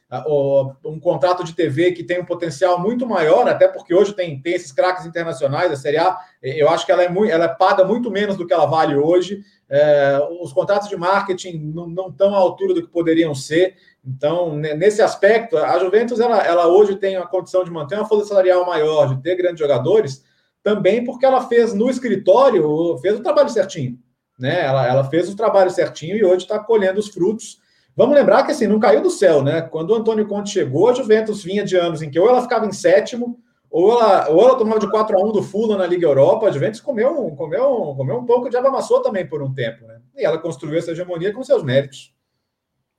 Um 0.84 0.99
contrato 0.99 1.43
de 1.43 1.53
TV 1.53 1.91
que 1.91 2.03
tem 2.03 2.20
um 2.20 2.26
potencial 2.26 2.80
muito 2.80 3.05
maior, 3.05 3.47
até 3.47 3.68
porque 3.68 3.93
hoje 3.93 4.14
tem, 4.14 4.41
tem 4.41 4.55
esses 4.55 4.72
craques 4.72 5.05
internacionais. 5.05 5.72
A 5.72 5.76
Série 5.76 5.99
A, 5.99 6.18
eu 6.41 6.68
acho 6.68 6.88
que 6.88 6.91
ela 6.91 7.03
é, 7.03 7.07
muito, 7.07 7.32
ela 7.32 7.45
é 7.45 7.47
paga 7.47 7.86
muito 7.86 8.09
menos 8.09 8.36
do 8.36 8.47
que 8.47 8.53
ela 8.53 8.66
vale 8.66 8.95
hoje. 8.95 9.43
É, 9.70 10.20
os 10.41 10.51
contratos 10.51 10.89
de 10.89 10.97
marketing 10.97 11.72
não, 11.72 12.09
estão 12.09 12.34
à 12.34 12.38
altura 12.39 12.74
do 12.74 12.82
que 12.82 12.91
poderiam 12.91 13.36
ser. 13.36 13.76
Então, 14.03 14.55
nesse 14.55 14.99
aspecto, 15.03 15.55
a 15.55 15.78
Juventus 15.78 16.20
ela, 16.20 16.43
ela 16.43 16.68
hoje 16.68 16.95
tem 16.95 17.16
a 17.16 17.28
condição 17.28 17.64
de 17.64 17.70
manter 17.70 17.93
uma 17.93 18.07
folha 18.07 18.26
salarial 18.26 18.66
maior, 18.66 19.07
de 19.16 19.22
ter 19.22 19.36
grandes 19.36 19.59
jogadores, 19.59 20.24
também 20.64 21.03
porque 21.03 21.28
ela 21.28 21.47
fez 21.47 21.76
no 21.76 21.91
escritório, 21.91 22.97
fez 22.97 23.20
o 23.20 23.24
trabalho 23.24 23.49
certinho 23.49 23.99
né? 24.41 24.65
Ela, 24.65 24.87
ela 24.87 25.03
fez 25.03 25.29
o 25.29 25.35
trabalho 25.35 25.69
certinho 25.69 26.17
e 26.17 26.25
hoje 26.25 26.43
está 26.43 26.57
colhendo 26.57 26.99
os 26.99 27.09
frutos. 27.09 27.59
Vamos 27.95 28.15
lembrar 28.15 28.43
que 28.43 28.51
assim, 28.51 28.65
não 28.65 28.79
caiu 28.79 29.01
do 29.01 29.11
céu, 29.11 29.43
né? 29.43 29.61
Quando 29.61 29.91
o 29.91 29.95
Antônio 29.95 30.27
Conte 30.27 30.49
chegou, 30.49 30.89
a 30.89 30.93
Juventus 30.93 31.43
vinha 31.43 31.63
de 31.63 31.77
anos 31.77 32.01
em 32.01 32.09
que 32.09 32.19
ou 32.19 32.27
ela 32.27 32.41
ficava 32.41 32.65
em 32.65 32.71
sétimo, 32.71 33.39
ou 33.69 33.91
ela, 33.91 34.29
ou 34.29 34.41
ela 34.41 34.57
tomava 34.57 34.79
de 34.79 34.89
4 34.89 35.15
a 35.15 35.23
1 35.23 35.31
do 35.31 35.43
Fulham 35.43 35.77
na 35.77 35.85
Liga 35.85 36.07
Europa. 36.07 36.47
A 36.47 36.51
Juventus 36.51 36.81
comeu, 36.81 37.13
comeu, 37.37 37.93
comeu 37.95 38.17
um 38.17 38.25
pouco 38.25 38.49
de 38.49 38.57
abamassou 38.57 39.01
também 39.01 39.27
por 39.27 39.43
um 39.43 39.53
tempo, 39.53 39.85
né? 39.85 39.99
E 40.17 40.25
ela 40.25 40.39
construiu 40.39 40.79
essa 40.79 40.91
hegemonia 40.91 41.31
com 41.31 41.43
seus 41.43 41.63
méritos. 41.63 42.13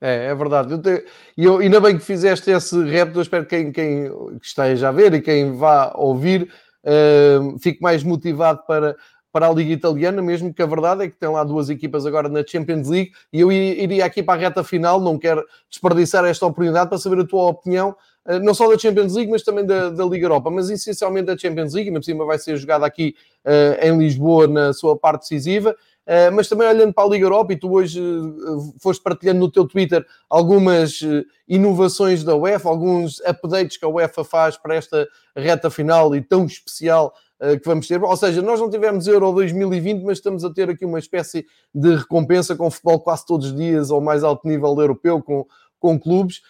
É, 0.01 0.27
é 0.27 0.35
verdade. 0.35 0.73
Eu. 0.73 1.05
E 1.37 1.45
eu, 1.45 1.59
ainda 1.59 1.81
bem 1.81 1.99
que 1.99 2.05
fizeste 2.05 2.51
esse 2.51 2.83
repto, 2.85 3.19
eu 3.19 3.23
espero 3.23 3.45
que 3.45 3.57
quem, 3.57 3.73
quem 3.73 4.13
esteja 4.41 4.89
a 4.89 4.93
ver 4.93 5.13
e 5.15 5.21
quem 5.21 5.53
vá 5.53 5.93
ouvir 5.97 6.49
uh, 6.85 7.59
fique 7.59 7.83
mais 7.83 8.03
motivado 8.03 8.63
para, 8.67 8.97
para 9.33 9.49
a 9.49 9.53
Liga 9.53 9.73
Italiana, 9.73 10.21
mesmo 10.21 10.53
que 10.53 10.63
a 10.63 10.67
verdade 10.67 11.05
é 11.05 11.09
que 11.09 11.17
tem 11.17 11.29
lá 11.29 11.43
duas 11.43 11.71
equipas 11.71 12.05
agora 12.05 12.29
na 12.29 12.45
Champions 12.47 12.89
League 12.89 13.13
e 13.33 13.41
eu 13.41 13.51
iria 13.51 14.05
aqui 14.05 14.23
para 14.23 14.39
a 14.39 14.43
reta 14.43 14.63
final, 14.63 15.01
não 15.01 15.19
quero 15.19 15.43
desperdiçar 15.71 16.25
esta 16.27 16.45
oportunidade 16.45 16.91
para 16.91 16.99
saber 16.99 17.21
a 17.21 17.27
tua 17.27 17.49
opinião, 17.49 17.97
eh, 18.27 18.39
não 18.39 18.53
só 18.53 18.69
da 18.69 18.79
Champions 18.79 19.15
League, 19.15 19.31
mas 19.31 19.43
também 19.43 19.65
da, 19.65 19.89
da 19.89 20.05
Liga 20.05 20.27
Europa, 20.27 20.51
mas 20.51 20.69
essencialmente 20.69 21.27
da 21.27 21.39
Champions 21.39 21.73
League, 21.73 21.91
na 21.91 21.99
por 21.99 22.05
cima 22.05 22.25
vai 22.27 22.39
ser 22.39 22.57
jogada 22.57 22.85
aqui 22.85 23.15
uh, 23.45 23.87
em 23.87 23.99
Lisboa 23.99 24.47
na 24.47 24.73
sua 24.73 24.97
parte 24.97 25.23
decisiva. 25.23 25.75
Uh, 26.05 26.35
mas 26.35 26.49
também 26.49 26.67
olhando 26.67 26.93
para 26.93 27.05
a 27.05 27.11
Liga 27.11 27.25
Europa, 27.25 27.53
e 27.53 27.57
tu 27.57 27.73
hoje 27.73 28.01
uh, 28.01 28.75
foste 28.81 29.01
partilhando 29.01 29.39
no 29.39 29.51
teu 29.51 29.67
Twitter 29.69 30.05
algumas 30.29 31.01
uh, 31.01 31.25
inovações 31.49 32.25
da 32.25 32.35
UEFA, 32.35 32.69
alguns 32.69 33.21
updates 33.21 33.77
que 33.77 33.85
a 33.85 33.89
UEFA 33.89 34.25
faz 34.25 34.57
para 34.57 34.75
esta 34.75 35.07
reta 35.37 35.71
final 35.71 36.15
e 36.17 36.21
tão 36.21 36.45
especial 36.45 37.15
que 37.61 37.67
vamos 37.67 37.89
ter. 37.89 38.03
Ou 38.03 38.17
seja, 38.17 38.41
nós 38.41 38.61
não 38.61 38.71
tivemos 38.71 39.07
Euro 39.07 39.33
2020, 39.33 40.03
mas 40.03 40.19
estamos 40.19 40.45
a 40.45 40.53
ter 40.53 40.71
aqui 40.71 40.85
uma 40.85 40.99
espécie 40.99 41.47
de 41.75 41.97
recompensa 41.97 42.55
com 42.55 42.71
futebol 42.71 43.01
quase 43.01 43.27
todos 43.27 43.49
os 43.49 43.57
dias 43.57 43.91
ao 43.91 44.01
mais 44.01 44.23
alto 44.23 44.47
nível 44.47 44.75
europeu, 44.79 45.23
com, 45.23 45.47
com 45.81 45.99
clubes. 45.99 46.41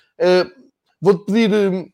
Vou-te 1.01 1.25
pedir 1.25 1.93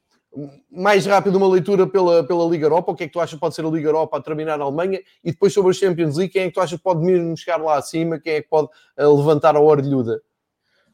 mais 0.70 1.06
rápido 1.06 1.36
uma 1.36 1.48
leitura 1.48 1.86
pela, 1.86 2.22
pela 2.24 2.44
Liga 2.44 2.66
Europa, 2.66 2.92
o 2.92 2.94
que 2.94 3.04
é 3.04 3.06
que 3.06 3.12
tu 3.12 3.20
achas 3.20 3.34
que 3.34 3.40
pode 3.40 3.54
ser 3.54 3.64
a 3.64 3.68
Liga 3.68 3.88
Europa 3.88 4.18
a 4.18 4.20
terminar 4.20 4.58
na 4.58 4.64
Alemanha, 4.64 5.00
e 5.24 5.32
depois 5.32 5.52
sobre 5.52 5.70
a 5.70 5.74
Champions 5.74 6.16
League, 6.16 6.32
quem 6.32 6.42
é 6.42 6.46
que 6.46 6.52
tu 6.52 6.60
achas 6.60 6.76
que 6.76 6.84
pode 6.84 7.04
mesmo 7.04 7.36
chegar 7.36 7.56
lá 7.56 7.76
acima, 7.76 8.18
quem 8.18 8.34
é 8.34 8.42
que 8.42 8.48
pode 8.48 8.68
levantar 8.96 9.56
a 9.56 9.60
orelhuda? 9.60 10.20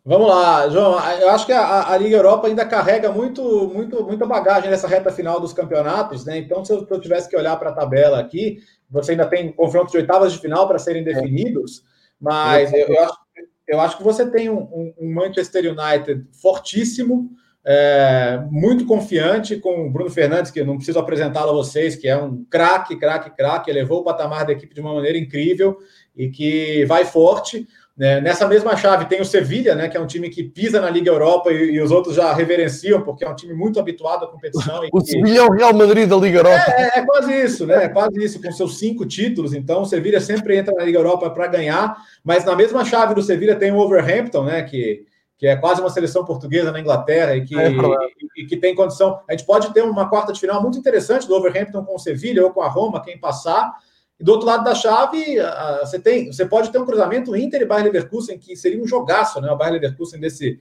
Vamos 0.07 0.29
lá, 0.29 0.69
João. 0.69 0.99
Eu 1.19 1.31
acho 1.31 1.47
que 1.47 1.53
a, 1.53 1.91
a, 1.91 1.97
Liga 1.97 2.17
Europa 2.17 2.47
ainda 2.47 2.67
carrega 2.67 3.11
muito, 3.11 3.43
muito, 3.69 4.05
muita 4.05 4.27
bagagem 4.27 4.69
nessa 4.69 4.87
reta 4.87 5.11
final 5.11 5.41
dos 5.41 5.55
campeonatos, 5.55 6.27
né? 6.27 6.37
Então, 6.37 6.63
se 6.63 6.73
eu, 6.75 6.87
eu 6.91 7.01
tivesse 7.01 7.27
que 7.27 7.37
olhar 7.37 7.57
para 7.57 7.71
a 7.71 7.75
tabela 7.75 8.21
aqui, 8.21 8.59
você 8.91 9.13
ainda 9.13 9.25
tem 9.25 9.51
confrontos 9.51 9.93
de 9.93 9.99
oitavas 9.99 10.31
de 10.35 10.39
final 10.39 10.69
para 10.69 10.79
serem 10.79 11.03
definidos, 11.03 11.83
mas 12.21 12.71
eu, 12.75 12.87
eu, 12.87 13.03
acho, 13.03 13.19
eu 13.67 13.81
acho 13.81 13.97
que 13.97 14.03
você 14.03 14.31
tem 14.31 14.51
um, 14.51 14.93
um 15.01 15.11
Manchester 15.11 15.65
United 15.73 16.27
fortíssimo, 16.39 17.31
é, 17.67 18.45
muito 18.51 18.85
confiante 18.85 19.57
com 19.57 19.87
o 19.87 19.91
Bruno 19.91 20.11
Fernandes, 20.11 20.51
que 20.51 20.61
eu 20.61 20.67
não 20.67 20.77
preciso 20.77 20.99
apresentá-lo 20.99 21.49
a 21.49 21.55
vocês, 21.55 21.97
que 21.97 22.07
é 22.07 22.17
um 22.17 22.45
craque, 22.45 22.97
craque, 22.97 23.31
craque, 23.31 23.71
elevou 23.71 24.01
o 24.01 24.05
patamar 24.05 24.45
da 24.45 24.53
equipe 24.53 24.75
de 24.75 24.83
uma 24.83 24.93
maneira 24.93 25.17
incrível 25.17 25.79
e 26.15 26.29
que 26.29 26.85
vai 26.85 27.07
forte. 27.07 27.67
Né? 27.97 28.21
Nessa 28.21 28.49
mesma 28.49 28.77
chave 28.77 29.05
tem 29.05 29.21
o 29.21 29.25
Sevilha, 29.25 29.77
né, 29.77 29.89
que 29.89 29.97
é 29.97 30.01
um 30.01 30.07
time 30.07 30.29
que 30.29 30.43
pisa 30.43 30.81
na 30.81 30.91
Liga 30.91 31.11
Europa 31.11 31.53
e, 31.53 31.75
e, 31.75 31.81
os 31.81 31.93
outros 31.93 32.17
já 32.17 32.33
reverenciam, 32.35 33.03
porque 33.03 33.25
é 33.25 33.29
um 33.29 33.37
time 33.37 33.55
muito 33.55 33.79
habituado 33.79 34.25
à 34.25 34.29
competição. 34.29 34.81
o 34.93 35.01
que... 35.01 35.13
Sevilha 35.13 35.39
é 35.39 35.43
o 35.43 35.53
Real 35.53 35.73
Madrid 35.73 36.09
da 36.09 36.17
Liga 36.17 36.39
Europa. 36.39 36.73
É, 36.73 36.83
é, 36.83 36.99
é 36.99 37.07
quase 37.07 37.33
isso, 37.33 37.67
né? 37.67 37.85
É 37.85 37.89
quase 37.89 38.23
isso, 38.23 38.43
com 38.43 38.51
seus 38.51 38.79
cinco 38.79 39.07
títulos. 39.07 39.55
Então, 39.55 39.83
o 39.83 39.87
Sevilha 39.87 40.21
sempre 40.21 40.57
entra 40.57 40.75
na 40.75 40.85
Liga 40.85 40.99
Europa 40.99 41.31
para 41.31 41.47
ganhar, 41.47 41.97
mas 42.25 42.45
na 42.45 42.57
mesma 42.57 42.85
chave 42.85 43.15
do 43.15 43.23
Sevilha 43.23 43.55
tem 43.55 43.71
o 43.71 43.79
Overhampton, 43.79 44.45
né, 44.45 44.63
que 44.63 45.07
que 45.37 45.49
é 45.49 45.57
quase 45.57 45.81
uma 45.81 45.91
seleção 45.91 46.25
portuguesa 46.25 46.71
na 46.71 46.81
Inglaterra 46.81 47.37
e 47.37 47.45
que, 47.45 47.59
é, 47.59 47.69
e, 47.69 48.43
e, 48.43 48.47
que 48.47 48.57
tem 48.57 48.75
condição. 48.75 49.21
A 49.29 49.33
gente 49.33 49.45
pode 49.45 49.73
ter 49.75 49.83
uma 49.83 50.09
quarta 50.09 50.33
de 50.33 50.39
final 50.39 50.63
muito 50.63 50.79
interessante 50.79 51.27
do 51.27 51.35
Overhampton 51.35 51.85
com 51.85 51.97
o 51.97 51.99
Sevilha 51.99 52.45
ou 52.45 52.51
com 52.51 52.63
a 52.63 52.69
Roma, 52.69 53.03
quem 53.03 53.19
passar. 53.19 53.75
E 54.19 54.25
do 54.25 54.33
outro 54.33 54.47
lado 54.47 54.65
da 54.65 54.75
chave, 54.75 55.37
você 55.81 55.99
tem, 55.99 56.33
você 56.33 56.47
pode 56.47 56.71
ter 56.71 56.79
um 56.79 56.87
cruzamento 56.87 57.35
Inter 57.37 57.63
e 57.63 57.67
Bayern 57.67 57.91
Leverkusen, 57.91 58.39
que 58.39 58.57
seria 58.57 58.83
um 58.83 58.87
jogaço, 58.87 59.41
né? 59.41 59.51
O 59.51 59.57
Bayern 59.57 59.79
Leverkusen 59.79 60.21
desse 60.21 60.61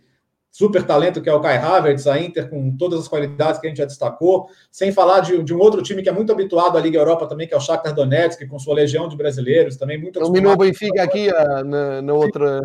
super 0.54 0.84
talento 0.84 1.20
que 1.20 1.28
é 1.28 1.34
o 1.34 1.42
Kai 1.42 1.58
Havertz, 1.58 2.06
a 2.06 2.20
Inter 2.20 2.48
com 2.48 2.78
todas 2.78 3.00
as 3.00 3.08
qualidades 3.08 3.60
que 3.60 3.66
a 3.66 3.70
gente 3.70 3.80
já 3.80 3.86
destacou, 3.86 4.48
sem 4.72 4.92
falar 4.92 5.20
de, 5.22 5.42
de 5.44 5.54
um 5.54 5.60
outro 5.60 5.82
time 5.82 6.04
que 6.04 6.10
é 6.10 6.12
muito 6.12 6.32
habituado 6.32 6.78
à 6.78 6.82
Liga 6.82 7.00
Europa 7.00 7.26
também, 7.26 7.48
que 7.48 7.56
é 7.56 7.58
o 7.58 7.60
Shakhtar 7.60 7.96
Donetsk, 7.96 8.48
com 8.48 8.60
sua 8.60 8.76
legião 8.76 9.08
de 9.08 9.18
brasileiros, 9.18 9.78
também 9.78 10.00
muito 10.00 10.20
Dominou 10.20 10.54
o 10.54 10.58
Benfica 10.58 11.02
aqui 11.02 11.32
na, 11.32 12.04
na 12.04 12.14
outra 12.14 12.62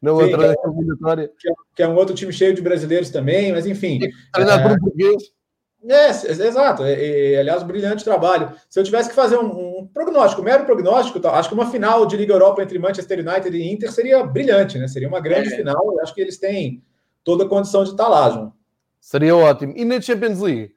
na 0.00 0.12
outra 0.12 0.54
que, 0.54 0.68
eliminatória. 0.68 1.30
Que 1.38 1.50
é, 1.50 1.52
que 1.76 1.82
é 1.82 1.88
um 1.88 1.96
outro 1.96 2.14
time 2.14 2.32
cheio 2.32 2.54
de 2.54 2.62
brasileiros 2.62 3.10
também, 3.10 3.52
mas 3.52 3.66
enfim. 3.66 4.00
Treinado 4.32 4.60
é, 4.60 4.62
por 4.62 4.72
um 4.72 4.78
português. 4.78 5.22
É, 5.86 6.08
exato. 6.08 6.82
É, 6.82 7.34
é, 7.34 7.40
aliás, 7.40 7.62
brilhante 7.62 8.04
trabalho. 8.04 8.52
Se 8.68 8.80
eu 8.80 8.84
tivesse 8.84 9.08
que 9.08 9.14
fazer 9.14 9.38
um, 9.38 9.80
um 9.80 9.86
prognóstico, 9.86 10.42
um 10.42 10.44
mero 10.44 10.64
prognóstico, 10.64 11.20
tá, 11.20 11.32
acho 11.32 11.48
que 11.48 11.54
uma 11.54 11.70
final 11.70 12.04
de 12.04 12.16
Liga 12.16 12.34
Europa 12.34 12.62
entre 12.62 12.78
Manchester 12.78 13.20
United 13.20 13.56
e 13.56 13.72
Inter 13.72 13.92
seria 13.92 14.24
brilhante, 14.24 14.78
né? 14.78 14.88
Seria 14.88 15.08
uma 15.08 15.20
grande 15.20 15.52
é. 15.52 15.56
final. 15.56 15.92
Eu 15.92 16.02
acho 16.02 16.14
que 16.14 16.20
eles 16.20 16.38
têm 16.38 16.82
toda 17.22 17.44
a 17.44 17.48
condição 17.48 17.84
de 17.84 17.90
estar 17.90 18.08
lá, 18.08 18.28
João. 18.30 18.52
Seria 19.00 19.36
ótimo. 19.36 19.72
E 19.76 19.84
na 19.84 20.00
Champions 20.00 20.40
League? 20.40 20.72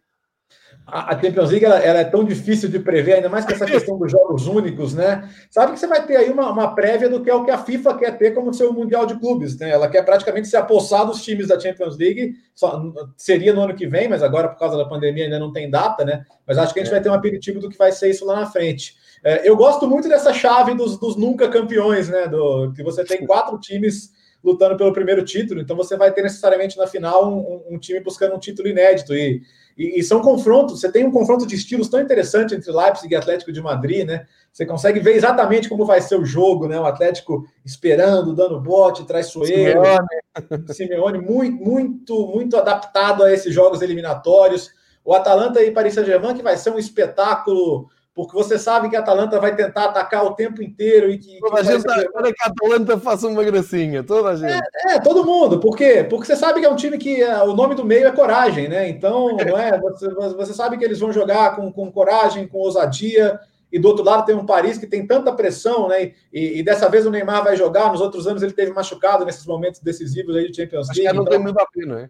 A, 0.86 1.20
Champions 1.20 1.52
League 1.52 1.66
ela, 1.66 1.80
ela, 1.80 2.00
é 2.00 2.04
tão 2.04 2.24
difícil 2.24 2.68
de 2.68 2.80
prever, 2.80 3.14
ainda 3.14 3.30
mais 3.30 3.46
com 3.46 3.52
essa 3.52 3.66
questão 3.66 3.98
dos 3.98 4.12
jogos 4.12 4.48
únicos, 4.48 4.94
né? 4.94 5.30
Sabe 5.50 5.74
que 5.74 5.80
você 5.80 5.88
vai 5.88 6.06
ter 6.06 6.18
aí 6.18 6.30
uma, 6.30 6.52
uma 6.52 6.76
prévia 6.76 7.10
do 7.10 7.22
que 7.22 7.30
é 7.30 7.34
o 7.34 7.46
que 7.46 7.52
a 7.52 7.58
FIFA 7.58 7.98
quer 7.98 8.18
ter 8.18 8.32
como 8.32 8.54
seu 8.54 8.74
Mundial 8.74 9.06
de 9.06 9.18
Clubes, 9.20 9.58
né? 9.58 9.70
Ela 9.70 9.88
quer 9.88 10.04
praticamente 10.04 10.48
se 10.48 10.58
apossar 10.58 11.06
dos 11.06 11.24
times 11.24 11.48
da 11.48 11.60
Champions 11.60 11.98
League, 11.98 12.36
só, 12.54 12.82
seria 13.16 13.54
no 13.54 13.62
ano 13.62 13.76
que 13.76 13.88
vem, 13.88 14.10
mas 14.10 14.22
agora 14.22 14.50
por 14.50 14.60
causa 14.60 14.78
da 14.78 14.86
pandemia 14.86 15.26
ainda 15.26 15.40
não 15.40 15.54
tem 15.54 15.70
data, 15.70 16.04
né? 16.04 16.26
Mas 16.46 16.58
acho 16.58 16.74
que 16.74 16.80
a 16.80 16.84
gente 16.84 16.92
é. 16.92 16.96
vai 16.96 17.02
ter 17.02 17.10
um 17.10 17.14
aperitivo 17.14 17.60
do 17.60 17.70
que 17.70 17.78
vai 17.78 17.92
ser 17.92 18.10
isso 18.10 18.26
lá 18.26 18.42
na 18.42 18.46
frente. 18.46 18.96
É, 19.24 19.48
eu 19.48 19.56
gosto 19.56 19.88
muito 19.88 20.10
dessa 20.10 20.34
chave 20.34 20.74
dos, 20.74 20.98
dos 20.98 21.16
nunca 21.16 21.48
campeões, 21.48 22.10
né? 22.10 22.28
Do, 22.28 22.74
que 22.74 22.84
você 22.84 23.04
tem 23.04 23.26
quatro 23.26 23.58
times 23.60 24.12
lutando 24.44 24.76
pelo 24.76 24.92
primeiro 24.92 25.24
título, 25.24 25.62
então 25.62 25.78
você 25.78 25.96
vai 25.96 26.12
ter 26.12 26.24
necessariamente 26.24 26.76
na 26.76 26.88
final 26.88 27.32
um, 27.32 27.76
um 27.76 27.78
time 27.78 28.00
buscando 28.00 28.36
um 28.36 28.40
título 28.40 28.68
inédito 28.68 29.14
e 29.14 29.42
e, 29.78 30.00
e, 30.00 30.04
são 30.04 30.22
confrontos, 30.22 30.80
você 30.80 30.92
tem 30.92 31.06
um 31.06 31.12
confronto 31.12 31.46
de 31.48 31.56
estilos 31.56 31.90
tão 31.90 32.00
interessante 32.00 32.54
entre 32.54 32.72
Leipzig 32.72 33.14
e 33.14 33.16
Atlético 33.16 33.52
de 33.52 33.62
Madrid, 33.62 34.06
né? 34.06 34.26
Você 34.52 34.66
consegue 34.66 35.00
ver 35.00 35.16
exatamente 35.16 35.70
como 35.70 35.86
vai 35.86 36.02
ser 36.02 36.16
o 36.20 36.26
jogo, 36.26 36.68
né? 36.68 36.80
O 36.80 36.86
Atlético 36.86 37.46
esperando, 37.66 38.36
dando 38.36 38.60
bote, 38.60 39.06
traiçoeiro. 39.06 39.82
Simeone, 39.82 40.74
Simeone 40.74 41.18
muito, 41.20 41.64
muito, 41.64 42.28
muito 42.28 42.58
adaptado 42.58 43.24
a 43.24 43.32
esses 43.32 43.54
jogos 43.54 43.82
eliminatórios. 43.82 44.70
O 45.04 45.14
Atalanta 45.14 45.62
e 45.62 45.72
Paris 45.72 45.94
Saint-Germain, 45.94 46.36
que 46.36 46.44
vai 46.44 46.58
ser 46.58 46.72
um 46.72 46.78
espetáculo 46.78 47.90
porque 48.14 48.34
você 48.36 48.60
sabe 48.60 48.90
que 48.90 48.96
a 48.96 49.00
Atalanta 49.00 49.40
vai 49.40 49.56
tentar 49.56 49.86
atacar 49.86 50.26
o 50.26 50.36
tempo 50.36 50.62
inteiro 50.62 51.10
e 51.10 51.18
que. 51.18 51.40
Toda 51.40 51.56
que 51.56 51.60
a 51.60 51.64
gente 51.64 51.84
tá 51.84 51.96
que 51.96 52.44
a 52.44 52.48
Atalanta 52.48 53.00
faça 53.00 53.28
uma 53.28 53.44
gracinha, 53.44 54.04
toda 54.04 54.30
a 54.30 54.36
gente. 54.36 54.62
É, 54.86 54.96
é, 54.96 55.00
todo 55.00 55.26
mundo. 55.26 55.60
Por 55.60 55.78
quê? 55.78 56.06
Porque 56.10 56.26
você 56.26 56.36
sabe 56.36 56.60
que 56.60 56.66
é 56.66 56.70
um 56.70 56.76
time 56.76 56.98
que 56.98 57.22
é, 57.22 57.42
o 57.44 57.54
nome 57.54 57.74
do 57.74 57.86
meio 57.86 58.08
é 58.08 58.12
coragem, 58.12 58.68
né? 58.68 58.90
Então, 58.90 59.38
não 59.38 59.58
é? 59.58 59.80
Você, 59.80 60.10
você 60.10 60.54
sabe 60.54 60.78
que 60.78 60.84
eles 60.84 61.00
vão 61.00 61.14
jogar 61.14 61.56
com, 61.56 61.72
com 61.72 61.92
coragem, 61.92 62.48
com 62.48 62.58
ousadia. 62.58 63.40
E 63.72 63.80
do 63.80 63.88
outro 63.88 64.04
lado 64.04 64.26
tem 64.26 64.36
um 64.36 64.46
Paris 64.46 64.78
que 64.78 64.86
tem 64.86 65.08
tanta 65.08 65.32
pressão, 65.32 65.88
né? 65.88 66.12
E, 66.34 66.60
e, 66.60 66.64
dessa 66.64 66.90
vez 66.90 67.06
o 67.06 67.10
Neymar 67.10 67.46
vai 67.46 67.56
jogar. 67.56 67.90
Nos 67.90 68.02
outros 68.02 68.28
anos 68.28 68.44
ele 68.44 68.52
teve 68.52 68.74
machucado 68.74 69.24
nesses 69.24 69.46
momentos 69.46 69.80
decisivos 69.80 70.36
aí 70.36 70.52
de 70.52 70.58
Champions 70.58 70.90
League. 70.90 71.08
Acho 71.08 71.10
que 71.10 71.16
não 71.16 71.24
então... 71.24 71.40
tem 71.40 71.48
o 71.48 71.50
Mbappé, 71.50 71.86
não 71.86 71.98
é? 71.98 72.10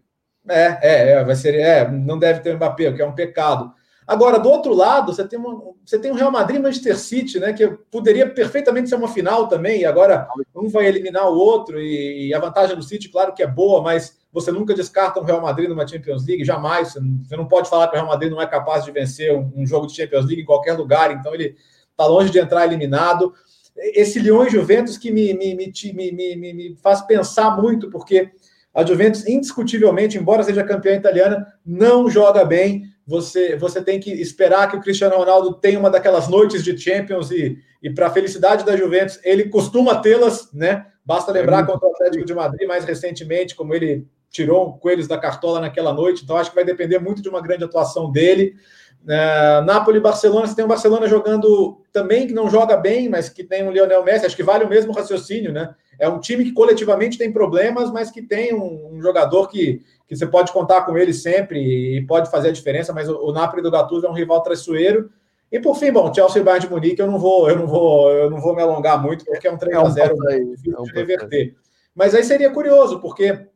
É, 0.50 0.80
é, 0.82 1.12
é, 1.12 1.24
vai 1.24 1.36
ser, 1.36 1.54
é, 1.54 1.88
não 1.88 2.18
deve 2.18 2.40
ter 2.40 2.52
o 2.52 2.56
Mbappé, 2.56 2.90
o 2.90 2.96
que 2.96 3.02
é 3.04 3.06
um 3.06 3.14
pecado. 3.14 3.72
Agora, 4.08 4.40
do 4.40 4.50
outro 4.50 4.74
lado, 4.74 5.14
você 5.14 5.28
tem, 5.28 5.38
uma, 5.38 5.74
você 5.86 5.98
tem 5.98 6.12
um 6.12 6.16
Real 6.16 6.32
Madrid 6.32 6.60
e 6.60 6.62
Manchester 6.62 6.98
City, 6.98 7.40
né? 7.40 7.54
Que 7.54 7.68
poderia 7.90 8.30
perfeitamente 8.30 8.90
ser 8.90 8.96
uma 8.96 9.08
final 9.08 9.48
também, 9.48 9.82
e 9.82 9.86
agora 9.86 10.28
um 10.56 10.68
vai 10.68 10.88
eliminar 10.88 11.30
o 11.30 11.38
outro, 11.38 11.80
e, 11.80 12.28
e 12.28 12.34
a 12.34 12.40
vantagem 12.40 12.76
do 12.76 12.84
City, 12.84 13.10
claro 13.10 13.34
que 13.34 13.44
é 13.44 13.48
boa, 13.48 13.82
mas 13.82 14.20
você 14.34 14.52
nunca 14.52 14.74
descarta 14.74 15.20
um 15.20 15.24
Real 15.24 15.42
Madrid 15.42 15.70
numa 15.70 15.88
Champions 15.88 16.26
League, 16.26 16.44
jamais. 16.44 16.94
Você 16.94 17.36
não 17.36 17.48
pode 17.48 17.70
falar 17.70 17.88
que 17.88 17.96
o 17.96 18.00
Real 18.00 18.08
Madrid 18.08 18.32
não 18.32 18.42
é 18.42 18.48
capaz 18.48 18.84
de 18.86 18.92
vencer 18.92 19.36
um, 19.36 19.52
um 19.56 19.68
jogo 19.68 19.88
de 19.88 19.96
Champions 19.96 20.26
League 20.26 20.42
em 20.42 20.46
qualquer 20.46 20.74
lugar, 20.74 21.12
então 21.12 21.34
ele 21.34 21.56
está 21.92 22.06
longe 22.06 22.32
de 22.32 22.40
entrar 22.40 22.66
eliminado. 22.66 23.34
Esse 23.78 24.20
Lyon 24.20 24.46
e 24.46 24.50
Juventus 24.50 24.98
que 24.98 25.12
me, 25.12 25.34
me, 25.34 25.56
me, 25.56 26.54
me 26.54 26.76
faz 26.82 27.02
pensar 27.02 27.56
muito, 27.62 27.90
porque 27.90 28.32
a 28.74 28.86
Juventus, 28.86 29.28
indiscutivelmente, 29.28 30.18
embora 30.18 30.44
seja 30.44 30.64
campeã 30.64 30.96
italiana, 30.96 31.46
não 31.66 32.10
joga 32.10 32.46
bem 32.46 32.84
você, 33.12 33.58
você 33.58 33.82
tem 33.84 34.00
que 34.00 34.10
esperar 34.10 34.72
que 34.72 34.78
o 34.78 34.80
Cristiano 34.80 35.18
Ronaldo 35.18 35.54
tenha 35.56 35.78
uma 35.78 35.90
daquelas 35.90 36.30
noites 36.30 36.64
de 36.64 36.78
Champions 36.78 37.30
e, 37.30 37.58
e 37.84 37.90
para 37.90 38.08
a 38.08 38.10
felicidade 38.10 38.66
da 38.66 38.78
Juventus, 38.78 39.20
ele 39.22 39.50
costuma 39.50 40.00
tê-las, 40.00 40.50
né? 40.54 40.86
Basta 41.06 41.30
lembrar 41.30 41.64
é 41.64 41.66
contra 41.66 41.90
o 41.90 41.92
Atlético 41.92 42.24
de 42.24 42.34
Madrid 42.34 42.66
mais 42.66 42.86
recentemente, 42.86 43.54
como 43.54 43.74
ele 43.76 44.08
tirou 44.30 44.78
coelhos 44.78 45.10
da 45.10 45.18
cartola 45.18 45.60
naquela 45.60 45.94
noite, 45.94 46.24
então 46.24 46.38
acho 46.38 46.52
que 46.52 46.56
vai 46.56 46.64
depender 46.64 47.00
muito 47.00 47.22
de 47.22 47.28
uma 47.28 47.42
grande 47.42 47.66
atuação 47.66 48.10
dele. 48.10 48.56
Uh, 49.04 49.66
Napoli 49.66 49.98
e 49.98 50.02
Barcelona, 50.02 50.48
você 50.48 50.56
tem 50.56 50.64
o 50.64 50.70
Barcelona 50.70 51.06
jogando 51.06 51.82
também, 51.92 52.28
que 52.28 52.34
não 52.34 52.50
joga 52.50 52.78
bem, 52.78 53.10
mas 53.10 53.28
que 53.28 53.44
tem 53.44 53.62
um 53.62 53.72
Lionel 53.72 54.06
Messi, 54.06 54.26
acho 54.26 54.38
que 54.38 54.44
vale 54.44 54.64
o 54.64 54.70
mesmo 54.70 54.94
raciocínio, 54.94 55.52
né? 55.52 55.76
É 56.00 56.08
um 56.08 56.20
time 56.20 56.46
que 56.46 56.54
coletivamente 56.54 57.18
tem 57.18 57.32
problemas, 57.32 57.92
mas 57.92 58.10
que 58.10 58.22
tem 58.22 58.54
um, 58.54 58.96
um 58.96 59.02
jogador 59.02 59.50
que, 59.50 59.82
que 60.12 60.18
você 60.18 60.28
pode 60.28 60.52
contar 60.52 60.82
com 60.82 60.98
ele 60.98 61.14
sempre 61.14 61.58
e 61.98 62.06
pode 62.06 62.30
fazer 62.30 62.50
a 62.50 62.52
diferença, 62.52 62.92
mas 62.92 63.08
o, 63.08 63.18
o 63.18 63.32
Napoli 63.32 63.62
do 63.62 63.72
Gattuso 63.72 64.06
é 64.06 64.10
um 64.10 64.14
rival 64.14 64.44
traiçoeiro. 64.44 65.10
E 65.50 65.58
por 65.58 65.78
fim, 65.78 65.90
bom, 65.90 66.14
Chelsea 66.14 66.42
e 66.42 66.44
Bayern 66.44 66.68
de 66.68 66.74
Munique, 66.74 67.02
eu 67.02 67.10
não 67.10 67.18
vou, 67.18 67.50
eu 67.50 67.58
não 67.58 67.66
vou, 67.66 68.12
eu 68.12 68.30
não 68.30 68.42
vou 68.42 68.54
me 68.54 68.62
alongar 68.62 69.02
muito, 69.02 69.24
porque 69.24 69.48
é 69.48 69.52
um 69.52 69.58
3 69.58 69.78
a 69.78 69.90
0 69.90 70.30
é 70.30 70.36
um 70.36 70.50
difícil 70.50 70.78
é 70.78 70.82
um 70.82 70.84
de 70.84 70.92
reverter. 70.92 71.56
Mas 71.96 72.14
aí 72.14 72.26
seria 72.26 72.52
curioso, 72.52 73.00
porque 73.00 73.48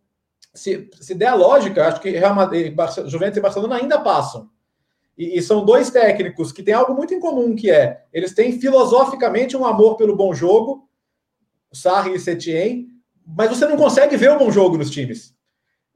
se, 0.54 0.90
se 0.94 1.14
der 1.14 1.28
a 1.28 1.36
lógica, 1.36 1.86
acho 1.86 2.00
que 2.00 2.10
Real 2.10 2.34
Madrid, 2.34 2.74
Juventus 3.06 3.38
e 3.38 3.42
Barcelona 3.42 3.76
ainda 3.76 4.00
passam. 4.00 4.50
E, 5.18 5.38
e, 5.38 5.42
são 5.42 5.66
dois 5.66 5.90
técnicos 5.90 6.54
que 6.54 6.64
têm 6.64 6.74
algo 6.74 6.94
muito 6.94 7.14
em 7.14 7.20
comum, 7.20 7.54
que 7.54 7.70
é 7.70 8.06
eles 8.14 8.34
têm 8.34 8.62
filosoficamente 8.62 9.58
um 9.58 9.66
amor 9.66 9.98
pelo 9.98 10.16
bom 10.16 10.34
jogo, 10.34 10.88
Sarri 11.74 12.16
e 12.16 12.20
Setien, 12.20 12.88
mas 13.28 13.50
você 13.50 13.68
não 13.68 13.76
consegue 13.76 14.16
ver 14.16 14.32
o 14.32 14.40
bom 14.40 14.50
jogo 14.50 14.78
nos 14.78 14.90
times. 14.90 15.35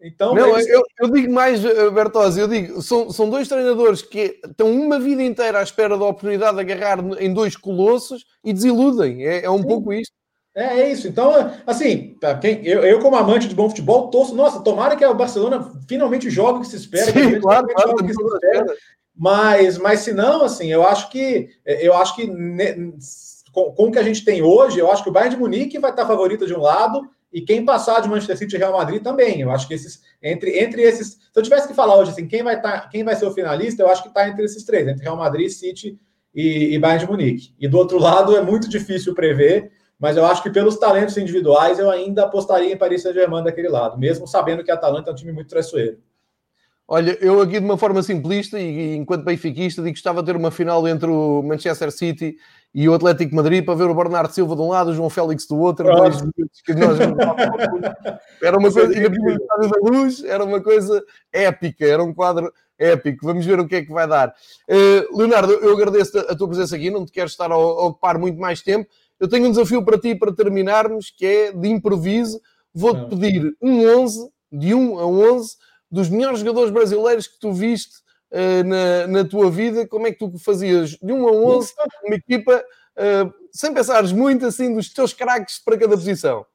Então, 0.02 0.34
não, 0.34 0.56
eles... 0.56 0.68
eu, 0.68 0.82
eu, 1.02 1.12
digo 1.12 1.32
mais, 1.32 1.64
eh, 1.64 1.90
Bertozzi, 1.90 2.40
eu 2.40 2.48
digo, 2.48 2.82
são, 2.82 3.12
são 3.12 3.30
dois 3.30 3.50
treinadores 3.50 4.02
que 4.02 4.40
estão 4.46 4.72
uma 4.72 4.98
vida 4.98 5.22
inteira 5.22 5.60
à 5.60 5.64
espera 5.64 5.98
da 5.98 6.06
oportunidade 6.06 6.56
de 6.56 6.62
agarrar 6.62 7.00
em 7.22 7.34
dois 7.34 7.58
colossos 7.58 8.26
e 8.44 8.54
desiludem. 8.54 9.26
É, 9.26 9.44
é 9.44 9.50
um 9.50 9.62
Sim. 9.62 9.68
pouco 9.68 9.92
isto. 9.92 10.14
É, 10.56 10.82
é, 10.82 10.92
isso. 10.92 11.08
Então, 11.08 11.32
assim, 11.68 12.18
quem, 12.42 12.66
eu, 12.66 12.84
eu, 12.84 13.00
como 13.00 13.16
amante 13.16 13.48
de 13.48 13.56
bom 13.56 13.70
futebol, 13.70 14.10
torço. 14.10 14.34
Nossa, 14.34 14.62
tomara 14.62 14.96
que 14.96 15.06
o 15.06 15.14
Barcelona 15.14 15.72
finalmente 15.88 16.30
jogue 16.30 16.60
o 16.60 16.62
que 16.62 16.68
se 16.68 16.78
espera. 16.78 17.12
Sim, 17.12 17.40
claro, 17.40 17.68
claro, 17.68 17.96
que 17.96 18.14
se 18.14 18.24
espera. 18.24 18.66
Mas, 19.16 19.78
mas 19.78 20.00
se 20.00 20.14
não, 20.14 20.44
assim, 20.44 20.72
eu 20.72 20.86
acho 20.86 21.10
que 21.10 21.50
eu 21.66 21.94
acho 21.94 22.16
que 22.16 22.26
ne, 22.26 22.94
com, 23.52 23.72
com, 23.74 23.88
o 23.88 23.92
que 23.92 24.00
a 24.00 24.04
gente 24.04 24.24
tem 24.24 24.42
hoje, 24.42 24.80
eu 24.80 24.90
acho 24.92 25.04
que 25.04 25.10
o 25.10 25.12
Bayern 25.12 25.36
de 25.36 25.42
Munique 25.42 25.78
vai 25.78 25.92
estar 25.92 26.08
favorito 26.08 26.48
de 26.48 26.54
um 26.54 26.62
lado 26.62 27.02
e 27.32 27.42
quem 27.42 27.64
passar 27.64 28.02
de 28.02 28.10
Manchester 28.10 28.38
City 28.38 28.56
e 28.56 28.60
Real 28.60 28.74
Madrid 28.74 29.02
também. 29.02 29.42
Eu 29.42 29.52
acho 29.52 29.68
que 29.68 29.74
esses 29.74 30.02
entre, 30.22 30.60
entre 30.60 30.82
esses, 30.82 31.08
se 31.08 31.20
eu 31.36 31.44
tivesse 31.44 31.68
que 31.68 31.74
falar 31.74 31.96
hoje 31.96 32.12
assim, 32.12 32.28
quem 32.28 32.44
vai 32.44 32.56
estar, 32.56 32.90
quem 32.90 33.04
vai 33.04 33.16
ser 33.16 33.26
o 33.26 33.32
finalista, 33.32 33.84
eu 33.84 33.90
acho 33.90 34.02
que 34.02 34.10
está 34.10 34.28
entre 34.28 34.44
esses 34.44 34.64
três, 34.64 34.88
entre 34.88 35.04
Real 35.04 35.16
Madrid, 35.16 35.50
City 35.50 35.98
e, 36.34 36.76
e 36.76 36.80
Bayern 36.80 37.06
de 37.06 37.12
Munique. 37.12 37.54
E 37.60 37.68
do 37.68 37.78
outro 37.78 37.98
lado 37.98 38.36
é 38.36 38.42
muito 38.42 38.68
difícil 38.70 39.14
prever, 39.14 39.72
mas 39.98 40.18
eu 40.18 40.26
acho 40.26 40.44
que 40.44 40.50
pelos 40.50 40.78
talentos 40.78 41.18
individuais 41.18 41.80
eu 41.80 41.90
ainda 41.90 42.24
apostaria 42.24 42.74
em 42.74 42.78
Paris 42.78 43.02
Saint-Germain 43.02 43.44
daquele 43.44 43.70
lado, 43.70 43.98
mesmo 43.98 44.28
sabendo 44.28 44.64
que 44.64 44.72
a 44.72 44.74
Atalanta 44.74 45.10
é 45.10 45.14
um 45.14 45.16
time 45.16 45.32
muito 45.32 45.50
traiçoeiro. 45.50 45.98
Olha, 46.92 47.16
eu 47.22 47.40
aqui 47.40 47.60
de 47.60 47.66
uma 47.66 47.78
forma 47.78 48.02
simplista 48.02 48.60
e 48.60 48.96
enquanto 48.96 49.24
benfiquista 49.24 49.80
digo 49.80 49.94
que 49.94 50.00
gostava 50.00 50.22
de 50.22 50.26
ter 50.26 50.36
uma 50.36 50.50
final 50.50 50.88
entre 50.88 51.08
o 51.08 51.44
Manchester 51.44 51.92
City 51.92 52.36
e 52.74 52.88
o 52.88 52.94
Atlético 52.94 53.36
Madrid 53.36 53.66
para 53.66 53.74
ver 53.74 53.90
o 53.90 53.96
Bernardo 53.96 54.32
Silva 54.32 54.56
de 54.56 54.62
um 54.62 54.70
lado, 54.70 54.92
o 54.92 54.94
João 54.94 55.10
Félix 55.10 55.48
do 55.48 55.58
outro. 55.58 55.86
Dois 55.86 56.22
que 56.64 56.74
nós 56.74 56.98
era 58.42 58.58
uma 58.58 58.72
coisa, 58.72 58.94
e 58.94 59.10
na 59.10 59.68
da 59.68 59.80
luz, 59.82 60.24
era 60.24 60.44
uma 60.44 60.62
coisa 60.62 61.04
épica, 61.34 61.86
era 61.86 62.04
um 62.04 62.14
quadro 62.14 62.54
épico. 62.78 63.26
Vamos 63.26 63.46
ver 63.46 63.60
o 63.60 63.68
que 63.68 63.78
é 63.78 63.82
que 63.84 63.92
vai 63.92 64.08
dar. 64.08 64.34
Uh, 64.70 65.18
Leonardo, 65.18 65.54
eu 65.54 65.74
agradeço 65.74 66.18
a 66.20 66.36
tua 66.36 66.48
presença 66.48 66.76
aqui, 66.76 66.92
não 66.92 67.06
te 67.06 67.12
quero 67.12 67.28
estar 67.28 67.52
a 67.52 67.58
ocupar 67.58 68.20
muito 68.20 68.40
mais 68.40 68.62
tempo. 68.62 68.88
Eu 69.20 69.28
tenho 69.28 69.48
um 69.48 69.52
desafio 69.52 69.84
para 69.84 70.00
ti 70.00 70.16
para 70.16 70.34
terminarmos, 70.34 71.10
que 71.10 71.26
é 71.26 71.52
de 71.52 71.68
improviso. 71.68 72.40
Vou-te 72.74 73.10
pedir 73.10 73.52
um 73.62 73.86
11, 74.02 74.30
de 74.52 74.74
1 74.74 75.00
a 75.00 75.06
11 75.06 75.56
dos 75.92 76.08
melhores 76.08 76.40
jogadores 76.40 76.72
brasileiros 76.72 77.28
que 77.28 77.40
tu 77.40 77.52
viste 77.52 77.96
uh, 78.32 78.64
na, 78.64 79.08
na 79.08 79.26
tua 79.26 79.50
vida, 79.50 79.88
como 79.88 80.08
é 80.08 80.12
que 80.12 80.20
tu 80.20 80.38
fazias 80.38 80.92
de 80.92 81.14
1 81.14 81.28
a 81.28 81.32
11 81.32 81.74
uma 82.06 82.16
equipa, 82.16 82.64
uh, 82.98 83.34
sem 83.52 83.74
pensares 83.74 84.12
muito 84.12 84.46
assim, 84.46 84.74
dos 84.74 84.92
teus 84.94 85.14
craques 85.14 85.60
para 85.60 85.78
cada 85.78 85.96
posição? 85.96 86.46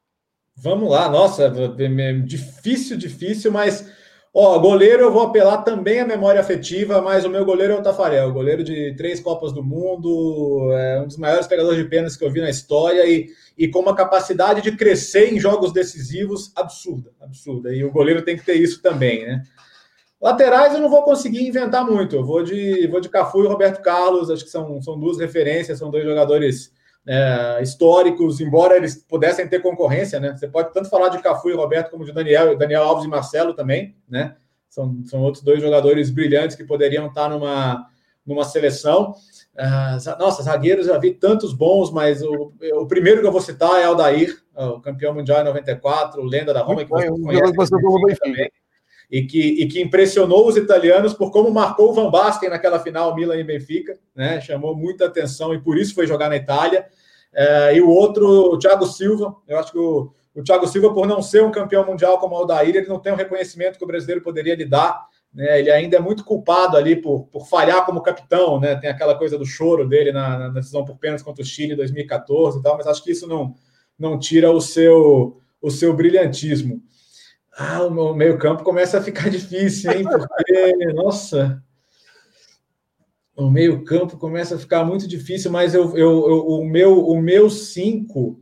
Vamos 0.57 0.89
lá, 0.89 1.09
nossa, 1.09 1.53
difícil, 2.25 2.97
difícil, 2.97 3.51
mas 3.51 3.85
Ó, 4.37 4.59
goleiro 4.59 5.05
eu 5.05 5.13
vou 5.13 5.23
apelar 5.23 5.59
também 5.59 6.01
à 6.01 6.05
memória 6.05 6.41
afetiva, 6.41 7.01
mas 7.01 7.25
o 7.25 7.31
meu 7.31 7.45
goleiro 7.45 7.75
é 7.75 7.77
o 7.77 7.83
Tafarel, 7.83 8.33
goleiro 8.33 8.65
de 8.65 8.93
três 8.97 9.21
Copas 9.21 9.53
do 9.53 9.63
Mundo, 9.63 10.73
é 10.73 11.01
um 11.01 11.07
dos 11.07 11.17
maiores 11.17 11.47
pegadores 11.47 11.79
de 11.79 11.89
pênaltis 11.89 12.17
que 12.17 12.25
eu 12.25 12.31
vi 12.33 12.41
na 12.41 12.51
história 12.51 13.07
e, 13.07 13.29
e 13.57 13.69
com 13.69 13.79
uma 13.79 13.95
capacidade 13.95 14.61
de 14.61 14.77
crescer 14.77 15.33
em 15.33 15.39
jogos 15.39 15.73
decisivos 15.73 16.51
absurda, 16.57 17.13
absurda. 17.21 17.73
E 17.73 17.85
o 17.85 17.93
goleiro 17.93 18.23
tem 18.23 18.37
que 18.37 18.45
ter 18.45 18.55
isso 18.55 18.83
também, 18.83 19.25
né? 19.25 19.45
Laterais 20.25 20.73
eu 20.73 20.81
não 20.81 20.89
vou 20.89 21.03
conseguir 21.03 21.47
inventar 21.47 21.85
muito. 21.85 22.17
Eu 22.17 22.25
vou 22.25 22.43
de, 22.43 22.87
vou 22.87 22.99
de 22.99 23.11
Cafu 23.11 23.45
e 23.45 23.47
Roberto 23.47 23.83
Carlos, 23.83 24.31
acho 24.31 24.43
que 24.43 24.51
são, 24.51 24.81
são 24.81 24.99
duas 24.99 25.19
referências, 25.19 25.79
são 25.79 25.91
dois 25.91 26.03
jogadores 26.03 26.73
é, 27.07 27.61
históricos, 27.63 28.41
embora 28.41 28.75
eles 28.75 28.97
pudessem 28.97 29.47
ter 29.47 29.61
concorrência, 29.61 30.19
né? 30.19 30.35
Você 30.35 30.49
pode 30.49 30.73
tanto 30.73 30.89
falar 30.89 31.11
de 31.11 31.21
Cafu 31.21 31.51
e 31.51 31.55
Roberto 31.55 31.91
como 31.91 32.07
de 32.07 32.13
Daniel, 32.13 32.57
Daniel 32.57 32.85
Alves 32.85 33.05
e 33.05 33.09
Marcelo 33.09 33.53
também, 33.53 33.95
né? 34.09 34.35
São, 34.71 35.05
são 35.05 35.21
outros 35.21 35.45
dois 35.45 35.61
jogadores 35.61 36.09
brilhantes 36.09 36.57
que 36.57 36.65
poderiam 36.65 37.09
estar 37.09 37.29
numa, 37.29 37.87
numa 38.25 38.45
seleção. 38.45 39.15
Uh, 39.55 40.19
nossa, 40.19 40.43
zagueiros, 40.43 40.87
já 40.87 40.97
vi 40.97 41.13
tantos 41.13 41.53
bons, 41.53 41.93
mas 41.93 42.23
o, 42.23 42.51
o 42.77 42.87
primeiro 42.87 43.21
que 43.21 43.27
eu 43.27 43.33
vou 43.33 43.43
citar 43.43 43.79
é 43.79 43.85
Aldair, 43.85 44.35
o 44.57 44.81
campeão 44.81 45.13
mundial 45.13 45.43
em 45.43 45.45
94, 45.45 46.23
o 46.23 46.25
lenda 46.25 46.55
da 46.55 46.63
Roma, 46.63 46.83
que 46.83 46.89
você 46.91 47.11
conhece 47.11 48.21
também, 48.21 48.51
e 49.15 49.23
que, 49.25 49.63
e 49.63 49.69
que 49.69 49.81
impressionou 49.81 50.49
os 50.49 50.57
italianos 50.57 51.15
por 51.15 51.31
como 51.31 51.49
marcou 51.49 51.91
o 51.91 51.93
Van 51.93 52.11
Basten 52.11 52.51
naquela 52.51 52.81
final 52.81 53.15
Milan 53.15 53.37
e 53.37 53.45
Benfica, 53.45 53.97
né? 54.13 54.41
chamou 54.41 54.75
muita 54.75 55.07
atenção 55.07 55.55
e 55.55 55.61
por 55.61 55.79
isso 55.79 55.95
foi 55.95 56.05
jogar 56.05 56.29
na 56.29 56.35
Itália. 56.35 56.85
É, 57.33 57.77
e 57.77 57.81
o 57.81 57.89
outro, 57.89 58.27
o 58.27 58.59
Thiago 58.59 58.85
Silva, 58.89 59.37
eu 59.47 59.57
acho 59.57 59.71
que 59.71 59.79
o, 59.79 60.13
o 60.35 60.43
Thiago 60.43 60.67
Silva, 60.67 60.93
por 60.93 61.07
não 61.07 61.23
ser 61.23 61.45
um 61.45 61.53
campeão 61.53 61.87
mundial 61.87 62.19
como 62.19 62.35
o 62.35 62.39
Aldair, 62.39 62.75
ele 62.75 62.89
não 62.89 62.99
tem 62.99 63.13
o 63.13 63.17
reconhecimento 63.17 63.79
que 63.79 63.85
o 63.85 63.87
brasileiro 63.87 64.21
poderia 64.21 64.57
lhe 64.57 64.65
dar. 64.65 65.07
Né? 65.33 65.61
Ele 65.61 65.71
ainda 65.71 65.97
é 65.97 66.01
muito 66.01 66.25
culpado 66.25 66.77
ali 66.77 66.97
por, 66.97 67.27
por 67.27 67.47
falhar 67.47 67.87
como 67.87 68.03
capitão, 68.03 68.59
né? 68.59 68.75
Tem 68.75 68.91
aquela 68.91 69.17
coisa 69.17 69.39
do 69.39 69.47
choro 69.47 69.89
dele 69.89 70.11
na, 70.11 70.39
na 70.39 70.49
decisão 70.49 70.85
por 70.85 70.99
pênalti 70.99 71.23
contra 71.23 71.41
o 71.41 71.47
Chile 71.47 71.75
em 71.75 71.77
2014 71.77 72.59
e 72.59 72.63
tal, 72.63 72.77
mas 72.77 72.87
acho 72.89 73.05
que 73.05 73.13
isso 73.13 73.29
não, 73.29 73.55
não 73.97 74.19
tira 74.19 74.51
o 74.51 74.61
seu, 74.61 75.41
o 75.63 75.71
seu 75.71 75.95
brilhantismo. 75.95 76.83
Ah, 77.57 77.83
o 77.83 78.15
meio 78.15 78.39
campo 78.39 78.65
começa 78.65 78.99
a 78.99 79.03
ficar 79.03 79.29
difícil, 79.31 79.91
hein? 79.93 80.05
Porque, 80.05 80.93
nossa, 80.93 81.63
o 83.37 83.51
meio 83.51 83.85
campo 83.85 84.17
começa 84.17 84.55
a 84.55 84.59
ficar 84.59 84.85
muito 84.85 85.09
difícil, 85.09 85.51
mas 85.51 85.75
eu, 85.75 85.97
eu, 85.97 86.29
eu, 86.29 86.47
o 86.47 86.65
meu 86.65 87.05
o 87.07 87.21
meu 87.21 87.51
cinco, 87.51 88.41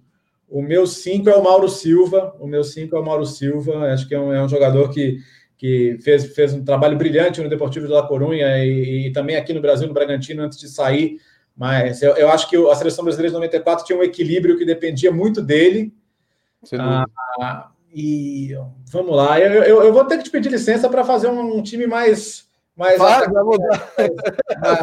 o 0.49 0.63
meu 0.63 0.87
cinco 0.87 1.31
é 1.31 1.35
o 1.35 1.43
Mauro 1.43 1.69
Silva, 1.69 2.35
o 2.39 2.47
meu 2.47 2.63
cinco 2.63 2.97
é 2.97 3.01
o 3.01 3.05
Mauro 3.05 3.25
Silva, 3.25 3.93
acho 3.93 4.07
que 4.07 4.15
é 4.15 4.21
um, 4.21 4.33
é 4.33 4.43
um 4.43 4.49
jogador 4.49 4.91
que, 4.91 5.19
que 5.57 5.99
fez, 6.03 6.35
fez 6.35 6.53
um 6.53 6.65
trabalho 6.65 6.99
brilhante 6.99 7.41
no 7.41 7.49
Deportivo 7.49 7.87
de 7.87 7.93
La 7.93 8.07
Coruña 8.07 8.65
e, 8.65 9.07
e, 9.07 9.13
também 9.13 9.37
aqui 9.37 9.55
no 9.55 9.63
Brasil, 9.63 9.89
no 9.89 9.95
Bragantino, 9.95 10.43
antes 10.43 10.59
de 10.59 10.69
sair, 10.69 11.19
mas 11.57 12.03
eu, 12.03 12.15
eu 12.17 12.29
acho 12.29 12.49
que 12.51 12.57
a 12.57 12.75
seleção 12.75 13.05
brasileira 13.05 13.31
de 13.31 13.35
94 13.35 13.87
tinha 13.87 13.99
um 13.99 14.03
equilíbrio 14.03 14.59
que 14.59 14.65
dependia 14.65 15.11
muito 15.11 15.41
dele, 15.41 15.93
ah, 17.41 17.72
e 17.93 18.57
vamos 18.91 19.15
lá, 19.15 19.39
eu, 19.39 19.63
eu, 19.65 19.83
eu, 19.83 19.93
vou 19.93 20.05
ter 20.05 20.19
que 20.19 20.25
te 20.25 20.31
pedir 20.31 20.51
licença 20.51 20.89
para 20.89 21.05
fazer 21.05 21.29
um, 21.29 21.59
um 21.59 21.63
time 21.63 21.87
mais 21.87 22.51
mais, 22.75 22.99
mais, 22.99 23.29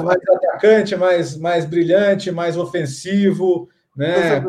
mais, 0.04 0.18
atacante, 0.30 0.96
mais, 0.96 1.36
mais 1.36 1.66
brilhante, 1.66 2.32
mais 2.32 2.56
ofensivo, 2.56 3.68
né? 3.96 4.44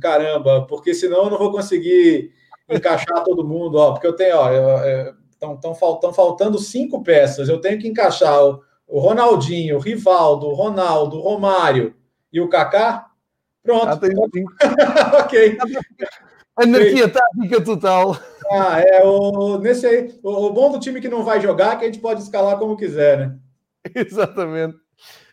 Caramba, 0.00 0.66
porque 0.66 0.92
senão 0.92 1.24
eu 1.24 1.30
não 1.30 1.38
vou 1.38 1.52
conseguir 1.52 2.32
encaixar 2.68 3.22
todo 3.22 3.46
mundo, 3.46 3.76
ó. 3.76 3.92
Porque 3.92 4.06
eu 4.06 4.16
tenho, 4.16 4.36
ó, 4.36 4.50
estão 5.54 5.74
faltando, 5.74 6.14
faltando 6.14 6.58
cinco 6.58 7.02
peças. 7.02 7.48
Eu 7.48 7.60
tenho 7.60 7.78
que 7.78 7.88
encaixar 7.88 8.44
o, 8.44 8.60
o 8.88 8.98
Ronaldinho, 8.98 9.76
o 9.76 9.80
Rivaldo, 9.80 10.46
o 10.46 10.54
Ronaldo, 10.54 11.16
o 11.16 11.20
Romário 11.20 11.94
e 12.32 12.40
o 12.40 12.48
Kaká. 12.48 13.06
Pronto. 13.62 13.86
Ah, 13.86 15.18
ok. 15.24 15.58
Anarquia 16.56 17.08
tática 17.08 17.60
total. 17.64 18.16
Ah, 18.50 18.80
é 18.80 19.02
o, 19.04 19.58
nesse 19.58 19.86
aí, 19.86 20.14
o, 20.22 20.46
o, 20.46 20.52
bom 20.52 20.70
do 20.70 20.78
time 20.78 21.00
que 21.00 21.08
não 21.08 21.24
vai 21.24 21.40
jogar 21.40 21.74
é 21.74 21.76
que 21.76 21.84
a 21.84 21.86
gente 21.86 21.98
pode 21.98 22.22
escalar 22.22 22.58
como 22.58 22.76
quiser, 22.76 23.18
né? 23.18 23.36
Exatamente. 23.94 24.76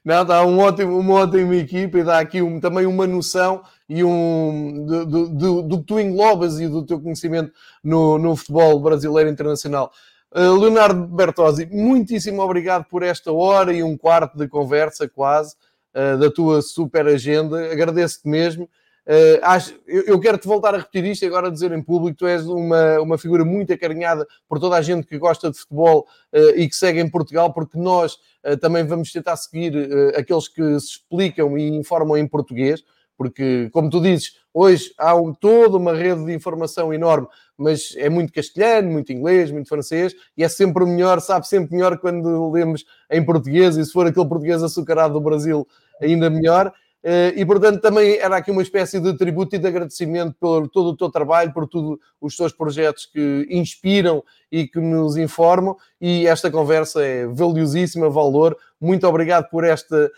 Não, 0.03 0.25
dá 0.25 0.43
um 0.43 0.57
ótimo, 0.57 0.97
uma 0.97 1.13
ótima 1.13 1.55
equipa 1.55 1.99
e 1.99 2.03
dá 2.03 2.19
aqui 2.19 2.41
um, 2.41 2.59
também 2.59 2.87
uma 2.87 3.05
noção 3.05 3.61
e 3.87 4.03
um 4.03 4.83
do, 4.85 5.05
do, 5.05 5.29
do, 5.29 5.61
do, 5.61 5.77
que 5.79 5.85
tu 5.85 5.99
englobas 5.99 6.59
e 6.59 6.67
do 6.67 6.83
teu 6.83 6.99
conhecimento 6.99 7.51
no, 7.83 8.17
no 8.17 8.35
futebol 8.35 8.79
brasileiro 8.79 9.29
internacional. 9.29 9.91
Uh, 10.33 10.55
Leonardo 10.55 11.07
Bertozzi, 11.07 11.67
muitíssimo 11.67 12.41
obrigado 12.41 12.85
por 12.85 13.03
esta 13.03 13.31
hora 13.31 13.73
e 13.73 13.83
um 13.83 13.95
quarto 13.95 14.37
de 14.37 14.47
conversa 14.47 15.07
quase 15.07 15.55
uh, 15.93 16.17
da 16.17 16.31
tua 16.31 16.63
super 16.63 17.05
agenda. 17.05 17.71
Agradeço-te 17.71 18.27
mesmo. 18.27 18.67
Uh, 19.11 19.39
acho, 19.41 19.77
eu, 19.85 20.03
eu 20.03 20.19
quero-te 20.21 20.47
voltar 20.47 20.73
a 20.73 20.77
repetir 20.77 21.03
isto 21.03 21.23
e 21.23 21.25
agora 21.25 21.51
dizer 21.51 21.73
em 21.73 21.83
público: 21.83 22.19
tu 22.19 22.25
és 22.25 22.47
uma, 22.47 23.01
uma 23.01 23.17
figura 23.17 23.43
muito 23.43 23.73
acarinhada 23.73 24.25
por 24.47 24.57
toda 24.57 24.77
a 24.77 24.81
gente 24.81 25.05
que 25.05 25.17
gosta 25.17 25.51
de 25.51 25.57
futebol 25.59 26.07
uh, 26.31 26.55
e 26.55 26.69
que 26.69 26.73
segue 26.73 27.01
em 27.01 27.09
Portugal, 27.09 27.53
porque 27.53 27.77
nós 27.77 28.13
uh, 28.45 28.55
também 28.61 28.85
vamos 28.85 29.11
tentar 29.11 29.35
seguir 29.35 29.73
aqueles 30.15 30.47
que 30.47 30.79
se 30.79 30.91
explicam 30.91 31.57
e 31.57 31.75
informam 31.75 32.15
em 32.15 32.25
português, 32.25 32.85
porque, 33.17 33.69
como 33.73 33.89
tu 33.89 33.99
dizes, 33.99 34.37
hoje 34.53 34.93
há 34.97 35.13
um, 35.13 35.33
toda 35.33 35.75
uma 35.75 35.93
rede 35.93 36.23
de 36.23 36.33
informação 36.33 36.93
enorme, 36.93 37.27
mas 37.57 37.93
é 37.97 38.09
muito 38.09 38.31
castelhano, 38.31 38.89
muito 38.89 39.11
inglês, 39.11 39.51
muito 39.51 39.67
francês, 39.67 40.15
e 40.37 40.43
é 40.43 40.47
sempre 40.47 40.85
melhor, 40.85 41.19
sabe 41.19 41.45
sempre 41.49 41.75
melhor 41.75 41.97
quando 41.97 42.49
lemos 42.49 42.85
em 43.11 43.23
português, 43.25 43.75
e 43.75 43.83
se 43.83 43.91
for 43.91 44.07
aquele 44.07 44.27
português 44.27 44.63
açucarado 44.63 45.15
do 45.15 45.21
Brasil, 45.21 45.67
ainda 46.01 46.29
melhor. 46.29 46.73
Eh, 47.03 47.33
e, 47.37 47.45
portanto, 47.45 47.81
também 47.81 48.17
era 48.17 48.37
aqui 48.37 48.51
uma 48.51 48.61
espécie 48.61 48.99
de 48.99 49.17
tributo 49.17 49.55
e 49.55 49.59
de 49.59 49.67
agradecimento 49.67 50.35
por 50.39 50.67
todo 50.69 50.89
o 50.89 50.95
teu 50.95 51.09
trabalho, 51.09 51.51
por 51.51 51.67
todos 51.67 51.97
os 52.19 52.35
teus 52.35 52.53
projetos 52.53 53.07
que 53.07 53.47
inspiram 53.49 54.23
e 54.51 54.67
que 54.67 54.79
nos 54.79 55.17
informam. 55.17 55.75
E 55.99 56.27
esta 56.27 56.51
conversa 56.51 57.03
é 57.03 57.25
valiosíssima, 57.25 58.09
valor. 58.09 58.55
muito 58.79 59.07
obrigado 59.07 59.49
por 59.49 59.63
esta, 59.63 60.11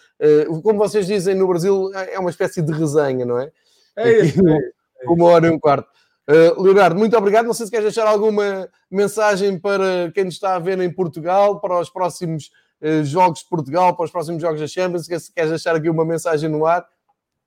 uh, 0.48 0.62
como 0.62 0.80
vocês 0.80 1.08
dizem 1.08 1.36
no 1.36 1.48
Brasil, 1.48 1.90
é 1.94 2.20
uma 2.20 2.30
espécie 2.30 2.62
de 2.62 2.72
resenha, 2.74 3.26
não 3.26 3.40
é? 3.40 3.52
É 3.96 4.20
isso. 4.20 4.48
É 4.48 4.58
isso. 4.58 4.74
Uma 5.06 5.26
hora 5.26 5.48
e 5.48 5.50
um 5.50 5.60
quarto. 5.60 5.88
Uh, 6.30 6.62
Leonardo, 6.62 6.98
muito 6.98 7.18
obrigado. 7.18 7.46
Não 7.46 7.54
sei 7.54 7.66
se 7.66 7.72
queres 7.72 7.86
deixar 7.86 8.08
alguma 8.08 8.70
mensagem 8.90 9.60
para 9.60 10.12
quem 10.14 10.26
nos 10.26 10.36
está 10.36 10.56
a 10.56 10.60
ver 10.60 10.80
em 10.80 10.92
Portugal, 10.92 11.60
para 11.60 11.80
os 11.80 11.90
próximos 11.90 12.50
jogos 13.04 13.40
de 13.40 13.50
Portugal, 13.50 13.96
para 13.96 14.06
os 14.06 14.12
próximos 14.12 14.42
jogos 14.42 14.60
da 14.60 14.68
Champions. 14.68 15.06
Se 15.06 15.34
queres 15.34 15.50
deixar 15.50 15.76
aqui 15.76 15.90
uma 15.90 16.06
mensagem 16.06 16.50
no 16.50 16.66
ar. 16.66 16.86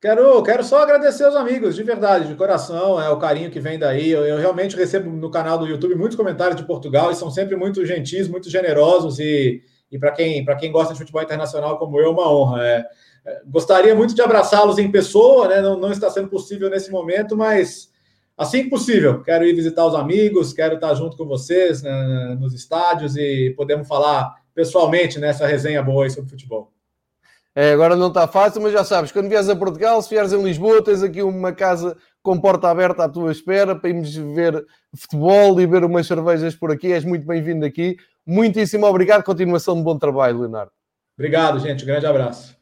Quero, 0.00 0.42
quero 0.42 0.62
só 0.62 0.82
agradecer 0.82 1.24
aos 1.24 1.34
amigos, 1.34 1.74
de 1.74 1.82
verdade, 1.82 2.28
de 2.28 2.34
coração, 2.34 3.00
é 3.00 3.08
o 3.08 3.18
carinho 3.18 3.50
que 3.50 3.58
vem 3.58 3.78
daí. 3.78 4.10
Eu, 4.10 4.26
eu, 4.26 4.38
realmente 4.38 4.76
recebo 4.76 5.10
no 5.10 5.30
canal 5.30 5.56
do 5.58 5.66
YouTube 5.66 5.94
muitos 5.94 6.16
comentários 6.16 6.56
de 6.56 6.66
Portugal 6.66 7.10
e 7.10 7.14
são 7.16 7.30
sempre 7.30 7.56
muito 7.56 7.84
gentis, 7.84 8.28
muito 8.28 8.50
generosos 8.50 9.18
e, 9.18 9.62
e 9.90 9.98
para 9.98 10.12
quem, 10.12 10.44
quem 10.58 10.70
gosta 10.70 10.92
de 10.92 10.98
futebol 10.98 11.22
internacional 11.22 11.78
como 11.78 11.98
eu, 11.98 12.06
é 12.06 12.10
uma 12.10 12.30
honra. 12.30 12.66
É, 12.66 12.84
é, 13.26 13.42
gostaria 13.46 13.94
muito 13.94 14.14
de 14.14 14.20
abraçá-los 14.20 14.78
em 14.78 14.90
pessoa, 14.90 15.48
né? 15.48 15.62
Não, 15.62 15.78
não 15.78 15.90
está 15.90 16.10
sendo 16.10 16.28
possível 16.28 16.68
nesse 16.68 16.90
momento, 16.90 17.34
mas 17.34 17.90
assim 18.36 18.64
que 18.64 18.70
possível, 18.70 19.22
quero 19.22 19.46
ir 19.46 19.54
visitar 19.54 19.86
os 19.86 19.94
amigos, 19.94 20.52
quero 20.52 20.74
estar 20.74 20.94
junto 20.94 21.16
com 21.16 21.24
vocês 21.24 21.82
né, 21.82 22.36
nos 22.38 22.52
estádios 22.52 23.16
e 23.16 23.54
podemos 23.56 23.88
falar 23.88 24.34
pessoalmente 24.56 25.20
nessa 25.20 25.46
resenha 25.46 25.82
boa 25.82 26.04
aí 26.04 26.10
sobre 26.10 26.30
futebol. 26.30 26.72
É, 27.54 27.72
agora 27.72 27.94
não 27.94 28.08
está 28.08 28.26
fácil, 28.26 28.60
mas 28.60 28.72
já 28.72 28.84
sabes, 28.84 29.12
quando 29.12 29.28
vieres 29.28 29.48
a 29.48 29.56
Portugal, 29.56 30.02
se 30.02 30.10
vieres 30.10 30.32
em 30.32 30.42
Lisboa, 30.42 30.82
tens 30.82 31.02
aqui 31.02 31.22
uma 31.22 31.52
casa 31.52 31.96
com 32.22 32.38
porta 32.38 32.68
aberta 32.68 33.04
à 33.04 33.08
tua 33.08 33.30
espera 33.30 33.74
para 33.74 33.88
irmos 33.88 34.14
ver 34.14 34.66
futebol 34.94 35.58
e 35.60 35.66
ver 35.66 35.84
umas 35.84 36.06
cervejas 36.06 36.54
por 36.54 36.72
aqui. 36.72 36.92
És 36.92 37.04
muito 37.04 37.26
bem-vindo 37.26 37.64
aqui. 37.64 37.96
Muitíssimo 38.26 38.84
obrigado. 38.86 39.22
Continuação 39.22 39.76
de 39.76 39.82
bom 39.82 39.96
trabalho, 39.96 40.40
Leonardo. 40.40 40.72
Obrigado, 41.16 41.60
gente. 41.60 41.84
Um 41.84 41.86
grande 41.86 42.06
abraço. 42.06 42.55